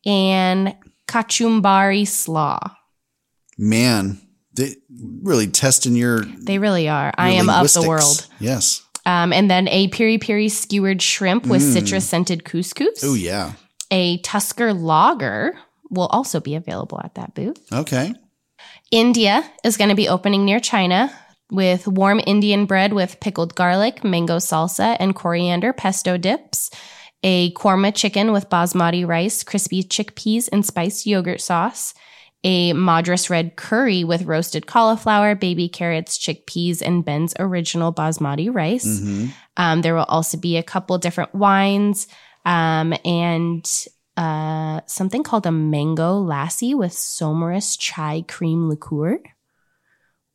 and 0.06 0.76
kachumbari 1.08 2.08
slaw. 2.08 2.60
Man, 3.58 4.22
they 4.54 4.76
really 5.22 5.48
testing 5.48 5.96
your. 5.96 6.22
They 6.22 6.60
really 6.60 6.90
are. 6.90 7.14
I 7.18 7.32
am 7.32 7.50
of 7.50 7.74
the 7.74 7.88
world. 7.88 8.28
Yes. 8.40 8.86
Um, 9.06 9.34
and 9.34 9.50
then 9.52 9.68
a 9.68 9.90
piri 9.90 10.18
piri 10.18 10.50
skewered 10.50 11.02
shrimp 11.02 11.46
with 11.46 11.62
citrus 11.62 12.08
scented 12.08 12.46
couscous. 12.46 13.04
Oh 13.04 13.16
yeah. 13.16 13.54
A 13.92 14.18
Tusker 14.20 14.74
lager 14.74 15.58
will 15.90 16.08
also 16.08 16.40
be 16.40 16.56
available 16.56 17.00
at 17.04 17.16
that 17.16 17.36
booth. 17.36 17.60
Okay. 17.72 18.14
India 18.92 19.44
is 19.64 19.78
going 19.78 19.90
to 19.90 19.96
be 19.96 20.08
opening 20.08 20.46
near 20.46 20.60
China 20.60 21.12
with 21.52 21.88
warm 21.88 22.22
Indian 22.26 22.66
bread 22.66 22.94
with 22.94 23.20
pickled 23.20 23.56
garlic, 23.56 24.04
mango 24.04 24.38
salsa, 24.38 24.96
and 25.00 25.16
coriander 25.16 25.74
pesto 25.74 26.18
dips. 26.18 26.70
A 27.24 27.52
korma 27.54 27.94
chicken 27.94 28.32
with 28.32 28.50
basmati 28.50 29.08
rice, 29.08 29.44
crispy 29.44 29.84
chickpeas, 29.84 30.50
and 30.52 30.66
spiced 30.66 31.06
yogurt 31.06 31.42
sauce. 31.42 31.94
A 32.46 32.74
Madras 32.74 33.30
red 33.30 33.56
curry 33.56 34.04
with 34.04 34.24
roasted 34.24 34.68
cauliflower, 34.68 35.34
baby 35.36 35.70
carrots, 35.70 36.18
chickpeas, 36.18 36.82
and 36.82 37.06
Ben's 37.06 37.34
original 37.40 37.94
basmati 37.94 38.54
rice. 38.54 38.86
Mm-hmm. 39.00 39.28
Um, 39.56 39.82
there 39.82 39.96
will 39.96 40.04
also 40.10 40.38
be 40.38 40.58
a 40.58 40.64
couple 40.64 40.98
different 40.98 41.34
wines 41.34 42.08
um, 42.46 42.94
and 43.06 43.66
uh, 44.18 44.82
something 44.86 45.24
called 45.24 45.46
a 45.46 45.52
mango 45.52 46.22
lassi 46.24 46.76
with 46.76 46.92
Somrus 46.92 47.78
chai 47.80 48.26
cream 48.28 48.68
liqueur, 48.68 49.20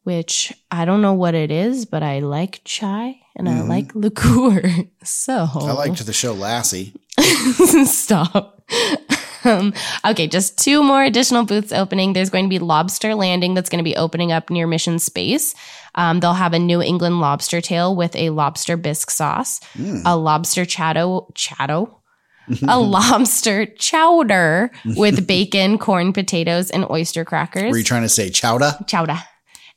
which 0.05 0.53
I 0.71 0.85
don't 0.87 1.03
know 1.03 1.13
what 1.15 1.35
it 1.35 1.51
is, 1.51 1.85
but 1.85 2.03
I 2.03 2.21
like 2.21 2.63
chai 2.65 3.21
and 3.37 3.49
I 3.49 3.53
Mhm. 3.61 3.69
like 3.69 3.95
liqueur. 3.95 4.63
So 5.05 5.47
I 5.55 5.73
liked 5.73 6.05
the 6.07 6.13
show 6.13 6.33
Lassie. 6.33 6.93
Stop. 7.85 8.63
Um, 9.45 9.73
okay, 10.05 10.27
just 10.27 10.59
two 10.59 10.83
more 10.83 11.03
additional 11.05 11.45
booths 11.45 11.73
opening. 11.73 12.13
There's 12.13 12.31
going 12.31 12.45
to 12.45 12.49
be 12.49 12.59
Lobster 12.59 13.15
Landing 13.15 13.55
that's 13.55 13.69
going 13.71 13.79
to 13.79 13.85
be 13.89 13.97
opening 13.97 14.33
up 14.33 14.51
near 14.51 14.67
Mission 14.67 14.99
Space. 14.99 15.55
Um, 15.95 16.21
they'll 16.21 16.35
have 16.35 16.55
a 16.55 16.59
New 16.59 16.83
England 16.83 17.21
lobster 17.21 17.61
tail 17.61 17.95
with 17.97 18.15
a 18.17 18.31
lobster 18.31 18.77
bisque 18.77 19.11
sauce, 19.11 19.61
Mm. 19.77 20.03
a 20.05 20.17
lobster 20.17 20.65
chatto, 20.65 21.31
chatto, 21.35 22.01
a 22.69 22.79
lobster 22.79 23.67
chowder 23.67 24.71
with 24.97 25.27
bacon, 25.27 25.79
corn, 25.79 26.13
potatoes, 26.13 26.71
and 26.71 26.85
oyster 26.91 27.25
crackers. 27.25 27.71
Were 27.71 27.79
you 27.79 27.85
trying 27.85 28.03
to 28.03 28.09
say 28.09 28.31
chowder? 28.31 28.73
chowder, 28.87 29.19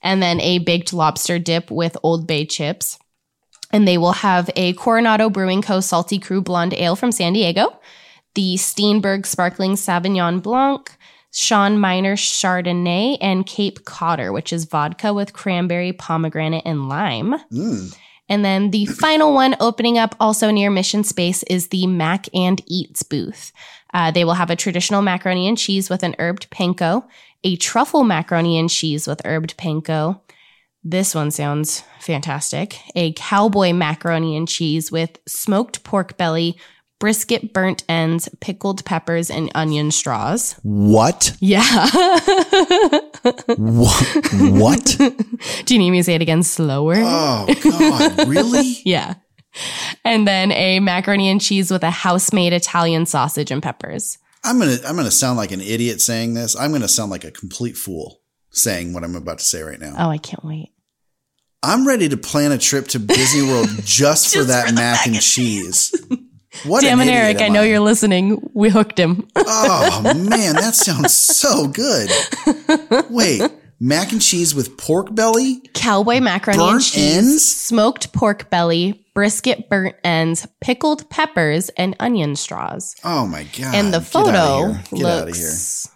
and 0.02 0.22
then 0.24 0.40
a 0.42 0.60
baked 0.60 0.94
lobster 0.94 1.38
dip 1.40 1.70
with 1.72 1.98
Old 2.04 2.28
Bay 2.28 2.46
chips. 2.46 2.98
And 3.74 3.88
they 3.88 3.98
will 3.98 4.12
have 4.14 4.50
a 4.58 4.74
Coronado 4.74 5.30
Brewing 5.30 5.62
Co. 5.62 5.80
Salty 5.80 6.20
Crew 6.20 6.42
Blonde 6.42 6.74
Ale 6.74 6.96
from 6.98 7.12
San 7.14 7.32
Diego, 7.34 7.80
the 8.36 8.56
Steenberg 8.56 9.26
Sparkling 9.26 9.74
Sauvignon 9.74 10.42
Blanc, 10.42 10.92
Sean 11.32 11.78
Minor 11.78 12.16
Chardonnay, 12.16 13.18
and 13.22 13.46
Cape 13.46 13.86
Codder, 13.86 14.32
which 14.32 14.52
is 14.52 14.66
vodka 14.66 15.14
with 15.14 15.34
cranberry, 15.34 15.94
pomegranate, 15.94 16.64
and 16.66 16.90
lime. 16.90 17.36
Mm. 17.52 17.98
And 18.30 18.46
then 18.46 18.72
the 18.72 18.86
final 18.86 19.34
one 19.34 19.56
opening 19.60 19.98
up 19.98 20.16
also 20.20 20.52
near 20.52 20.70
Mission 20.70 21.04
Space 21.04 21.44
is 21.44 21.68
the 21.68 21.86
Mac 21.88 22.28
and 22.34 22.62
Eats 22.66 23.04
booth. 23.04 23.52
Uh, 23.94 24.12
they 24.12 24.24
will 24.24 24.36
have 24.36 24.50
a 24.50 24.56
traditional 24.56 25.02
macaroni 25.02 25.48
and 25.48 25.58
cheese 25.58 25.90
with 25.90 26.02
an 26.02 26.16
herbed 26.18 26.50
panko, 26.50 27.06
a 27.44 27.58
truffle 27.58 28.06
macaroni 28.06 28.58
and 28.58 28.70
cheese 28.70 29.06
with 29.06 29.22
herbed 29.26 29.58
panko. 29.58 30.22
This 30.84 31.14
one 31.14 31.30
sounds 31.30 31.84
fantastic. 32.00 32.80
A 32.96 33.14
cowboy 33.14 33.74
macaroni 33.74 34.36
and 34.36 34.48
cheese 34.48 34.92
with 34.92 35.20
smoked 35.28 35.84
pork 35.84 36.18
belly, 36.18 36.58
brisket 37.02 37.52
burnt 37.52 37.84
ends, 37.90 38.30
pickled 38.40 38.86
peppers, 38.86 39.30
and 39.30 39.52
onion 39.56 39.92
straws. 39.92 40.54
What? 40.62 41.36
Yeah. 41.42 41.90
What? 43.58 44.18
what? 44.34 44.96
Do 45.66 45.74
you 45.74 45.80
need 45.80 45.92
me 45.92 45.98
to 45.98 46.04
say 46.04 46.16
it 46.16 46.22
again 46.22 46.44
slower? 46.44 46.96
Oh 46.98 47.54
God! 47.62 48.30
Really? 48.30 48.78
Yeah. 48.86 49.16
And 50.06 50.26
then 50.26 50.52
a 50.54 50.80
macaroni 50.80 51.30
and 51.30 51.42
cheese 51.42 51.72
with 51.72 51.84
a 51.84 51.92
house 51.92 52.32
made 52.32 52.54
Italian 52.54 53.06
sausage 53.06 53.52
and 53.52 53.62
peppers. 53.62 54.18
I'm 54.46 54.60
gonna 54.60 54.78
I'm 54.88 54.96
gonna 54.96 55.12
sound 55.12 55.38
like 55.38 55.52
an 55.52 55.60
idiot 55.60 56.00
saying 56.00 56.36
this. 56.36 56.56
I'm 56.56 56.72
gonna 56.72 56.88
sound 56.88 57.12
like 57.12 57.26
a 57.26 57.32
complete 57.32 57.76
fool 57.76 58.22
saying 58.52 58.94
what 58.94 59.04
I'm 59.04 59.16
about 59.16 59.40
to 59.40 59.44
say 59.44 59.62
right 59.62 59.80
now. 59.80 59.96
Oh, 59.98 60.10
I 60.10 60.18
can't 60.18 60.44
wait. 60.46 60.70
I'm 61.64 61.86
ready 61.86 62.10
to 62.10 62.18
plan 62.18 62.52
a 62.52 62.58
trip 62.58 62.88
to 62.90 63.00
Disney 63.00 63.48
World 63.48 63.68
just, 63.84 64.34
for 64.36 64.44
that 64.44 64.74
mac 64.74 65.06
and 65.06 65.22
cheese. 65.22 65.94
What 66.66 66.82
Damn 66.82 67.00
an 67.00 67.08
it, 67.08 67.12
Eric. 67.14 67.42
I 67.42 67.48
know 67.48 67.62
you're 67.62 67.80
listening. 67.80 68.50
We 68.54 68.70
hooked 68.70 69.00
him. 69.00 69.28
Oh 69.36 70.02
man, 70.04 70.56
that 70.56 70.76
sounds 70.76 71.16
so 71.16 71.68
good. 71.68 72.10
Wait, 73.10 73.42
mac 73.80 74.12
and 74.12 74.22
cheese 74.22 74.54
with 74.54 74.76
pork 74.78 75.14
belly? 75.16 75.62
Cowboy 75.74 76.20
macaroni 76.20 76.60
and 76.62 76.72
Burnt 76.74 76.84
cheese, 76.84 77.18
ends? 77.18 77.44
smoked 77.56 78.12
pork 78.14 78.50
belly, 78.50 79.06
brisket 79.16 79.70
burnt 79.70 79.96
ends, 80.04 80.46
pickled 80.60 81.10
peppers, 81.10 81.70
and 81.70 81.96
onion 82.02 82.36
straws. 82.36 82.96
Oh 83.04 83.26
my 83.26 83.44
god! 83.58 83.74
and 83.74 83.94
the 83.94 84.02
photo 84.02 84.74
here. 84.74 84.84
Get 84.94 85.06
out 85.06 85.30
of 85.30 85.36
here. 85.36 85.48
looks 85.48 85.88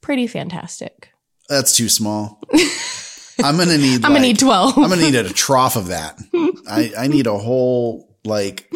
pretty 0.00 0.26
fantastic. 0.26 1.10
That's 1.50 1.76
too 1.76 1.88
small. 1.90 2.40
I'm 3.42 3.58
gonna 3.58 3.76
need. 3.76 3.96
I'm 4.06 4.12
gonna 4.12 4.20
need 4.20 4.38
12. 4.38 4.78
I'm 4.78 4.88
gonna 4.88 5.02
need 5.02 5.14
a 5.14 5.28
trough 5.28 5.76
of 5.76 5.88
that. 5.88 6.18
I 6.66 6.92
I 6.98 7.06
need 7.08 7.26
a 7.26 7.36
whole 7.36 8.16
like 8.24 8.72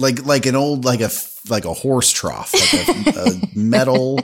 like 0.00 0.24
like 0.24 0.46
an 0.46 0.56
old 0.56 0.84
like 0.84 1.00
a 1.00 1.10
like 1.48 1.64
a 1.64 1.72
horse 1.72 2.10
trough, 2.10 2.52
like 2.54 3.16
a, 3.16 3.20
a 3.20 3.40
metal 3.58 4.18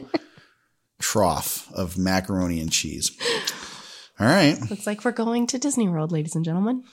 trough 0.98 1.70
of 1.72 1.96
macaroni 1.96 2.60
and 2.60 2.72
cheese. 2.72 3.16
All 4.18 4.26
right. 4.26 4.58
Looks 4.70 4.86
like 4.86 5.04
we're 5.04 5.12
going 5.12 5.46
to 5.48 5.58
Disney 5.58 5.88
World, 5.88 6.10
ladies 6.10 6.34
and 6.34 6.44
gentlemen. 6.44 6.84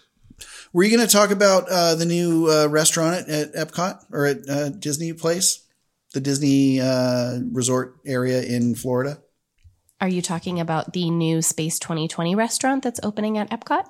Were 0.73 0.83
you 0.83 0.95
going 0.95 1.07
to 1.07 1.11
talk 1.11 1.31
about 1.31 1.69
uh, 1.69 1.95
the 1.95 2.05
new 2.05 2.49
uh, 2.49 2.67
restaurant 2.67 3.29
at, 3.29 3.53
at 3.55 3.67
Epcot 3.67 4.03
or 4.11 4.25
at 4.25 4.49
uh, 4.49 4.69
Disney 4.69 5.13
Place, 5.13 5.63
the 6.13 6.19
Disney 6.19 6.81
uh, 6.81 7.39
resort 7.51 7.95
area 8.05 8.41
in 8.41 8.75
Florida? 8.75 9.19
Are 10.01 10.09
you 10.09 10.21
talking 10.21 10.59
about 10.59 10.91
the 10.91 11.09
new 11.09 11.41
Space 11.41 11.79
2020 11.79 12.35
restaurant 12.35 12.83
that's 12.83 12.99
opening 13.03 13.37
at 13.37 13.49
Epcot? 13.51 13.89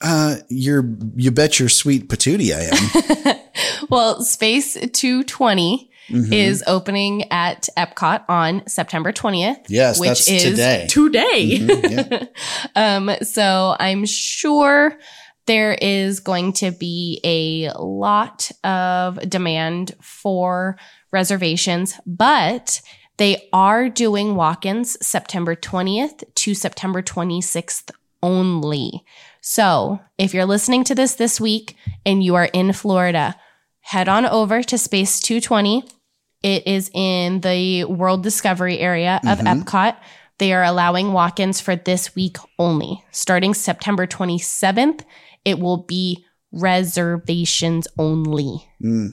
Uh, 0.00 0.36
you're 0.48 0.84
you 1.16 1.30
bet 1.30 1.58
your 1.58 1.68
sweet 1.68 2.08
patootie 2.08 2.52
I 2.54 3.30
am. 3.34 3.36
Well, 3.90 4.22
Space 4.22 4.74
220 4.74 5.90
Mhm. 6.10 6.32
is 6.34 6.62
opening 6.66 7.30
at 7.30 7.68
Epcot 7.78 8.24
on 8.28 8.62
September 8.66 9.10
20th. 9.12 9.60
Yes, 9.68 9.98
which 9.98 10.08
that's 10.08 10.28
is 10.30 10.42
today. 10.42 10.86
Today. 10.88 11.58
Mhm, 11.60 12.28
um, 12.76 13.10
so 13.22 13.74
I'm 13.80 14.04
sure 14.04 14.98
there 15.46 15.72
is 15.80 16.20
going 16.20 16.52
to 16.54 16.72
be 16.72 17.20
a 17.24 17.70
lot 17.78 18.50
of 18.64 19.18
demand 19.30 19.94
for 20.02 20.76
reservations, 21.10 21.94
but 22.06 22.82
they 23.16 23.48
are 23.52 23.88
doing 23.88 24.34
walk 24.34 24.66
ins 24.66 24.96
September 25.06 25.54
20th 25.54 26.22
to 26.34 26.54
September 26.54 27.00
26th 27.00 27.90
only. 28.22 29.04
So 29.54 30.00
if 30.16 30.32
you're 30.32 30.46
listening 30.46 30.84
to 30.84 30.94
this 30.94 31.16
this 31.16 31.38
week 31.38 31.76
and 32.06 32.24
you 32.24 32.34
are 32.34 32.46
in 32.54 32.72
Florida, 32.72 33.36
head 33.82 34.08
on 34.08 34.24
over 34.24 34.62
to 34.62 34.78
Space 34.78 35.20
220. 35.20 35.84
It 36.42 36.66
is 36.66 36.90
in 36.94 37.42
the 37.42 37.84
World 37.84 38.22
Discovery 38.22 38.78
area 38.78 39.20
of 39.26 39.40
Mhm. 39.40 39.64
Epcot. 39.64 39.96
They 40.38 40.54
are 40.54 40.64
allowing 40.64 41.12
walk 41.12 41.40
ins 41.40 41.60
for 41.60 41.76
this 41.76 42.14
week 42.14 42.38
only. 42.58 43.04
Starting 43.12 43.52
September 43.52 44.06
27th, 44.06 45.04
it 45.44 45.58
will 45.58 45.76
be 45.84 46.24
reservations 46.50 47.86
only 47.98 48.66
Mm, 48.82 49.10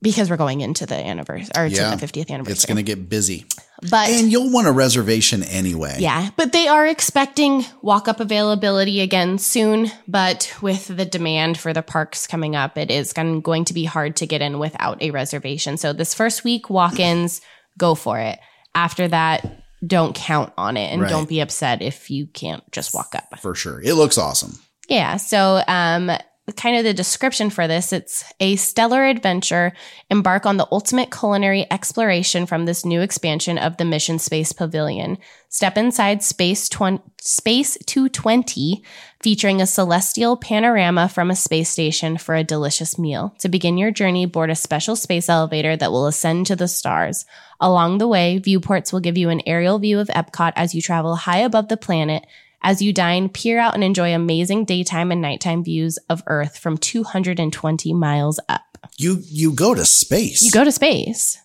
because 0.00 0.30
we're 0.30 0.36
going 0.36 0.60
into 0.60 0.86
the 0.86 0.94
anniversary 0.94 1.50
or 1.56 1.66
Yeah. 1.66 1.90
to 1.90 1.96
the 1.96 2.00
50th 2.00 2.30
anniversary. 2.30 2.52
it's 2.52 2.66
going 2.66 2.76
to 2.76 2.82
get 2.84 3.08
busy. 3.08 3.46
But 3.90 4.08
And 4.10 4.30
you'll 4.32 4.50
want 4.50 4.66
a 4.66 4.72
reservation 4.72 5.42
anyway. 5.42 5.96
yeah, 5.98 6.30
but 6.36 6.52
they 6.52 6.66
are 6.68 6.86
expecting 6.86 7.64
walk 7.82 8.08
up 8.08 8.20
availability 8.20 9.00
again 9.00 9.38
soon. 9.38 9.90
But 10.06 10.52
with 10.60 10.88
the 10.88 11.04
demand 11.04 11.58
for 11.58 11.72
the 11.72 11.82
parks 11.82 12.26
coming 12.26 12.56
up, 12.56 12.76
it 12.76 12.90
is 12.90 13.12
going 13.12 13.64
to 13.66 13.74
be 13.74 13.84
hard 13.84 14.16
to 14.16 14.26
get 14.26 14.42
in 14.42 14.58
without 14.58 15.02
a 15.02 15.10
reservation. 15.10 15.76
So 15.76 15.92
this 15.92 16.14
first 16.14 16.44
week, 16.44 16.68
walk 16.70 16.98
ins, 16.98 17.40
go 17.78 17.94
for 17.94 18.18
it. 18.18 18.38
After 18.74 19.08
that, 19.08 19.62
don't 19.86 20.14
count 20.14 20.52
on 20.58 20.76
it 20.76 20.92
and 20.92 21.02
Right. 21.02 21.08
don't 21.10 21.28
be 21.28 21.38
upset 21.40 21.82
if 21.82 22.10
you 22.10 22.26
can't 22.26 22.64
just 22.72 22.92
walk 22.94 23.14
up. 23.14 23.38
For 23.40 23.54
sure. 23.54 23.80
It 23.80 23.94
looks 23.94 24.18
awesome. 24.18 24.58
Yeah. 24.88 25.18
So, 25.18 25.62
um, 25.68 26.10
kind 26.56 26.76
of 26.76 26.84
the 26.84 26.94
description 26.94 27.50
for 27.50 27.66
this 27.66 27.92
it's 27.92 28.24
a 28.40 28.56
stellar 28.56 29.04
adventure. 29.04 29.72
Embark 30.10 30.46
on 30.46 30.56
the 30.56 30.68
ultimate 30.72 31.10
culinary 31.10 31.66
exploration 31.70 32.46
from 32.46 32.64
this 32.64 32.84
new 32.84 33.00
expansion 33.00 33.58
of 33.58 33.76
the 33.76 33.84
Mission 33.84 34.18
Space 34.18 34.52
Pavilion. 34.52 35.18
Step 35.48 35.76
inside 35.76 36.22
Space, 36.22 36.68
20, 36.68 37.02
Space 37.20 37.76
220, 37.86 38.82
featuring 39.22 39.60
a 39.60 39.66
celestial 39.66 40.36
panorama 40.36 41.08
from 41.08 41.30
a 41.30 41.36
space 41.36 41.70
station 41.70 42.16
for 42.16 42.34
a 42.34 42.44
delicious 42.44 42.98
meal. 42.98 43.34
To 43.40 43.48
begin 43.48 43.78
your 43.78 43.90
journey, 43.90 44.26
board 44.26 44.50
a 44.50 44.54
special 44.54 44.96
space 44.96 45.28
elevator 45.28 45.76
that 45.76 45.90
will 45.90 46.06
ascend 46.06 46.46
to 46.46 46.56
the 46.56 46.68
stars. 46.68 47.24
Along 47.60 47.98
the 47.98 48.08
way, 48.08 48.38
viewports 48.38 48.92
will 48.92 49.00
give 49.00 49.18
you 49.18 49.30
an 49.30 49.42
aerial 49.46 49.78
view 49.78 49.98
of 49.98 50.08
Epcot 50.08 50.52
as 50.54 50.74
you 50.74 50.82
travel 50.82 51.16
high 51.16 51.38
above 51.38 51.68
the 51.68 51.76
planet. 51.76 52.24
As 52.62 52.82
you 52.82 52.92
dine, 52.92 53.28
peer 53.28 53.58
out 53.58 53.74
and 53.74 53.84
enjoy 53.84 54.14
amazing 54.14 54.64
daytime 54.64 55.12
and 55.12 55.22
nighttime 55.22 55.62
views 55.62 55.98
of 56.08 56.22
Earth 56.26 56.58
from 56.58 56.76
220 56.76 57.94
miles 57.94 58.40
up. 58.48 58.78
You 58.96 59.18
you 59.24 59.52
go 59.52 59.74
to 59.74 59.84
space. 59.84 60.42
You 60.42 60.50
go 60.50 60.64
to 60.64 60.72
space. 60.72 61.38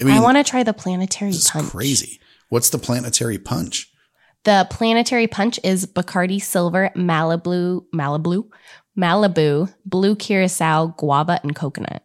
I 0.00 0.04
mean, 0.04 0.14
I 0.14 0.20
want 0.20 0.36
to 0.36 0.44
try 0.44 0.62
the 0.62 0.72
planetary 0.72 1.32
this 1.32 1.46
is 1.46 1.50
punch. 1.50 1.70
crazy. 1.70 2.20
What's 2.48 2.70
the 2.70 2.78
planetary 2.78 3.38
punch? 3.38 3.92
The 4.44 4.66
planetary 4.70 5.26
punch 5.26 5.58
is 5.64 5.86
Bacardi 5.86 6.40
Silver, 6.40 6.90
Malibu, 6.94 7.84
Malibu, 7.92 8.48
Malibu, 8.96 9.74
Blue 9.84 10.14
Curacao, 10.14 10.94
Guava, 10.96 11.40
and 11.42 11.54
Coconut. 11.54 12.02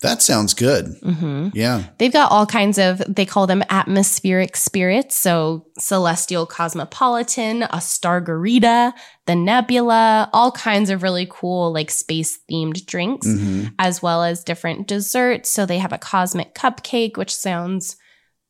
That 0.00 0.20
sounds 0.22 0.52
good. 0.54 0.96
hmm 1.02 1.48
Yeah. 1.54 1.84
They've 1.98 2.12
got 2.12 2.32
all 2.32 2.46
kinds 2.46 2.78
of, 2.78 3.02
they 3.08 3.24
call 3.24 3.46
them 3.46 3.62
atmospheric 3.70 4.56
spirits. 4.56 5.16
So 5.16 5.66
celestial 5.78 6.46
cosmopolitan, 6.46 7.62
a 7.64 7.76
stargarita, 7.76 8.92
the 9.26 9.36
nebula, 9.36 10.28
all 10.32 10.50
kinds 10.52 10.90
of 10.90 11.02
really 11.02 11.26
cool, 11.30 11.72
like 11.72 11.90
space 11.90 12.38
themed 12.50 12.84
drinks, 12.86 13.26
hmm 13.26 13.66
as 13.78 14.02
well 14.02 14.22
as 14.24 14.44
different 14.44 14.88
desserts. 14.88 15.50
So 15.50 15.64
they 15.64 15.78
have 15.78 15.92
a 15.92 15.98
cosmic 15.98 16.54
cupcake, 16.54 17.16
which 17.16 17.34
sounds 17.34 17.96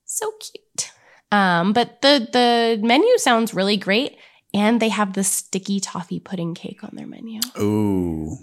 so 0.04 0.32
cute. 0.40 0.92
Um, 1.30 1.72
but 1.72 2.02
the, 2.02 2.26
the 2.32 2.80
menu 2.84 3.16
sounds 3.18 3.54
really 3.54 3.76
great. 3.76 4.16
And 4.52 4.80
they 4.80 4.88
have 4.88 5.12
the 5.12 5.22
sticky 5.22 5.78
toffee 5.78 6.18
pudding 6.18 6.54
cake 6.54 6.82
on 6.82 6.90
their 6.94 7.06
menu. 7.06 7.40
Ooh. 7.60 8.36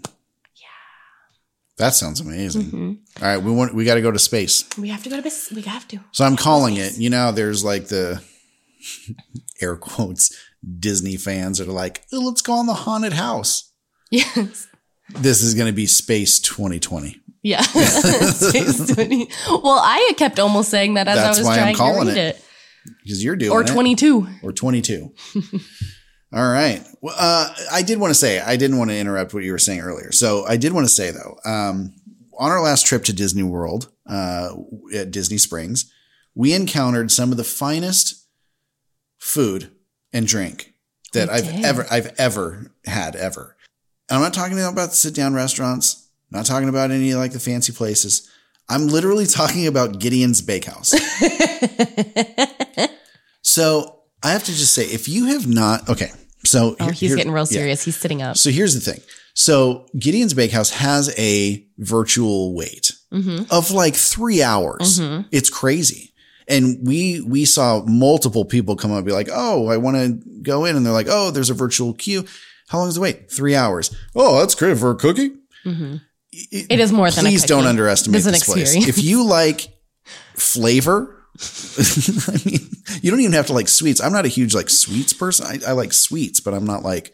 That 1.77 1.93
sounds 1.93 2.19
amazing. 2.19 2.63
Mhm. 2.71 2.97
All 3.21 3.27
right, 3.27 3.37
we 3.37 3.51
want 3.51 3.73
we 3.75 3.85
got 3.85 3.95
to 3.95 4.01
go 4.01 4.11
to 4.11 4.19
space. 4.19 4.65
We 4.77 4.89
have 4.89 5.03
to 5.03 5.09
go 5.09 5.21
to, 5.21 5.29
space. 5.29 5.51
we 5.55 5.61
have 5.63 5.87
to. 5.89 5.99
So 6.11 6.25
I'm 6.25 6.35
calling 6.35 6.75
it. 6.77 6.97
You 6.97 7.09
know, 7.09 7.31
there's 7.31 7.63
like 7.63 7.87
the 7.87 8.21
air 9.61 9.75
quotes 9.75 10.35
Disney 10.79 11.17
fans 11.17 11.59
that 11.59 11.67
are 11.67 11.71
like, 11.73 12.03
"Oh, 12.11 12.19
let's 12.19 12.41
go 12.41 12.53
on 12.53 12.65
the 12.65 12.73
haunted 12.73 13.13
house. 13.13 13.71
Yes. 14.09 14.67
This 15.09 15.41
is 15.41 15.53
going 15.53 15.67
to 15.67 15.73
be 15.73 15.85
Space 15.85 16.39
2020. 16.39 17.21
Yeah. 17.43 17.61
Space 17.61 18.93
20. 18.93 19.29
Well, 19.49 19.79
I 19.81 20.13
kept 20.17 20.39
almost 20.39 20.69
saying 20.69 20.95
that 20.95 21.07
as 21.07 21.15
That's 21.15 21.37
I 21.37 21.41
was 21.41 21.47
why 21.47 21.53
I'm 21.53 21.59
trying 21.59 21.75
calling 21.75 22.07
to 22.07 22.13
read 22.13 22.17
it. 22.17 22.43
Because 23.03 23.23
you're 23.23 23.35
doing 23.35 23.51
it. 23.51 23.53
Or 23.53 23.61
it. 23.61 23.67
22. 23.67 24.27
or 24.43 24.51
22. 24.51 25.13
All 26.33 26.47
right. 26.51 26.85
Well, 27.01 27.15
uh, 27.17 27.53
I 27.71 27.81
did 27.83 27.99
want 27.99 28.11
to 28.11 28.15
say, 28.19 28.39
I 28.39 28.57
didn't 28.57 28.77
want 28.77 28.89
to 28.91 28.97
interrupt 28.97 29.33
what 29.33 29.43
you 29.43 29.51
were 29.53 29.57
saying 29.59 29.79
earlier. 29.79 30.11
So 30.11 30.45
I 30.45 30.57
did 30.57 30.73
want 30.73 30.85
to 30.85 30.93
say 30.93 31.11
though, 31.11 31.37
um, 31.45 31.93
on 32.37 32.51
our 32.51 32.61
last 32.61 32.85
trip 32.85 33.03
to 33.05 33.13
Disney 33.13 33.43
World, 33.43 33.89
uh, 34.05 34.49
at 34.93 35.11
Disney 35.11 35.37
Springs, 35.37 35.91
we 36.35 36.53
encountered 36.53 37.11
some 37.11 37.31
of 37.31 37.37
the 37.37 37.43
finest 37.43 38.25
food 39.17 39.71
and 40.13 40.27
drink 40.27 40.73
that 41.13 41.29
We 41.29 41.33
I've 41.35 41.45
did. 41.45 41.65
ever, 41.65 41.85
I've 41.89 42.13
ever 42.17 42.71
had 42.85 43.15
ever. 43.15 43.55
And 44.09 44.17
I'm 44.17 44.23
not 44.23 44.33
talking 44.33 44.61
about 44.61 44.93
sit 44.93 45.15
down 45.15 45.33
restaurants. 45.33 46.07
I'm 46.31 46.37
not 46.39 46.45
talking 46.45 46.69
about 46.69 46.91
any 46.91 47.15
like 47.15 47.31
the 47.31 47.39
fancy 47.39 47.71
places. 47.73 48.29
I'm 48.69 48.87
literally 48.87 49.25
talking 49.39 49.65
about 49.65 49.99
Gideon's 49.99 50.41
Bakehouse. 50.41 50.93
So 53.41 53.96
I 54.27 54.31
have 54.33 54.43
to 54.45 54.51
just 54.53 54.73
say, 54.73 54.83
if 54.83 55.07
you 55.07 55.25
have 55.25 55.47
not, 55.47 55.87
okay. 55.89 56.11
So 56.45 56.75
Oh, 56.79 56.85
here- 56.85 56.93
he's 56.93 57.09
here- 57.09 57.17
getting 57.17 57.31
real 57.31 57.43
yeah. 57.49 57.57
serious. 57.59 57.83
He's 57.83 57.97
sitting 57.97 58.21
up. 58.21 58.37
So 58.37 58.49
here's 58.51 58.73
the 58.73 58.81
thing. 58.91 59.01
So 59.33 59.85
Gideon's 59.97 60.33
Bakehouse 60.33 60.69
has 60.71 61.13
a 61.17 61.65
virtual 61.77 62.53
wait 62.55 62.91
hmm 63.11 63.43
of 63.51 63.71
like 63.71 63.95
three 63.95 64.41
hours. 64.43 64.97
hmm 64.99 65.21
It's 65.31 65.49
crazy. 65.49 66.13
And 66.47 66.79
we 66.87 67.21
we 67.21 67.45
saw 67.45 67.83
multiple 67.85 68.45
people 68.45 68.75
come 68.75 68.91
up 68.91 68.97
and 68.97 69.05
be 69.05 69.11
like, 69.11 69.29
"Oh, 69.31 69.67
I 69.67 69.77
want 69.77 69.97
to 69.97 70.41
go 70.41 70.63
in," 70.65 70.75
and 70.77 70.85
they're 70.85 70.93
like, 70.93 71.07
"Oh, 71.09 71.29
there's 71.31 71.49
a 71.49 71.53
virtual 71.53 71.93
queue. 71.93 72.25
How 72.69 72.79
long 72.79 72.87
is 72.89 72.95
the 72.95 73.01
wait? 73.01 73.29
Three 73.31 73.53
hours. 73.55 73.93
Oh, 74.15 74.39
that's 74.39 74.55
great 74.55 74.77
for 74.77 74.91
a 74.91 74.95
cookie. 74.95 75.31
Mm-hmm. 75.65 75.95
It 76.31 76.79
is 76.79 76.91
more 76.93 77.09
than 77.11 77.25
a 77.25 77.29
Please 77.29 77.43
don't 77.43 77.65
underestimate 77.65 78.23
this 78.23 78.43
place. 78.45 78.75
If 78.75 78.97
you 79.03 79.23
like 79.25 79.67
flavor, 80.35 81.16
I 82.27 82.39
mean, 82.45 82.69
you 83.01 83.11
don't 83.11 83.19
even 83.19 83.33
have 83.33 83.47
to 83.47 83.53
like 83.53 83.67
sweets. 83.67 84.01
I'm 84.01 84.13
not 84.13 84.25
a 84.25 84.29
huge 84.29 84.55
like 84.55 84.69
sweets 84.69 85.13
person. 85.13 85.45
I, 85.45 85.69
I 85.69 85.71
like 85.73 85.93
sweets, 85.93 86.39
but 86.39 86.53
I'm 86.53 86.65
not 86.65 86.83
like 86.83 87.13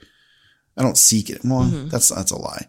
I 0.77 0.83
don't 0.83 0.97
seek 0.97 1.29
it. 1.29 1.41
Well, 1.43 1.63
mm-hmm. 1.63 1.89
that's 1.89 2.09
that's 2.09 2.31
a 2.31 2.37
lie. 2.37 2.67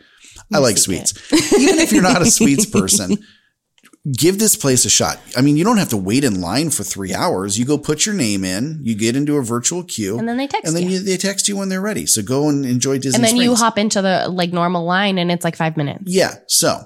I 0.53 0.59
like 0.59 0.79
sweets. 0.79 1.15
even 1.33 1.79
if 1.79 1.93
you're 1.93 2.03
not 2.03 2.23
a 2.23 2.31
sweets 2.31 2.67
person, 2.67 3.17
give 4.13 4.39
this 4.39 4.57
place 4.57 4.85
a 4.85 4.91
shot. 4.91 5.19
I 5.37 5.41
mean, 5.41 5.57
you 5.57 5.65
don't 5.65 5.79
have 5.79 5.89
to 5.91 5.97
wait 5.97 6.25
in 6.25 6.41
line 6.41 6.71
for 6.71 6.83
three 6.83 7.15
hours. 7.15 7.59
You 7.59 7.65
go 7.65 7.79
put 7.79 8.05
your 8.05 8.15
name 8.15 8.45
in, 8.45 8.81
you 8.83 8.95
get 8.95 9.17
into 9.17 9.37
a 9.37 9.43
virtual 9.43 9.83
queue, 9.83 10.19
And 10.19 10.29
then 10.29 10.37
they 10.37 10.47
text 10.47 10.65
you. 10.65 10.69
and 10.69 10.77
then 10.77 10.91
you. 10.91 10.99
you, 10.99 11.05
they 11.05 11.17
text 11.17 11.49
you 11.49 11.57
when 11.57 11.69
they're 11.69 11.81
ready. 11.81 12.07
So 12.07 12.23
go 12.23 12.49
and 12.49 12.67
enjoy 12.67 12.99
Disney. 12.99 13.17
and 13.17 13.25
then 13.25 13.37
you 13.37 13.55
hop 13.55 13.79
into 13.79 14.03
the 14.03 14.29
like 14.29 14.53
normal 14.53 14.85
line 14.85 15.19
and 15.19 15.31
it's 15.31 15.45
like 15.45 15.57
five 15.57 15.77
minutes. 15.77 16.05
Yeah. 16.07 16.35
So 16.49 16.85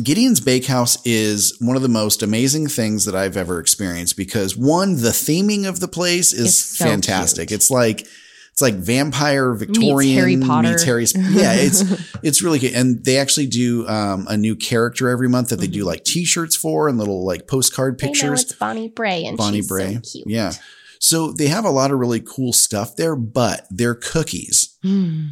Gideon's 0.00 0.40
Bakehouse 0.40 0.98
is 1.04 1.56
one 1.60 1.74
of 1.76 1.82
the 1.82 1.88
most 1.88 2.22
amazing 2.22 2.68
things 2.68 3.04
that 3.06 3.14
I've 3.16 3.36
ever 3.36 3.58
experienced 3.58 4.16
because 4.16 4.56
one, 4.56 4.94
the 4.96 5.08
theming 5.10 5.68
of 5.68 5.80
the 5.80 5.88
place 5.88 6.32
is 6.32 6.46
It's 6.46 6.78
so 6.78 6.84
fantastic. 6.84 7.48
cute. 7.48 7.58
It's 7.60 7.70
like 7.70 8.06
it's 8.52 8.62
like 8.62 8.74
vampire 8.74 9.52
Victorian 9.54 10.14
Harry 10.16 10.36
Potter. 10.36 10.70
meets 10.70 10.82
Harry. 10.84 11.06
Yeah, 11.16 11.54
it's 11.54 11.82
it's 12.22 12.42
really 12.42 12.58
good. 12.60 12.72
And 12.74 13.04
they 13.04 13.16
actually 13.18 13.46
do 13.48 13.86
um, 13.88 14.26
a 14.28 14.36
new 14.36 14.54
character 14.54 15.08
every 15.08 15.28
month 15.28 15.48
that 15.48 15.58
they 15.60 15.66
do 15.66 15.84
like 15.84 16.04
T-shirts 16.04 16.54
for 16.56 16.88
and 16.88 16.96
little 16.98 17.24
like 17.24 17.48
postcard 17.48 17.98
Mm-hmm. 17.98 18.06
Pictures. 18.06 18.42
it's 18.42 18.52
Bonnie 18.52 18.88
Bray 18.88 19.24
and 19.24 19.36
Bonnie 19.36 19.58
she's 19.58 19.68
Bray. 19.68 19.94
so 19.94 20.00
cute. 20.12 20.26
Yeah. 20.28 20.52
So 21.00 21.32
they 21.32 21.46
have 21.48 21.64
a 21.64 21.70
lot 21.70 21.90
of 21.90 21.98
really 21.98 22.20
cool 22.20 22.52
stuff 22.52 22.94
there, 22.94 23.16
but 23.16 23.66
their 23.70 23.94
cookies 23.94 24.76
Mm. 24.84 25.30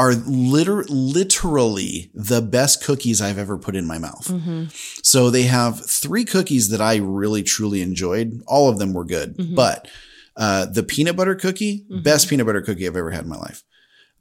Are 0.00 0.14
liter- 0.14 0.84
literally 0.88 2.10
the 2.14 2.40
best 2.40 2.82
cookies 2.82 3.20
I've 3.20 3.38
ever 3.38 3.58
put 3.58 3.76
in 3.76 3.86
my 3.86 3.98
mouth. 3.98 4.26
hmm 4.26 4.64
So 5.02 5.30
they 5.30 5.42
have 5.44 5.84
three 5.88 6.24
cookies 6.24 6.68
that 6.70 6.80
I 6.80 6.96
really 6.96 7.42
truly 7.42 7.80
enjoyed. 7.82 8.42
All 8.46 8.68
of 8.70 8.78
them 8.78 8.92
were 8.92 9.04
good, 9.04 9.36
Mhm. 9.36 9.54
but 9.54 9.88
uh, 10.36 10.64
the 10.66 10.82
peanut 10.82 11.16
butter 11.16 11.34
cookie, 11.34 11.84
Mhm. 11.90 12.02
best 12.02 12.28
peanut 12.28 12.46
butter 12.46 12.62
cookie 12.62 12.86
I've 12.86 12.96
ever 12.96 13.10
had 13.10 13.24
in 13.24 13.28
my 13.30 13.36
life. 13.36 13.62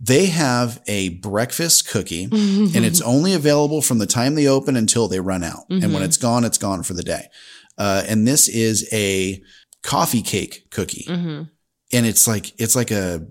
They 0.02 0.26
have 0.28 0.82
a 0.88 1.10
breakfast 1.10 1.88
cookie 1.88 2.24
and 2.76 2.84
it's 2.90 3.02
only 3.02 3.34
available 3.34 3.82
from 3.82 4.00
the 4.00 4.06
time 4.06 4.36
they 4.36 4.48
open 4.48 4.76
until 4.76 5.08
they 5.08 5.20
run 5.22 5.44
out. 5.44 5.66
And 5.70 5.94
when 5.94 6.02
Mhm. 6.02 6.06
it's 6.08 6.18
gone, 6.18 6.44
it's 6.44 6.58
gone 6.58 6.84
for 6.84 6.94
the 6.94 7.04
day. 7.04 7.26
Uh, 7.78 8.04
and 8.08 8.28
this 8.28 8.48
is 8.50 8.88
a 8.92 9.42
coffee 9.84 10.22
cake 10.22 10.68
cookie. 10.72 11.06
hmm 11.08 11.44
And 11.94 12.06
it's 12.06 12.28
like, 12.28 12.54
it's 12.58 12.76
like 12.76 12.92
a, 12.92 13.26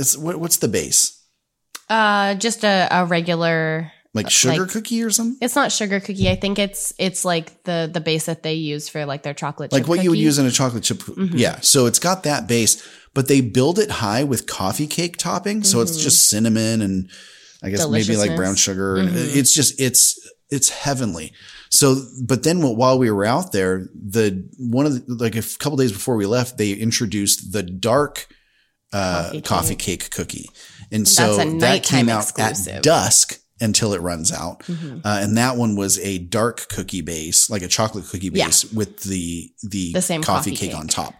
it's 0.00 0.16
what, 0.16 0.40
what's 0.40 0.56
the 0.58 0.68
base? 0.68 1.18
Uh, 1.88 2.34
just 2.34 2.64
a, 2.64 2.88
a 2.90 3.04
regular. 3.04 3.92
Like 4.14 4.28
sugar 4.28 4.60
Like- 4.62 4.70
cookie 4.70 5.02
or 5.02 5.08
something? 5.10 5.38
It's 5.40 5.56
not 5.56 5.72
sugar 5.72 5.98
cookie. 5.98 6.28
I 6.28 6.36
think 6.36 6.58
it's 6.58 6.92
it's 6.98 7.24
like 7.24 7.64
the 7.64 7.88
the 7.90 8.00
base 8.00 8.26
that 8.26 8.42
they 8.42 8.52
use 8.54 8.86
for 8.90 9.06
like 9.06 9.22
their 9.22 9.32
chocolate. 9.32 9.72
like 9.72 9.88
what 9.88 10.04
you 10.04 10.10
would 10.10 10.18
use 10.18 10.38
in 10.38 10.44
a 10.44 10.50
chocolate 10.50 10.82
chip. 10.84 10.98
Mhm. 10.98 11.30
Yeah. 11.32 11.60
So 11.62 11.86
it's 11.86 11.98
got 11.98 12.24
that 12.24 12.46
base, 12.46 12.86
but 13.14 13.26
they 13.28 13.40
build 13.40 13.78
it 13.78 13.90
high 13.90 14.22
with 14.24 14.46
coffee 14.46 14.86
cake 14.86 15.16
topping. 15.16 15.64
So 15.64 15.80
it's 15.80 15.96
just 15.96 16.28
cinnamon 16.28 16.82
and 16.82 17.08
I 17.62 17.70
guess 17.70 17.88
maybe 17.88 18.16
like 18.18 18.36
brown 18.36 18.54
sugar. 18.56 18.96
Mhm. 18.98 19.34
it's 19.36 19.54
just, 19.54 19.80
it's, 19.80 20.18
it's 20.50 20.68
heavenly. 20.68 21.32
So, 21.70 22.04
but 22.22 22.42
then 22.42 22.60
while 22.60 22.98
we 22.98 23.10
were 23.10 23.24
out 23.24 23.52
there, 23.52 23.88
the 23.94 24.46
one 24.58 24.84
of 24.84 25.06
the, 25.06 25.14
like 25.14 25.36
a 25.36 25.42
couple 25.58 25.78
days 25.78 25.90
before 25.92 26.16
we 26.16 26.26
left, 26.26 26.58
they 26.58 26.72
introduced 26.72 27.52
the 27.52 27.62
dark, 27.62 28.26
uh, 28.92 29.22
Coffee 29.30 29.40
coffee, 29.40 29.74
cake. 29.76 30.00
cake 30.00 30.10
cookie. 30.10 30.50
And 30.92 31.08
so 31.08 31.36
that 31.60 31.82
came 31.82 32.08
out 32.08 32.22
exclusive. 32.22 32.76
at 32.76 32.82
dusk 32.82 33.38
until 33.60 33.94
it 33.94 34.00
runs 34.00 34.32
out. 34.32 34.60
Mhm. 34.64 35.00
Uh, 35.04 35.20
and 35.22 35.36
that 35.38 35.56
one 35.56 35.76
was 35.76 35.98
a 36.00 36.18
dark 36.18 36.68
cookie 36.68 37.00
base, 37.00 37.48
like 37.48 37.62
a 37.62 37.68
chocolate 37.68 38.06
cookie 38.08 38.30
Yeah. 38.32 38.46
base 38.46 38.64
with 38.72 39.00
the 39.04 39.50
the, 39.62 39.92
The 39.94 40.02
same 40.02 40.22
coffee, 40.22 40.50
coffee 40.50 40.56
cake, 40.56 40.70
cake. 40.70 40.78
on 40.78 40.88
top. 40.88 41.14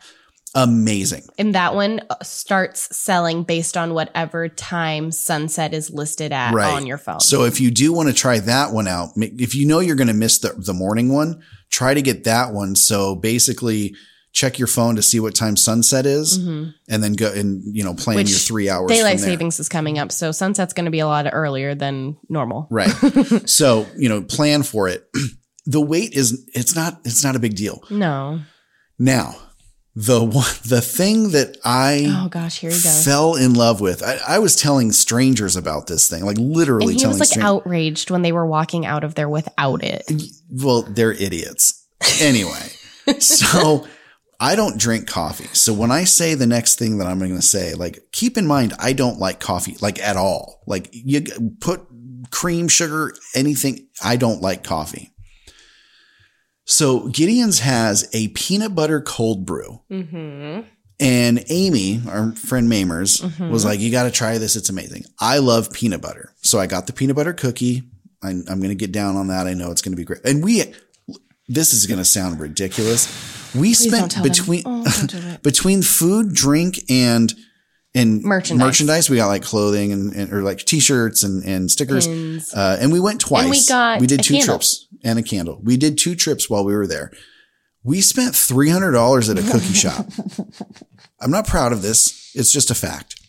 Amazing. 0.54 1.22
And 1.38 1.54
that 1.54 1.74
one 1.74 2.02
uh, 2.10 2.16
starts 2.22 2.94
selling 2.94 3.42
based 3.42 3.76
on 3.76 3.94
whatever 3.94 4.48
time 4.50 5.10
sunset 5.10 5.72
is 5.72 5.88
listed 5.90 6.30
at 6.32 6.52
Right. 6.52 6.74
on 6.74 6.84
your 6.84 6.98
phone. 6.98 7.20
So 7.20 7.44
if 7.44 7.58
you 7.60 7.70
do 7.70 7.92
want 7.92 8.08
to 8.10 8.14
try 8.14 8.38
that 8.38 8.70
one 8.72 8.86
out, 8.86 9.10
if 9.16 9.54
you 9.54 9.66
know 9.66 9.80
you're 9.80 9.96
going 9.96 10.08
to 10.08 10.12
miss 10.14 10.38
the, 10.38 10.52
the 10.58 10.74
morning 10.74 11.10
one, 11.10 11.40
try 11.70 11.94
to 11.94 12.02
get 12.02 12.24
that 12.24 12.52
one. 12.52 12.76
So 12.76 13.14
basically 13.14 13.94
check 14.32 14.58
your 14.58 14.66
phone 14.68 14.96
to 14.96 15.02
see 15.02 15.20
what 15.20 15.34
time 15.34 15.56
sunset 15.56 16.06
is, 16.06 16.36
and 16.36 16.74
then 16.88 17.12
go 17.12 17.30
and 17.32 17.62
you 17.76 17.84
know 17.84 17.94
plan 17.94 18.16
Mm-hmm. 18.16 18.24
Which 18.24 18.30
your 18.30 18.38
three 18.38 18.68
hours. 18.70 18.88
Daylight 18.90 19.20
savings 19.20 19.60
is 19.60 19.68
coming 19.68 19.98
up, 19.98 20.10
so 20.12 20.32
sunset's 20.32 20.72
going 20.72 20.84
to 20.86 20.90
be 20.90 21.00
a 21.00 21.06
lot 21.06 21.26
earlier 21.32 21.74
than 21.74 22.16
normal. 22.28 22.66
Right. 22.70 22.88
so, 23.48 23.86
you 23.96 24.08
know, 24.08 24.22
plan 24.22 24.62
for 24.62 24.88
it. 24.88 25.08
The 25.64 25.80
wait 25.80 26.14
is 26.14 26.44
it's 26.54 26.74
not 26.74 27.00
it's 27.04 27.22
not 27.22 27.36
a 27.36 27.38
big 27.38 27.54
deal. 27.54 27.84
No. 27.88 28.40
Now, 28.98 29.36
the 29.94 30.18
one 30.20 30.44
the 30.64 30.80
thing 30.80 31.30
that 31.30 31.56
I 31.64 32.06
Oh 32.08 32.28
gosh, 32.28 32.58
here 32.58 32.70
he 32.70 32.82
goes. 32.82 33.04
fell 33.04 33.36
in 33.36 33.54
love 33.54 33.80
with. 33.80 34.02
I, 34.02 34.18
I 34.26 34.38
was 34.40 34.56
telling 34.56 34.90
strangers 34.90 35.54
about 35.54 35.86
this 35.86 36.08
thing, 36.10 36.24
like 36.24 36.36
literally 36.36 36.86
and 36.86 36.92
he 36.94 36.98
telling 36.98 37.12
was 37.12 37.20
like 37.20 37.28
strangers. 37.28 37.48
outraged 37.48 38.10
when 38.10 38.22
they 38.22 38.32
were 38.32 38.44
walking 38.44 38.86
out 38.86 39.04
of 39.04 39.14
there 39.14 39.28
without 39.28 39.84
it. 39.84 40.10
Well, 40.50 40.82
they're 40.82 41.12
idiots. 41.12 41.86
Anyway, 42.20 42.66
so 43.20 43.86
I 44.42 44.56
don't 44.56 44.76
drink 44.76 45.06
coffee. 45.06 45.46
So 45.52 45.72
when 45.72 45.92
I 45.92 46.02
say 46.02 46.34
the 46.34 46.48
next 46.48 46.76
thing 46.76 46.98
that 46.98 47.06
I'm 47.06 47.20
going 47.20 47.36
to 47.36 47.40
say, 47.40 47.74
like 47.74 48.08
keep 48.10 48.36
in 48.36 48.44
mind, 48.44 48.72
I 48.76 48.92
don't 48.92 49.20
like 49.20 49.38
coffee 49.38 49.76
like 49.80 50.00
at 50.00 50.16
all. 50.16 50.64
Like 50.66 50.88
you 50.90 51.22
put 51.60 51.86
cream, 52.32 52.66
sugar, 52.66 53.14
anything. 53.36 53.86
I 54.02 54.16
don't 54.16 54.42
like 54.42 54.64
coffee. 54.64 55.14
So 56.64 57.08
Gideon's 57.08 57.60
has 57.60 58.08
a 58.12 58.28
peanut 58.28 58.74
butter 58.74 59.00
cold 59.00 59.46
brew. 59.46 59.80
Mm-hmm. 59.88 60.68
And 60.98 61.44
Amy, 61.48 62.00
our 62.08 62.32
friend 62.32 62.68
Mamers, 62.68 63.50
was 63.50 63.64
like, 63.64 63.78
"You 63.80 63.90
got 63.90 64.04
to 64.04 64.10
try 64.10 64.38
this. 64.38 64.56
It's 64.56 64.68
amazing. 64.68 65.04
I 65.20 65.38
love 65.38 65.72
peanut 65.72 66.00
butter." 66.00 66.32
So 66.42 66.58
I 66.58 66.66
got 66.66 66.86
the 66.86 66.92
peanut 66.92 67.16
butter 67.16 67.32
cookie. 67.32 67.84
I, 68.22 68.30
I'm 68.30 68.44
going 68.44 68.68
to 68.68 68.74
get 68.74 68.92
down 68.92 69.16
on 69.16 69.28
that. 69.28 69.46
I 69.46 69.54
know 69.54 69.70
it's 69.70 69.82
going 69.82 69.92
to 69.92 69.96
be 69.96 70.04
great. 70.04 70.24
And 70.24 70.44
we, 70.44 70.62
this 71.52 71.72
is 71.72 71.86
going 71.86 71.98
to 71.98 72.04
sound 72.04 72.40
ridiculous. 72.40 73.08
We 73.54 73.74
don't 73.74 74.10
spent 74.10 74.22
between 74.22 74.62
Oh, 74.64 74.84
don't 74.84 75.10
do 75.10 75.18
it. 75.28 75.42
between 75.42 75.82
food, 75.82 76.32
drink, 76.34 76.80
and 76.88 77.32
and 77.94 78.22
Merchandise. 78.22 78.66
Merchandise. 78.66 79.10
We 79.10 79.16
got 79.16 79.26
like 79.26 79.42
clothing 79.42 79.92
and, 79.92 80.14
and 80.14 80.32
or 80.32 80.42
like 80.42 80.58
t-shirts 80.60 81.22
and 81.22 81.44
and 81.44 81.70
stickers. 81.70 82.06
Uh, 82.54 82.78
and 82.80 82.90
we 82.92 83.00
went 83.00 83.20
twice. 83.20 83.42
And 83.42 83.50
we 83.50 83.66
got 83.68 84.00
we 84.00 84.06
did 84.06 84.22
two 84.22 84.34
candle. 84.34 84.54
trips 84.54 84.86
and 85.04 85.18
a 85.18 85.22
candle. 85.22 85.60
We 85.62 85.76
did 85.76 85.98
two 85.98 86.14
trips 86.14 86.48
while 86.48 86.64
we 86.64 86.74
were 86.74 86.86
there. 86.86 87.12
We 87.84 88.00
spent 88.00 88.34
three 88.34 88.70
hundred 88.70 88.92
dollars 88.92 89.28
at 89.28 89.38
a 89.38 89.42
cookie 89.42 89.74
shop. 89.74 90.06
I'm 91.20 91.30
not 91.30 91.46
proud 91.46 91.72
of 91.72 91.82
this. 91.82 92.32
It's 92.34 92.50
just 92.52 92.70
a 92.70 92.74
fact. 92.74 93.20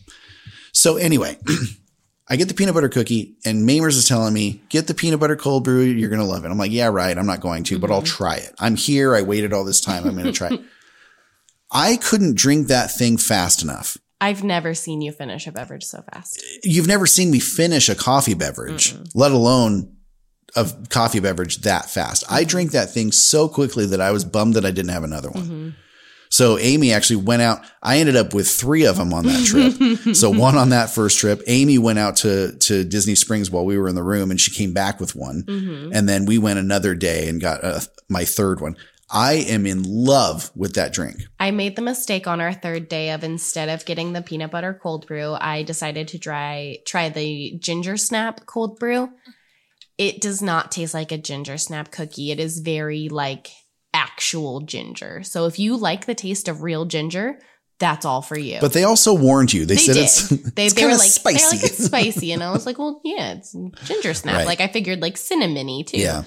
So 0.72 0.96
anyway, 0.96 1.38
I 2.28 2.36
get 2.36 2.48
the 2.48 2.54
peanut 2.54 2.74
butter 2.74 2.88
cookie 2.88 3.36
and 3.44 3.68
Mamers 3.68 3.96
is 3.96 4.08
telling 4.08 4.32
me, 4.32 4.62
get 4.70 4.86
the 4.86 4.94
peanut 4.94 5.20
butter 5.20 5.36
cold 5.36 5.64
brew. 5.64 5.82
You're 5.82 6.08
going 6.08 6.22
to 6.22 6.26
love 6.26 6.44
it. 6.44 6.50
I'm 6.50 6.58
like, 6.58 6.72
yeah, 6.72 6.86
right. 6.86 7.16
I'm 7.16 7.26
not 7.26 7.40
going 7.40 7.64
to, 7.64 7.78
but 7.78 7.90
I'll 7.90 7.98
mm-hmm. 7.98 8.06
try 8.06 8.36
it. 8.36 8.54
I'm 8.58 8.76
here. 8.76 9.14
I 9.14 9.22
waited 9.22 9.52
all 9.52 9.64
this 9.64 9.80
time. 9.80 10.06
I'm 10.06 10.14
going 10.14 10.26
to 10.26 10.32
try 10.32 10.48
it. 10.48 10.60
I 11.70 11.96
couldn't 11.96 12.36
drink 12.36 12.68
that 12.68 12.90
thing 12.90 13.18
fast 13.18 13.62
enough. 13.62 13.98
I've 14.20 14.44
never 14.44 14.72
seen 14.72 15.02
you 15.02 15.12
finish 15.12 15.46
a 15.46 15.52
beverage 15.52 15.84
so 15.84 16.02
fast. 16.12 16.42
You've 16.62 16.86
never 16.86 17.06
seen 17.06 17.30
me 17.30 17.40
finish 17.40 17.88
a 17.88 17.94
coffee 17.94 18.34
beverage, 18.34 18.96
let 19.14 19.32
alone 19.32 19.94
a 20.56 20.70
coffee 20.88 21.20
beverage 21.20 21.58
that 21.58 21.90
fast. 21.90 22.24
I 22.30 22.44
drank 22.44 22.70
that 22.70 22.90
thing 22.90 23.12
so 23.12 23.48
quickly 23.48 23.86
that 23.86 24.00
I 24.00 24.12
was 24.12 24.24
bummed 24.24 24.54
that 24.54 24.64
I 24.64 24.70
didn't 24.70 24.92
have 24.92 25.04
another 25.04 25.30
one. 25.30 25.42
Mm-hmm. 25.42 25.68
So 26.34 26.58
Amy 26.58 26.92
actually 26.92 27.22
went 27.22 27.42
out. 27.42 27.64
I 27.80 27.98
ended 27.98 28.16
up 28.16 28.34
with 28.34 28.48
three 28.48 28.86
of 28.86 28.96
them 28.96 29.14
on 29.14 29.24
that 29.24 29.44
trip. 29.46 30.16
so 30.16 30.30
one 30.30 30.56
on 30.56 30.70
that 30.70 30.90
first 30.90 31.20
trip. 31.20 31.40
Amy 31.46 31.78
went 31.78 32.00
out 32.00 32.16
to 32.16 32.58
to 32.58 32.82
Disney 32.82 33.14
Springs 33.14 33.52
while 33.52 33.64
we 33.64 33.78
were 33.78 33.86
in 33.86 33.94
the 33.94 34.02
room, 34.02 34.32
and 34.32 34.40
she 34.40 34.50
came 34.50 34.72
back 34.72 34.98
with 34.98 35.14
one. 35.14 35.44
And 35.94 36.08
then 36.08 36.24
we 36.24 36.38
went 36.38 36.58
another 36.58 36.96
day 36.96 37.28
and 37.28 37.40
got 37.40 37.62
uh, 37.62 37.78
my 38.08 38.24
third 38.24 38.60
one. 38.60 38.74
I 39.08 39.34
am 39.34 39.64
in 39.64 39.84
love 39.84 40.50
with 40.56 40.74
that 40.74 40.92
drink. 40.92 41.18
I 41.38 41.52
made 41.52 41.76
the 41.76 41.82
mistake 41.82 42.26
on 42.26 42.40
our 42.40 42.52
third 42.52 42.88
day 42.88 43.10
of 43.10 43.22
instead 43.22 43.68
of 43.68 43.84
getting 43.84 44.12
the 44.12 44.20
peanut 44.20 44.50
butter 44.50 44.74
cold 44.74 45.06
brew, 45.06 45.36
I 45.40 45.62
decided 45.62 46.08
to 46.08 46.18
try 46.18 46.78
try 46.84 47.10
the 47.10 47.56
ginger 47.60 47.96
snap 47.96 48.44
cold 48.44 48.80
brew. 48.80 49.10
It 49.98 50.20
does 50.20 50.42
not 50.42 50.72
taste 50.72 50.94
like 50.94 51.12
a 51.12 51.18
ginger 51.18 51.58
snap 51.58 51.92
cookie. 51.92 52.32
It 52.32 52.40
is 52.40 52.58
very 52.58 53.08
like 53.08 53.52
actual 53.94 54.60
ginger. 54.60 55.22
So 55.22 55.46
if 55.46 55.58
you 55.58 55.76
like 55.76 56.04
the 56.04 56.14
taste 56.14 56.48
of 56.48 56.62
real 56.62 56.84
ginger, 56.84 57.38
that's 57.78 58.04
all 58.04 58.22
for 58.22 58.38
you. 58.38 58.58
But 58.60 58.72
they 58.72 58.84
also 58.84 59.14
warned 59.14 59.52
you. 59.52 59.64
They, 59.64 59.74
they 59.74 59.80
said 59.80 59.94
did. 59.94 60.04
it's 60.04 60.28
they 60.28 60.66
it's 60.66 60.74
they 60.74 60.84
were 60.84 60.92
like 60.92 61.10
spicy. 61.10 61.56
Like 61.56 61.64
it's 61.64 61.84
spicy, 61.86 62.32
and 62.32 62.42
I 62.42 62.50
was 62.52 62.66
like, 62.66 62.78
well, 62.78 63.00
yeah, 63.04 63.32
it's 63.32 63.56
ginger 63.84 64.14
snap. 64.14 64.36
Right. 64.36 64.46
Like 64.46 64.60
I 64.60 64.68
figured, 64.68 65.00
like 65.00 65.14
cinnamony 65.14 65.86
too. 65.86 65.98
yeah, 65.98 66.24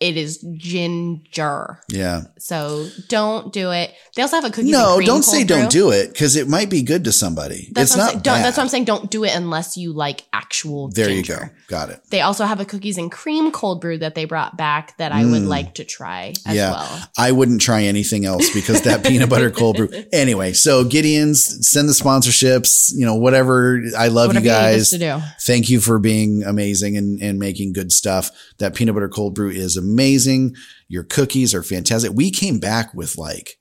It 0.00 0.16
is 0.16 0.38
ginger. 0.56 1.78
yeah. 1.90 2.22
So 2.38 2.88
don't 3.08 3.52
do 3.52 3.70
it. 3.70 3.92
They 4.16 4.22
also 4.22 4.36
have 4.36 4.44
a 4.44 4.50
cookies. 4.50 4.70
No, 4.72 4.94
and 4.94 4.96
cream 4.96 5.06
don't 5.06 5.22
say 5.22 5.44
don't 5.44 5.70
do 5.70 5.90
it 5.90 6.08
because 6.12 6.36
it 6.36 6.48
might 6.48 6.70
be 6.70 6.82
good 6.82 7.04
to 7.04 7.12
somebody. 7.12 7.68
That's 7.72 7.90
it's 7.90 7.96
not 7.98 8.10
saying. 8.12 8.22
Don't, 8.22 8.36
bad. 8.36 8.44
that's 8.46 8.56
what 8.56 8.62
I'm 8.62 8.68
saying. 8.70 8.84
Don't 8.86 9.10
do 9.10 9.24
it 9.24 9.34
unless 9.34 9.76
you 9.76 9.92
like 9.92 10.22
actual. 10.32 10.88
There 10.88 11.06
ginger. 11.08 11.32
you 11.34 11.38
go. 11.40 11.44
Got 11.68 11.90
it. 11.90 12.00
They 12.10 12.22
also 12.22 12.46
have 12.46 12.60
a 12.60 12.64
cookies 12.64 12.96
and 12.96 13.12
cream 13.12 13.52
cold 13.52 13.80
brew 13.82 13.98
that 13.98 14.14
they 14.14 14.24
brought 14.24 14.56
back 14.56 14.96
that 14.96 15.12
I 15.12 15.24
would 15.24 15.42
Mm. 15.42 15.48
like 15.48 15.74
to 15.74 15.84
try 15.84 16.32
as 16.46 16.56
Yeah. 16.56 16.72
well. 16.72 17.08
I 17.18 17.32
wouldn't 17.32 17.60
try 17.60 17.82
anything 17.84 18.24
else 18.24 18.48
because 18.54 18.80
that 18.82 19.04
peanut 19.06 19.28
butter 19.28 19.50
cold 19.50 19.76
brew. 19.76 19.90
Anyway, 20.12 20.54
so 20.54 20.82
Gideon's 20.84 21.68
send 21.70 21.88
the 21.88 21.92
sponsorships, 21.92 22.90
you 22.94 23.04
know, 23.04 23.14
whatever. 23.16 23.82
I 23.96 24.08
love 24.08 24.28
Whatever 24.28 24.46
you 24.46 24.50
you 24.52 24.56
guys. 24.58 24.90
to 24.90 24.98
do. 24.98 25.20
Thank 25.42 25.68
you 25.70 25.78
for 25.80 25.98
being 25.98 26.42
amazing 26.42 26.96
and, 26.96 27.20
and 27.20 27.38
making 27.38 27.74
good 27.74 27.92
stuff. 27.92 28.30
That 28.58 28.74
peanut 28.74 28.94
butter 28.94 29.08
cold 29.10 29.34
brew 29.34 29.50
is 29.50 29.76
amazing. 29.76 29.89
Your 30.88 31.04
cookies 31.04 31.54
are 31.54 31.62
fantastic. 31.62 32.12
We 32.14 32.30
came 32.30 32.58
back 32.58 32.94
with 32.94 33.16
like 33.16 33.56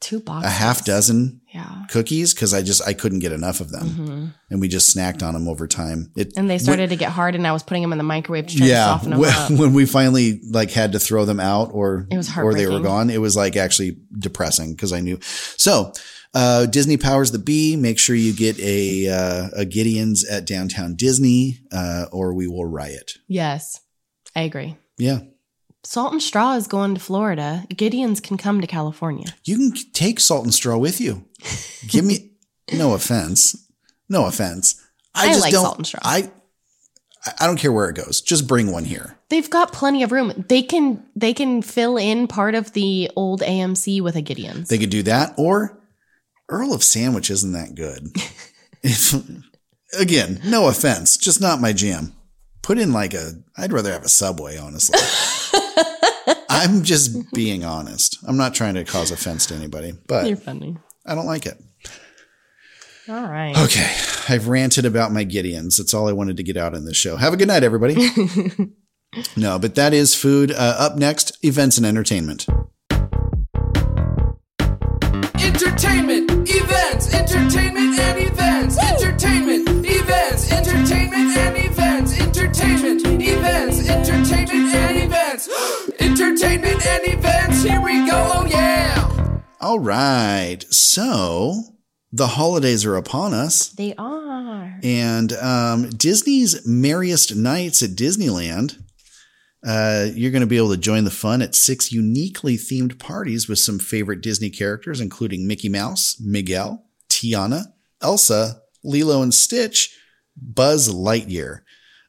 Two 0.00 0.20
boxes. 0.20 0.50
a 0.50 0.54
half 0.54 0.84
dozen 0.84 1.40
Yeah. 1.54 1.84
cookies 1.88 2.34
because 2.34 2.52
I 2.52 2.62
just 2.62 2.86
I 2.86 2.92
couldn't 2.92 3.20
get 3.20 3.32
enough 3.32 3.60
of 3.60 3.70
them, 3.70 4.34
and 4.50 4.60
we 4.60 4.68
just 4.68 4.94
snacked 4.94 5.22
on 5.22 5.32
them 5.34 5.48
over 5.48 5.66
time. 5.66 6.10
It 6.16 6.28
Mm-hmm. 6.30 6.40
And 6.40 6.50
they 6.50 6.58
started 6.58 6.90
to 6.90 6.96
get 6.96 7.10
hard, 7.10 7.34
and 7.34 7.46
I 7.46 7.52
was 7.52 7.62
putting 7.62 7.80
them 7.82 7.92
in 7.92 7.98
the 7.98 8.04
microwave 8.04 8.48
to 8.48 8.56
try 8.56 8.66
to 8.66 8.74
soften 8.74 9.10
them 9.10 9.20
when, 9.20 9.30
up. 9.32 9.50
when 9.58 9.72
we 9.72 9.86
finally 9.86 10.40
like 10.50 10.70
had 10.72 10.92
to 10.92 10.98
throw 10.98 11.24
them 11.24 11.40
out 11.40 11.70
or 11.72 12.06
It 12.10 12.16
was 12.18 12.36
or 12.36 12.52
they 12.54 12.66
were 12.66 12.80
gone, 12.80 13.08
it 13.08 13.20
was 13.20 13.34
like 13.36 13.56
actually 13.56 13.96
depressing 14.18 14.74
because 14.74 14.92
I 14.92 15.00
knew. 15.00 15.18
So, 15.22 15.92
uh, 16.34 16.66
Disney 16.66 16.96
powers 16.98 17.30
the 17.30 17.38
bee. 17.38 17.76
Make 17.76 17.98
sure 17.98 18.14
you 18.16 18.34
get 18.34 18.58
a 18.60 19.08
uh, 19.08 19.48
a 19.56 19.64
Gideon's 19.64 20.24
at 20.28 20.44
downtown 20.46 20.96
Disney, 20.96 21.60
uh, 21.72 22.06
or 22.12 22.34
we 22.34 22.46
will 22.46 22.66
riot. 22.66 23.12
Yes, 23.28 23.80
I 24.36 24.42
agree. 24.42 24.76
Yeah, 24.98 25.20
Salt 25.84 26.12
and 26.12 26.22
Straw 26.22 26.54
is 26.54 26.66
going 26.66 26.94
to 26.94 27.00
Florida. 27.00 27.64
Gideon's 27.74 28.20
can 28.20 28.36
come 28.36 28.60
to 28.60 28.66
California. 28.66 29.34
you 29.44 29.56
can 29.56 29.72
take 29.92 30.18
salt 30.18 30.44
and 30.44 30.54
straw 30.54 30.76
with 30.76 31.00
you. 31.00 31.24
Give 31.86 32.04
me 32.04 32.32
no 32.72 32.94
offense, 32.94 33.68
no 34.08 34.26
offense. 34.26 34.82
I, 35.14 35.26
I 35.26 35.28
just 35.28 35.40
like 35.42 35.52
don't. 35.52 35.62
Salt 35.62 35.76
and 35.78 35.86
Straw. 35.86 36.00
I 36.02 36.30
I 37.38 37.46
don't 37.46 37.56
care 37.56 37.72
where 37.72 37.88
it 37.88 37.96
goes. 37.96 38.20
Just 38.20 38.46
bring 38.46 38.70
one 38.70 38.84
here. 38.84 39.16
They've 39.30 39.48
got 39.48 39.72
plenty 39.72 40.02
of 40.02 40.12
room. 40.12 40.44
They 40.48 40.62
can 40.62 41.04
they 41.16 41.32
can 41.32 41.62
fill 41.62 41.96
in 41.96 42.26
part 42.28 42.54
of 42.54 42.72
the 42.72 43.10
old 43.16 43.40
AMC 43.40 44.02
with 44.02 44.16
a 44.16 44.22
Gideon's. 44.22 44.68
They 44.68 44.78
could 44.78 44.90
do 44.90 45.02
that, 45.04 45.34
or 45.36 45.78
Earl 46.48 46.74
of 46.74 46.82
Sandwich 46.82 47.30
isn't 47.30 47.52
that 47.52 47.74
good. 47.74 48.14
if, 48.82 49.14
again, 49.98 50.40
no 50.44 50.68
offense, 50.68 51.16
just 51.16 51.40
not 51.40 51.60
my 51.60 51.72
jam. 51.72 52.14
Put 52.62 52.78
in 52.78 52.92
like 52.92 53.14
a, 53.14 53.32
I'd 53.56 53.72
rather 53.72 53.92
have 53.92 54.04
a 54.04 54.08
Subway, 54.08 54.56
honestly. 54.56 54.98
I'm 56.54 56.84
just 56.84 57.32
being 57.32 57.64
honest. 57.64 58.18
I'm 58.26 58.36
not 58.36 58.54
trying 58.54 58.74
to 58.74 58.84
cause 58.84 59.10
offense 59.10 59.46
to 59.46 59.54
anybody, 59.54 59.92
but 60.06 60.26
You're 60.26 60.36
funny. 60.36 60.76
I 61.04 61.14
don't 61.16 61.26
like 61.26 61.46
it. 61.46 61.60
All 63.08 63.26
right. 63.28 63.56
Okay, 63.58 63.92
I've 64.32 64.48
ranted 64.48 64.86
about 64.86 65.12
my 65.12 65.24
Gideons. 65.24 65.76
That's 65.76 65.92
all 65.92 66.08
I 66.08 66.12
wanted 66.12 66.36
to 66.38 66.42
get 66.42 66.56
out 66.56 66.74
in 66.74 66.84
this 66.86 66.96
show. 66.96 67.16
Have 67.16 67.34
a 67.34 67.36
good 67.36 67.48
night, 67.48 67.62
everybody. 67.64 67.94
no, 69.36 69.58
but 69.58 69.74
that 69.74 69.92
is 69.92 70.14
food. 70.14 70.52
Uh, 70.52 70.76
up 70.78 70.96
next, 70.96 71.36
events 71.44 71.76
and 71.76 71.84
entertainment. 71.84 72.46
Entertainment, 75.40 76.13
All 89.64 89.78
right. 89.78 90.62
So 90.68 91.54
the 92.12 92.26
holidays 92.26 92.84
are 92.84 92.96
upon 92.96 93.32
us. 93.32 93.70
They 93.70 93.94
are. 93.96 94.78
And 94.82 95.32
um, 95.32 95.88
Disney's 95.88 96.66
Merriest 96.66 97.34
Nights 97.34 97.82
at 97.82 97.92
Disneyland. 97.92 98.76
Uh, 99.66 100.08
you're 100.12 100.32
going 100.32 100.42
to 100.42 100.46
be 100.46 100.58
able 100.58 100.72
to 100.72 100.76
join 100.76 101.04
the 101.04 101.10
fun 101.10 101.40
at 101.40 101.54
six 101.54 101.90
uniquely 101.90 102.58
themed 102.58 102.98
parties 102.98 103.48
with 103.48 103.58
some 103.58 103.78
favorite 103.78 104.20
Disney 104.20 104.50
characters, 104.50 105.00
including 105.00 105.48
Mickey 105.48 105.70
Mouse, 105.70 106.20
Miguel, 106.20 106.84
Tiana, 107.08 107.68
Elsa, 108.02 108.60
Lilo 108.84 109.22
and 109.22 109.32
Stitch, 109.32 109.96
Buzz 110.36 110.92
Lightyear. 110.92 111.60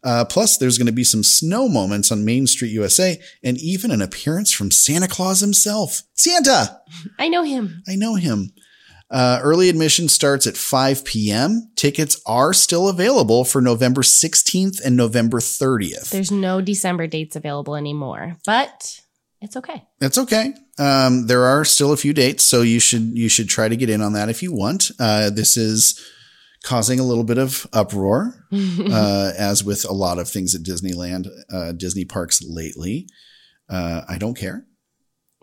Uh, 0.05 0.23
plus, 0.23 0.57
there's 0.57 0.77
going 0.77 0.85
to 0.85 0.93
be 0.93 1.03
some 1.03 1.23
snow 1.23 1.67
moments 1.67 2.11
on 2.11 2.23
Main 2.23 2.45
Street 2.45 2.71
USA 2.71 3.19
and 3.43 3.57
even 3.57 3.89
an 3.89 4.03
appearance 4.03 4.53
from 4.53 4.69
Santa 4.69 5.07
Claus 5.07 5.41
himself. 5.41 6.03
Santa! 6.13 6.79
I 7.17 7.27
know 7.27 7.43
him. 7.43 7.81
I 7.87 7.95
know 7.95 8.13
him. 8.13 8.53
Uh, 9.09 9.39
early 9.41 9.69
admission 9.69 10.07
starts 10.07 10.45
at 10.45 10.57
5 10.57 11.05
p.m. 11.05 11.71
Tickets 11.75 12.21
are 12.25 12.53
still 12.53 12.87
available 12.87 13.45
for 13.45 13.61
November 13.61 14.01
16th 14.01 14.79
and 14.83 14.95
November 14.95 15.39
30th. 15.39 16.09
There's 16.11 16.31
no 16.31 16.61
December 16.61 17.07
dates 17.07 17.35
available 17.35 17.75
anymore, 17.75 18.37
but 18.45 18.99
it's 19.41 19.57
okay. 19.57 19.83
That's 19.99 20.17
okay. 20.17 20.53
Um, 20.77 21.27
there 21.27 21.43
are 21.43 21.65
still 21.65 21.93
a 21.93 21.97
few 21.97 22.13
dates, 22.13 22.43
so 22.45 22.61
you 22.61 22.79
should 22.79 23.17
you 23.17 23.29
should 23.29 23.47
try 23.47 23.67
to 23.69 23.75
get 23.75 23.89
in 23.89 24.01
on 24.01 24.13
that 24.13 24.29
if 24.29 24.41
you 24.43 24.51
want. 24.53 24.91
Uh, 24.99 25.29
this 25.29 25.55
is 25.55 25.99
causing 26.65 26.99
a 26.99 27.03
little 27.03 27.23
bit 27.23 27.37
of 27.37 27.65
uproar, 27.71 28.33
uh, 28.51 29.31
as 29.37 29.63
with 29.63 29.85
a 29.87 29.93
lot 29.93 30.19
of 30.19 30.27
things 30.27 30.53
at 30.53 30.63
Disneyland, 30.63 31.27
uh, 31.53 31.71
Disney 31.71 32.03
parks 32.03 32.43
lately. 32.43 33.07
Uh, 33.69 34.01
I 34.09 34.17
don't 34.17 34.35
care 34.35 34.65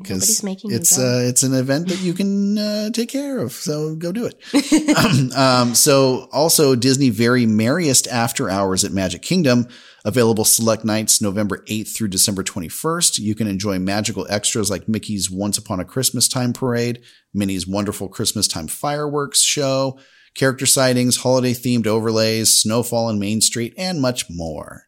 Nobody's 0.00 0.42
making 0.42 0.70
you 0.70 0.76
it's 0.76 0.98
uh, 0.98 1.22
it's 1.24 1.42
an 1.42 1.54
event 1.54 1.88
that 1.88 2.00
you 2.00 2.14
can 2.14 2.58
uh, 2.58 2.90
take 2.90 3.08
care 3.08 3.38
of. 3.38 3.52
So 3.52 3.94
go 3.94 4.12
do 4.12 4.26
it. 4.26 4.96
um, 4.96 5.32
um, 5.32 5.74
so 5.74 6.28
also 6.32 6.74
Disney 6.74 7.10
Very 7.10 7.46
Merriest 7.46 8.06
After 8.08 8.48
Hours 8.48 8.84
at 8.84 8.92
Magic 8.92 9.22
Kingdom 9.22 9.68
available 10.04 10.44
select 10.44 10.84
nights 10.84 11.22
November 11.22 11.58
8th 11.68 11.94
through 11.94 12.08
December 12.08 12.42
21st. 12.42 13.20
You 13.20 13.34
can 13.34 13.46
enjoy 13.46 13.78
magical 13.78 14.26
extras 14.28 14.68
like 14.70 14.88
Mickey's 14.88 15.30
Once 15.30 15.58
Upon 15.58 15.78
a 15.78 15.84
Christmas 15.84 16.28
Time 16.28 16.52
parade, 16.52 17.02
Minnie's 17.32 17.66
Wonderful 17.66 18.08
Christmas 18.08 18.48
Time 18.48 18.66
fireworks 18.66 19.42
show, 19.42 19.98
character 20.34 20.66
sightings, 20.66 21.18
holiday 21.18 21.52
themed 21.52 21.86
overlays, 21.86 22.54
snowfall 22.54 23.06
on 23.06 23.18
Main 23.18 23.40
Street, 23.40 23.74
and 23.76 24.00
much 24.00 24.26
more. 24.30 24.84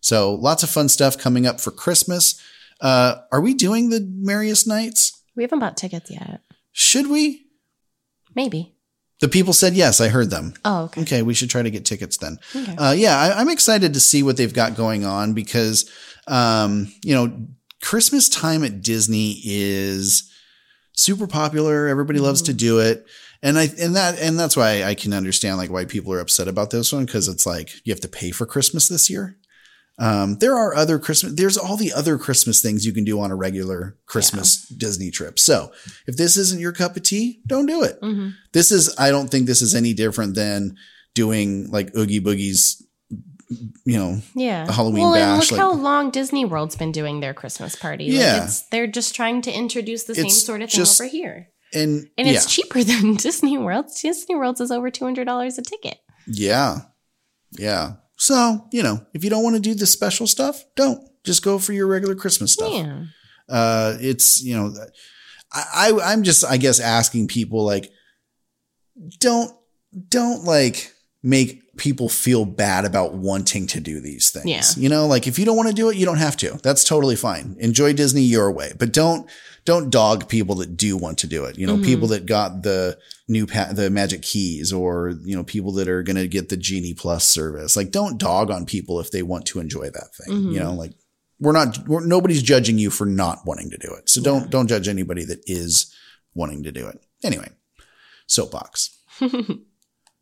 So 0.00 0.34
lots 0.34 0.62
of 0.62 0.70
fun 0.70 0.88
stuff 0.88 1.18
coming 1.18 1.46
up 1.46 1.60
for 1.60 1.70
Christmas. 1.70 2.40
Uh, 2.80 3.16
are 3.32 3.40
we 3.40 3.54
doing 3.54 3.90
the 3.90 4.06
merriest 4.10 4.66
nights? 4.66 5.14
we 5.38 5.44
haven't 5.44 5.60
bought 5.60 5.76
tickets 5.76 6.10
yet. 6.10 6.40
Should 6.72 7.08
we? 7.08 7.46
Maybe. 8.34 8.74
The 9.20 9.28
people 9.28 9.52
said 9.52 9.74
yes. 9.74 10.00
I 10.00 10.08
heard 10.08 10.30
them. 10.30 10.54
Oh, 10.64 10.84
okay. 10.84 11.02
Okay, 11.02 11.22
we 11.22 11.34
should 11.34 11.48
try 11.48 11.62
to 11.62 11.70
get 11.70 11.84
tickets 11.84 12.16
then. 12.16 12.38
Okay. 12.54 12.76
Uh, 12.76 12.92
yeah, 12.92 13.16
I, 13.16 13.40
I'm 13.40 13.48
excited 13.48 13.94
to 13.94 14.00
see 14.00 14.22
what 14.22 14.36
they've 14.36 14.52
got 14.52 14.76
going 14.76 15.04
on 15.04 15.34
because, 15.34 15.90
um, 16.26 16.92
you 17.04 17.14
know, 17.14 17.46
Christmas 17.82 18.28
time 18.28 18.64
at 18.64 18.82
Disney 18.82 19.40
is 19.44 20.28
super 20.92 21.28
popular. 21.28 21.86
Everybody 21.86 22.18
loves 22.18 22.42
to 22.42 22.52
do 22.52 22.80
it. 22.80 23.06
And 23.42 23.56
I, 23.58 23.68
and 23.80 23.94
that, 23.94 24.18
and 24.18 24.38
that's 24.38 24.56
why 24.56 24.82
I 24.82 24.94
can 24.94 25.12
understand 25.12 25.58
like 25.58 25.70
why 25.70 25.84
people 25.84 26.12
are 26.12 26.18
upset 26.20 26.48
about 26.48 26.70
this 26.70 26.92
one. 26.92 27.06
Cause 27.06 27.28
it's 27.28 27.46
like, 27.46 27.70
you 27.84 27.92
have 27.92 28.00
to 28.00 28.08
pay 28.08 28.30
for 28.32 28.46
Christmas 28.46 28.88
this 28.88 29.08
year. 29.08 29.36
Um, 30.00 30.38
there 30.38 30.56
are 30.56 30.74
other 30.76 30.98
Christmas, 31.00 31.32
there's 31.34 31.58
all 31.58 31.76
the 31.76 31.92
other 31.92 32.18
Christmas 32.18 32.60
things 32.62 32.86
you 32.86 32.92
can 32.92 33.02
do 33.04 33.20
on 33.20 33.30
a 33.32 33.36
regular 33.36 33.96
Christmas 34.06 34.66
Disney 34.68 35.10
trip. 35.10 35.38
So 35.40 35.72
if 36.06 36.16
this 36.16 36.36
isn't 36.36 36.60
your 36.60 36.72
cup 36.72 36.96
of 36.96 37.02
tea, 37.02 37.40
don't 37.46 37.66
do 37.66 37.82
it. 37.82 37.98
hmm 38.00 38.28
This 38.52 38.70
is, 38.70 38.94
I 38.98 39.10
don't 39.10 39.28
think 39.28 39.46
this 39.46 39.60
is 39.62 39.74
any 39.74 39.94
different 39.94 40.34
than 40.36 40.76
doing 41.14 41.68
like 41.70 41.96
Oogie 41.96 42.20
Boogie's, 42.20 42.80
you 43.84 43.98
know, 43.98 44.20
Yeah. 44.36 44.70
Halloween 44.70 45.02
well, 45.02 45.14
bash, 45.14 45.50
look 45.50 45.58
like- 45.58 45.60
how 45.60 45.72
long 45.72 46.10
Disney 46.10 46.44
World's 46.44 46.76
been 46.76 46.92
doing 46.92 47.18
their 47.20 47.34
Christmas 47.34 47.74
party. 47.74 48.04
Yeah. 48.04 48.34
Like 48.34 48.42
it's, 48.44 48.60
they're 48.68 48.86
just 48.86 49.14
trying 49.16 49.42
to 49.42 49.52
introduce 49.52 50.04
the 50.04 50.14
same 50.14 50.30
sort 50.30 50.62
of 50.62 50.70
thing 50.70 50.76
just- 50.78 51.00
over 51.00 51.08
here. 51.08 51.48
And, 51.74 52.08
And 52.16 52.26
yeah, 52.26 52.34
it's 52.34 52.52
cheaper 52.52 52.82
than 52.90 53.14
Disney 53.14 53.58
World. 53.58 53.86
Disney 54.00 54.36
World's 54.36 54.60
is 54.60 54.70
over 54.70 54.90
$200 54.90 55.58
a 55.58 55.62
ticket. 55.62 55.98
yeah, 56.26 56.78
yeah. 57.58 57.92
So, 58.16 58.66
you 58.72 58.82
know, 58.82 59.06
if 59.14 59.22
you 59.22 59.30
don't 59.30 59.44
want 59.44 59.54
to 59.56 59.62
do 59.62 59.74
the 59.74 59.86
special 59.86 60.26
stuff, 60.26 60.64
don't 60.74 61.08
just 61.24 61.44
go 61.44 61.58
for 61.60 61.72
your 61.72 61.86
regular 61.86 62.16
Christmas 62.16 62.52
stuff. 62.54 62.72
Yeah. 62.72 63.04
Uh, 63.48 63.96
it's, 64.00 64.42
you 64.42 64.56
know, 64.56 64.74
I, 65.52 65.92
I, 66.02 66.12
I'm 66.12 66.24
just, 66.24 66.44
I 66.44 66.56
guess, 66.56 66.80
asking 66.80 67.28
people 67.28 67.64
like, 67.64 67.90
don't, 69.20 69.52
don't 70.08 70.42
like 70.44 70.92
make 71.22 71.76
people 71.76 72.08
feel 72.08 72.44
bad 72.44 72.84
about 72.84 73.14
wanting 73.14 73.66
to 73.66 73.80
do 73.80 74.00
these 74.00 74.30
things. 74.30 74.46
Yeah. 74.46 74.62
You 74.82 74.88
know, 74.88 75.06
like 75.06 75.26
if 75.26 75.38
you 75.38 75.44
don't 75.44 75.56
want 75.56 75.68
to 75.68 75.74
do 75.74 75.88
it, 75.90 75.96
you 75.96 76.04
don't 76.06 76.18
have 76.18 76.36
to. 76.38 76.58
That's 76.62 76.84
totally 76.84 77.16
fine. 77.16 77.56
Enjoy 77.58 77.92
Disney 77.92 78.22
your 78.22 78.50
way, 78.52 78.72
but 78.78 78.92
don't, 78.92 79.28
don't 79.64 79.90
dog 79.90 80.28
people 80.28 80.54
that 80.56 80.76
do 80.76 80.96
want 80.96 81.18
to 81.18 81.26
do 81.26 81.44
it. 81.44 81.58
You 81.58 81.66
know, 81.66 81.76
Mhm. 81.76 81.84
people 81.84 82.08
that 82.08 82.24
got 82.26 82.62
the 82.62 82.98
new, 83.28 83.46
pa- 83.46 83.72
the 83.72 83.90
magic 83.90 84.22
keys 84.22 84.72
or, 84.72 85.14
you 85.24 85.36
know, 85.36 85.44
people 85.44 85.72
that 85.72 85.88
are 85.88 86.02
going 86.02 86.16
to 86.16 86.26
get 86.28 86.48
the 86.48 86.56
Genie 86.56 86.94
Plus 86.94 87.28
service. 87.28 87.76
Like 87.76 87.90
don't 87.90 88.16
dog 88.18 88.50
on 88.50 88.64
people 88.64 88.98
if 89.00 89.10
they 89.10 89.22
want 89.22 89.44
to 89.46 89.60
enjoy 89.60 89.90
that 89.90 90.14
thing. 90.16 90.34
Mhm. 90.34 90.52
You 90.54 90.60
know, 90.60 90.72
like 90.74 90.92
we're 91.40 91.52
not, 91.52 91.86
we're, 91.86 92.04
nobody's 92.04 92.42
judging 92.42 92.78
you 92.78 92.90
for 92.90 93.06
not 93.06 93.40
wanting 93.44 93.70
to 93.70 93.78
do 93.78 93.92
it. 93.92 94.08
So 94.08 94.20
don't, 94.22 94.50
don't 94.50 94.68
judge 94.68 94.88
anybody 94.88 95.24
that 95.26 95.40
is 95.46 95.92
wanting 96.34 96.62
to 96.64 96.72
do 96.72 96.86
it. 96.86 97.00
Anyway, 97.22 97.48
soapbox. 98.26 98.90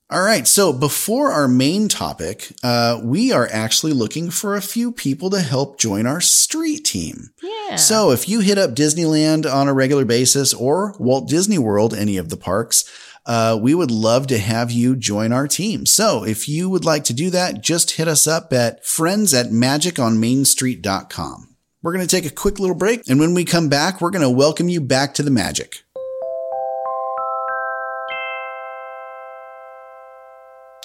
All 0.09 0.23
right. 0.23 0.47
So 0.47 0.73
before 0.73 1.33
our 1.33 1.49
main 1.49 1.89
topic, 1.89 2.53
uh, 2.63 3.01
we 3.03 3.33
are 3.33 3.49
actually 3.51 3.93
looking 3.93 4.31
for 4.31 4.55
a 4.55 4.63
few 4.63 4.93
people 4.93 5.31
to 5.31 5.41
help 5.41 5.81
join 5.81 6.07
our 6.07 6.21
street 6.21 6.85
team. 6.85 7.31
Yeah. 7.43 7.75
So 7.75 8.13
if 8.13 8.29
you 8.29 8.39
hit 8.39 8.57
up 8.57 8.77
Disneyland 8.77 9.53
on 9.53 9.67
a 9.67 9.75
regular 9.75 10.05
basis 10.05 10.55
or 10.55 10.95
Walt 11.01 11.29
Disney 11.29 11.59
World, 11.59 11.93
any 11.93 12.19
of 12.19 12.29
the 12.29 12.37
parks, 12.37 12.85
uh, 13.27 13.59
we 13.61 13.75
would 13.75 13.91
love 13.91 14.29
to 14.29 14.39
have 14.39 14.71
you 14.71 14.95
join 14.95 15.33
our 15.33 15.49
team. 15.49 15.87
So 15.87 16.25
if 16.25 16.49
you 16.49 16.71
would 16.71 16.85
like 16.85 17.03
to 17.05 17.13
do 17.13 17.29
that, 17.31 17.61
just 17.61 17.91
hit 17.93 18.07
us 18.07 18.29
up 18.29 18.53
at 18.53 18.87
friends 18.87 19.35
at 19.35 19.47
magiconmainstreet.com. 19.47 21.57
We're 21.83 21.93
going 21.93 22.07
to 22.07 22.17
take 22.17 22.27
a 22.31 22.35
quick 22.35 22.61
little 22.61 22.77
break. 22.77 23.09
And 23.09 23.19
when 23.19 23.35
we 23.35 23.45
come 23.45 23.69
back, 23.69 24.01
we're 24.01 24.11
going 24.11 24.23
to 24.23 24.31
welcome 24.31 24.69
you 24.69 24.81
back 24.81 25.15
to 25.15 25.25
the 25.25 25.33
magic. 25.33 25.83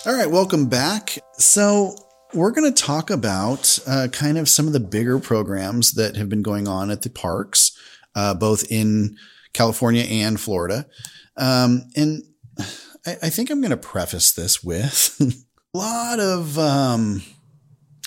All 0.04 0.16
right, 0.16 0.32
welcome 0.32 0.68
back. 0.68 1.20
So, 1.34 1.94
we're 2.34 2.50
going 2.50 2.74
to 2.74 2.84
talk 2.84 3.12
about 3.12 3.78
uh, 3.86 4.08
kind 4.12 4.40
of 4.40 4.50
some 4.50 4.66
of 4.66 4.74
the 4.74 4.80
bigger 4.80 5.20
programs 5.20 5.92
that 5.92 6.16
have 6.16 6.28
been 6.28 6.42
going 6.42 6.68
on 6.68 6.90
at 6.90 7.04
the 7.04 7.10
parks, 7.12 7.78
uh, 8.16 8.34
both 8.34 8.72
in 8.72 9.16
California 9.54 10.02
and 10.02 10.40
Florida. 10.40 10.88
Um, 11.38 11.84
and 11.96 12.24
I, 13.06 13.18
I 13.22 13.30
think 13.30 13.52
I'm 13.52 13.62
going 13.62 13.70
to 13.70 13.78
preface 13.78 14.32
this 14.32 14.64
with 14.64 15.16
a 15.76 15.78
lot 15.78 16.20
of, 16.20 16.58
um, 16.58 17.22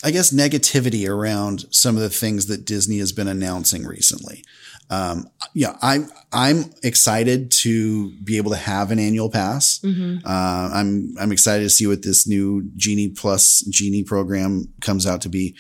I 0.03 0.11
guess, 0.11 0.33
negativity 0.33 1.09
around 1.09 1.67
some 1.73 1.95
of 1.95 2.03
the 2.03 2.11
things 2.11 2.47
that 2.47 2.65
Disney 2.65 2.99
has 2.99 3.13
been 3.13 3.29
announcing 3.29 3.87
recently. 3.87 4.43
Um, 4.91 5.29
yeah, 5.55 5.77
I'm 5.83 6.09
I'm 6.33 6.71
excited 6.83 7.51
to 7.63 8.11
be 8.23 8.37
able 8.37 8.51
to 8.51 8.57
have 8.57 8.91
an 8.91 8.99
annual 8.99 9.31
pass. 9.31 9.81
Mhm. 9.83 10.21
Uh, 10.25 10.71
I'm 10.73 11.15
I'm 11.19 11.33
excited 11.33 11.65
to 11.65 11.71
see 11.71 11.87
what 11.87 12.03
this 12.03 12.27
new 12.27 12.69
Genie 12.77 13.09
Plus 13.09 13.61
Genie 13.71 14.05
program 14.05 14.69
comes 14.81 15.07
out 15.07 15.23
to 15.23 15.29
be. 15.29 15.55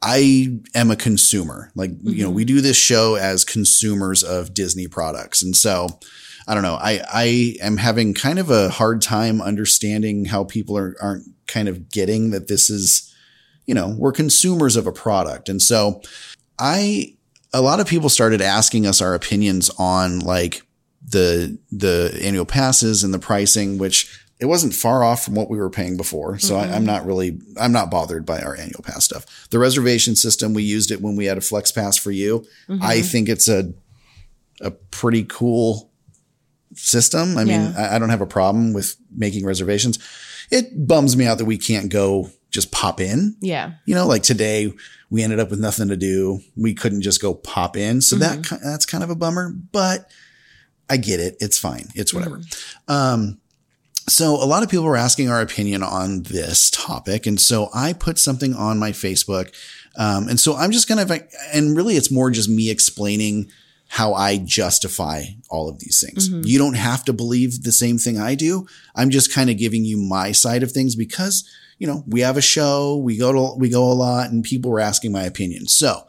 I 0.00 0.58
am 0.74 0.90
a 0.90 0.96
consumer. 0.96 1.70
Like 1.74 1.92
you 2.02 2.22
know, 2.22 2.30
we 2.30 2.44
do 2.44 2.60
this 2.60 2.76
show 2.76 3.14
as 3.16 3.44
consumers 3.44 4.22
of 4.22 4.54
Disney 4.54 4.86
products, 4.86 5.42
and 5.42 5.56
so 5.56 5.88
I 6.46 6.54
don't 6.54 6.62
know. 6.62 6.78
I 6.80 7.02
I 7.12 7.56
am 7.62 7.76
having 7.78 8.12
kind 8.14 8.38
of 8.38 8.50
a 8.50 8.68
hard 8.68 9.02
time 9.02 9.40
understanding 9.40 10.26
how 10.26 10.44
people 10.44 10.76
are 10.76 10.96
aren't 11.00 11.24
kind 11.46 11.68
of 11.68 11.90
getting 11.90 12.30
that 12.30 12.48
this 12.48 12.70
is, 12.70 13.14
you 13.66 13.74
know, 13.74 13.94
we're 13.98 14.12
consumers 14.12 14.76
of 14.76 14.86
a 14.86 14.92
product, 14.92 15.48
and 15.48 15.60
so 15.60 16.02
I 16.58 17.14
a 17.54 17.62
lot 17.62 17.80
of 17.80 17.86
people 17.86 18.08
started 18.08 18.42
asking 18.42 18.86
us 18.86 19.00
our 19.00 19.14
opinions 19.14 19.70
on 19.78 20.18
like 20.18 20.62
the 21.08 21.56
the 21.70 22.18
annual 22.20 22.44
passes 22.44 23.04
and 23.04 23.14
the 23.14 23.18
pricing, 23.18 23.78
which 23.78 24.20
it 24.40 24.46
wasn't 24.46 24.74
far 24.74 25.04
off 25.04 25.24
from 25.24 25.36
what 25.36 25.48
we 25.48 25.56
were 25.56 25.70
paying 25.70 25.96
before. 25.96 26.38
So 26.40 26.56
I, 26.56 26.64
I'm 26.64 26.70
mm-hmm. 26.70 26.86
not 26.86 27.06
really 27.06 27.38
I'm 27.58 27.72
not 27.72 27.90
bothered 27.90 28.26
by 28.26 28.42
our 28.42 28.56
annual 28.56 28.82
pass 28.82 29.04
stuff. 29.04 29.48
The 29.50 29.60
reservation 29.60 30.16
system 30.16 30.52
we 30.52 30.64
used 30.64 30.90
it 30.90 31.00
when 31.00 31.14
we 31.14 31.26
had 31.26 31.38
a 31.38 31.40
flex 31.40 31.70
pass 31.70 31.96
for 31.96 32.10
you. 32.10 32.44
Mm-hmm. 32.68 32.82
I 32.82 33.00
think 33.00 33.28
it's 33.28 33.48
a 33.48 33.72
a 34.60 34.72
pretty 34.72 35.24
cool 35.24 35.92
system. 36.74 37.38
I 37.38 37.44
mean, 37.44 37.60
Yeah. 37.60 37.74
I, 37.76 37.96
I 37.96 37.98
don't 38.00 38.10
have 38.10 38.20
a 38.20 38.26
problem 38.26 38.72
with 38.72 38.96
making 39.14 39.46
reservations. 39.46 40.00
It 40.50 40.86
bums 40.86 41.16
me 41.16 41.26
out 41.26 41.38
that 41.38 41.44
we 41.44 41.56
can't 41.56 41.88
go 41.88 42.30
just 42.54 42.70
pop 42.70 43.00
in. 43.00 43.36
Yeah. 43.40 43.72
You 43.84 43.96
know, 43.96 44.06
like 44.06 44.22
today 44.22 44.72
we 45.10 45.24
ended 45.24 45.40
up 45.40 45.50
with 45.50 45.58
nothing 45.58 45.88
to 45.88 45.96
do. 45.96 46.40
We 46.56 46.72
couldn't 46.72 47.02
just 47.02 47.20
go 47.20 47.34
pop 47.34 47.76
in. 47.76 48.00
So 48.00 48.14
that 48.16 48.46
that's 48.62 48.86
kind 48.86 49.02
of 49.02 49.10
a 49.10 49.16
bummer, 49.16 49.50
but 49.50 50.08
I 50.88 50.96
get 50.96 51.18
it. 51.18 51.36
It's 51.40 51.58
fine. 51.58 51.88
It's 51.96 52.14
whatever. 52.14 52.40
Um, 52.86 53.40
so 54.08 54.34
a 54.34 54.46
lot 54.46 54.62
of 54.62 54.70
people 54.70 54.84
were 54.84 54.96
asking 54.96 55.28
our 55.30 55.40
opinion 55.40 55.82
on 55.82 56.22
this 56.22 56.70
topic. 56.70 57.26
And 57.26 57.40
so 57.40 57.70
I 57.74 57.92
put 57.92 58.18
something 58.18 58.54
on 58.54 58.78
my 58.78 58.92
Facebook. 58.92 59.52
Um, 59.96 60.28
and 60.28 60.38
so 60.38 60.54
I'm 60.54 60.70
just 60.70 60.88
going 60.88 61.04
to, 61.04 61.26
and 61.52 61.76
really 61.76 61.96
it's 61.96 62.10
more 62.10 62.30
just 62.30 62.48
me 62.48 62.70
explaining 62.70 63.50
how 63.88 64.14
I 64.14 64.38
justify 64.38 65.24
all 65.50 65.68
of 65.68 65.78
these 65.78 66.04
things. 66.04 66.28
You 66.28 66.58
don't 66.58 66.74
have 66.74 67.04
to 67.06 67.12
believe 67.12 67.62
the 67.62 67.72
same 67.72 67.98
thing 67.98 68.18
I 68.18 68.34
do. 68.34 68.66
I'm 68.94 69.10
just 69.10 69.32
kind 69.32 69.50
of 69.50 69.58
giving 69.58 69.84
you 69.84 69.96
my 69.96 70.32
side 70.32 70.62
of 70.62 70.72
things 70.72 70.96
because, 70.96 71.48
you 71.78 71.86
know, 71.86 72.04
we 72.06 72.20
have 72.20 72.36
a 72.36 72.42
show, 72.42 72.96
we 72.96 73.16
go 73.16 73.32
to, 73.32 73.58
we 73.58 73.68
go 73.68 73.90
a 73.90 73.94
lot 73.94 74.30
and 74.30 74.44
people 74.44 74.70
were 74.70 74.80
asking 74.80 75.12
my 75.12 75.22
opinion. 75.24 75.66
So 75.66 76.06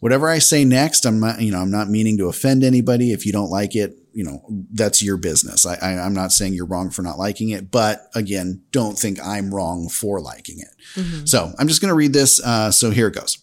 whatever 0.00 0.28
I 0.28 0.38
say 0.38 0.64
next, 0.64 1.04
I'm 1.04 1.20
not, 1.20 1.40
you 1.40 1.52
know, 1.52 1.60
I'm 1.60 1.70
not 1.70 1.88
meaning 1.88 2.18
to 2.18 2.28
offend 2.28 2.64
anybody. 2.64 3.12
If 3.12 3.24
you 3.24 3.32
don't 3.32 3.50
like 3.50 3.76
it, 3.76 3.96
you 4.12 4.24
know, 4.24 4.42
that's 4.72 5.02
your 5.02 5.16
business. 5.16 5.64
I, 5.64 5.74
I, 5.76 6.00
I'm 6.00 6.14
not 6.14 6.32
saying 6.32 6.54
you're 6.54 6.66
wrong 6.66 6.90
for 6.90 7.02
not 7.02 7.18
liking 7.18 7.50
it, 7.50 7.70
but 7.70 8.08
again, 8.14 8.62
don't 8.72 8.98
think 8.98 9.20
I'm 9.24 9.54
wrong 9.54 9.88
for 9.88 10.20
liking 10.20 10.58
it. 10.58 10.74
So 11.28 11.52
I'm 11.58 11.68
just 11.68 11.80
going 11.80 11.90
to 11.90 11.94
read 11.94 12.12
this. 12.12 12.42
Uh, 12.42 12.72
so 12.72 12.90
here 12.90 13.06
it 13.06 13.14
goes. 13.14 13.38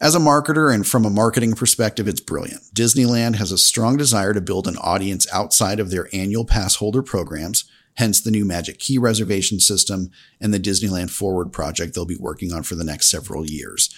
As 0.00 0.16
a 0.16 0.18
marketer 0.18 0.74
and 0.74 0.84
from 0.84 1.04
a 1.04 1.10
marketing 1.10 1.54
perspective, 1.54 2.08
it's 2.08 2.20
brilliant. 2.20 2.62
Disneyland 2.74 3.36
has 3.36 3.52
a 3.52 3.58
strong 3.58 3.96
desire 3.96 4.34
to 4.34 4.40
build 4.40 4.66
an 4.66 4.76
audience 4.78 5.26
outside 5.32 5.78
of 5.78 5.90
their 5.90 6.08
annual 6.12 6.44
pass 6.44 6.74
holder 6.74 7.00
programs, 7.00 7.64
hence 7.94 8.20
the 8.20 8.30
new 8.30 8.44
Magic 8.44 8.78
Key 8.78 8.98
reservation 8.98 9.60
system 9.60 10.10
and 10.40 10.52
the 10.52 10.60
Disneyland 10.60 11.10
Forward 11.10 11.52
project 11.52 11.94
they'll 11.94 12.04
be 12.04 12.16
working 12.16 12.52
on 12.52 12.62
for 12.62 12.74
the 12.74 12.84
next 12.84 13.10
several 13.10 13.46
years. 13.46 13.94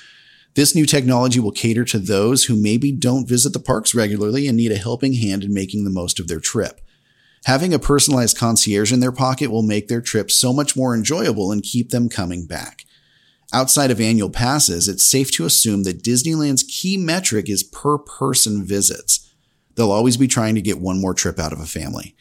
This 0.54 0.74
new 0.74 0.86
technology 0.86 1.38
will 1.38 1.52
cater 1.52 1.84
to 1.84 1.98
those 1.98 2.44
who 2.44 2.56
maybe 2.56 2.90
don't 2.90 3.28
visit 3.28 3.52
the 3.52 3.60
parks 3.60 3.94
regularly 3.94 4.48
and 4.48 4.56
need 4.56 4.72
a 4.72 4.76
helping 4.76 5.12
hand 5.12 5.44
in 5.44 5.52
making 5.52 5.84
the 5.84 5.90
most 5.90 6.18
of 6.18 6.28
their 6.28 6.40
trip. 6.40 6.80
Having 7.44 7.74
a 7.74 7.78
personalized 7.78 8.38
concierge 8.38 8.92
in 8.92 9.00
their 9.00 9.12
pocket 9.12 9.50
will 9.50 9.62
make 9.62 9.88
their 9.88 10.00
trip 10.00 10.30
so 10.30 10.52
much 10.52 10.74
more 10.74 10.94
enjoyable 10.94 11.52
and 11.52 11.62
keep 11.62 11.90
them 11.90 12.08
coming 12.08 12.46
back. 12.46 12.84
Outside 13.52 13.90
of 13.90 14.00
annual 14.00 14.30
passes, 14.30 14.88
it's 14.88 15.04
safe 15.04 15.30
to 15.32 15.44
assume 15.44 15.84
that 15.84 16.02
Disneyland's 16.02 16.64
key 16.64 16.96
metric 16.96 17.48
is 17.48 17.62
per 17.62 17.98
person 17.98 18.64
visits. 18.64 19.32
They'll 19.76 19.92
always 19.92 20.16
be 20.16 20.26
trying 20.26 20.54
to 20.56 20.62
get 20.62 20.80
one 20.80 21.00
more 21.00 21.14
trip 21.14 21.38
out 21.38 21.52
of 21.52 21.60
a 21.60 21.66
family. 21.66 22.16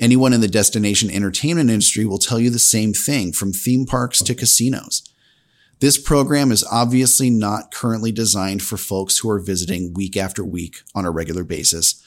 Anyone 0.00 0.32
in 0.32 0.40
the 0.40 0.48
destination 0.48 1.10
entertainment 1.10 1.70
industry 1.70 2.04
will 2.04 2.18
tell 2.18 2.40
you 2.40 2.50
the 2.50 2.58
same 2.58 2.92
thing 2.92 3.32
from 3.32 3.52
theme 3.52 3.86
parks 3.86 4.20
to 4.22 4.34
casinos. 4.34 5.08
This 5.80 5.98
program 5.98 6.50
is 6.50 6.64
obviously 6.70 7.30
not 7.30 7.72
currently 7.72 8.10
designed 8.10 8.62
for 8.62 8.76
folks 8.76 9.18
who 9.18 9.30
are 9.30 9.38
visiting 9.38 9.94
week 9.94 10.16
after 10.16 10.44
week 10.44 10.82
on 10.94 11.04
a 11.04 11.10
regular 11.10 11.44
basis, 11.44 12.04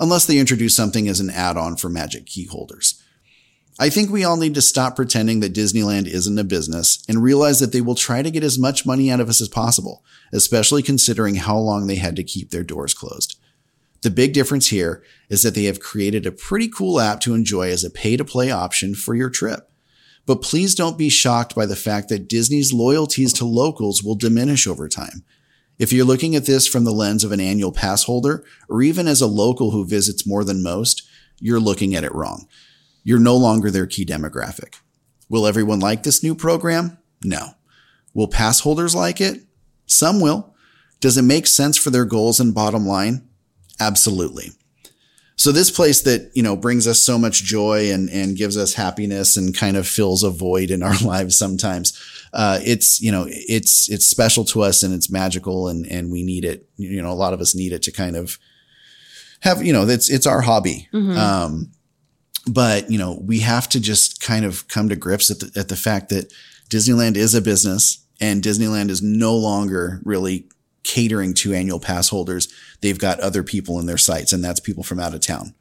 unless 0.00 0.26
they 0.26 0.38
introduce 0.38 0.74
something 0.74 1.08
as 1.08 1.20
an 1.20 1.30
add 1.30 1.56
on 1.56 1.76
for 1.76 1.88
Magic 1.88 2.26
Key 2.26 2.46
holders. 2.46 3.02
I 3.80 3.90
think 3.90 4.10
we 4.10 4.24
all 4.24 4.36
need 4.36 4.54
to 4.54 4.62
stop 4.62 4.96
pretending 4.96 5.38
that 5.40 5.54
Disneyland 5.54 6.08
isn't 6.08 6.38
a 6.38 6.42
business 6.42 7.04
and 7.08 7.22
realize 7.22 7.60
that 7.60 7.70
they 7.70 7.80
will 7.80 7.94
try 7.94 8.22
to 8.22 8.30
get 8.30 8.42
as 8.42 8.58
much 8.58 8.84
money 8.84 9.08
out 9.08 9.20
of 9.20 9.28
us 9.28 9.40
as 9.40 9.48
possible, 9.48 10.04
especially 10.32 10.82
considering 10.82 11.36
how 11.36 11.56
long 11.58 11.86
they 11.86 11.94
had 11.94 12.16
to 12.16 12.24
keep 12.24 12.50
their 12.50 12.64
doors 12.64 12.92
closed. 12.92 13.37
The 14.02 14.10
big 14.10 14.32
difference 14.32 14.68
here 14.68 15.02
is 15.28 15.42
that 15.42 15.54
they 15.54 15.64
have 15.64 15.80
created 15.80 16.24
a 16.24 16.32
pretty 16.32 16.68
cool 16.68 17.00
app 17.00 17.20
to 17.20 17.34
enjoy 17.34 17.70
as 17.70 17.84
a 17.84 17.90
pay 17.90 18.16
to 18.16 18.24
play 18.24 18.50
option 18.50 18.94
for 18.94 19.14
your 19.14 19.30
trip. 19.30 19.70
But 20.24 20.42
please 20.42 20.74
don't 20.74 20.98
be 20.98 21.08
shocked 21.08 21.54
by 21.54 21.66
the 21.66 21.74
fact 21.74 22.08
that 22.10 22.28
Disney's 22.28 22.72
loyalties 22.72 23.32
to 23.34 23.44
locals 23.44 24.02
will 24.02 24.14
diminish 24.14 24.66
over 24.66 24.88
time. 24.88 25.24
If 25.78 25.92
you're 25.92 26.04
looking 26.04 26.36
at 26.36 26.44
this 26.44 26.66
from 26.66 26.84
the 26.84 26.92
lens 26.92 27.24
of 27.24 27.32
an 27.32 27.40
annual 27.40 27.72
pass 27.72 28.04
holder, 28.04 28.44
or 28.68 28.82
even 28.82 29.08
as 29.08 29.20
a 29.20 29.26
local 29.26 29.70
who 29.70 29.86
visits 29.86 30.26
more 30.26 30.44
than 30.44 30.62
most, 30.62 31.08
you're 31.40 31.60
looking 31.60 31.94
at 31.94 32.04
it 32.04 32.14
wrong. 32.14 32.46
You're 33.04 33.20
no 33.20 33.36
longer 33.36 33.70
their 33.70 33.86
key 33.86 34.04
demographic. 34.04 34.74
Will 35.28 35.46
everyone 35.46 35.80
like 35.80 36.02
this 36.02 36.22
new 36.22 36.34
program? 36.34 36.98
No. 37.24 37.54
Will 38.12 38.28
pass 38.28 38.60
holders 38.60 38.94
like 38.94 39.20
it? 39.20 39.42
Some 39.86 40.20
will. 40.20 40.54
Does 41.00 41.16
it 41.16 41.22
make 41.22 41.46
sense 41.46 41.76
for 41.76 41.90
their 41.90 42.04
goals 42.04 42.40
and 42.40 42.54
bottom 42.54 42.86
line? 42.86 43.27
Absolutely. 43.80 44.50
So 45.36 45.52
this 45.52 45.70
place 45.70 46.02
that, 46.02 46.32
you 46.34 46.42
know, 46.42 46.56
brings 46.56 46.88
us 46.88 47.04
so 47.04 47.16
much 47.16 47.44
joy 47.44 47.92
and, 47.92 48.10
and 48.10 48.36
gives 48.36 48.56
us 48.56 48.74
happiness 48.74 49.36
and 49.36 49.56
kind 49.56 49.76
of 49.76 49.86
fills 49.86 50.24
a 50.24 50.30
void 50.30 50.70
in 50.70 50.82
our 50.88 50.98
lives 50.98 51.38
sometimes. 51.38 51.96
Uh, 52.32 52.58
it's, 52.62 53.00
you 53.00 53.12
know, 53.12 53.26
it's, 53.28 53.88
it's 53.88 54.06
special 54.06 54.44
to 54.46 54.62
us 54.62 54.82
and 54.82 54.92
it's 54.92 55.10
magical 55.10 55.68
and, 55.68 55.86
and 55.86 56.10
we 56.10 56.24
need 56.24 56.44
it. 56.44 56.68
You 56.76 57.00
know, 57.00 57.10
a 57.10 57.14
lot 57.14 57.32
of 57.32 57.40
us 57.40 57.54
need 57.54 57.72
it 57.72 57.82
to 57.82 57.92
kind 57.92 58.16
of 58.16 58.38
have, 59.40 59.64
you 59.64 59.72
know, 59.72 59.86
it's, 59.86 60.10
it's 60.10 60.26
our 60.26 60.40
hobby. 60.40 60.88
Um, 61.16 61.70
but 62.48 62.90
you 62.90 62.98
know, 62.98 63.22
we 63.24 63.40
have 63.40 63.68
to 63.70 63.80
just 63.80 64.20
kind 64.20 64.44
of 64.44 64.66
come 64.68 64.88
to 64.88 64.96
grips 64.96 65.30
at 65.30 65.40
the, 65.40 65.60
at 65.60 65.68
the 65.68 65.76
fact 65.76 66.08
that 66.08 66.32
Disneyland 66.68 67.16
is 67.16 67.34
a 67.34 67.42
business 67.42 68.04
and 68.20 68.42
Disneyland 68.42 68.90
is 68.90 69.02
no 69.02 69.36
longer 69.36 70.00
really 70.04 70.48
catering 70.88 71.34
to 71.34 71.52
annual 71.52 71.78
pass 71.78 72.08
holders. 72.08 72.48
They've 72.80 72.98
got 72.98 73.20
other 73.20 73.42
people 73.42 73.78
in 73.78 73.84
their 73.84 73.98
sights 73.98 74.32
and 74.32 74.42
that's 74.42 74.58
people 74.58 74.82
from 74.82 74.98
out 74.98 75.14
of 75.14 75.20
town. 75.20 75.54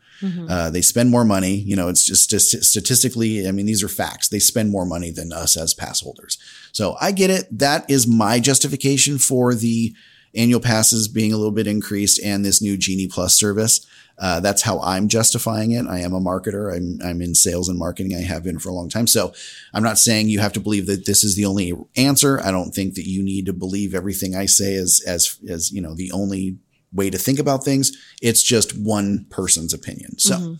Uh, 0.50 0.70
they 0.72 0.82
spend 0.82 1.12
more 1.12 1.26
money. 1.26 1.56
You 1.56 1.76
know, 1.76 1.90
it's 1.90 2.06
just 2.06 2.64
statistically, 2.66 3.48
I 3.48 3.52
mean, 3.52 3.66
these 3.66 3.84
are 3.84 3.90
facts. 3.90 4.30
They 4.30 4.40
spend 4.40 4.72
more 4.72 4.86
money 4.86 5.12
than 5.12 5.34
us 5.34 5.58
as 5.58 5.74
pass 5.74 6.02
holders. 6.02 6.40
So 6.72 6.96
I 7.02 7.12
get 7.12 7.30
it. 7.30 7.46
That 7.52 7.88
is 7.90 8.08
my 8.08 8.40
justification 8.40 9.20
for 9.20 9.54
the 9.54 9.94
annual 10.34 10.62
passes 10.62 11.08
being 11.08 11.34
a 11.34 11.38
little 11.38 11.52
bit 11.52 11.68
increased 11.68 12.22
and 12.24 12.46
this 12.46 12.62
new 12.62 12.78
Genie 12.78 13.08
Plus 13.08 13.38
service. 13.38 13.86
Uh, 14.20 14.40
that's 14.40 14.64
how 14.64 14.80
I'm 14.82 15.08
justifying 15.08 15.72
it. 15.72 15.86
I 15.86 16.00
am 16.00 16.14
a 16.14 16.20
marketer. 16.20 16.76
I'm, 16.76 17.00
I'm 17.08 17.22
in 17.22 17.36
sales 17.36 17.70
and 17.70 17.78
marketing. 17.78 18.16
I 18.16 18.22
have 18.22 18.44
been 18.44 18.58
for 18.58 18.70
a 18.70 18.74
long 18.74 18.90
time. 18.90 19.06
So 19.06 19.34
I'm 19.74 19.84
not 19.84 20.00
saying 20.00 20.28
you 20.28 20.40
have 20.40 20.54
to 20.54 20.60
believe 20.60 20.88
that 20.88 21.06
this 21.06 21.24
is 21.24 21.36
the 21.36 21.46
only 21.46 21.74
answer. 21.96 22.42
I 22.44 22.50
don't 22.50 22.72
think 22.72 22.96
that 22.96 23.08
you 23.08 23.24
need 23.24 23.46
to 23.46 23.54
believe 23.54 23.94
everything 23.94 24.36
I 24.36 24.48
say 24.48 24.74
as, 24.76 25.02
as, 25.06 25.38
as, 25.48 25.72
you 25.72 25.82
know, 25.82 25.94
the 25.94 26.12
only 26.12 26.58
way 26.92 27.10
to 27.12 27.18
think 27.18 27.38
about 27.38 27.64
things. 27.64 27.92
It's 28.22 28.42
just 28.42 28.78
one 28.78 29.28
person's 29.30 29.74
opinion. 29.74 30.18
So 30.18 30.58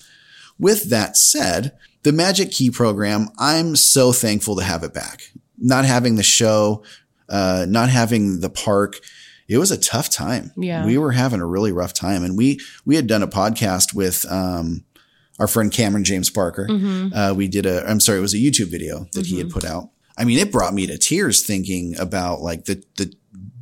with 0.60 0.90
that 0.90 1.18
said, 1.18 1.72
the 2.04 2.12
Magic 2.12 2.52
Key 2.52 2.70
program, 2.70 3.30
I'm 3.40 3.76
so 3.76 4.12
thankful 4.12 4.56
to 4.58 4.64
have 4.64 4.84
it 4.84 4.94
back. 4.94 5.32
Not 5.58 5.86
having 5.86 6.16
the 6.16 6.24
show, 6.24 6.84
uh, 7.28 7.66
not 7.68 7.90
having 7.90 8.40
the 8.42 8.50
park, 8.50 9.00
it 9.48 9.58
was 9.58 9.72
a 9.72 9.78
tough 9.78 10.10
time. 10.10 10.52
Yeah. 10.58 10.86
We 10.86 10.98
were 10.98 11.12
having 11.14 11.40
a 11.40 11.46
really 11.46 11.72
rough 11.72 11.94
time. 11.94 12.24
And 12.24 12.38
we, 12.38 12.60
we 12.86 12.96
had 12.96 13.08
done 13.08 13.24
a 13.24 13.28
podcast 13.28 13.94
with, 13.94 14.26
um, 14.32 14.84
our 15.40 15.48
friend 15.48 15.72
Cameron 15.72 16.04
James 16.04 16.30
Parker. 16.30 16.68
Uh, 17.14 17.34
we 17.36 17.48
did 17.48 17.66
a, 17.66 17.88
I'm 17.88 18.00
sorry, 18.00 18.18
it 18.18 18.22
was 18.22 18.34
a 18.34 18.38
YouTube 18.38 18.68
video 18.72 19.06
that 19.14 19.28
he 19.28 19.38
had 19.38 19.50
put 19.52 19.64
out. 19.64 19.90
I 20.18 20.26
mean, 20.26 20.40
it 20.40 20.52
brought 20.52 20.74
me 20.74 20.88
to 20.88 20.98
tears 20.98 21.46
thinking 21.46 21.98
about 22.00 22.42
like 22.42 22.66
the, 22.66 22.84
the, 22.98 23.14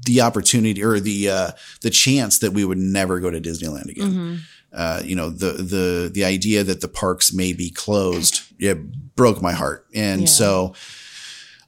the 0.06 0.22
opportunity 0.22 0.82
or 0.84 1.00
the, 1.02 1.30
uh, 1.30 1.52
the 1.82 1.90
chance 1.90 2.40
that 2.40 2.52
we 2.54 2.64
would 2.64 2.78
never 2.78 3.20
go 3.20 3.30
to 3.30 3.42
Disneyland 3.42 3.90
again. 3.90 4.40
Uh, 4.72 5.02
you 5.04 5.16
know, 5.16 5.30
the, 5.30 5.52
the, 5.52 6.12
the 6.14 6.24
idea 6.26 6.64
that 6.64 6.82
the 6.82 6.88
parks 6.88 7.34
may 7.34 7.54
be 7.54 7.70
closed, 7.70 8.42
it 8.60 9.16
broke 9.16 9.42
my 9.42 9.52
heart. 9.54 9.86
And 9.94 10.22
Yeah. 10.22 10.28
so, 10.28 10.76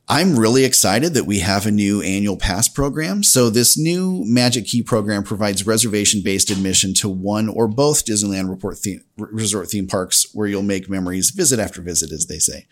I'm 0.09 0.39
really 0.39 0.63
excited 0.63 1.13
that 1.15 1.25
we 1.25 1.39
have 1.39 1.65
a 1.65 1.71
new 1.71 2.01
annual 2.01 2.37
pass 2.37 2.69
program. 2.69 3.23
So 3.23 3.49
this 3.49 3.77
new 3.77 4.23
Magic 4.25 4.65
Key 4.65 4.81
program 4.81 5.21
provides 5.23 5.67
reservation 5.67 6.21
based 6.23 6.49
admission 6.49 6.93
to 6.95 7.09
one 7.09 7.49
or 7.49 7.67
both 7.67 8.05
Disneyland 8.05 8.81
theme, 8.81 9.03
resort 9.17 9.69
theme 9.69 9.85
parks 9.85 10.27
where 10.33 10.47
you'll 10.47 10.63
make 10.63 10.89
memories 10.89 11.31
visit 11.31 11.59
after 11.59 11.81
visit, 11.81 12.13
as 12.13 12.27
they 12.27 12.39
say. 12.39 12.67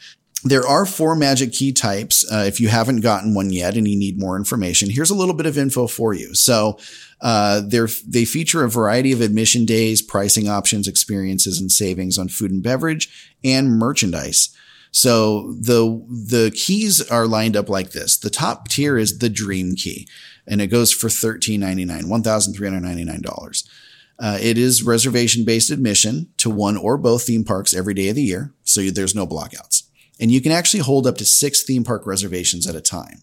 There 0.46 0.66
are 0.66 0.86
four 0.86 1.14
Magic 1.16 1.52
Key 1.52 1.74
types. 1.74 2.24
Uh, 2.32 2.46
if 2.48 2.62
you 2.62 2.70
haven't 2.70 3.02
gotten 3.02 3.34
one 3.34 3.52
yet 3.52 3.76
and 3.76 3.88
you 3.88 3.98
need 3.98 4.18
more 4.18 4.38
information, 4.38 4.90
here's 4.90 5.10
a 5.10 5.16
little 5.16 5.34
bit 5.34 5.48
of 5.48 5.58
info 5.58 5.88
for 5.88 6.14
you. 6.14 6.36
So, 6.36 6.78
uh, 7.20 7.62
they're, 7.66 7.90
they 8.08 8.26
feature 8.26 8.64
a 8.64 8.70
variety 8.70 9.12
of 9.12 9.22
admission 9.22 9.66
days, 9.66 10.02
pricing 10.02 10.48
options, 10.48 10.88
experiences, 10.88 11.60
and 11.60 11.72
savings 11.72 12.18
on 12.18 12.28
food 12.30 12.52
and 12.52 12.62
beverage 12.62 13.34
and 13.44 13.72
merchandise. 13.72 14.56
So 14.96 15.52
the 15.60 16.02
the 16.10 16.52
keys 16.56 17.02
are 17.12 17.28
lined 17.28 17.58
up 17.58 17.68
like 17.68 17.92
this. 17.92 18.16
The 18.18 18.30
top 18.30 18.70
tier 18.70 18.98
is 18.98 19.18
the 19.18 19.28
Dream 19.28 19.76
Key, 19.76 20.08
and 20.48 20.62
it 20.62 20.68
goes 20.68 20.94
for 20.94 21.10
thirteen 21.10 21.60
ninety 21.60 21.84
nine, 21.84 22.08
one 22.08 22.24
thousand 22.24 22.54
three 22.54 22.70
hundred 22.70 22.84
ninety 22.84 23.04
nine 23.04 23.22
dollars. 23.22 23.70
Uh, 24.18 24.38
it 24.42 24.58
is 24.58 24.84
reservation 24.84 25.44
based 25.44 25.70
admission 25.70 26.30
to 26.38 26.50
one 26.50 26.78
or 26.78 26.98
both 26.98 27.24
theme 27.24 27.44
parks 27.44 27.74
every 27.74 27.94
day 27.94 28.08
of 28.08 28.16
the 28.16 28.24
year, 28.24 28.54
so 28.64 28.80
there's 28.84 29.14
no 29.14 29.28
blockouts, 29.28 29.84
and 30.18 30.32
you 30.32 30.40
can 30.40 30.54
actually 30.54 30.80
hold 30.80 31.06
up 31.06 31.18
to 31.18 31.26
six 31.26 31.62
theme 31.64 31.84
park 31.84 32.08
reservations 32.08 32.66
at 32.66 32.74
a 32.74 32.80
time. 32.80 33.22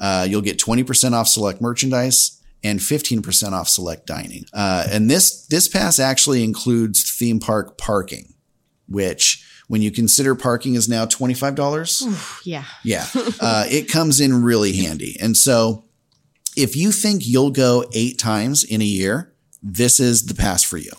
Uh, 0.00 0.26
you'll 0.28 0.42
get 0.42 0.58
twenty 0.58 0.82
percent 0.82 1.14
off 1.14 1.28
select 1.28 1.60
merchandise 1.60 2.42
and 2.64 2.80
15% 2.80 3.52
off 3.52 3.68
select 3.68 4.06
dining. 4.06 4.44
Uh, 4.52 4.84
and 4.90 5.08
this, 5.08 5.46
this 5.46 5.68
pass 5.68 6.00
actually 6.00 6.42
includes 6.42 7.08
theme 7.16 7.38
park 7.38 7.78
parking, 7.78 8.34
which 8.88 9.45
when 9.68 9.82
you 9.82 9.90
consider 9.90 10.34
parking 10.34 10.74
is 10.74 10.88
now 10.88 11.06
$25, 11.06 12.44
Yeah. 12.44 12.64
yeah, 12.84 13.06
uh, 13.40 13.64
it 13.68 13.88
comes 13.90 14.20
in 14.20 14.42
really 14.42 14.72
handy. 14.76 15.16
And 15.20 15.36
so 15.36 15.84
if 16.56 16.76
you 16.76 16.92
think 16.92 17.26
you'll 17.26 17.50
go 17.50 17.84
eight 17.92 18.18
times 18.18 18.64
in 18.64 18.80
a 18.80 18.84
year, 18.84 19.32
this 19.62 19.98
is 20.00 20.26
the 20.26 20.34
pass 20.34 20.62
for 20.62 20.76
you. 20.78 20.92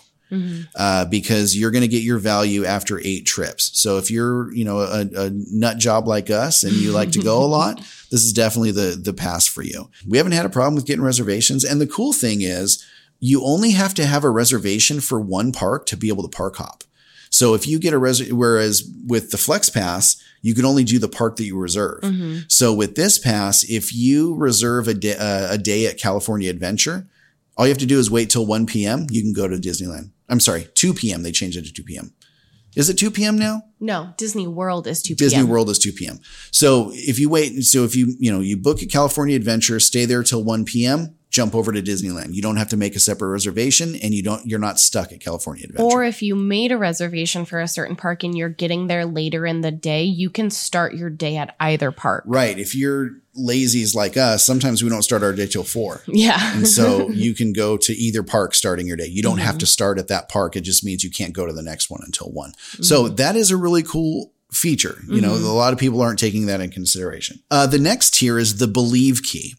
Uh, 0.76 1.06
because 1.06 1.56
you're 1.56 1.70
going 1.70 1.80
to 1.80 1.88
get 1.88 2.02
your 2.02 2.18
value 2.18 2.66
after 2.66 3.00
eight 3.02 3.24
trips. 3.24 3.70
So 3.80 3.96
if 3.96 4.10
you're, 4.10 4.52
you 4.52 4.62
know, 4.62 4.80
a, 4.80 5.06
a 5.14 5.30
nut 5.32 5.78
job 5.78 6.06
like 6.06 6.28
us 6.28 6.64
and 6.64 6.74
you 6.74 6.92
like 6.92 7.12
to 7.12 7.22
go 7.22 7.42
a 7.42 7.46
lot, 7.56 7.78
this 8.10 8.22
is 8.22 8.34
definitely 8.34 8.72
the, 8.72 9.00
the 9.02 9.14
pass 9.14 9.46
for 9.46 9.62
you. 9.62 9.88
We 10.06 10.18
haven't 10.18 10.32
had 10.32 10.44
a 10.44 10.50
problem 10.50 10.74
with 10.74 10.84
getting 10.84 11.02
reservations. 11.02 11.64
And 11.64 11.80
the 11.80 11.86
cool 11.86 12.12
thing 12.12 12.42
is, 12.42 12.84
you 13.20 13.42
only 13.42 13.70
have 13.70 13.94
to 13.94 14.04
have 14.04 14.22
a 14.22 14.28
reservation 14.28 15.00
for 15.00 15.18
one 15.18 15.50
park 15.50 15.86
to 15.86 15.96
be 15.96 16.08
able 16.08 16.28
to 16.28 16.36
park 16.36 16.56
hop. 16.56 16.84
So 17.30 17.54
if 17.54 17.66
you 17.66 17.78
get 17.78 17.92
a 17.92 17.98
res, 17.98 18.32
whereas 18.32 18.88
with 19.06 19.30
the 19.30 19.38
Flex 19.38 19.68
Pass, 19.70 20.22
you 20.42 20.54
can 20.54 20.64
only 20.64 20.84
do 20.84 20.98
the 20.98 21.08
park 21.08 21.36
that 21.36 21.44
you 21.44 21.58
reserve. 21.58 22.00
So 22.48 22.72
with 22.72 22.94
this 22.94 23.18
pass, 23.18 23.64
if 23.64 23.94
you 23.94 24.34
reserve 24.34 24.88
a 24.88 24.94
day, 24.94 25.16
uh, 25.16 25.52
a 25.52 25.58
day 25.58 25.86
at 25.86 25.98
California 25.98 26.48
Adventure, 26.48 27.08
all 27.56 27.66
you 27.66 27.70
have 27.70 27.78
to 27.78 27.86
do 27.86 27.98
is 27.98 28.10
wait 28.10 28.30
till 28.30 28.46
1 28.46 28.66
p.m. 28.66 29.06
You 29.10 29.22
can 29.22 29.32
go 29.32 29.48
to 29.48 29.56
Disneyland. 29.56 30.10
I'm 30.28 30.40
sorry, 30.40 30.68
2 30.74 30.94
p.m. 30.94 31.22
They 31.22 31.32
changed 31.32 31.58
it 31.58 31.64
to 31.64 31.72
2 31.72 31.82
p.m. 31.82 32.12
Is 32.76 32.88
it 32.88 32.98
2 32.98 33.10
p.m. 33.10 33.36
now? 33.36 33.62
No, 33.80 34.14
Disney 34.16 34.46
World 34.46 34.86
is 34.86 35.02
2 35.02 35.16
p.m. 35.16 35.16
Disney 35.16 35.42
World 35.42 35.68
is 35.70 35.78
2 35.80 35.92
p.m. 35.92 36.20
So 36.52 36.90
if 36.92 37.18
you 37.18 37.28
wait, 37.28 37.64
so 37.64 37.82
if 37.82 37.96
you, 37.96 38.14
you 38.20 38.30
know, 38.30 38.40
you 38.40 38.56
book 38.56 38.80
a 38.82 38.86
California 38.86 39.34
Adventure, 39.34 39.80
stay 39.80 40.04
there 40.04 40.22
till 40.22 40.44
1 40.44 40.64
p.m., 40.64 41.16
jump 41.30 41.54
over 41.54 41.72
to 41.72 41.82
Disneyland. 41.82 42.34
You 42.34 42.42
don't 42.42 42.56
have 42.56 42.68
to 42.68 42.76
make 42.76 42.96
a 42.96 43.00
separate 43.00 43.28
reservation 43.28 43.94
and 43.96 44.14
you 44.14 44.22
don't, 44.22 44.46
you're 44.46 44.58
not 44.58 44.80
stuck 44.80 45.12
at 45.12 45.20
California 45.20 45.64
Adventure. 45.64 45.84
Or 45.84 46.04
if 46.04 46.22
you 46.22 46.34
made 46.34 46.72
a 46.72 46.78
reservation 46.78 47.44
for 47.44 47.60
a 47.60 47.68
certain 47.68 47.96
park 47.96 48.24
and 48.24 48.36
you're 48.36 48.48
getting 48.48 48.86
there 48.86 49.04
later 49.04 49.44
in 49.44 49.60
the 49.60 49.70
day, 49.70 50.04
you 50.04 50.30
can 50.30 50.50
start 50.50 50.94
your 50.94 51.10
day 51.10 51.36
at 51.36 51.54
either 51.60 51.90
park. 51.90 52.24
right. 52.26 52.58
If 52.58 52.74
you're 52.74 53.10
lazies 53.38 53.94
like 53.94 54.16
us, 54.16 54.44
sometimes 54.44 54.82
we 54.82 54.88
don't 54.88 55.02
start 55.02 55.22
our 55.22 55.32
day 55.32 55.46
till 55.46 55.64
four. 55.64 56.02
Yeah. 56.06 56.56
And 56.56 56.66
so 56.66 57.08
you 57.10 57.34
can 57.34 57.52
go 57.52 57.76
to 57.76 57.92
either 57.92 58.22
park 58.22 58.54
starting 58.54 58.86
your 58.86 58.96
day. 58.96 59.06
You 59.06 59.22
don't 59.22 59.38
have 59.38 59.52
mm-hmm. 59.52 59.58
to 59.58 59.66
start 59.66 59.98
at 59.98 60.08
that 60.08 60.28
park. 60.28 60.56
It 60.56 60.62
just 60.62 60.84
means 60.84 61.04
you 61.04 61.10
can't 61.10 61.32
go 61.32 61.46
to 61.46 61.52
the 61.52 61.62
next 61.62 61.90
one 61.90 62.00
until 62.04 62.30
one. 62.30 62.52
Mm-hmm. 62.52 62.82
So 62.82 63.08
that 63.08 63.36
is 63.36 63.50
a 63.50 63.56
really 63.56 63.82
cool 63.82 64.32
feature. 64.50 64.98
You 65.06 65.20
know, 65.20 65.32
mm-hmm. 65.32 65.44
a 65.44 65.52
lot 65.52 65.72
of 65.72 65.78
people 65.78 66.00
aren't 66.00 66.18
taking 66.18 66.46
that 66.46 66.60
in 66.60 66.70
consideration. 66.70 67.40
Uh, 67.50 67.66
the 67.66 67.78
next 67.78 68.14
tier 68.14 68.38
is 68.38 68.56
the 68.58 68.66
believe 68.66 69.22
key. 69.22 69.54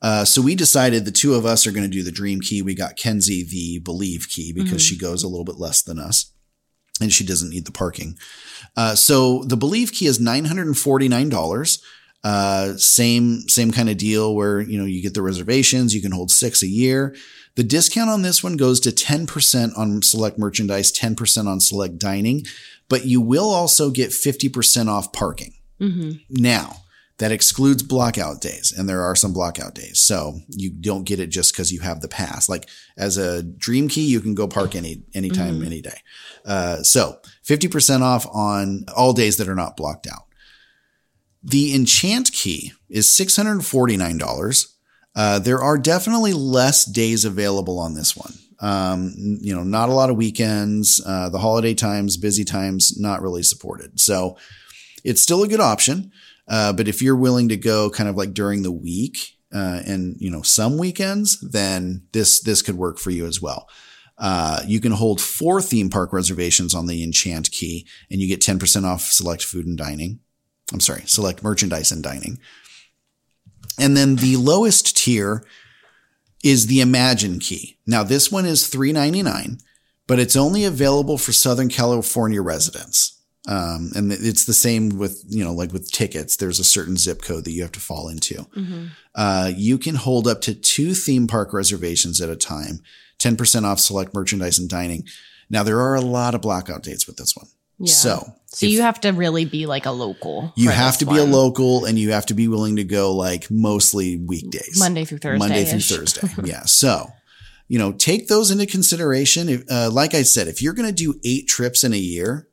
Uh, 0.00 0.24
so 0.24 0.40
we 0.40 0.54
decided 0.54 1.04
the 1.04 1.10
two 1.10 1.34
of 1.34 1.44
us 1.44 1.66
are 1.66 1.72
going 1.72 1.88
to 1.88 1.96
do 1.96 2.02
the 2.02 2.12
dream 2.12 2.40
key. 2.40 2.62
We 2.62 2.74
got 2.74 2.96
Kenzie 2.96 3.44
the 3.44 3.80
believe 3.80 4.28
key 4.28 4.52
because 4.52 4.80
she 4.82 4.96
goes 4.96 5.22
a 5.22 5.28
little 5.28 5.44
bit 5.44 5.56
less 5.56 5.82
than 5.82 5.98
us 5.98 6.32
and 7.00 7.12
she 7.12 7.24
doesn't 7.24 7.50
need 7.50 7.64
the 7.64 7.72
parking. 7.72 8.16
Uh, 8.76 8.94
so 8.94 9.42
the 9.44 9.56
believe 9.56 9.92
key 9.92 10.06
is 10.06 10.18
$949. 10.18 11.82
Uh, 12.24 12.76
same, 12.76 13.40
same 13.48 13.70
kind 13.70 13.88
of 13.88 13.96
deal 13.96 14.34
where, 14.34 14.60
you 14.60 14.78
know, 14.78 14.84
you 14.84 15.02
get 15.02 15.14
the 15.14 15.22
reservations, 15.22 15.94
you 15.94 16.02
can 16.02 16.12
hold 16.12 16.30
six 16.30 16.62
a 16.62 16.68
year. 16.68 17.14
The 17.54 17.64
discount 17.64 18.10
on 18.10 18.22
this 18.22 18.42
one 18.42 18.56
goes 18.56 18.78
to 18.80 18.90
10% 18.90 19.76
on 19.76 20.02
select 20.02 20.38
merchandise, 20.38 20.92
10% 20.92 21.46
on 21.46 21.60
select 21.60 21.98
dining, 21.98 22.44
but 22.88 23.04
you 23.04 23.20
will 23.20 23.50
also 23.50 23.90
get 23.90 24.10
50% 24.10 24.88
off 24.88 25.12
parking. 25.12 25.54
Now, 26.28 26.76
that 27.18 27.32
excludes 27.32 27.82
blockout 27.82 28.40
days, 28.40 28.72
and 28.76 28.88
there 28.88 29.02
are 29.02 29.16
some 29.16 29.34
blockout 29.34 29.74
days. 29.74 30.00
So 30.00 30.38
you 30.48 30.70
don't 30.70 31.04
get 31.04 31.18
it 31.18 31.30
just 31.30 31.52
because 31.52 31.72
you 31.72 31.80
have 31.80 32.00
the 32.00 32.08
pass. 32.08 32.48
Like 32.48 32.68
as 32.96 33.16
a 33.16 33.42
dream 33.42 33.88
key, 33.88 34.06
you 34.06 34.20
can 34.20 34.34
go 34.34 34.46
park 34.46 34.76
any 34.76 35.02
anytime, 35.14 35.62
any 35.64 35.82
day. 35.82 35.98
Uh, 36.44 36.82
so 36.82 37.18
50% 37.44 38.02
off 38.02 38.26
on 38.32 38.84
all 38.96 39.12
days 39.12 39.36
that 39.36 39.48
are 39.48 39.56
not 39.56 39.76
blocked 39.76 40.06
out. 40.06 40.26
The 41.42 41.74
enchant 41.74 42.32
key 42.32 42.72
is 42.88 43.06
$649. 43.06 44.74
Uh, 45.14 45.38
there 45.40 45.62
are 45.62 45.78
definitely 45.78 46.32
less 46.32 46.84
days 46.84 47.24
available 47.24 47.78
on 47.80 47.94
this 47.94 48.16
one. 48.16 48.34
Um, 48.60 49.14
you 49.40 49.54
know, 49.54 49.62
not 49.62 49.88
a 49.88 49.92
lot 49.92 50.10
of 50.10 50.16
weekends, 50.16 51.00
uh, 51.04 51.28
the 51.28 51.38
holiday 51.38 51.74
times, 51.74 52.16
busy 52.16 52.44
times, 52.44 52.98
not 52.98 53.22
really 53.22 53.42
supported. 53.42 53.98
So 54.00 54.36
it's 55.04 55.22
still 55.22 55.42
a 55.42 55.48
good 55.48 55.60
option. 55.60 56.12
Uh, 56.48 56.72
but 56.72 56.88
if 56.88 57.02
you're 57.02 57.16
willing 57.16 57.48
to 57.48 57.56
go 57.56 57.90
kind 57.90 58.08
of 58.08 58.16
like 58.16 58.32
during 58.32 58.62
the 58.62 58.72
week, 58.72 59.36
uh, 59.54 59.80
and 59.86 60.16
you 60.18 60.30
know, 60.30 60.42
some 60.42 60.78
weekends, 60.78 61.40
then 61.40 62.02
this, 62.12 62.40
this 62.40 62.62
could 62.62 62.76
work 62.76 62.98
for 62.98 63.10
you 63.10 63.26
as 63.26 63.40
well. 63.40 63.68
Uh, 64.18 64.62
you 64.66 64.80
can 64.80 64.92
hold 64.92 65.20
four 65.20 65.62
theme 65.62 65.88
park 65.88 66.12
reservations 66.12 66.74
on 66.74 66.86
the 66.86 67.02
Enchant 67.02 67.50
Key 67.50 67.86
and 68.10 68.20
you 68.20 68.26
get 68.26 68.40
10% 68.40 68.84
off 68.84 69.02
select 69.02 69.44
food 69.44 69.66
and 69.66 69.78
dining. 69.78 70.20
I'm 70.72 70.80
sorry, 70.80 71.02
select 71.06 71.42
merchandise 71.42 71.92
and 71.92 72.02
dining. 72.02 72.38
And 73.78 73.96
then 73.96 74.16
the 74.16 74.36
lowest 74.36 74.96
tier 74.96 75.44
is 76.42 76.66
the 76.66 76.80
Imagine 76.80 77.38
Key. 77.38 77.78
Now 77.86 78.02
this 78.02 78.30
one 78.30 78.44
is 78.44 78.66
399, 78.66 79.58
but 80.06 80.18
it's 80.18 80.36
only 80.36 80.64
available 80.64 81.16
for 81.16 81.32
Southern 81.32 81.68
California 81.68 82.42
residents. 82.42 83.17
Um, 83.48 83.90
and 83.96 84.12
it's 84.12 84.44
the 84.44 84.52
same 84.52 84.98
with, 84.98 85.24
you 85.26 85.42
know, 85.42 85.54
like 85.54 85.72
with 85.72 85.90
tickets, 85.90 86.36
there's 86.36 86.60
a 86.60 86.64
certain 86.64 86.98
zip 86.98 87.22
code 87.22 87.44
that 87.46 87.52
you 87.52 87.62
have 87.62 87.72
to 87.72 87.80
fall 87.80 88.08
into. 88.08 88.46
Uh, 89.14 89.50
you 89.56 89.78
can 89.78 89.94
hold 89.94 90.28
up 90.28 90.42
to 90.42 90.54
two 90.54 90.92
theme 90.92 91.26
park 91.26 91.54
reservations 91.54 92.20
at 92.20 92.28
a 92.28 92.36
time, 92.36 92.80
10% 93.18 93.64
off 93.64 93.80
select 93.80 94.12
merchandise 94.14 94.58
and 94.58 94.68
dining. 94.68 95.04
Now 95.48 95.62
there 95.62 95.80
are 95.80 95.94
a 95.94 96.00
lot 96.02 96.34
of 96.34 96.42
blackout 96.42 96.82
dates 96.82 97.06
with 97.06 97.16
this 97.16 97.34
one. 97.34 97.46
Yeah. 97.78 97.92
So, 97.92 98.32
So 98.46 98.66
you 98.66 98.82
have 98.82 99.00
to 99.02 99.10
really 99.12 99.44
be 99.44 99.64
like 99.66 99.86
a 99.86 99.92
local. 99.92 100.52
you 100.56 100.68
have 100.68 100.98
to 100.98 101.06
be 101.06 101.16
a 101.16 101.24
local 101.24 101.84
and 101.84 101.98
you 101.98 102.10
have 102.10 102.26
to 102.26 102.34
be 102.34 102.48
willing 102.48 102.76
to 102.76 102.84
go 102.84 103.14
like 103.14 103.50
mostly 103.50 104.16
weekdays. 104.16 104.76
Monday 104.78 105.04
through 105.04 105.18
Thursday. 105.18 105.38
Monday 105.38 105.64
through 105.64 105.80
Thursday. 105.96 106.28
yeah. 106.44 106.64
So, 106.64 107.06
you 107.68 107.78
know, 107.78 107.92
take 107.92 108.28
those 108.28 108.50
into 108.50 108.66
consideration. 108.66 109.48
If, 109.48 109.64
uh, 109.70 109.90
like 109.90 110.12
I 110.14 110.22
said, 110.22 110.48
if 110.48 110.60
you're 110.60 110.72
going 110.74 110.88
to 110.88 110.94
do 110.94 111.20
eight 111.24 111.46
trips 111.46 111.84
in 111.84 111.92
a 111.92 111.98
year, 111.98 112.47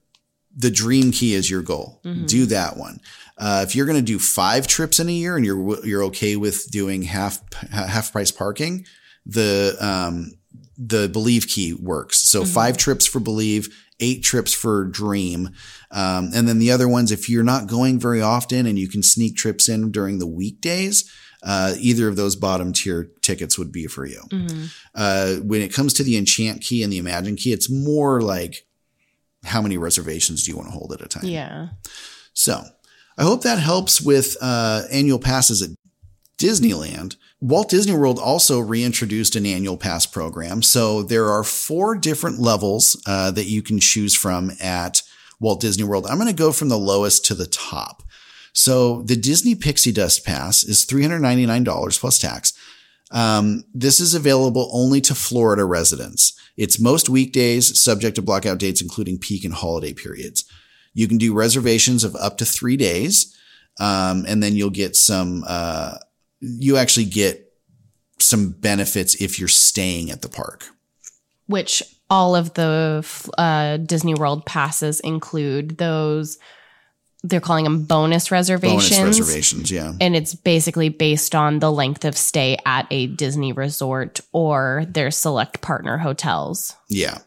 the 0.56 0.72
dream 0.72 1.12
key 1.12 1.34
is 1.34 1.50
your 1.50 1.62
goal. 1.62 2.02
Mm-hmm. 2.06 2.26
Do 2.26 2.46
that 2.48 2.78
one. 2.78 3.00
Uh, 3.38 3.66
if 3.68 3.76
you're 3.76 3.86
going 3.86 3.98
to 4.00 4.02
do 4.02 4.20
five 4.20 4.66
trips 4.68 5.00
in 5.00 5.10
a 5.10 5.12
year 5.12 5.36
and 5.36 5.46
you're 5.46 5.86
you're 5.86 6.04
okay 6.06 6.36
with 6.38 6.72
doing 6.72 7.02
half 7.04 7.42
half 7.72 8.12
price 8.12 8.32
parking, 8.32 8.86
the 9.26 9.76
um, 9.82 10.32
the 10.78 11.10
believe 11.10 11.48
key 11.48 11.74
works. 11.74 12.20
So 12.20 12.42
Mm-hmm. 12.44 12.54
five 12.54 12.78
trips 12.78 13.06
for 13.06 13.20
believe, 13.20 13.68
eight 14.00 14.24
trips 14.24 14.54
for 14.54 14.86
dream, 14.86 15.50
um, 15.92 16.32
and 16.34 16.48
then 16.48 16.60
the 16.60 16.72
other 16.72 16.88
ones 16.88 17.12
if 17.12 17.28
you're 17.30 17.44
not 17.44 17.68
going 17.68 18.00
very 18.00 18.22
often 18.22 18.66
and 18.66 18.80
you 18.80 18.88
can 18.88 19.04
sneak 19.04 19.36
trips 19.36 19.68
in 19.68 19.92
during 19.92 20.20
the 20.20 20.28
weekdays. 20.28 21.10
Uh, 21.44 21.76
either 21.80 22.08
of 22.08 22.16
those 22.16 22.36
bottom 22.36 22.74
tier 22.74 23.12
tickets 23.22 23.60
would 23.60 23.72
be 23.72 23.86
for 23.86 24.04
you. 24.08 24.20
Mm-hmm. 24.32 24.66
Uh, 24.96 25.36
when 25.44 25.62
it 25.62 25.72
comes 25.72 25.94
to 25.94 26.04
the 26.04 26.18
enchant 26.18 26.62
key 26.62 26.82
and 26.82 26.92
the 26.92 26.98
imagine 26.98 27.36
key, 27.36 27.54
it's 27.54 27.70
more 27.70 28.20
like 28.20 28.66
how 29.46 29.62
many 29.62 29.78
reservations 29.78 30.44
do 30.44 30.52
you 30.52 30.58
want 30.58 30.70
to 30.70 30.74
hold 30.74 30.92
at 30.94 31.02
a 31.02 31.08
time? 31.08 31.26
Yeah. 31.26 31.70
So 32.34 32.64
I 33.18 33.24
hope 33.24 33.44
that 33.44 33.60
helps 33.60 34.02
with 34.02 34.36
uh, 34.42 34.84
annual 34.92 35.20
passes 35.20 35.62
at 35.62 35.70
Disneyland. 36.38 37.16
Walt 37.42 37.70
Disney 37.70 37.94
World 37.94 38.20
also 38.20 38.60
reintroduced 38.60 39.36
an 39.36 39.46
annual 39.46 39.78
pass 39.78 40.06
program. 40.06 40.62
So 40.62 41.04
there 41.04 41.30
are 41.30 41.44
four 41.44 41.96
different 41.96 42.40
levels 42.40 43.02
uh, 43.06 43.32
that 43.32 43.46
you 43.46 43.62
can 43.62 43.80
choose 43.80 44.16
from 44.16 44.52
at 44.62 45.02
Walt 45.40 45.62
Disney 45.62 45.84
World. 45.84 46.08
I'm 46.08 46.18
going 46.18 46.28
to 46.28 46.34
go 46.34 46.52
from 46.52 46.70
the 46.70 46.78
lowest 46.78 47.26
to 47.26 47.36
the 47.36 47.46
top. 47.46 48.04
So 48.54 49.02
the 49.02 49.18
Disney 49.18 49.54
Pixie 49.54 49.92
Dust 49.92 50.26
Pass 50.26 50.64
is 50.64 50.86
$399 50.86 52.00
plus 52.00 52.20
tax. 52.20 52.54
Um, 53.12 53.64
this 53.74 54.00
is 54.00 54.14
available 54.14 54.70
only 54.74 55.02
to 55.02 55.16
Florida 55.16 55.66
residents. 55.66 56.34
It's 56.58 56.80
most 56.80 57.10
weekdays, 57.10 57.80
subject 57.80 58.16
to 58.16 58.22
blockout 58.22 58.58
dates, 58.58 58.82
including 58.82 59.20
peak 59.20 59.44
and 59.44 59.54
holiday 59.54 59.94
periods. 59.94 60.46
You 60.94 61.08
can 61.08 61.18
do 61.18 61.34
reservations 61.34 62.04
of 62.04 62.16
up 62.16 62.38
to 62.38 62.46
three 62.46 62.78
days. 62.78 63.36
Um, 63.80 64.26
and 64.28 64.42
then 64.42 64.56
you'll 64.56 64.70
get 64.70 64.96
some, 64.96 65.44
uh, 65.48 65.98
you 66.40 66.78
actually 66.78 67.06
get 67.06 67.54
some 68.20 68.52
benefits 68.52 69.16
if 69.16 69.38
you're 69.38 69.48
staying 69.50 70.10
at 70.10 70.22
the 70.22 70.30
park. 70.30 70.66
Which 71.48 71.84
all 72.10 72.36
of 72.36 72.54
the 72.54 73.06
uh, 73.38 73.78
Disney 73.78 74.14
World 74.14 74.46
passes 74.46 75.00
include 75.02 75.78
those. 75.78 76.38
They're 77.28 77.42
calling 77.42 77.64
them 77.64 77.84
bonus 77.86 78.30
reservations. 78.30 78.98
Bonus 78.98 79.20
reservations, 79.20 79.72
yeah. 79.72 79.94
And 80.00 80.16
it's 80.16 80.36
basically 80.36 80.90
based 80.90 81.34
on 81.34 81.60
the 81.60 81.72
length 81.72 82.06
of 82.06 82.16
stay 82.16 82.58
at 82.66 82.86
a 82.92 83.08
Disney 83.08 83.52
resort 83.52 84.20
or 84.32 84.86
their 84.88 85.10
select 85.10 85.62
partner 85.62 85.98
hotels. 85.98 86.76
Yeah. 86.88 87.20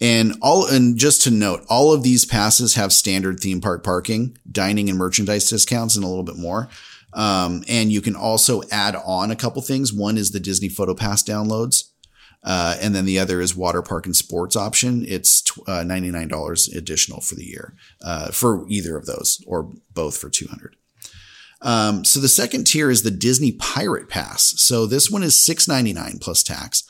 And 0.00 0.36
all, 0.42 0.66
and 0.66 0.96
just 0.96 1.22
to 1.22 1.30
note, 1.30 1.64
all 1.68 1.92
of 1.92 2.02
these 2.02 2.24
passes 2.24 2.74
have 2.74 2.92
standard 2.92 3.40
theme 3.40 3.60
park 3.60 3.82
parking, 3.82 4.36
dining 4.50 4.88
and 4.88 4.98
merchandise 4.98 5.48
discounts 5.48 5.96
and 5.96 6.04
a 6.04 6.08
little 6.08 6.24
bit 6.24 6.36
more. 6.36 6.68
Um, 7.14 7.64
and 7.68 7.90
you 7.90 8.00
can 8.00 8.14
also 8.14 8.62
add 8.70 8.94
on 8.94 9.30
a 9.30 9.36
couple 9.36 9.62
things. 9.62 9.92
One 9.92 10.18
is 10.18 10.30
the 10.30 10.40
Disney 10.40 10.68
Photo 10.68 10.94
Pass 10.94 11.22
downloads. 11.22 11.87
Uh, 12.44 12.76
and 12.80 12.94
then 12.94 13.04
the 13.04 13.18
other 13.18 13.40
is 13.40 13.56
water 13.56 13.82
park 13.82 14.06
and 14.06 14.14
sports 14.14 14.56
option. 14.56 15.04
It's 15.06 15.42
uh, 15.66 15.82
$99 15.84 16.76
additional 16.76 17.20
for 17.20 17.34
the 17.34 17.44
year, 17.44 17.74
uh, 18.02 18.30
for 18.30 18.66
either 18.68 18.96
of 18.96 19.06
those 19.06 19.42
or 19.46 19.72
both 19.92 20.16
for 20.16 20.30
200. 20.30 20.76
Um, 21.60 22.04
so 22.04 22.20
the 22.20 22.28
second 22.28 22.64
tier 22.64 22.90
is 22.90 23.02
the 23.02 23.10
Disney 23.10 23.52
Pirate 23.52 24.08
Pass. 24.08 24.54
So 24.58 24.86
this 24.86 25.10
one 25.10 25.22
is 25.22 25.44
699 25.44 26.18
plus 26.20 26.42
tax, 26.42 26.84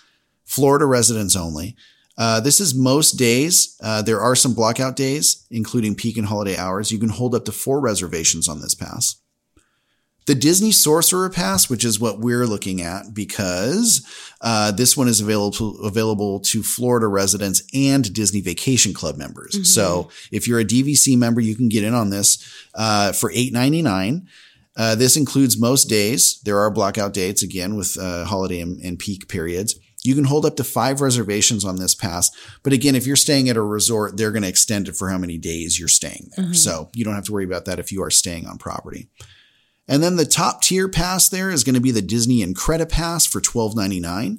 Florida 0.45 0.85
residents 0.85 1.35
only. 1.35 1.75
Uh, 2.19 2.41
this 2.41 2.61
is 2.61 2.75
most 2.75 3.12
days. 3.12 3.77
Uh, 3.81 4.03
there 4.03 4.20
are 4.20 4.35
some 4.35 4.55
blockout 4.55 4.97
days, 4.97 5.47
including 5.51 5.95
peak 5.95 6.16
and 6.16 6.27
holiday 6.27 6.57
hours. 6.57 6.91
You 6.91 6.99
can 6.99 7.11
hold 7.11 7.35
up 7.35 7.45
to 7.45 7.53
four 7.53 7.81
reservations 7.81 8.49
on 8.49 8.61
this 8.61 8.75
pass. 8.75 9.23
The 10.29 10.35
Disney 10.35 10.73
Sorcerer 10.73 11.31
Pass, 11.31 11.71
which 11.71 11.87
is 11.87 11.99
what 11.99 12.21
we're 12.21 12.47
looking 12.47 12.83
at, 12.83 13.15
because 13.15 14.07
uh, 14.43 14.71
this 14.73 14.95
one 14.95 15.09
is 15.09 15.23
available 15.23 15.83
available 15.83 16.39
to 16.41 16.63
Florida 16.63 17.07
residents 17.07 17.63
and 17.73 18.13
Disney 18.13 18.43
Vacation 18.43 18.93
Club 18.93 19.17
members. 19.17 19.57
So 19.75 20.11
if 20.31 20.47
you're 20.47 20.61
a 20.61 20.67
DVC 20.67 21.17
member, 21.17 21.41
you 21.41 21.57
can 21.57 21.71
get 21.71 21.83
in 21.83 21.95
on 21.95 22.11
this 22.11 22.47
uh, 22.75 23.13
for 23.13 23.33
eight 23.35 23.55
ninety 23.55 23.81
nine. 23.81 24.29
Uh, 24.77 24.95
this 24.95 25.17
includes 25.17 25.59
most 25.59 25.87
days. 25.87 26.43
There 26.45 26.59
are 26.59 26.71
blockout 26.71 27.15
dates 27.15 27.43
again 27.43 27.75
with 27.75 27.97
uh, 27.99 28.27
holiday 28.27 28.61
and, 28.61 28.79
and 28.83 28.99
peak 28.99 29.29
periods. 29.29 29.77
You 30.05 30.15
can 30.15 30.25
hold 30.25 30.45
up 30.45 30.57
to 30.57 30.63
five 30.65 31.01
reservations 31.01 31.65
on 31.65 31.77
this 31.77 31.95
pass. 31.95 32.31
But 32.63 32.75
again, 32.75 32.95
if 32.95 33.07
you're 33.07 33.17
staying 33.17 33.49
at 33.49 33.57
a 33.57 33.63
resort, 33.63 34.19
they're 34.19 34.31
going 34.31 34.43
to 34.43 34.49
extend 34.49 34.89
it 34.89 34.97
for 34.97 35.09
how 35.09 35.17
many 35.17 35.39
days 35.39 35.79
you're 35.79 35.89
staying 35.89 36.29
there. 36.37 36.45
So 36.55 36.91
you 36.95 37.03
don't 37.03 37.15
have 37.15 37.25
to 37.25 37.33
worry 37.33 37.47
about 37.47 37.65
that 37.65 37.79
if 37.79 37.91
you 37.93 38.03
are 38.03 38.11
staying 38.11 38.47
on 38.47 38.59
property. 38.59 39.09
And 39.89 40.02
then 40.02 40.16
the 40.16 40.27
top 40.27 40.62
tier 40.62 40.89
pass 40.89 41.28
there 41.28 41.51
is 41.51 41.65
going 41.65 41.74
to 41.74 41.81
be 41.81 41.90
the 41.90 42.02
Disney 42.02 42.44
Incredi 42.44 42.89
Pass 42.89 43.27
for 43.27 43.40
$12.99. 43.40 44.39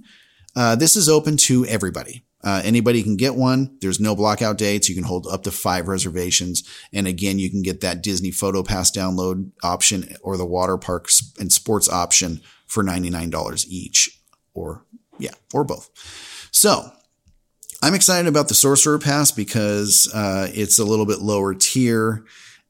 Uh, 0.55 0.75
this 0.75 0.95
is 0.95 1.09
open 1.09 1.37
to 1.37 1.65
everybody. 1.65 2.23
Uh, 2.41 2.61
anybody 2.63 3.03
can 3.03 3.17
get 3.17 3.35
one. 3.35 3.77
There's 3.81 3.99
no 3.99 4.15
blockout 4.15 4.57
dates. 4.57 4.87
You 4.87 4.95
can 4.95 5.03
hold 5.03 5.27
up 5.27 5.43
to 5.43 5.51
five 5.51 5.87
reservations. 5.87 6.63
And 6.93 7.05
again, 7.07 7.37
you 7.37 7.49
can 7.49 7.61
get 7.61 7.81
that 7.81 8.01
Disney 8.01 8.31
Photo 8.31 8.63
Pass 8.63 8.91
download 8.91 9.51
option 9.61 10.15
or 10.21 10.37
the 10.37 10.45
water 10.45 10.77
parks 10.77 11.33
and 11.39 11.51
sports 11.51 11.89
option 11.89 12.41
for 12.65 12.83
$99 12.83 13.65
each 13.67 14.21
or 14.53 14.85
yeah, 15.17 15.33
or 15.53 15.65
both. 15.65 15.89
So 16.51 16.91
I'm 17.81 17.93
excited 17.93 18.27
about 18.27 18.47
the 18.47 18.53
Sorcerer 18.53 18.99
Pass 18.99 19.31
because 19.31 20.09
uh, 20.13 20.47
it's 20.53 20.79
a 20.79 20.85
little 20.85 21.05
bit 21.05 21.19
lower 21.19 21.53
tier 21.53 22.23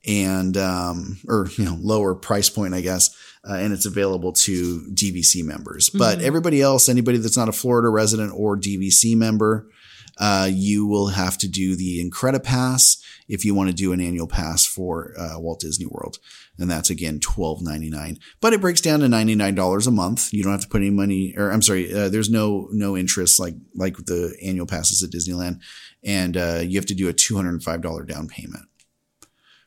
and 0.08 0.56
um, 0.58 1.18
or 1.28 1.48
you 1.58 1.66
know 1.66 1.78
lower 1.80 2.16
price 2.16 2.50
point, 2.50 2.74
I 2.74 2.82
guess, 2.82 3.16
uh, 3.48 3.56
and 3.56 3.74
it's 3.74 3.86
available 3.86 4.34
to 4.34 4.82
DVC 4.94 5.44
members. 5.44 5.90
But 5.90 6.22
everybody 6.22 6.62
else, 6.62 6.90
anybody 6.90 7.18
that's 7.18 7.38
not 7.38 7.50
a 7.50 7.54
Florida 7.54 7.90
resident 7.90 8.34
or 8.36 8.58
DVC 8.58 9.16
member, 9.16 9.70
uh, 10.18 10.50
you 10.52 10.86
will 10.86 11.08
have 11.08 11.38
to 11.40 11.48
do 11.48 11.76
the 11.76 12.00
Incredi 12.00 12.40
Pass 12.44 13.04
if 13.28 13.46
you 13.46 13.54
want 13.54 13.70
to 13.70 13.76
do 13.76 13.94
an 13.94 14.02
annual 14.02 14.28
pass 14.28 14.66
for 14.66 15.14
uh, 15.18 15.40
Walt 15.40 15.60
Disney 15.60 15.86
World, 15.86 16.18
and 16.58 16.72
that's 16.72 16.90
again 16.90 17.20
twelve 17.20 17.62
ninety 17.62 17.90
nine. 17.90 18.20
But 18.40 18.54
it 18.54 18.62
breaks 18.62 18.82
down 18.82 19.02
to 19.02 19.10
ninety 19.10 19.36
nine 19.36 19.56
dollars 19.56 19.86
a 19.86 19.92
month. 19.92 20.34
You 20.34 20.44
don't 20.44 20.54
have 20.54 20.62
to 20.62 20.68
put 20.70 20.82
any 20.82 20.90
money, 20.90 21.34
or 21.38 21.52
I'm 21.52 21.62
sorry, 21.62 21.94
uh, 21.94 22.10
there's 22.10 22.30
no 22.30 22.70
no 22.72 22.96
interest 22.96 23.40
like 23.40 23.56
like 23.76 23.98
the 23.98 24.36
annual 24.44 24.66
passes 24.66 25.04
at 25.04 25.12
Disneyland, 25.12 25.60
and 26.04 26.38
uh, 26.38 26.62
you 26.64 26.78
have 26.78 26.86
to 26.88 26.96
do 26.96 27.10
a 27.10 27.14
two 27.14 27.36
hundred 27.36 27.52
and 27.52 27.64
five 27.64 27.82
dollar 27.82 28.04
down 28.04 28.28
payment 28.28 28.69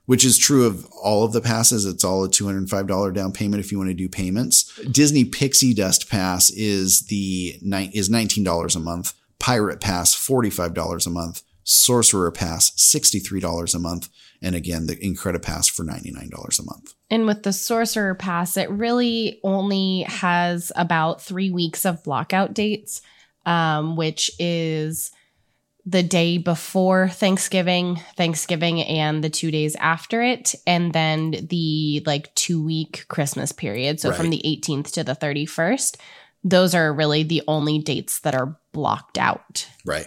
which 0.07 0.25
is 0.25 0.39
true 0.39 0.67
of 0.67 0.87
all 1.03 1.25
of 1.25 1.33
the 1.33 1.41
passes. 1.41 1.87
It's 1.87 2.05
all 2.05 2.25
a 2.25 2.29
$205 2.29 3.15
down 3.15 3.33
payment 3.33 3.61
if 3.61 3.71
you 3.71 3.79
want 3.79 3.91
to 3.91 3.95
do 3.95 4.09
payments. 4.09 4.65
Disney 4.91 5.25
Pixie 5.25 5.75
Dust 5.75 6.11
Pass 6.11 6.51
is 6.51 7.07
the 7.07 7.59
is 7.93 8.09
$19 8.09 8.77
a 8.77 8.79
month. 8.81 9.15
Pirate 9.39 9.81
Pass, 9.81 10.15
$45 10.15 11.07
a 11.07 11.11
month. 11.11 11.43
Sorcerer 11.65 12.33
Pass, 12.33 12.73
$63 12.73 13.75
a 13.75 13.79
month. 13.79 14.09
And 14.41 14.57
again, 14.57 14.87
the 14.87 14.97
Incredipass 14.97 15.71
for 15.71 15.85
$99 15.85 16.59
a 16.59 16.63
month. 16.65 16.95
And 17.11 17.27
with 17.27 17.45
the 17.45 17.53
Sorcerer 17.53 18.15
Pass, 18.15 18.57
it 18.57 18.71
really 18.71 19.41
only 19.45 20.03
has 20.03 20.73
about 20.75 21.23
three 21.23 21.51
weeks 21.51 21.85
of 21.85 22.03
blockout 22.03 22.55
dates, 22.55 23.01
um, 23.47 23.97
which 23.97 24.31
is 24.41 25.13
the 25.85 26.03
day 26.03 26.39
before 26.39 27.09
Thanksgiving, 27.09 28.01
Thanksgiving, 28.17 28.83
and 28.83 29.23
the 29.23 29.31
two 29.31 29.51
days 29.51 29.75
after 29.77 30.23
it, 30.23 30.55
and 30.67 30.93
then 30.93 31.33
the 31.51 32.03
like 32.07 32.35
two 32.35 32.63
week 32.63 33.07
Christmas 33.09 33.51
period. 33.53 33.99
So 33.99 34.13
from 34.13 34.31
the 34.31 34.43
18th 34.45 34.93
to 34.93 35.05
the 35.05 35.15
31st, 35.15 35.97
those 36.45 36.75
are 36.75 36.93
really 36.93 37.25
the 37.25 37.43
only 37.49 37.79
dates 37.81 38.21
that 38.21 38.35
are 38.35 38.59
blocked 38.73 39.19
out. 39.19 39.69
Right. 39.85 40.07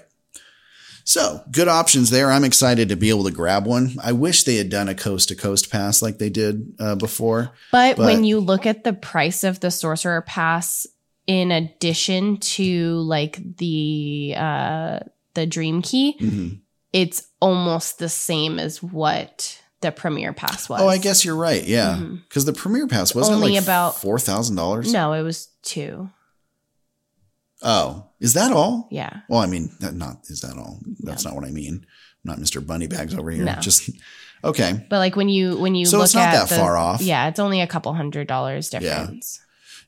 So 1.04 1.42
good 1.52 1.68
options 1.68 2.10
there. 2.10 2.32
I'm 2.32 2.44
excited 2.44 2.90
to 2.90 2.96
be 2.96 3.10
able 3.10 3.26
to 3.26 3.32
grab 3.32 3.68
one. 3.68 3.92
I 4.04 4.12
wish 4.12 4.44
they 4.44 4.56
had 4.56 4.70
done 4.70 4.90
a 4.90 4.96
coast 4.96 5.30
to 5.30 5.36
coast 5.36 5.70
pass 5.72 6.02
like 6.02 6.18
they 6.18 6.32
did 6.32 6.74
uh, 6.80 6.96
before. 6.96 7.52
But, 7.72 7.98
But- 7.98 8.06
when 8.06 8.24
you 8.24 8.40
look 8.40 8.66
at 8.66 8.84
the 8.84 8.94
price 8.94 9.44
of 9.44 9.60
the 9.60 9.70
Sorcerer 9.72 10.22
Pass, 10.22 10.88
in 11.28 11.52
addition 11.52 12.38
to 12.38 12.98
like 13.00 13.40
the 13.58 14.36
uh 14.38 15.00
the 15.36 15.46
Dream 15.46 15.82
Key, 15.82 16.18
Mhm. 16.20 16.60
it's 16.92 17.28
almost 17.40 18.00
the 18.00 18.10
same 18.10 18.58
as 18.60 18.82
what 18.82 19.62
the 19.82 19.92
Premier 19.92 20.34
Pass 20.34 20.68
was. 20.68 20.82
Oh, 20.82 20.88
I 20.88 20.98
guess 20.98 21.24
you're 21.24 21.36
right. 21.36 21.64
Yeah. 21.64 22.02
Because 22.28 22.46
the 22.46 22.54
Premier 22.54 22.88
Pass 22.88 23.14
wasn't 23.14 23.36
Only 23.38 23.54
like 23.54 23.64
about- 23.64 24.02
$4,000. 24.02 24.92
No, 24.92 25.14
it 25.14 25.22
was 25.22 25.50
two. 25.62 26.10
Oh, 27.62 28.10
is 28.20 28.34
that 28.34 28.52
all? 28.52 28.88
Yeah. 28.92 29.22
Well, 29.30 29.40
I 29.40 29.46
mean, 29.46 29.72
that 29.80 29.94
not 29.96 30.22
is 30.26 30.42
that 30.42 30.58
all? 30.58 30.80
That's 31.00 31.24
not 31.26 31.36
what 31.36 31.46
I 31.46 31.52
mean. 31.52 31.86
I'm 31.86 32.32
not 32.32 32.40
Mr. 32.40 32.66
Bunny 32.66 32.88
Bags 32.88 33.16
over 33.16 33.32
here. 33.32 33.44
No. 33.46 33.54
Just 33.62 33.90
okay. 34.44 34.86
But 34.90 34.98
like 35.00 35.16
when 35.16 35.30
you 35.30 35.58
when 35.58 35.74
you 35.76 35.86
So 35.86 35.98
look 35.98 36.06
it's 36.06 36.16
not 36.16 36.28
at 36.30 36.34
that 36.34 36.50
the- 36.50 36.56
far 36.56 36.78
off. 36.78 37.02
Yeah, 37.02 37.28
it's 37.28 37.40
only 37.40 37.62
a 37.62 37.68
couple 37.68 37.94
hundred 37.94 38.28
dollars 38.28 38.70
difference. 38.70 39.40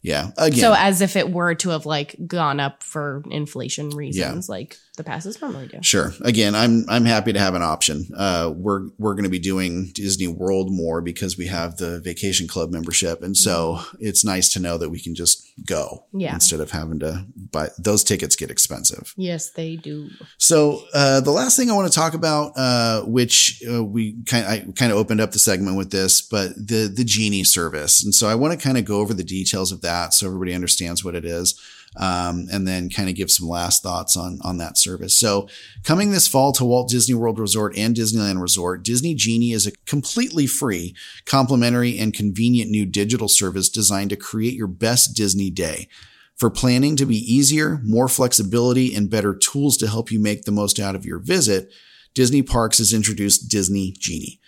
Yeah. 0.01 0.31
Again. 0.37 0.59
So 0.59 0.73
as 0.77 1.01
if 1.01 1.15
it 1.15 1.31
were 1.31 1.55
to 1.55 1.69
have 1.69 1.85
like 1.85 2.15
gone 2.25 2.59
up 2.59 2.83
for 2.83 3.23
inflation 3.29 3.89
reasons, 3.89 4.47
like 4.47 4.77
the 4.97 5.03
passes 5.03 5.39
normally 5.41 5.67
do. 5.67 5.77
Sure. 5.81 6.11
Again, 6.21 6.53
I'm 6.55 6.83
I'm 6.89 7.05
happy 7.05 7.31
to 7.33 7.39
have 7.39 7.53
an 7.55 7.61
option. 7.61 8.07
Uh, 8.15 8.51
we're 8.55 8.89
we're 8.97 9.13
going 9.13 9.23
to 9.23 9.29
be 9.29 9.39
doing 9.39 9.91
Disney 9.93 10.27
World 10.27 10.71
more 10.71 11.01
because 11.01 11.37
we 11.37 11.47
have 11.47 11.77
the 11.77 11.99
Vacation 12.01 12.47
Club 12.47 12.71
membership, 12.71 13.21
and 13.23 13.37
so 13.37 13.79
it's 13.99 14.25
nice 14.25 14.51
to 14.53 14.59
know 14.59 14.77
that 14.77 14.89
we 14.89 14.99
can 14.99 15.15
just 15.15 15.47
go 15.65 16.05
Yeah. 16.13 16.33
instead 16.33 16.59
of 16.59 16.71
having 16.71 16.99
to 16.99 17.25
buy. 17.35 17.69
Those 17.77 18.03
tickets 18.03 18.35
get 18.35 18.51
expensive. 18.51 19.13
Yes, 19.15 19.51
they 19.51 19.75
do. 19.75 20.09
So 20.37 20.83
uh, 20.93 21.21
the 21.21 21.31
last 21.31 21.55
thing 21.57 21.69
I 21.69 21.73
want 21.73 21.91
to 21.91 21.95
talk 21.97 22.13
about, 22.13 22.53
uh, 22.57 23.01
which 23.03 23.61
uh, 23.71 23.83
we 23.83 24.15
kind 24.25 24.45
I 24.45 24.59
kind 24.75 24.91
of 24.91 24.97
opened 24.97 25.21
up 25.21 25.31
the 25.31 25.39
segment 25.39 25.77
with 25.77 25.91
this, 25.91 26.21
but 26.21 26.55
the 26.55 26.91
the 26.93 27.03
genie 27.03 27.43
service, 27.43 28.03
and 28.03 28.13
so 28.13 28.27
I 28.27 28.35
want 28.35 28.59
to 28.59 28.63
kind 28.63 28.77
of 28.77 28.85
go 28.85 28.97
over 28.99 29.13
the 29.13 29.23
details 29.23 29.71
of 29.71 29.81
that 29.81 30.13
so 30.13 30.25
everybody 30.25 30.53
understands 30.53 31.03
what 31.05 31.13
it 31.15 31.23
is, 31.25 31.59
um, 31.95 32.47
and 32.51 32.67
then 32.67 32.89
kind 32.89 33.09
of 33.09 33.15
give 33.15 33.31
some 33.31 33.47
last 33.47 33.81
thoughts 33.81 34.17
on 34.17 34.39
on 34.43 34.57
that 34.57 34.77
service. 34.77 35.17
So 35.17 35.47
coming 35.83 36.11
this 36.11 36.27
fall 36.27 36.51
to 36.53 36.65
Walt 36.65 36.89
Disney 36.89 37.15
World 37.15 37.39
Resort 37.39 37.77
and 37.77 37.95
Disneyland 37.95 38.41
Resort, 38.41 38.83
Disney 38.83 39.15
Genie 39.15 39.53
is 39.53 39.65
a 39.65 39.71
completely 39.85 40.47
free, 40.47 40.95
complimentary, 41.25 41.97
and 41.97 42.13
convenient 42.13 42.69
new 42.69 42.85
digital 42.85 43.27
service 43.27 43.69
designed 43.69 44.09
to 44.11 44.15
create 44.15 44.53
your 44.53 44.67
best 44.67 45.15
Disney 45.15 45.49
day. 45.49 45.87
For 46.35 46.51
planning 46.51 46.95
to 46.97 47.05
be 47.07 47.17
easier, 47.17 47.79
more 47.83 48.07
flexibility, 48.07 48.93
and 48.93 49.09
better 49.09 49.33
tools 49.33 49.75
to 49.77 49.87
help 49.87 50.11
you 50.11 50.19
make 50.19 50.43
the 50.43 50.51
most 50.51 50.79
out 50.79 50.95
of 50.95 51.03
your 51.03 51.17
visit, 51.17 51.71
Disney 52.13 52.43
Parks 52.43 52.77
has 52.77 52.93
introduced 52.93 53.49
Disney 53.49 53.91
Genie. 53.97 54.39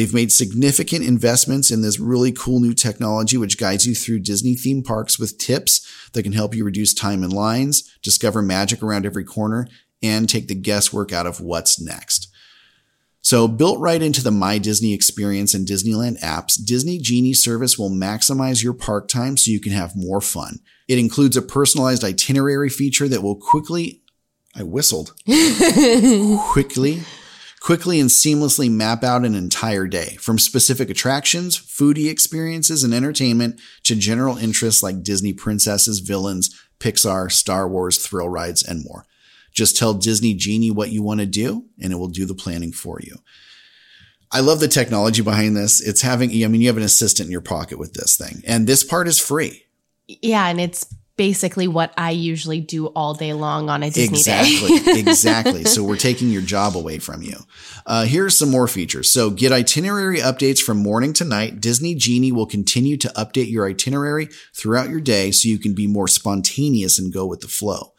They've 0.00 0.14
made 0.14 0.32
significant 0.32 1.04
investments 1.04 1.70
in 1.70 1.82
this 1.82 2.00
really 2.00 2.32
cool 2.32 2.58
new 2.58 2.72
technology, 2.72 3.36
which 3.36 3.58
guides 3.58 3.86
you 3.86 3.94
through 3.94 4.20
Disney 4.20 4.54
theme 4.54 4.82
parks 4.82 5.18
with 5.18 5.36
tips 5.36 5.86
that 6.14 6.22
can 6.22 6.32
help 6.32 6.54
you 6.54 6.64
reduce 6.64 6.94
time 6.94 7.22
in 7.22 7.28
lines, 7.28 7.82
discover 8.02 8.40
magic 8.40 8.82
around 8.82 9.04
every 9.04 9.24
corner, 9.24 9.68
and 10.02 10.26
take 10.26 10.48
the 10.48 10.54
guesswork 10.54 11.12
out 11.12 11.26
of 11.26 11.42
what's 11.42 11.78
next. 11.78 12.32
So, 13.20 13.46
built 13.46 13.78
right 13.78 14.00
into 14.00 14.22
the 14.22 14.30
My 14.30 14.56
Disney 14.56 14.94
experience 14.94 15.52
and 15.52 15.68
Disneyland 15.68 16.18
apps, 16.22 16.54
Disney 16.64 16.96
Genie 16.96 17.34
service 17.34 17.78
will 17.78 17.90
maximize 17.90 18.62
your 18.62 18.72
park 18.72 19.06
time 19.06 19.36
so 19.36 19.50
you 19.50 19.60
can 19.60 19.72
have 19.72 19.94
more 19.94 20.22
fun. 20.22 20.60
It 20.88 20.98
includes 20.98 21.36
a 21.36 21.42
personalized 21.42 22.04
itinerary 22.04 22.70
feature 22.70 23.06
that 23.06 23.22
will 23.22 23.36
quickly, 23.36 24.00
I 24.56 24.62
whistled, 24.62 25.14
quickly, 26.52 27.02
quickly 27.60 28.00
and 28.00 28.08
seamlessly 28.08 28.70
map 28.70 29.04
out 29.04 29.24
an 29.24 29.34
entire 29.34 29.86
day 29.86 30.16
from 30.18 30.38
specific 30.38 30.90
attractions, 30.90 31.58
foodie 31.58 32.10
experiences, 32.10 32.82
and 32.82 32.94
entertainment 32.94 33.60
to 33.84 33.94
general 33.94 34.38
interests 34.38 34.82
like 34.82 35.02
Disney 35.02 35.32
princesses, 35.32 36.00
villains, 36.00 36.58
Pixar, 36.78 37.30
Star 37.30 37.68
Wars, 37.68 37.98
thrill 37.98 38.28
rides, 38.28 38.62
and 38.62 38.82
more. 38.84 39.04
Just 39.52 39.76
tell 39.76 39.94
Disney 39.94 40.34
Genie 40.34 40.70
what 40.70 40.90
you 40.90 41.02
want 41.02 41.20
to 41.20 41.26
do 41.26 41.66
and 41.80 41.92
it 41.92 41.96
will 41.96 42.08
do 42.08 42.24
the 42.24 42.34
planning 42.34 42.72
for 42.72 42.98
you. 43.02 43.16
I 44.32 44.40
love 44.40 44.60
the 44.60 44.68
technology 44.68 45.22
behind 45.22 45.56
this. 45.56 45.80
It's 45.80 46.02
having, 46.02 46.30
I 46.30 46.48
mean, 46.48 46.60
you 46.60 46.68
have 46.68 46.76
an 46.76 46.82
assistant 46.84 47.26
in 47.26 47.32
your 47.32 47.40
pocket 47.40 47.78
with 47.78 47.94
this 47.94 48.16
thing 48.16 48.42
and 48.46 48.66
this 48.66 48.84
part 48.84 49.08
is 49.08 49.18
free. 49.18 49.64
Yeah, 50.06 50.48
and 50.48 50.60
it's 50.60 50.86
basically 51.16 51.68
what 51.68 51.92
I 51.96 52.10
usually 52.12 52.60
do 52.60 52.86
all 52.86 53.14
day 53.14 53.32
long 53.32 53.68
on 53.68 53.82
a 53.82 53.90
Disney 53.90 54.22
day. 54.22 54.40
exactly. 54.42 55.00
exactly. 55.00 55.64
So 55.64 55.82
we're 55.82 55.96
taking 55.96 56.30
your 56.30 56.42
job 56.42 56.76
away 56.76 56.98
from 56.98 57.22
you. 57.22 57.36
Uh, 57.86 58.04
here 58.04 58.24
are 58.24 58.30
some 58.30 58.50
more 58.50 58.68
features. 58.68 59.10
So 59.10 59.30
get 59.30 59.52
itinerary 59.52 60.18
updates 60.18 60.60
from 60.60 60.78
morning 60.78 61.12
to 61.14 61.24
night. 61.24 61.60
Disney 61.60 61.94
Genie 61.94 62.32
will 62.32 62.46
continue 62.46 62.96
to 62.98 63.08
update 63.08 63.50
your 63.50 63.66
itinerary 63.66 64.28
throughout 64.54 64.88
your 64.88 65.00
day 65.00 65.30
so 65.30 65.48
you 65.48 65.58
can 65.58 65.74
be 65.74 65.86
more 65.86 66.08
spontaneous 66.08 66.98
and 66.98 67.12
go 67.12 67.26
with 67.26 67.40
the 67.40 67.48
flow. 67.48 67.92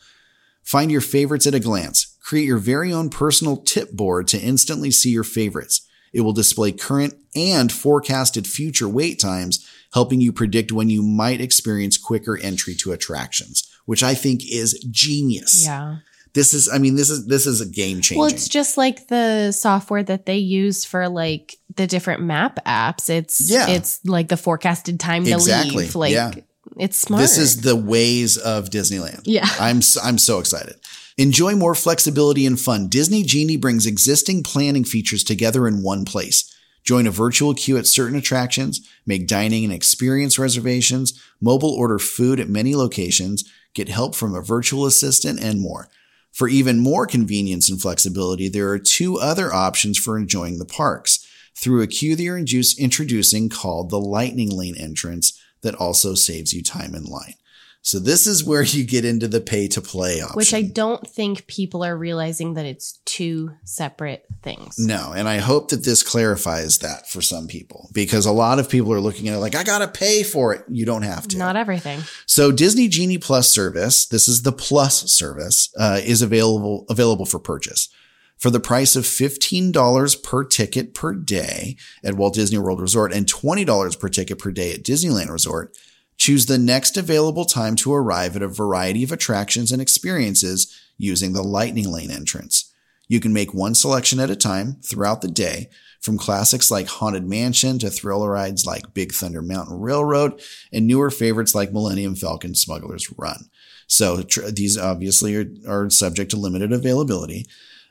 Find 0.64 0.92
your 0.92 1.02
favorites 1.02 1.48
at 1.48 1.56
a 1.56 1.60
glance. 1.60 2.18
Create 2.24 2.46
your 2.46 2.58
very 2.58 2.94
own 2.94 3.10
personal 3.10 3.58
tip 3.58 3.92
board 3.92 4.28
to 4.30 4.40
instantly 4.40 4.92
see 4.92 5.10
your 5.10 5.24
favorites. 5.24 5.88
It 6.14 6.22
will 6.22 6.34
display 6.34 6.72
current 6.72 7.16
and 7.36 7.72
forecasted 7.72 8.48
future 8.48 8.88
wait 8.88 9.20
times, 9.20 9.68
helping 9.94 10.22
you 10.22 10.32
predict 10.32 10.72
when 10.72 10.90
you 10.90 11.02
might 11.02 11.42
experience 11.42 11.98
quicker 11.98 12.38
entry 12.42 12.76
to 12.76 12.92
attractions, 12.92 13.68
which 13.86 14.04
I 14.04 14.14
think 14.14 14.42
is 14.50 14.74
genius. 14.92 15.64
Yeah. 15.66 15.98
This 16.34 16.54
is, 16.54 16.70
I 16.70 16.78
mean, 16.78 16.96
this 16.96 17.10
is, 17.10 17.28
this 17.28 17.46
is 17.46 17.60
a 17.60 17.66
game 17.66 18.00
changer. 18.02 18.20
Well, 18.20 18.30
it's 18.30 18.48
just 18.48 18.78
like 18.78 19.08
the 19.10 19.52
software 19.52 20.04
that 20.04 20.26
they 20.26 20.38
use 20.38 20.86
for 20.86 21.10
like 21.10 21.58
the 21.76 21.88
different 21.88 22.22
map 22.24 22.64
apps. 22.66 23.10
It's 23.10 23.52
Yeah. 23.52 23.68
it's 23.68 24.00
like 24.06 24.30
the 24.30 24.38
forecasted 24.38 24.98
time 25.00 25.26
to 25.26 25.32
Exactly. 25.32 25.84
leave. 25.84 25.96
Like 25.96 26.14
Yeah. 26.14 26.32
it's 26.80 26.98
smart. 26.98 27.22
This 27.22 27.38
is 27.38 27.62
the 27.62 27.76
Waze 27.76 28.38
of 28.40 28.70
Disneyland. 28.70 29.22
Yeah. 29.26 29.46
I'm 29.60 29.82
I'm 30.02 30.18
so 30.18 30.40
excited. 30.40 30.76
Enjoy 31.18 31.54
more 31.56 31.76
flexibility 31.76 32.46
and 32.46 32.58
fun. 32.60 32.88
Disney 32.88 33.24
Genie 33.24 33.58
brings 33.58 33.86
existing 33.86 34.44
planning 34.44 34.86
features 34.86 35.26
together 35.26 35.68
in 35.68 35.84
one 35.84 36.06
place. 36.06 36.46
Join 36.84 37.06
a 37.06 37.12
virtual 37.12 37.54
queue 37.54 37.78
at 37.78 37.88
certain 37.88 38.18
attractions, 38.18 38.82
make 39.06 39.28
dining 39.28 39.64
and 39.64 39.74
experience 39.74 40.40
reservations, 40.40 41.22
mobile 41.40 41.72
order 41.72 42.00
food 42.00 42.40
at 42.40 42.50
many 42.50 42.76
locations, 42.76 43.44
get 43.74 43.88
help 43.88 44.16
from 44.16 44.36
a 44.36 44.42
virtual 44.42 44.86
assistant, 44.86 45.40
and 45.40 45.62
more. 45.62 45.90
For 46.32 46.48
even 46.48 46.80
more 46.80 47.06
convenience 47.06 47.70
and 47.70 47.82
flexibility, 47.82 48.48
there 48.50 48.70
are 48.70 48.80
two 48.80 49.20
other 49.20 49.54
options 49.54 49.98
for 49.98 50.18
enjoying 50.18 50.60
the 50.60 50.66
parks. 50.66 51.28
Through 51.56 51.82
a 51.82 51.88
queue 51.88 52.16
they 52.16 52.28
are 52.28 52.38
introducing 52.38 53.50
called 53.50 53.90
the 53.90 54.00
Lightning 54.00 54.50
Lane 54.50 54.76
entrance 54.78 55.40
that 55.62 55.76
also 55.76 56.16
saves 56.16 56.54
you 56.54 56.64
time 56.64 56.96
in 56.96 57.04
line. 57.04 57.36
So 57.84 57.98
this 57.98 58.28
is 58.28 58.44
where 58.44 58.62
you 58.62 58.84
get 58.86 59.06
into 59.06 59.28
the 59.28 59.42
pay 59.42 59.68
to 59.70 59.82
play 59.82 60.22
option. 60.22 60.36
which 60.36 60.54
I 60.54 60.62
don't 60.62 61.06
think 61.08 61.48
people 61.48 61.84
are 61.84 61.98
realizing 61.98 62.54
that 62.54 62.66
it's 62.66 63.00
two 63.06 63.52
separate 63.64 64.26
things. 64.44 64.78
No, 64.78 65.14
and 65.16 65.28
I 65.28 65.40
hope 65.40 65.70
that 65.70 65.84
this 65.84 66.04
clarifies 66.04 66.78
that 66.80 67.10
for 67.10 67.22
some 67.24 67.48
people 67.48 67.90
because 67.92 68.28
a 68.28 68.32
lot 68.32 68.60
of 68.60 68.70
people 68.70 68.94
are 68.94 69.00
looking 69.00 69.30
at 69.30 69.36
it 69.36 69.40
like, 69.40 69.56
I 69.56 69.64
got 69.64 69.80
to 69.80 69.88
pay 69.88 70.22
for 70.22 70.54
it. 70.54 70.64
You 70.70 70.86
don't 70.86 71.02
have 71.02 71.28
to. 71.30 71.38
Not 71.40 71.56
everything. 71.56 72.02
So 72.28 72.52
Disney 72.52 72.88
Genie 72.88 73.18
Plus 73.18 73.50
service, 73.50 74.06
this 74.06 74.28
is 74.28 74.44
the 74.44 74.52
Plus 74.52 75.12
service, 75.12 75.74
uh, 75.80 76.00
is 76.04 76.22
available 76.22 76.86
available 76.88 77.26
for 77.26 77.40
purchase. 77.40 77.90
For 78.38 78.50
the 78.50 78.60
price 78.60 78.96
of 78.96 79.04
$15 79.04 80.24
per 80.24 80.44
ticket 80.44 80.94
per 80.94 81.14
day 81.14 81.78
at 82.04 82.16
Walt 82.16 82.34
Disney 82.34 82.58
World 82.58 82.82
Resort 82.82 83.14
and 83.14 83.28
$20 83.28 84.00
per 84.00 84.10
ticket 84.10 84.40
per 84.40 84.52
day 84.52 84.72
at 84.74 84.84
Disneyland 84.84 85.30
Resort, 85.30 85.76
choose 86.22 86.46
the 86.46 86.60
next 86.60 86.98
available 86.98 87.46
time 87.46 87.76
to 87.76 87.92
arrive 87.92 88.36
at 88.36 88.44
a 88.44 88.48
variety 88.48 89.04
of 89.04 89.12
attractions 89.12 89.72
and 89.72 89.82
experiences 89.82 90.80
using 90.96 91.34
the 91.34 91.42
Lightning 91.42 91.92
Lane 91.92 92.12
entrance. 92.12 92.72
You 93.08 93.20
can 93.20 93.34
make 93.34 93.56
one 93.56 93.74
selection 93.74 94.20
at 94.20 94.30
a 94.30 94.36
time 94.36 94.78
throughout 94.86 95.24
the 95.24 95.28
day, 95.28 95.72
from 96.00 96.20
classics 96.20 96.70
like 96.70 96.88
Haunted 96.88 97.28
Mansion 97.28 97.80
to 97.80 97.90
thrill 97.90 98.28
rides 98.28 98.68
like 98.68 98.94
Big 98.94 99.14
Thunder 99.14 99.42
Mountain 99.42 99.80
Railroad 99.80 100.40
and 100.72 100.86
newer 100.86 101.10
favorites 101.10 101.56
like 101.56 101.74
Millennium 101.74 102.14
Falcon 102.14 102.54
Smuggler's 102.54 103.12
Run. 103.18 103.50
So 103.88 104.22
tr- 104.22 104.52
these 104.52 104.78
obviously 104.78 105.36
are, 105.36 105.48
are 105.68 105.90
subject 105.90 106.30
to 106.32 106.38
limited 106.38 106.72
availability. 106.72 107.48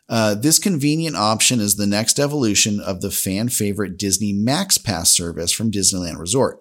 Uh, 0.09 0.37
this 0.37 0.61
convenient 0.61 1.17
option 1.17 1.59
is 1.59 1.75
the 1.75 1.87
next 1.89 2.21
evolution 2.21 2.79
of 2.79 3.01
the 3.01 3.11
fan 3.11 3.49
favorite 3.49 3.99
Disney 3.99 4.33
Max 4.33 4.79
Pass 4.79 5.11
service 5.11 5.51
from 5.51 5.73
Disneyland 5.73 6.21
Resort. 6.21 6.61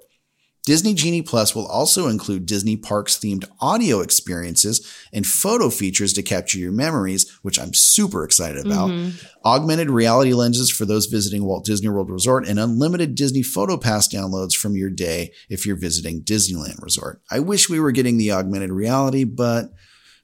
Disney 0.65 0.93
Genie 0.93 1.21
Plus 1.21 1.55
will 1.55 1.65
also 1.65 2.07
include 2.07 2.45
Disney 2.45 2.75
Parks 2.75 3.17
themed 3.17 3.45
audio 3.59 4.01
experiences 4.01 4.87
and 5.11 5.25
photo 5.25 5.69
features 5.69 6.13
to 6.13 6.21
capture 6.21 6.59
your 6.59 6.71
memories, 6.71 7.39
which 7.41 7.59
I'm 7.59 7.73
super 7.73 8.23
excited 8.23 8.65
about. 8.65 8.89
Mm-hmm. 8.89 9.25
Augmented 9.45 9.89
reality 9.89 10.33
lenses 10.33 10.69
for 10.69 10.85
those 10.85 11.07
visiting 11.07 11.43
Walt 11.43 11.65
Disney 11.65 11.89
World 11.89 12.11
Resort 12.11 12.47
and 12.47 12.59
unlimited 12.59 13.15
Disney 13.15 13.41
Photo 13.41 13.77
Pass 13.77 14.07
downloads 14.07 14.53
from 14.53 14.75
your 14.75 14.89
day 14.89 15.31
if 15.49 15.65
you're 15.65 15.75
visiting 15.75 16.21
Disneyland 16.21 16.81
Resort. 16.83 17.21
I 17.31 17.39
wish 17.39 17.69
we 17.69 17.79
were 17.79 17.91
getting 17.91 18.17
the 18.17 18.31
augmented 18.31 18.71
reality, 18.71 19.23
but 19.23 19.71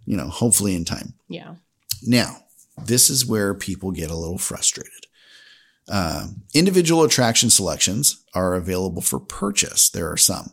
you 0.06 0.16
know, 0.16 0.28
hopefully 0.28 0.76
in 0.76 0.86
time. 0.86 1.14
Yeah. 1.28 1.56
Now, 2.03 2.38
this 2.84 3.10
is 3.10 3.26
where 3.26 3.53
people 3.53 3.91
get 3.91 4.12
a 4.12 4.16
little 4.16 4.38
frustrated. 4.38 5.05
Um, 5.88 6.44
individual 6.53 7.03
attraction 7.03 7.49
selections 7.49 8.24
are 8.34 8.56
available 8.56 9.02
for 9.02 9.20
purchase. 9.20 9.90
There 9.90 10.12
are 10.12 10.18
some. 10.18 10.52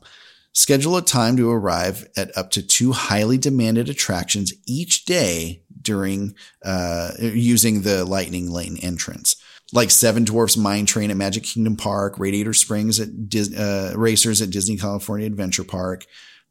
Schedule 0.52 0.98
a 0.98 1.02
time 1.02 1.36
to 1.38 1.50
arrive 1.50 2.06
at 2.16 2.36
up 2.36 2.50
to 2.50 2.62
two 2.62 2.92
highly 2.92 3.38
demanded 3.38 3.88
attractions 3.88 4.52
each 4.66 5.06
day 5.06 5.62
during 5.80 6.34
uh, 6.62 7.12
using 7.18 7.82
the 7.82 8.04
Lightning 8.04 8.50
Lane 8.50 8.76
entrance, 8.82 9.34
like 9.72 9.90
Seven 9.90 10.24
Dwarfs 10.24 10.56
Mine 10.59 10.84
Train 10.84 11.10
at 11.10 11.16
Magic 11.16 11.44
Kingdom 11.44 11.76
Park, 11.76 12.18
Radiator 12.18 12.52
Springs 12.52 13.00
at 13.00 13.30
Dis- 13.30 13.56
uh, 13.56 13.94
Racers 13.96 14.42
at 14.42 14.50
Disney 14.50 14.76
California 14.76 15.26
Adventure 15.26 15.64
Park. 15.64 16.04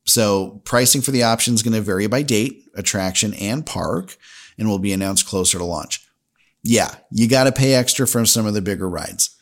So 0.06 0.62
pricing 0.66 1.02
for 1.02 1.12
the 1.12 1.24
option 1.24 1.54
is 1.54 1.62
going 1.62 1.76
to 1.76 1.82
vary 1.82 2.08
by 2.08 2.24
date, 2.24 2.64
attraction, 2.76 3.36
and 3.36 3.64
park, 3.64 4.18
and 4.58 4.68
will 4.68 4.80
be 4.80 4.94
announced 4.94 5.28
closer 5.28 5.60
to 5.60 5.64
launch. 5.64 6.01
Yeah, 6.64 6.94
you 7.12 7.28
got 7.28 7.46
to 7.46 7.52
pay 7.52 7.74
extra 7.74 8.08
for 8.08 8.26
some 8.26 8.46
of 8.46 8.54
the 8.54 8.62
bigger 8.62 8.90
rides. 8.90 9.36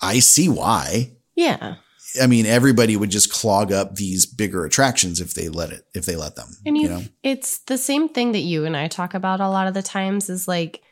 I 0.00 0.18
see 0.20 0.48
why. 0.48 1.12
Yeah. 1.34 1.76
I 2.20 2.26
mean, 2.26 2.44
everybody 2.44 2.96
would 2.96 3.10
just 3.10 3.32
clog 3.32 3.72
up 3.72 3.96
these 3.96 4.26
bigger 4.26 4.64
attractions 4.64 5.20
if 5.20 5.34
they 5.34 5.48
let 5.48 5.70
it, 5.70 5.86
if 5.94 6.04
they 6.04 6.16
let 6.16 6.36
them. 6.36 6.48
And 6.66 6.76
you, 6.76 6.82
you 6.84 6.88
know, 6.88 7.02
it's 7.22 7.58
the 7.60 7.78
same 7.78 8.08
thing 8.08 8.32
that 8.32 8.40
you 8.40 8.64
and 8.64 8.76
I 8.76 8.88
talk 8.88 9.14
about 9.14 9.40
a 9.40 9.48
lot 9.48 9.66
of 9.66 9.74
the 9.74 9.82
times 9.82 10.28
is 10.28 10.46
like, 10.46 10.82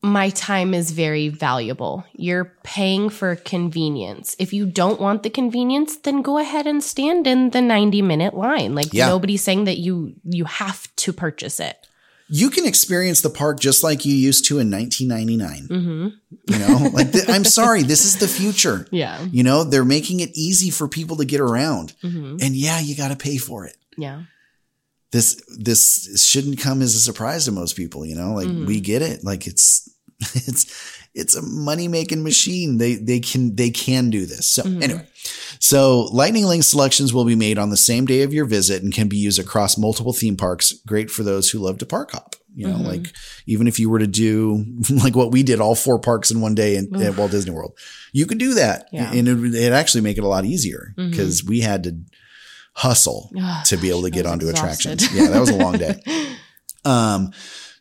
my 0.00 0.30
time 0.30 0.74
is 0.74 0.92
very 0.92 1.28
valuable. 1.28 2.04
You're 2.12 2.56
paying 2.62 3.10
for 3.10 3.34
convenience. 3.34 4.36
If 4.38 4.52
you 4.52 4.64
don't 4.64 5.00
want 5.00 5.24
the 5.24 5.30
convenience, 5.30 5.96
then 5.96 6.22
go 6.22 6.38
ahead 6.38 6.68
and 6.68 6.82
stand 6.82 7.26
in 7.26 7.50
the 7.50 7.60
90 7.60 8.00
minute 8.02 8.32
line. 8.34 8.76
Like 8.76 8.92
Yeah. 8.94 9.08
nobody's 9.08 9.42
saying 9.42 9.64
that 9.64 9.78
you 9.78 10.14
you 10.24 10.44
have 10.44 10.94
to 10.96 11.12
purchase 11.12 11.58
it. 11.58 11.76
You 12.30 12.50
can 12.50 12.66
experience 12.66 13.20
the 13.22 13.30
park 13.30 13.58
just 13.60 13.82
like 13.82 14.04
you 14.04 14.14
used 14.14 14.44
to 14.46 14.58
in 14.58 14.70
1999. 14.70 15.68
Mm-hmm. 15.68 16.52
You 16.52 16.58
know, 16.58 16.90
like 16.94 17.12
th- 17.12 17.28
I'm 17.28 17.44
sorry, 17.44 17.82
this 17.82 18.04
is 18.04 18.16
the 18.18 18.28
future. 18.28 18.86
Yeah. 18.92 19.22
You 19.30 19.42
know, 19.42 19.64
they're 19.64 19.84
making 19.84 20.20
it 20.20 20.30
easy 20.34 20.70
for 20.70 20.88
people 20.88 21.16
to 21.16 21.24
get 21.24 21.40
around, 21.40 21.94
Mm-hmm. 22.02 22.36
and 22.40 22.54
yeah, 22.56 22.80
you 22.80 22.96
got 22.96 23.08
to 23.08 23.16
pay 23.16 23.38
for 23.38 23.64
it. 23.66 23.76
Yeah. 23.96 24.22
this 25.12 25.40
this 25.58 26.22
shouldn't 26.28 26.60
come 26.60 26.82
as 26.82 26.94
a 26.94 27.00
surprise 27.00 27.46
to 27.46 27.52
most 27.52 27.76
people 27.76 28.04
you 28.04 28.14
know 28.14 28.34
like 28.34 28.46
Mhm. 28.46 28.66
we 28.66 28.78
get 28.80 29.00
it 29.02 29.24
like 29.24 29.46
it's 29.46 29.88
it's 30.20 30.66
it's 31.18 31.34
a 31.36 31.42
money 31.42 31.88
making 31.88 32.22
machine 32.22 32.78
they 32.78 32.94
they 32.94 33.20
can 33.20 33.54
they 33.56 33.70
can 33.70 34.10
do 34.10 34.24
this 34.26 34.46
so 34.48 34.62
Mhm. 34.62 34.82
anyway 34.82 35.06
so 35.60 36.02
Lightning 36.12 36.44
Lane 36.46 36.62
selections 36.62 37.12
will 37.12 37.24
be 37.24 37.34
made 37.34 37.58
on 37.58 37.70
the 37.70 37.76
same 37.76 38.06
day 38.06 38.22
of 38.22 38.32
your 38.32 38.44
visit 38.46 38.82
and 38.82 38.92
can 38.92 39.08
be 39.08 39.16
used 39.16 39.38
across 39.38 39.76
multiple 39.76 40.12
theme 40.12 40.36
parks 40.36 40.72
great 40.86 41.10
for 41.10 41.22
those 41.24 41.50
who 41.50 41.58
love 41.58 41.78
to 41.78 41.86
park 41.86 42.12
hop 42.12 42.36
you 42.54 42.66
know 42.66 42.76
Mhm. 42.76 42.86
like 42.86 43.12
even 43.46 43.66
if 43.68 43.78
you 43.78 43.90
were 43.90 43.98
to 43.98 44.06
do 44.06 44.64
like 45.04 45.14
what 45.16 45.32
we 45.32 45.42
did 45.42 45.60
all 45.60 45.74
four 45.74 45.98
parks 45.98 46.30
in 46.30 46.40
one 46.40 46.54
day 46.54 46.76
in, 46.76 46.94
at 47.02 47.16
walt 47.16 47.30
disney 47.30 47.50
world 47.52 47.72
you 48.12 48.24
could 48.26 48.38
do 48.38 48.54
that 48.54 48.86
Yeah. 48.92 49.12
and 49.12 49.28
it 49.54 49.72
actually 49.72 50.00
make 50.02 50.18
it 50.18 50.24
a 50.24 50.28
lot 50.28 50.44
easier 50.44 50.94
because 50.96 51.44
we 51.44 51.60
had 51.60 51.82
to 51.84 51.96
hustle 52.74 53.30
Ugh, 53.38 53.64
to 53.66 53.76
be 53.76 53.88
able 53.90 54.02
to 54.02 54.10
get 54.10 54.24
onto 54.26 54.48
exhausted. 54.48 54.92
attractions. 54.92 55.14
Yeah, 55.16 55.28
that 55.32 55.40
was 55.40 55.50
a 55.50 55.56
long 55.56 55.76
day. 55.78 56.00
Um, 56.84 57.32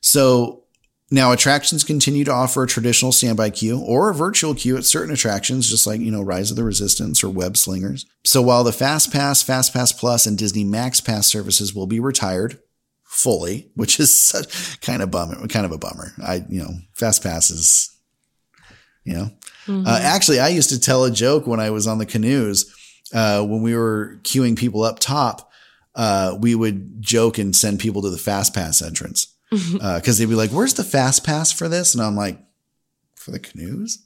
so 0.01 0.64
now 1.09 1.31
attractions 1.31 1.84
continue 1.84 2.25
to 2.25 2.34
offer 2.34 2.63
a 2.63 2.67
traditional 2.67 3.11
standby 3.11 3.51
queue 3.51 3.79
or 3.79 4.09
a 4.09 4.13
virtual 4.13 4.53
queue 4.53 4.75
at 4.77 4.85
certain 4.85 5.13
attractions, 5.13 5.69
just 5.69 5.88
like, 5.88 6.01
you 6.01 6.11
know, 6.11 6.21
Rise 6.21 6.51
of 6.51 6.57
the 6.57 6.63
Resistance 6.63 7.23
or 7.23 7.29
Web 7.29 7.55
Slingers. 7.55 8.05
So 8.25 8.41
while 8.41 8.63
the 8.63 8.73
Fast 8.73 9.11
Pass, 9.11 9.41
Fast 9.41 9.73
Pass 9.73 9.91
Plus, 9.93 10.25
and 10.25 10.38
Disney 10.38 10.65
Max 10.65 10.99
Pass 10.99 11.27
services 11.27 11.73
will 11.73 11.88
be 11.88 11.99
retired 11.99 12.59
fully, 13.05 13.71
which 13.75 13.99
is 13.99 14.21
such 14.25 14.81
kind 14.81 15.01
of 15.01 15.09
bummer, 15.11 15.47
kind 15.47 15.65
of 15.65 15.71
a 15.71 15.77
bummer. 15.77 16.11
I, 16.21 16.43
you 16.49 16.59
know, 16.59 16.71
Fast 16.93 17.23
Pass 17.23 17.51
is, 17.51 17.95
you 19.05 19.13
know, 19.13 19.29
uh, 19.69 19.99
actually, 20.01 20.39
I 20.39 20.49
used 20.49 20.69
to 20.69 20.79
tell 20.79 21.03
a 21.03 21.11
joke 21.11 21.45
when 21.45 21.59
I 21.59 21.71
was 21.71 21.88
on 21.88 21.97
the 21.97 22.05
canoes, 22.05 22.73
uh, 23.13 23.43
when 23.43 23.61
we 23.61 23.75
were 23.75 24.19
queuing 24.23 24.57
people 24.57 24.84
up 24.84 24.99
top, 24.99 25.51
uh, 25.95 26.38
we 26.39 26.55
would 26.55 27.01
joke 27.01 27.38
and 27.38 27.55
send 27.55 27.79
people 27.79 28.01
to 28.03 28.09
the 28.09 28.17
fast 28.17 28.53
pass 28.53 28.81
entrance. 28.81 29.34
Uh, 29.82 29.99
cause 30.03 30.18
they'd 30.18 30.26
be 30.26 30.36
like, 30.36 30.52
where's 30.52 30.74
the 30.74 30.84
fast 30.84 31.24
pass 31.24 31.52
for 31.53 31.69
this? 31.69 31.94
And 31.95 32.03
I'm 32.03 32.15
like, 32.15 32.38
for 33.15 33.32
the 33.32 33.40
canoes? 33.40 34.03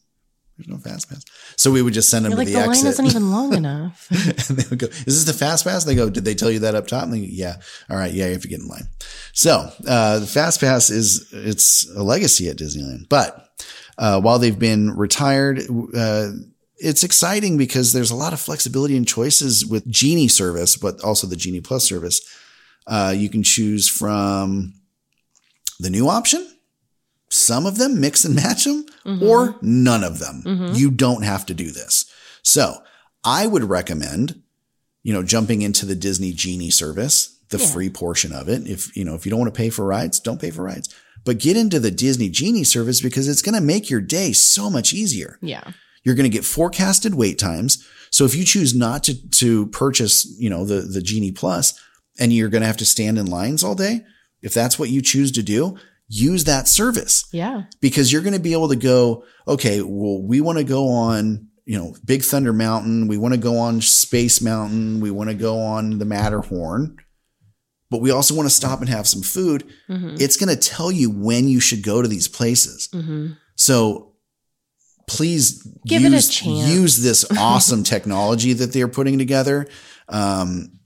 There's 0.58 0.68
no 0.68 0.78
fast 0.78 1.10
pass. 1.10 1.24
So 1.56 1.72
we 1.72 1.82
would 1.82 1.94
just 1.94 2.10
send 2.12 2.26
them 2.26 2.32
You're 2.34 2.46
to 2.46 2.46
like 2.46 2.48
the, 2.48 2.54
the 2.54 2.60
line 2.60 2.70
exit. 2.70 2.90
isn't 2.90 3.06
even 3.08 3.32
long 3.32 3.54
enough. 3.54 4.08
and 4.12 4.58
they 4.58 4.70
would 4.70 4.78
go, 4.80 4.86
is 4.88 5.06
this 5.06 5.24
the 5.24 5.34
fast 5.34 5.66
pass? 5.66 5.84
They 5.84 5.96
go, 5.96 6.10
did 6.12 6.26
they 6.26 6.36
tell 6.36 6.52
you 6.52 6.60
that 6.60 6.76
up 6.76 6.86
top? 6.86 7.04
And 7.06 7.14
they 7.14 7.22
go, 7.22 7.28
yeah. 7.28 7.56
All 7.90 7.98
right. 7.98 8.14
Yeah. 8.14 8.28
You 8.28 8.34
have 8.34 8.42
to 8.44 8.48
get 8.48 8.60
in 8.60 8.68
line. 8.68 8.88
So, 9.34 9.72
uh, 9.88 10.20
the 10.20 10.28
fast 10.28 10.60
pass 10.60 10.90
is, 10.92 11.30
it's 11.32 11.90
a 11.96 12.04
legacy 12.04 12.48
at 12.50 12.58
Disneyland, 12.58 13.10
but, 13.10 13.50
uh, 13.98 14.22
while 14.22 14.38
they've 14.40 14.58
been 14.60 14.92
retired, 14.92 15.62
uh, 15.96 16.32
it's 16.78 17.04
exciting 17.04 17.58
because 17.58 17.94
there's 17.94 18.12
a 18.12 18.16
lot 18.16 18.34
of 18.34 18.40
flexibility 18.40 18.98
and 18.98 19.08
choices 19.08 19.66
with 19.66 19.88
Genie 19.90 20.28
service, 20.28 20.76
but 20.76 21.02
also 21.04 21.28
the 21.28 21.36
Genie 21.36 21.62
Plus 21.62 21.84
service. 21.88 22.22
Uh, 22.88 23.14
you 23.16 23.30
can 23.30 23.44
choose 23.44 23.88
from 23.88 24.74
the 25.82 25.90
new 25.90 26.08
option, 26.10 26.48
some 27.30 27.66
of 27.66 27.78
them 27.78 28.00
mix 28.00 28.26
and 28.26 28.36
match 28.36 28.66
them, 28.66 28.86
or 29.22 29.56
none 29.62 30.04
of 30.04 30.20
them. 30.20 30.44
You 30.76 30.92
don't 30.92 31.24
have 31.24 31.46
to 31.48 31.54
do 31.54 31.72
this. 31.72 32.06
So 32.44 32.82
I 33.24 33.48
would 33.48 33.64
recommend, 33.64 34.42
you 35.04 35.14
know, 35.14 35.24
jumping 35.24 35.62
into 35.62 35.86
the 35.86 35.96
Disney 35.96 36.34
Genie 36.34 36.70
service, 36.72 37.38
the 37.50 37.58
Yeah. 37.58 37.68
free 37.68 37.90
portion 37.90 38.32
of 38.34 38.48
it. 38.50 38.68
If, 38.68 38.96
you 38.96 39.04
know, 39.06 39.16
if 39.16 39.26
you 39.26 39.30
don't 39.30 39.40
want 39.40 39.54
to 39.54 39.58
pay 39.58 39.70
for 39.70 39.86
rides, 39.86 40.20
don't 40.20 40.42
pay 40.42 40.52
for 40.52 40.64
rides. 40.64 40.90
But 41.24 41.38
get 41.40 41.56
into 41.58 41.80
the 41.80 41.92
Disney 41.92 42.30
Genie 42.30 42.64
service 42.64 43.00
because 43.02 43.28
it's 43.28 43.42
going 43.44 43.56
to 43.56 43.62
make 43.62 43.90
your 43.90 44.02
day 44.02 44.34
so 44.34 44.70
much 44.70 44.92
easier. 44.94 45.38
Yeah. 45.42 45.64
You're 46.04 46.16
going 46.16 46.30
to 46.30 46.36
get 46.38 46.46
forecasted 46.46 47.14
wait 47.16 47.38
times. 47.38 47.84
So 48.10 48.26
if 48.26 48.36
you 48.36 48.44
choose 48.44 48.74
not 48.74 49.04
to 49.06 49.14
to 49.42 49.68
purchase, 49.68 50.26
you 50.40 50.50
know, 50.50 50.66
the 50.66 50.82
the 50.82 51.02
Genie 51.02 51.32
Plus 51.32 51.74
and 52.20 52.34
you're 52.34 52.50
going 52.50 52.62
to 52.62 52.68
have 52.68 52.78
to 52.78 52.86
stand 52.86 53.18
in 53.20 53.28
lines 53.28 53.64
all 53.64 53.76
day, 53.76 54.02
if 54.42 54.54
that's 54.54 54.78
what 54.80 54.90
you 54.90 55.02
choose 55.02 55.32
to 55.34 55.44
do, 55.44 55.78
use 56.08 56.44
that 56.46 56.68
service 56.68 57.26
Yeah. 57.32 57.64
because 57.80 58.12
you're 58.12 58.22
going 58.22 58.34
to 58.34 58.40
be 58.40 58.54
able 58.54 58.70
to 58.70 58.76
go, 58.76 59.24
okay, 59.48 59.82
well, 59.82 60.22
we 60.22 60.42
want 60.42 60.58
to 60.58 60.64
go 60.64 60.90
on, 60.90 61.48
you 61.66 61.78
know, 61.78 61.96
Big 62.04 62.24
Thunder 62.24 62.52
Mountain. 62.52 63.08
We 63.08 63.18
want 63.18 63.34
to 63.34 63.40
go 63.40 63.58
on 63.58 63.82
Space 63.82 64.42
Mountain. 64.42 65.00
We 65.00 65.12
want 65.12 65.30
to 65.30 65.36
go 65.36 65.60
on 65.60 66.00
the 66.00 66.06
Matterhorn, 66.06 66.98
but 67.90 68.02
we 68.02 68.12
also 68.12 68.36
want 68.36 68.48
to 68.48 68.54
stop 68.56 68.80
and 68.82 68.90
have 68.90 69.08
some 69.08 69.22
food. 69.22 69.64
Mm-hmm. 69.90 70.16
It's 70.20 70.38
going 70.38 70.50
to 70.50 70.60
tell 70.60 70.92
you 70.92 71.10
when 71.10 71.48
you 71.48 71.60
should 71.60 71.84
go 71.84 72.02
to 72.02 72.08
these 72.08 72.28
places. 72.28 72.90
So 73.56 74.14
please 75.08 75.62
Give 75.86 76.04
it 76.04 76.12
a 76.12 76.16
use, 76.16 76.30
chance. 76.30 76.70
use 76.74 76.98
this 77.04 77.26
awesome 77.38 77.84
technology 77.94 78.54
that 78.54 78.74
they're 78.74 78.88
putting 78.88 79.18
together. 79.18 79.68
Um, 80.10 80.80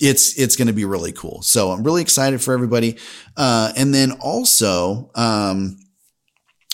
it's 0.00 0.38
it's 0.38 0.56
going 0.56 0.68
to 0.68 0.74
be 0.74 0.84
really 0.84 1.12
cool. 1.12 1.42
So 1.42 1.70
I'm 1.70 1.82
really 1.82 2.02
excited 2.02 2.40
for 2.40 2.54
everybody. 2.54 2.96
Uh, 3.36 3.72
and 3.76 3.92
then 3.94 4.12
also, 4.12 5.10
um, 5.14 5.78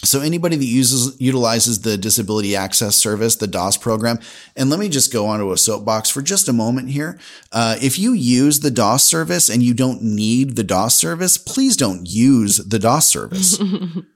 so 0.05 0.21
anybody 0.21 0.57
that 0.57 0.65
uses 0.65 1.21
utilizes 1.21 1.81
the 1.81 1.97
Disability 1.97 2.55
Access 2.55 2.97
Service, 2.97 3.37
the 3.37 3.47
DAS 3.47 3.77
program, 3.77 4.19
and 4.55 4.71
let 4.71 4.79
me 4.79 4.89
just 4.89 5.13
go 5.13 5.27
onto 5.27 5.53
a 5.53 5.59
soapbox 5.59 6.11
for 6.11 6.23
just 6.23 6.49
a 6.49 6.53
moment 6.53 6.91
here. 6.91 7.19
Uh, 7.51 7.77
if 7.81 7.99
you 7.99 8.13
use 8.13 8.61
the 8.61 8.71
DAS 8.71 9.05
service 9.05 9.49
and 9.49 9.63
you 9.63 9.75
don't 9.75 10.03
need 10.03 10.57
the 10.57 10.65
DAS 10.65 10.95
service, 10.95 11.39
please 11.39 11.77
don't 11.77 12.09
use 12.09 12.59
the 12.59 12.79
DAS 12.79 13.07
service. 13.07 13.59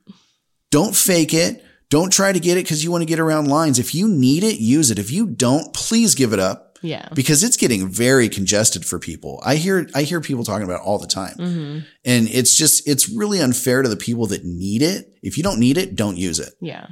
don't 0.70 0.94
fake 0.94 1.34
it. 1.34 1.64
Don't 1.88 2.12
try 2.12 2.32
to 2.32 2.38
get 2.38 2.56
it 2.56 2.64
because 2.64 2.84
you 2.84 2.92
want 2.92 3.02
to 3.02 3.06
get 3.06 3.18
around 3.18 3.48
lines. 3.48 3.80
If 3.80 3.94
you 3.96 4.06
need 4.06 4.44
it, 4.44 4.60
use 4.60 4.92
it. 4.92 4.98
If 4.98 5.10
you 5.10 5.26
don't, 5.26 5.74
please 5.74 6.14
give 6.14 6.32
it 6.32 6.38
up 6.38 6.69
Yeah. 6.82 7.08
because 7.14 7.42
it's 7.44 7.56
getting 7.56 7.88
very 7.88 8.28
congested 8.28 8.84
for 8.84 8.98
people. 8.98 9.42
I 9.44 9.56
hear 9.56 9.88
I 9.94 10.02
hear 10.02 10.20
people 10.20 10.44
talking 10.44 10.64
about 10.64 10.80
it 10.80 10.84
all 10.84 10.98
the 10.98 11.06
time. 11.06 11.84
And 12.04 12.28
it's 12.28 12.56
just 12.56 12.88
it's 12.88 13.08
really 13.08 13.40
unfair 13.40 13.82
to 13.82 13.88
the 13.88 13.96
people 13.96 14.26
that 14.28 14.44
need 14.44 14.82
it. 14.82 15.12
If 15.22 15.36
you 15.36 15.42
don't 15.42 15.60
need 15.60 15.76
it, 15.78 15.96
don't 15.96 16.16
use 16.16 16.38
it. 16.38 16.54
Yeah. 16.60 16.86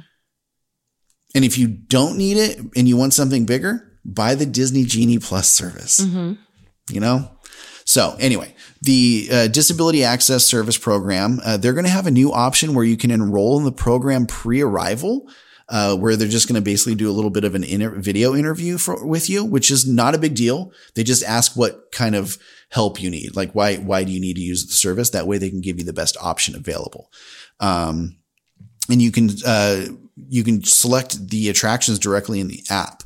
And 1.35 1.45
if 1.45 1.57
you 1.57 1.67
don't 1.67 2.17
need 2.17 2.37
it 2.37 2.59
and 2.75 2.87
you 2.87 2.97
want 2.97 3.13
something 3.13 3.45
bigger, 3.45 3.99
buy 4.03 4.35
the 4.35 4.45
Disney 4.45 4.83
Genie 4.83 5.19
Plus 5.19 5.49
service. 5.49 5.99
You 6.89 6.99
know? 6.99 7.31
So, 7.85 8.15
anyway, 8.19 8.53
the 8.83 9.29
uh, 9.31 9.47
Disability 9.47 10.03
Access 10.03 10.45
Service 10.45 10.77
Program, 10.77 11.39
uh, 11.43 11.57
they're 11.57 11.73
going 11.73 11.85
to 11.85 11.91
have 11.91 12.05
a 12.05 12.11
new 12.11 12.31
option 12.31 12.75
where 12.75 12.85
you 12.85 12.97
can 12.97 13.09
enroll 13.09 13.57
in 13.57 13.63
the 13.65 13.71
program 13.71 14.27
pre 14.27 14.61
arrival. 14.61 15.27
Uh, 15.71 15.95
where 15.95 16.15
they're 16.15 16.27
just 16.27 16.47
going 16.47 16.55
to 16.55 16.65
basically 16.65 16.95
do 16.95 17.07
a 17.07 17.13
little 17.13 17.29
bit 17.29 17.43
of 17.43 17.53
an 17.53 17.63
inter- 17.63 17.93
video 17.99 18.33
interview 18.33 18.75
for, 18.75 19.05
with 19.05 19.29
you, 19.29 19.45
which 19.45 19.69
is 19.69 19.87
not 19.87 20.15
a 20.15 20.17
big 20.17 20.33
deal. 20.33 20.71
They 20.95 21.03
just 21.03 21.23
ask 21.23 21.55
what 21.55 21.91
kind 21.91 22.15
of 22.15 22.39
help 22.71 22.99
you 22.99 23.11
need. 23.11 23.35
Like, 23.35 23.53
why, 23.53 23.75
why 23.75 24.03
do 24.03 24.11
you 24.11 24.19
need 24.19 24.35
to 24.37 24.41
use 24.41 24.65
the 24.65 24.73
service? 24.73 25.11
That 25.11 25.27
way 25.27 25.37
they 25.37 25.51
can 25.51 25.61
give 25.61 25.77
you 25.77 25.85
the 25.85 25.93
best 25.93 26.17
option 26.19 26.55
available. 26.55 27.11
Um, 27.59 28.17
and 28.89 28.99
you 28.99 29.11
can, 29.11 29.29
uh, 29.45 29.85
you 30.27 30.43
can 30.43 30.63
select 30.63 31.29
the 31.29 31.49
attractions 31.49 31.99
directly 31.99 32.39
in 32.39 32.47
the 32.47 32.63
app. 32.71 33.03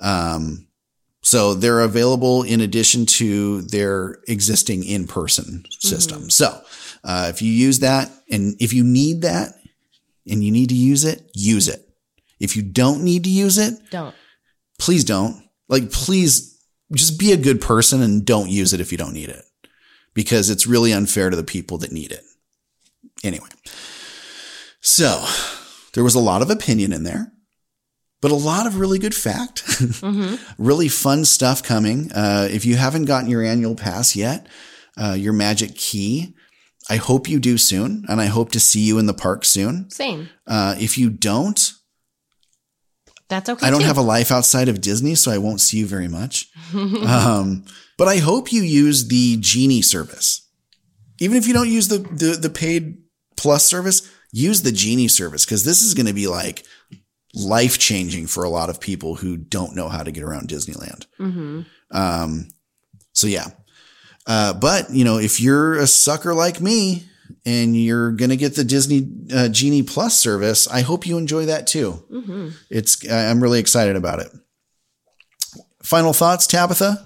Um, 0.00 0.66
so 1.22 1.52
they're 1.52 1.80
available 1.80 2.42
in 2.42 2.62
addition 2.62 3.04
to 3.04 3.60
their 3.62 4.18
existing 4.28 4.82
in-person 4.82 5.64
system. 5.78 6.30
So, 6.30 6.58
uh, 7.04 7.26
if 7.28 7.42
you 7.42 7.52
use 7.52 7.80
that 7.80 8.10
and 8.30 8.56
if 8.60 8.72
you 8.72 8.82
need 8.82 9.22
that 9.22 9.52
and 10.26 10.42
you 10.42 10.50
need 10.50 10.70
to 10.70 10.74
use 10.74 11.04
it, 11.04 11.30
use 11.34 11.68
it. 11.68 11.87
If 12.40 12.56
you 12.56 12.62
don't 12.62 13.02
need 13.02 13.24
to 13.24 13.30
use 13.30 13.58
it, 13.58 13.74
Don't. 13.90 14.14
please 14.78 15.04
don't. 15.04 15.42
Like, 15.68 15.90
please 15.92 16.58
just 16.92 17.18
be 17.18 17.32
a 17.32 17.36
good 17.36 17.60
person 17.60 18.00
and 18.02 18.24
don't 18.24 18.48
use 18.48 18.72
it 18.72 18.80
if 18.80 18.92
you 18.92 18.98
don't 18.98 19.12
need 19.12 19.28
it 19.28 19.44
because 20.14 20.48
it's 20.50 20.66
really 20.66 20.92
unfair 20.92 21.30
to 21.30 21.36
the 21.36 21.44
people 21.44 21.78
that 21.78 21.92
need 21.92 22.12
it. 22.12 22.22
Anyway, 23.22 23.48
so 24.80 25.24
there 25.94 26.04
was 26.04 26.14
a 26.14 26.20
lot 26.20 26.42
of 26.42 26.50
opinion 26.50 26.92
in 26.92 27.02
there, 27.02 27.32
but 28.20 28.30
a 28.30 28.34
lot 28.36 28.66
of 28.66 28.78
really 28.78 28.98
good 28.98 29.14
fact, 29.14 29.64
really 30.58 30.88
fun 30.88 31.24
stuff 31.24 31.62
coming. 31.62 32.10
Uh, 32.12 32.48
if 32.50 32.64
you 32.64 32.76
haven't 32.76 33.04
gotten 33.04 33.28
your 33.30 33.42
annual 33.42 33.74
pass 33.74 34.16
yet, 34.16 34.46
uh, 34.96 35.12
your 35.18 35.32
magic 35.32 35.74
key, 35.76 36.34
I 36.88 36.96
hope 36.96 37.28
you 37.28 37.38
do 37.38 37.58
soon, 37.58 38.04
and 38.08 38.20
I 38.20 38.26
hope 38.26 38.50
to 38.52 38.60
see 38.60 38.80
you 38.80 38.98
in 38.98 39.06
the 39.06 39.14
park 39.14 39.44
soon. 39.44 39.90
Same. 39.90 40.30
Uh, 40.46 40.74
if 40.78 40.96
you 40.96 41.10
don't, 41.10 41.72
That's 43.28 43.48
okay. 43.48 43.66
I 43.66 43.70
don't 43.70 43.80
too. 43.80 43.86
have 43.86 43.98
a 43.98 44.02
life 44.02 44.30
outside 44.32 44.68
of 44.68 44.80
Disney, 44.80 45.14
so 45.14 45.30
I 45.30 45.38
won't 45.38 45.60
see 45.60 45.78
you 45.78 45.86
very 45.86 46.08
much. 46.08 46.50
um, 46.74 47.64
but 47.96 48.08
I 48.08 48.18
hope 48.18 48.52
you 48.52 48.62
use 48.62 49.08
the 49.08 49.36
Genie 49.38 49.82
service. 49.82 50.46
Even 51.20 51.36
if 51.36 51.46
you 51.46 51.54
don't 51.54 51.68
use 51.68 51.88
the 51.88 51.98
the, 51.98 52.38
the 52.40 52.50
paid 52.50 52.98
plus 53.36 53.64
service, 53.64 54.10
use 54.32 54.62
the 54.62 54.72
Genie 54.72 55.08
service 55.08 55.44
because 55.44 55.64
this 55.64 55.82
is 55.82 55.94
going 55.94 56.06
to 56.06 56.14
be 56.14 56.26
like 56.26 56.64
life 57.34 57.78
changing 57.78 58.26
for 58.26 58.44
a 58.44 58.48
lot 58.48 58.70
of 58.70 58.80
people 58.80 59.16
who 59.16 59.36
don't 59.36 59.76
know 59.76 59.88
how 59.88 60.02
to 60.02 60.10
get 60.10 60.24
around 60.24 60.48
Disneyland. 60.48 61.06
Um, 61.90 62.48
so 63.12 63.26
yeah. 63.26 63.48
Uh, 64.26 64.52
but 64.54 64.90
you 64.90 65.04
know, 65.04 65.18
if 65.18 65.40
you're 65.40 65.74
a 65.74 65.86
sucker 65.86 66.34
like 66.34 66.60
me 66.60 67.04
and 67.48 67.74
you're 67.76 68.12
going 68.12 68.30
to 68.30 68.36
get 68.36 68.54
the 68.56 68.64
Disney 68.64 69.08
uh, 69.32 69.48
Genie 69.48 69.82
Plus 69.82 70.18
service, 70.20 70.68
I 70.68 70.82
hope 70.82 71.06
you 71.06 71.16
enjoy 71.18 71.46
that 71.46 71.66
too. 71.66 72.02
It's, 72.70 73.08
I- 73.08 73.28
I'm 73.30 73.42
really 73.42 73.58
excited 73.60 73.96
about 73.96 74.20
it. 74.20 74.30
Final 75.82 76.12
thoughts, 76.12 76.46
Tabitha? 76.46 77.04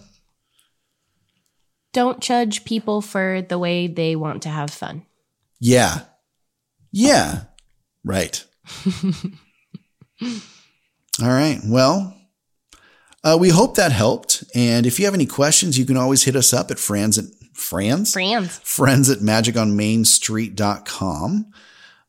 Don't 1.93 2.21
judge 2.21 2.65
people 2.65 3.01
for 3.03 3.43
the 3.49 3.59
way 3.59 3.87
they 3.87 4.17
want 4.17 4.43
to 4.43 4.49
have 4.49 4.71
fun. 4.71 5.05
Yeah. 5.61 6.01
Yeah. 6.91 7.45
Right. 8.05 8.45
All 10.23 11.29
right. 11.29 11.61
Well, 11.65 12.17
uh, 13.25 13.37
we 13.39 13.51
hope 13.51 13.77
that 13.77 13.93
helped. 13.93 14.43
And 14.55 14.87
if 14.87 14.99
you 14.99 15.05
have 15.05 15.15
any 15.15 15.27
questions, 15.27 15.79
you 15.79 15.85
can 15.85 15.97
always 15.97 16.25
hit 16.25 16.35
us 16.37 16.53
up 16.53 16.71
at 16.71 16.79
Franz 16.79 17.19
at 17.19 17.27
Franz? 17.63 18.13
Friends. 18.13 18.59
friends 18.59 19.09
at 19.09 19.21
magiconmainstreet.com. 19.21 21.47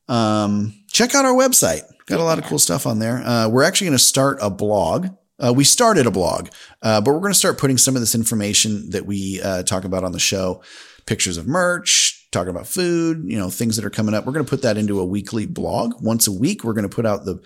Um, 0.08 0.74
check 0.88 1.14
out 1.14 1.24
our 1.24 1.34
website. 1.34 1.82
Got 2.06 2.20
a 2.20 2.24
lot 2.24 2.38
of 2.38 2.44
cool 2.44 2.58
stuff 2.58 2.86
on 2.86 2.98
there. 2.98 3.18
Uh, 3.18 3.48
we're 3.48 3.62
actually 3.62 3.86
going 3.86 3.98
to 3.98 4.04
start 4.04 4.38
a 4.42 4.50
blog. 4.50 5.08
Uh, 5.38 5.52
we 5.56 5.64
started 5.64 6.06
a 6.06 6.10
blog, 6.10 6.48
uh, 6.82 7.00
but 7.00 7.12
we're 7.12 7.20
going 7.20 7.32
to 7.32 7.38
start 7.38 7.58
putting 7.58 7.78
some 7.78 7.96
of 7.96 8.00
this 8.00 8.14
information 8.14 8.90
that 8.90 9.06
we 9.06 9.40
uh, 9.42 9.62
talk 9.62 9.84
about 9.84 10.04
on 10.04 10.12
the 10.12 10.18
show, 10.18 10.62
pictures 11.06 11.36
of 11.36 11.46
merch, 11.46 12.28
talking 12.30 12.50
about 12.50 12.66
food, 12.66 13.24
you 13.24 13.38
know, 13.38 13.50
things 13.50 13.76
that 13.76 13.84
are 13.84 13.90
coming 13.90 14.14
up. 14.14 14.26
We're 14.26 14.32
going 14.32 14.44
to 14.44 14.50
put 14.50 14.62
that 14.62 14.76
into 14.76 15.00
a 15.00 15.04
weekly 15.04 15.46
blog. 15.46 16.02
Once 16.02 16.26
a 16.26 16.32
week, 16.32 16.62
we're 16.62 16.74
going 16.74 16.88
to 16.88 16.94
put 16.94 17.06
out 17.06 17.24
the, 17.24 17.40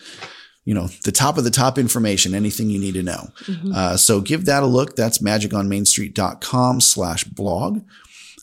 you 0.69 0.75
know, 0.75 0.89
the 1.05 1.13
top 1.13 1.39
of 1.39 1.45
the 1.45 1.51
top 1.51 1.79
information, 1.79 2.35
anything 2.35 2.69
you 2.69 2.79
need 2.79 2.93
to 2.93 3.03
know. 3.03 3.31
Uh, 3.75 3.97
so 3.97 4.21
give 4.21 4.45
that 4.45 4.63
a 4.63 4.67
look. 4.67 4.97
That's 4.97 5.17
magiconmainstreet.com 5.17 6.83
slash 6.83 7.25
blog. 7.25 7.81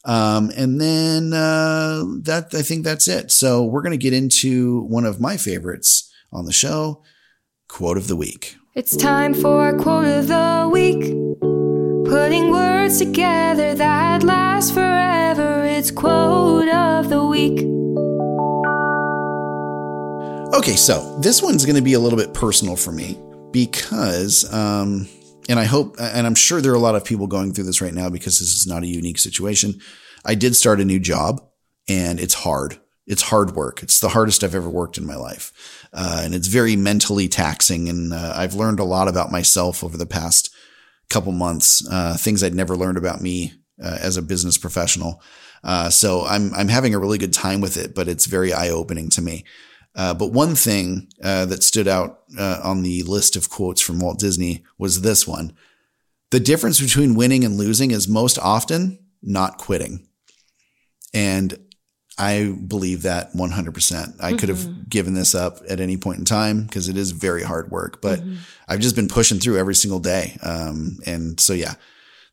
Um, 0.05 0.51
and 0.57 0.81
then, 0.81 1.33
uh, 1.33 2.03
that, 2.23 2.47
I 2.55 2.63
think 2.63 2.83
that's 2.83 3.07
it. 3.07 3.31
So 3.31 3.63
we're 3.63 3.83
going 3.83 3.91
to 3.91 4.03
get 4.03 4.13
into 4.13 4.81
one 4.85 5.05
of 5.05 5.21
my 5.21 5.37
favorites 5.37 6.11
on 6.33 6.45
the 6.45 6.51
show, 6.51 7.03
quote 7.67 7.95
of 7.95 8.07
the 8.07 8.15
week. 8.15 8.55
It's 8.73 8.97
time 8.97 9.35
for 9.35 9.69
a 9.69 9.77
quote 9.77 10.07
of 10.07 10.27
the 10.27 10.67
week. 10.73 11.01
Putting 12.09 12.49
words 12.49 12.97
together 12.97 13.75
that 13.75 14.23
last 14.23 14.73
forever. 14.73 15.63
It's 15.63 15.91
quote 15.91 16.69
of 16.69 17.09
the 17.09 17.23
week. 17.23 17.74
Okay, 20.55 20.77
so 20.77 21.19
this 21.19 21.41
one's 21.41 21.65
going 21.65 21.75
to 21.75 21.81
be 21.81 21.95
a 21.95 21.99
little 21.99 22.17
bit 22.17 22.33
personal 22.33 22.77
for 22.77 22.93
me 22.93 23.19
because, 23.51 24.51
um, 24.53 25.05
and 25.49 25.59
I 25.59 25.65
hope, 25.65 25.97
and 25.99 26.25
I'm 26.25 26.33
sure 26.33 26.61
there 26.61 26.71
are 26.71 26.75
a 26.75 26.79
lot 26.79 26.95
of 26.95 27.03
people 27.03 27.27
going 27.27 27.51
through 27.51 27.65
this 27.65 27.81
right 27.81 27.93
now 27.93 28.09
because 28.09 28.39
this 28.39 28.55
is 28.55 28.65
not 28.65 28.81
a 28.81 28.87
unique 28.87 29.17
situation. 29.17 29.81
I 30.23 30.33
did 30.33 30.55
start 30.55 30.79
a 30.79 30.85
new 30.85 30.97
job 30.97 31.45
and 31.89 32.21
it's 32.21 32.35
hard. 32.35 32.79
It's 33.05 33.23
hard 33.23 33.51
work. 33.51 33.83
It's 33.83 33.99
the 33.99 34.07
hardest 34.07 34.45
I've 34.45 34.55
ever 34.55 34.69
worked 34.69 34.97
in 34.97 35.05
my 35.05 35.17
life. 35.17 35.51
Uh, 35.91 36.21
and 36.23 36.33
it's 36.33 36.47
very 36.47 36.77
mentally 36.77 37.27
taxing. 37.27 37.89
And 37.89 38.13
uh, 38.13 38.31
I've 38.33 38.55
learned 38.55 38.79
a 38.79 38.85
lot 38.85 39.09
about 39.09 39.33
myself 39.33 39.83
over 39.83 39.97
the 39.97 40.05
past 40.05 40.55
couple 41.09 41.33
months, 41.33 41.85
uh, 41.91 42.15
things 42.17 42.41
I'd 42.41 42.55
never 42.55 42.77
learned 42.77 42.97
about 42.97 43.19
me 43.19 43.51
uh, 43.83 43.97
as 43.99 44.15
a 44.15 44.21
business 44.21 44.57
professional. 44.57 45.21
Uh, 45.65 45.89
so 45.89 46.25
I'm, 46.25 46.53
I'm 46.53 46.69
having 46.69 46.95
a 46.95 46.99
really 46.99 47.17
good 47.17 47.33
time 47.33 47.59
with 47.59 47.75
it, 47.75 47.93
but 47.93 48.07
it's 48.07 48.25
very 48.25 48.53
eye 48.53 48.69
opening 48.69 49.09
to 49.09 49.21
me. 49.21 49.43
Uh, 49.95 50.13
but 50.13 50.33
one 50.33 50.55
thing 50.55 51.07
uh, 51.23 51.45
that 51.45 51.63
stood 51.63 51.87
out 51.87 52.19
uh, 52.37 52.59
on 52.63 52.83
the 52.83 53.03
list 53.03 53.35
of 53.35 53.49
quotes 53.49 53.81
from 53.81 53.99
Walt 53.99 54.19
Disney 54.19 54.63
was 54.77 55.01
this 55.01 55.27
one 55.27 55.53
The 56.31 56.39
difference 56.39 56.81
between 56.81 57.15
winning 57.15 57.43
and 57.43 57.57
losing 57.57 57.91
is 57.91 58.07
most 58.07 58.37
often 58.37 58.99
not 59.21 59.57
quitting. 59.57 60.07
And 61.13 61.57
I 62.17 62.55
believe 62.67 63.01
that 63.01 63.33
100%. 63.33 64.23
I 64.23 64.33
could 64.33 64.49
have 64.49 64.89
given 64.89 65.15
this 65.15 65.35
up 65.35 65.59
at 65.67 65.81
any 65.81 65.97
point 65.97 66.19
in 66.19 66.25
time 66.25 66.63
because 66.63 66.87
it 66.87 66.95
is 66.95 67.11
very 67.11 67.43
hard 67.43 67.71
work, 67.71 68.01
but 68.01 68.21
I've 68.69 68.79
just 68.79 68.95
been 68.95 69.09
pushing 69.09 69.39
through 69.39 69.57
every 69.57 69.75
single 69.75 69.99
day. 69.99 70.37
Um, 70.41 70.97
and 71.05 71.39
so, 71.39 71.51
yeah, 71.51 71.73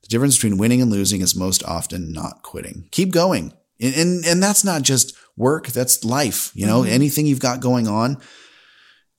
the 0.02 0.08
difference 0.08 0.36
between 0.36 0.56
winning 0.56 0.80
and 0.82 0.90
losing 0.90 1.20
is 1.20 1.34
most 1.34 1.64
often 1.64 2.12
not 2.12 2.42
quitting. 2.42 2.88
Keep 2.92 3.12
going. 3.12 3.52
And, 3.80 3.94
and, 3.94 4.24
and 4.24 4.42
that's 4.42 4.64
not 4.64 4.82
just 4.82 5.16
work. 5.36 5.68
That's 5.68 6.04
life. 6.04 6.50
You 6.54 6.66
know, 6.66 6.82
anything 6.84 7.26
you've 7.26 7.40
got 7.40 7.60
going 7.60 7.88
on, 7.88 8.20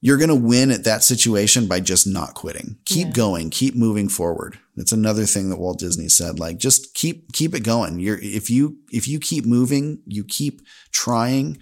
you're 0.01 0.17
going 0.17 0.29
to 0.29 0.35
win 0.35 0.69
at 0.69 0.83
that 0.83 1.03
situation 1.03 1.67
by 1.67 1.79
just 1.79 2.05
not 2.05 2.33
quitting. 2.33 2.77
Keep 2.85 3.13
going, 3.13 3.49
keep 3.49 3.73
moving 3.73 4.09
forward. 4.09 4.59
That's 4.75 4.91
another 4.91 5.25
thing 5.25 5.49
that 5.49 5.59
Walt 5.59 5.79
Disney 5.79 6.09
said. 6.09 6.39
Like, 6.39 6.57
just 6.57 6.93
keep, 6.93 7.31
keep 7.31 7.55
it 7.55 7.63
going. 7.63 7.99
You're, 7.99 8.19
if 8.19 8.49
you, 8.49 8.79
if 8.91 9.07
you 9.07 9.19
keep 9.19 9.45
moving, 9.45 10.01
you 10.05 10.25
keep 10.25 10.61
trying 10.91 11.57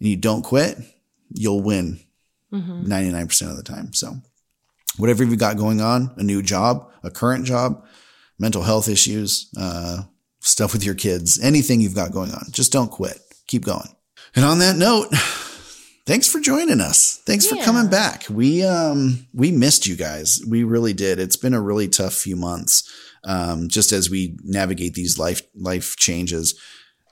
and 0.00 0.08
you 0.08 0.16
don't 0.16 0.42
quit, 0.42 0.78
you'll 1.28 1.62
win 1.62 2.00
99% 2.52 3.50
of 3.50 3.56
the 3.56 3.62
time. 3.62 3.92
So 3.92 4.14
whatever 4.96 5.22
you've 5.22 5.38
got 5.38 5.56
going 5.56 5.80
on, 5.80 6.14
a 6.16 6.22
new 6.22 6.42
job, 6.42 6.90
a 7.02 7.10
current 7.10 7.44
job, 7.44 7.84
mental 8.38 8.62
health 8.62 8.88
issues, 8.88 9.50
uh, 9.58 10.02
stuff 10.40 10.72
with 10.72 10.84
your 10.84 10.94
kids, 10.94 11.38
anything 11.40 11.80
you've 11.80 11.94
got 11.94 12.12
going 12.12 12.32
on, 12.32 12.46
just 12.50 12.72
don't 12.72 12.90
quit. 12.90 13.18
Keep 13.46 13.64
going. 13.64 13.88
And 14.34 14.44
on 14.44 14.58
that 14.60 14.76
note, 14.76 15.08
thanks 16.06 16.28
for 16.28 16.40
joining 16.40 16.80
us. 16.80 17.20
Thanks 17.26 17.46
for 17.46 17.56
coming 17.56 17.90
back. 17.90 18.24
We 18.30 18.64
um 18.64 19.26
we 19.34 19.50
missed 19.50 19.86
you 19.86 19.96
guys. 19.96 20.40
We 20.48 20.64
really 20.64 20.92
did. 20.92 21.18
It's 21.18 21.36
been 21.36 21.54
a 21.54 21.60
really 21.60 21.88
tough 21.88 22.14
few 22.14 22.36
months. 22.36 22.88
Um, 23.24 23.68
just 23.68 23.92
as 23.92 24.08
we 24.08 24.38
navigate 24.44 24.94
these 24.94 25.18
life 25.18 25.42
life 25.54 25.96
changes 25.96 26.58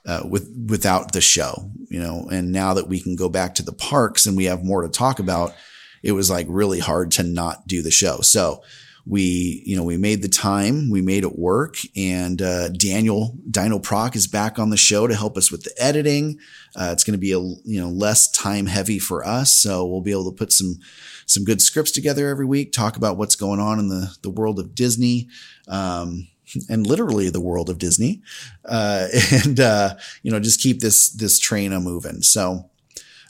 uh, 0.07 0.23
with 0.27 0.49
without 0.67 1.11
the 1.11 1.21
show, 1.21 1.71
you 1.89 1.99
know. 1.99 2.27
And 2.31 2.51
now 2.51 2.73
that 2.73 2.87
we 2.87 2.99
can 2.99 3.15
go 3.15 3.29
back 3.29 3.55
to 3.55 3.63
the 3.63 3.73
parks 3.73 4.25
and 4.25 4.35
we 4.35 4.45
have 4.45 4.63
more 4.63 4.81
to 4.81 4.89
talk 4.89 5.19
about, 5.19 5.53
it 6.01 6.13
was 6.13 6.29
like 6.29 6.47
really 6.49 6.79
hard 6.79 7.11
to 7.11 7.23
not 7.23 7.67
do 7.67 7.81
the 7.81 7.91
show. 7.91 8.21
So 8.21 8.63
we, 9.09 9.63
you 9.65 9.75
know, 9.75 9.83
we 9.83 9.97
made 9.97 10.21
the 10.21 10.29
time, 10.29 10.91
we 10.91 11.01
made 11.01 11.23
it 11.23 11.37
work, 11.37 11.77
and 11.95 12.39
uh, 12.43 12.69
Daniel 12.69 13.35
Dino 13.49 13.79
Proc 13.79 14.15
is 14.15 14.27
back 14.27 14.59
on 14.59 14.69
the 14.69 14.77
show 14.77 15.07
to 15.07 15.15
help 15.15 15.35
us 15.35 15.51
with 15.51 15.63
the 15.63 15.73
editing. 15.79 16.37
Uh, 16.75 16.89
it's 16.91 17.03
going 17.03 17.15
to 17.15 17.19
be 17.19 17.31
a 17.31 17.39
you 17.39 17.81
know 17.81 17.89
less 17.89 18.29
time 18.29 18.67
heavy 18.67 18.99
for 18.99 19.25
us, 19.25 19.51
so 19.51 19.83
we'll 19.83 20.01
be 20.01 20.11
able 20.11 20.29
to 20.31 20.37
put 20.37 20.53
some 20.53 20.75
some 21.25 21.43
good 21.43 21.59
scripts 21.59 21.89
together 21.89 22.29
every 22.29 22.45
week, 22.45 22.71
talk 22.71 22.97
about 22.97 23.17
what's 23.17 23.35
going 23.35 23.59
on 23.59 23.79
in 23.79 23.89
the 23.89 24.15
the 24.21 24.29
world 24.29 24.59
of 24.59 24.75
Disney. 24.75 25.27
Um, 25.67 26.27
and 26.67 26.85
literally 26.85 27.29
the 27.29 27.41
world 27.41 27.69
of 27.69 27.77
Disney, 27.77 28.21
uh, 28.65 29.07
and 29.31 29.59
uh, 29.59 29.95
you 30.21 30.31
know 30.31 30.39
just 30.39 30.61
keep 30.61 30.81
this 30.81 31.09
this 31.09 31.39
train 31.39 31.73
a 31.73 31.79
moving. 31.79 32.21
So 32.21 32.69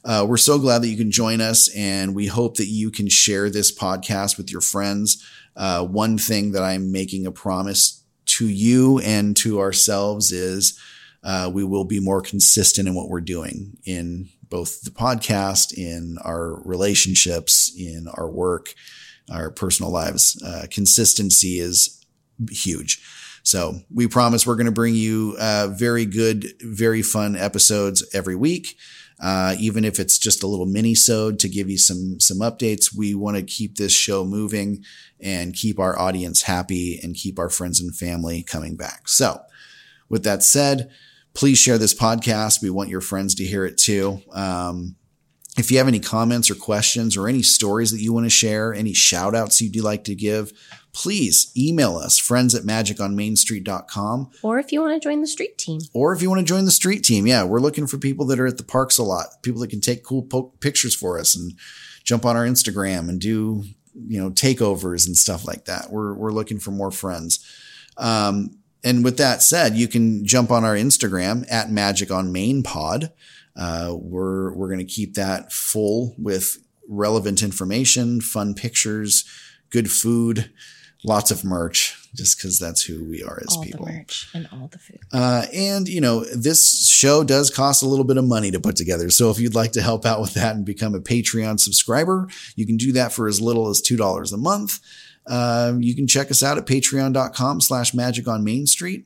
uh, 0.04 0.26
we're 0.28 0.38
so 0.38 0.60
glad 0.60 0.82
that 0.82 0.88
you 0.88 0.98
can 0.98 1.12
join 1.12 1.42
us, 1.42 1.70
and 1.76 2.16
we 2.16 2.28
hope 2.28 2.58
that 2.58 2.68
you 2.68 2.92
can 2.92 3.08
share 3.08 3.50
this 3.50 3.74
podcast 3.76 4.38
with 4.38 4.52
your 4.52 4.62
friends. 4.62 5.26
Uh, 5.60 5.84
one 5.84 6.18
thing 6.18 6.54
that 6.54 6.64
I'm 6.64 6.92
making 6.92 7.28
a 7.28 7.32
promise 7.32 8.04
to 8.26 8.48
you 8.48 9.00
and 9.00 9.36
to 9.38 9.60
ourselves 9.60 10.32
is 10.32 10.80
uh, 11.24 11.52
we 11.54 11.66
will 11.66 11.84
be 11.84 12.00
more 12.00 12.22
consistent 12.22 12.88
in 12.88 12.96
what 12.96 13.10
we're 13.10 13.20
doing 13.20 13.78
in 13.84 14.30
both 14.50 14.82
the 14.82 14.90
podcast, 14.90 15.74
in 15.74 16.18
our 16.24 16.62
relationships, 16.64 17.72
in 17.78 18.08
our 18.14 18.30
work, 18.30 18.74
our 19.30 19.52
personal 19.52 19.92
lives. 19.92 20.42
Uh, 20.44 20.66
consistency 20.72 21.60
is 21.60 22.04
huge. 22.50 23.02
So 23.44 23.82
we 23.94 24.08
promise 24.08 24.48
we're 24.48 24.56
going 24.56 24.66
to 24.66 24.72
bring 24.72 24.96
you 24.96 25.36
uh, 25.40 25.68
very 25.68 26.06
good, 26.06 26.54
very 26.62 27.02
fun 27.02 27.36
episodes 27.36 28.08
every 28.14 28.36
week. 28.36 28.78
Uh, 29.22 29.56
even 29.60 29.84
if 29.84 30.00
it's 30.00 30.18
just 30.18 30.44
a 30.44 30.48
little 30.48 30.66
mini 30.66 30.96
sode 30.96 31.40
to 31.40 31.50
give 31.50 31.70
you 31.70 31.78
some 31.78 32.20
some 32.20 32.40
updates, 32.40 32.96
we 32.96 33.14
want 33.14 33.36
to 33.38 33.44
keep 33.44 33.76
this 33.76 33.92
show 33.92 34.24
moving 34.24 34.84
and 35.20 35.54
keep 35.54 35.80
our 35.80 35.98
audience 36.00 36.44
happy 36.44 37.00
and 37.04 37.16
keep 37.16 37.38
our 37.38 37.50
friends 37.50 37.82
and 37.82 37.96
family 37.96 38.44
coming 38.44 38.76
back. 38.76 39.08
So, 39.08 39.42
with 40.08 40.24
that 40.24 40.44
said, 40.44 40.90
please 41.34 41.58
share 41.58 41.78
this 41.78 41.94
podcast. 41.94 42.62
We 42.62 42.70
want 42.70 42.90
your 42.90 43.02
friends 43.02 43.36
to 43.36 43.46
hear 43.46 43.66
it 43.66 43.78
too. 43.78 44.22
Um, 44.32 44.96
if 45.58 45.72
you 45.72 45.78
have 45.78 45.88
any 45.88 46.00
comments 46.00 46.50
or 46.50 46.56
questions 46.56 47.18
or 47.18 47.28
any 47.28 47.42
stories 47.42 47.92
that 47.92 48.00
you 48.00 48.14
want 48.14 48.26
to 48.26 48.30
share, 48.30 48.74
any 48.74 48.94
shout 48.94 49.36
outs 49.36 49.60
you'd 49.60 49.84
like 49.84 50.06
to 50.06 50.16
give, 50.16 50.54
please 50.94 51.52
email 51.56 51.98
us 51.98 52.18
friends 52.18 52.56
at 52.56 52.64
magiconmainstreet.com. 52.64 54.32
Or 54.42 54.60
if 54.60 54.72
you 54.72 54.82
want 54.82 55.02
to 55.02 55.08
join 55.08 55.22
the 55.22 55.28
street 55.28 55.58
team. 55.58 55.80
Or 55.94 56.14
if 56.14 56.22
you 56.22 56.30
want 56.30 56.40
to 56.40 56.46
join 56.46 56.66
the 56.66 56.72
street 56.72 57.04
team, 57.04 57.28
yeah, 57.28 57.44
we're 57.44 57.60
looking 57.60 57.88
for 57.88 57.98
people 57.98 58.26
that 58.28 58.40
are 58.40 58.48
at 58.48 58.58
the 58.58 58.64
parks 58.64 58.98
a 58.98 59.04
lot, 59.04 59.28
people 59.42 59.62
that 59.62 59.70
can 59.70 59.82
take 59.82 60.04
cool 60.04 60.24
po- 60.24 60.54
pictures 60.60 60.96
for 60.96 61.20
us 61.20 61.36
and 61.36 61.54
jump 62.04 62.26
on 62.26 62.36
our 62.36 62.46
Instagram 62.46 63.10
and 63.10 63.20
do, 63.20 63.64
you 64.08 64.20
know, 64.20 64.30
takeovers 64.30 65.06
and 65.06 65.16
stuff 65.16 65.46
like 65.46 65.66
that. 65.66 65.90
We're, 65.90 66.14
we're 66.14 66.32
looking 66.32 66.60
for 66.60 66.72
more 66.72 66.92
friends. 66.92 67.46
Um, 67.98 68.60
and 68.84 69.04
with 69.04 69.18
that 69.18 69.42
said, 69.42 69.76
you 69.76 69.88
can 69.88 70.26
jump 70.26 70.52
on 70.52 70.64
our 70.64 70.76
Instagram 70.76 71.46
at 71.52 71.70
Magic 71.70 72.12
on 72.12 72.32
Main 72.32 72.64
Pod. 72.64 73.12
Uh, 73.56 73.94
we're 73.94 74.54
we're 74.54 74.70
going 74.70 74.80
to 74.80 74.86
keep 74.86 75.16
that 75.16 75.52
full 75.52 76.16
with 76.18 76.58
relevant 76.88 77.44
information, 77.44 78.22
fun 78.22 78.54
pictures, 78.54 79.26
good 79.70 79.92
food, 79.92 80.52
lots 81.04 81.32
of 81.32 81.44
merch. 81.44 81.96
Just 82.16 82.38
because 82.38 82.58
that's 82.58 82.82
who 82.82 83.04
we 83.04 83.22
are 83.22 83.40
as 83.48 83.56
all 83.56 83.64
people. 83.64 83.86
the 83.86 83.92
merch 83.92 84.30
and 84.34 84.50
all 84.52 84.68
the 84.72 84.80
food. 84.80 85.00
Uh, 85.14 85.46
and 85.54 85.88
you 85.88 86.02
know, 86.02 86.24
this 86.24 86.90
show 86.90 87.24
does 87.24 87.52
cost 87.52 87.84
a 87.84 87.88
little 87.88 88.04
bit 88.04 88.18
of 88.18 88.26
money 88.26 88.50
to 88.50 88.60
put 88.60 88.76
together. 88.76 89.12
So 89.12 89.30
if 89.30 89.40
you'd 89.40 89.54
like 89.54 89.74
to 89.74 89.82
help 89.82 90.08
out 90.08 90.20
with 90.20 90.34
that 90.34 90.56
and 90.56 90.66
become 90.66 90.96
a 90.96 91.00
Patreon 91.00 91.60
subscriber, 91.60 92.28
you 92.56 92.66
can 92.66 92.78
do 92.78 92.92
that 92.94 93.14
for 93.14 93.28
as 93.28 93.40
little 93.40 93.70
as 93.70 93.80
two 93.80 93.96
dollars 93.96 94.34
a 94.34 94.38
month. 94.38 94.80
Um, 95.28 95.84
you 95.84 95.96
can 95.96 96.08
check 96.08 96.32
us 96.32 96.42
out 96.42 96.58
at 96.58 96.66
patreon.com 96.66 97.62
slash 97.62 97.94
magic 97.94 98.28
on 98.28 98.44
Main 98.44 98.66
Street. 98.66 99.06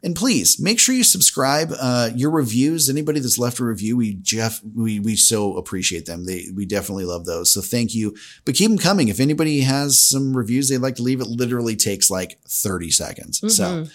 And 0.00 0.14
please 0.14 0.60
make 0.60 0.78
sure 0.78 0.94
you 0.94 1.02
subscribe. 1.02 1.72
Uh, 1.78 2.10
your 2.14 2.30
reviews, 2.30 2.88
anybody 2.88 3.18
that's 3.18 3.38
left 3.38 3.58
a 3.58 3.64
review, 3.64 3.96
we 3.96 4.14
Jeff, 4.14 4.60
we 4.62 5.00
we 5.00 5.16
so 5.16 5.56
appreciate 5.56 6.06
them. 6.06 6.24
They 6.24 6.46
we 6.54 6.66
definitely 6.66 7.04
love 7.04 7.24
those. 7.24 7.52
So 7.52 7.60
thank 7.60 7.94
you. 7.96 8.16
But 8.44 8.54
keep 8.54 8.70
them 8.70 8.78
coming. 8.78 9.08
If 9.08 9.18
anybody 9.18 9.62
has 9.62 10.00
some 10.00 10.36
reviews 10.36 10.68
they'd 10.68 10.78
like 10.78 10.94
to 10.96 11.02
leave, 11.02 11.20
it 11.20 11.26
literally 11.26 11.74
takes 11.74 12.10
like 12.10 12.38
30 12.46 12.90
seconds. 12.90 13.40
So 13.56 13.86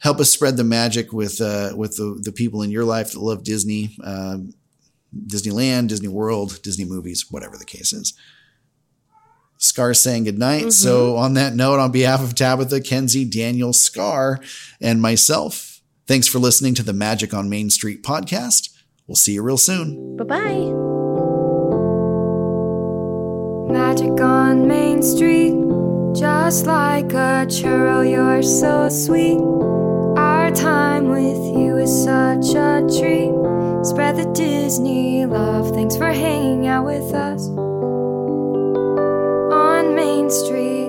help 0.00 0.18
us 0.18 0.30
spread 0.30 0.56
the 0.56 0.64
magic 0.64 1.12
with 1.12 1.40
uh, 1.40 1.72
with 1.74 1.96
the, 1.96 2.20
the 2.22 2.32
people 2.32 2.60
in 2.60 2.70
your 2.70 2.84
life 2.84 3.12
that 3.12 3.20
love 3.20 3.42
Disney, 3.42 3.96
um, 4.04 4.52
Disneyland, 5.26 5.88
Disney 5.88 6.08
World, 6.08 6.60
Disney 6.62 6.84
movies, 6.84 7.26
whatever 7.30 7.56
the 7.56 7.64
case 7.64 7.92
is. 7.94 8.12
Scar 9.60 9.94
saying 9.94 10.24
goodnight. 10.24 10.72
So 10.72 11.10
mm-hmm. 11.10 11.18
on 11.18 11.34
that 11.34 11.54
note, 11.54 11.78
on 11.78 11.92
behalf 11.92 12.22
of 12.22 12.34
Tabitha, 12.34 12.80
Kenzie, 12.80 13.26
Daniel, 13.26 13.72
Scar, 13.72 14.40
and 14.80 15.00
myself, 15.00 15.80
thanks 16.06 16.26
for 16.26 16.38
listening 16.38 16.74
to 16.74 16.82
the 16.82 16.94
Magic 16.94 17.32
on 17.32 17.48
Main 17.48 17.70
Street 17.70 18.02
podcast. 18.02 18.70
We'll 19.06 19.16
see 19.16 19.34
you 19.34 19.42
real 19.42 19.58
soon. 19.58 20.16
Bye 20.16 20.24
bye. 20.24 20.72
Magic 23.70 24.20
on 24.20 24.66
Main 24.66 25.02
Street, 25.02 25.54
just 26.18 26.66
like 26.66 27.12
a 27.12 27.46
churro, 27.46 28.08
you're 28.10 28.42
so 28.42 28.88
sweet. 28.88 29.38
Our 30.18 30.50
time 30.50 31.08
with 31.08 31.56
you 31.56 31.76
is 31.76 32.04
such 32.04 32.54
a 32.54 32.80
treat. 32.98 33.30
Spread 33.84 34.16
the 34.16 34.30
Disney 34.34 35.26
love. 35.26 35.72
Thanks 35.74 35.96
for 35.96 36.06
hanging 36.06 36.66
out 36.66 36.84
with 36.86 37.14
us 37.14 37.46
on 37.48 37.69
Main 40.00 40.30
Street. 40.30 40.79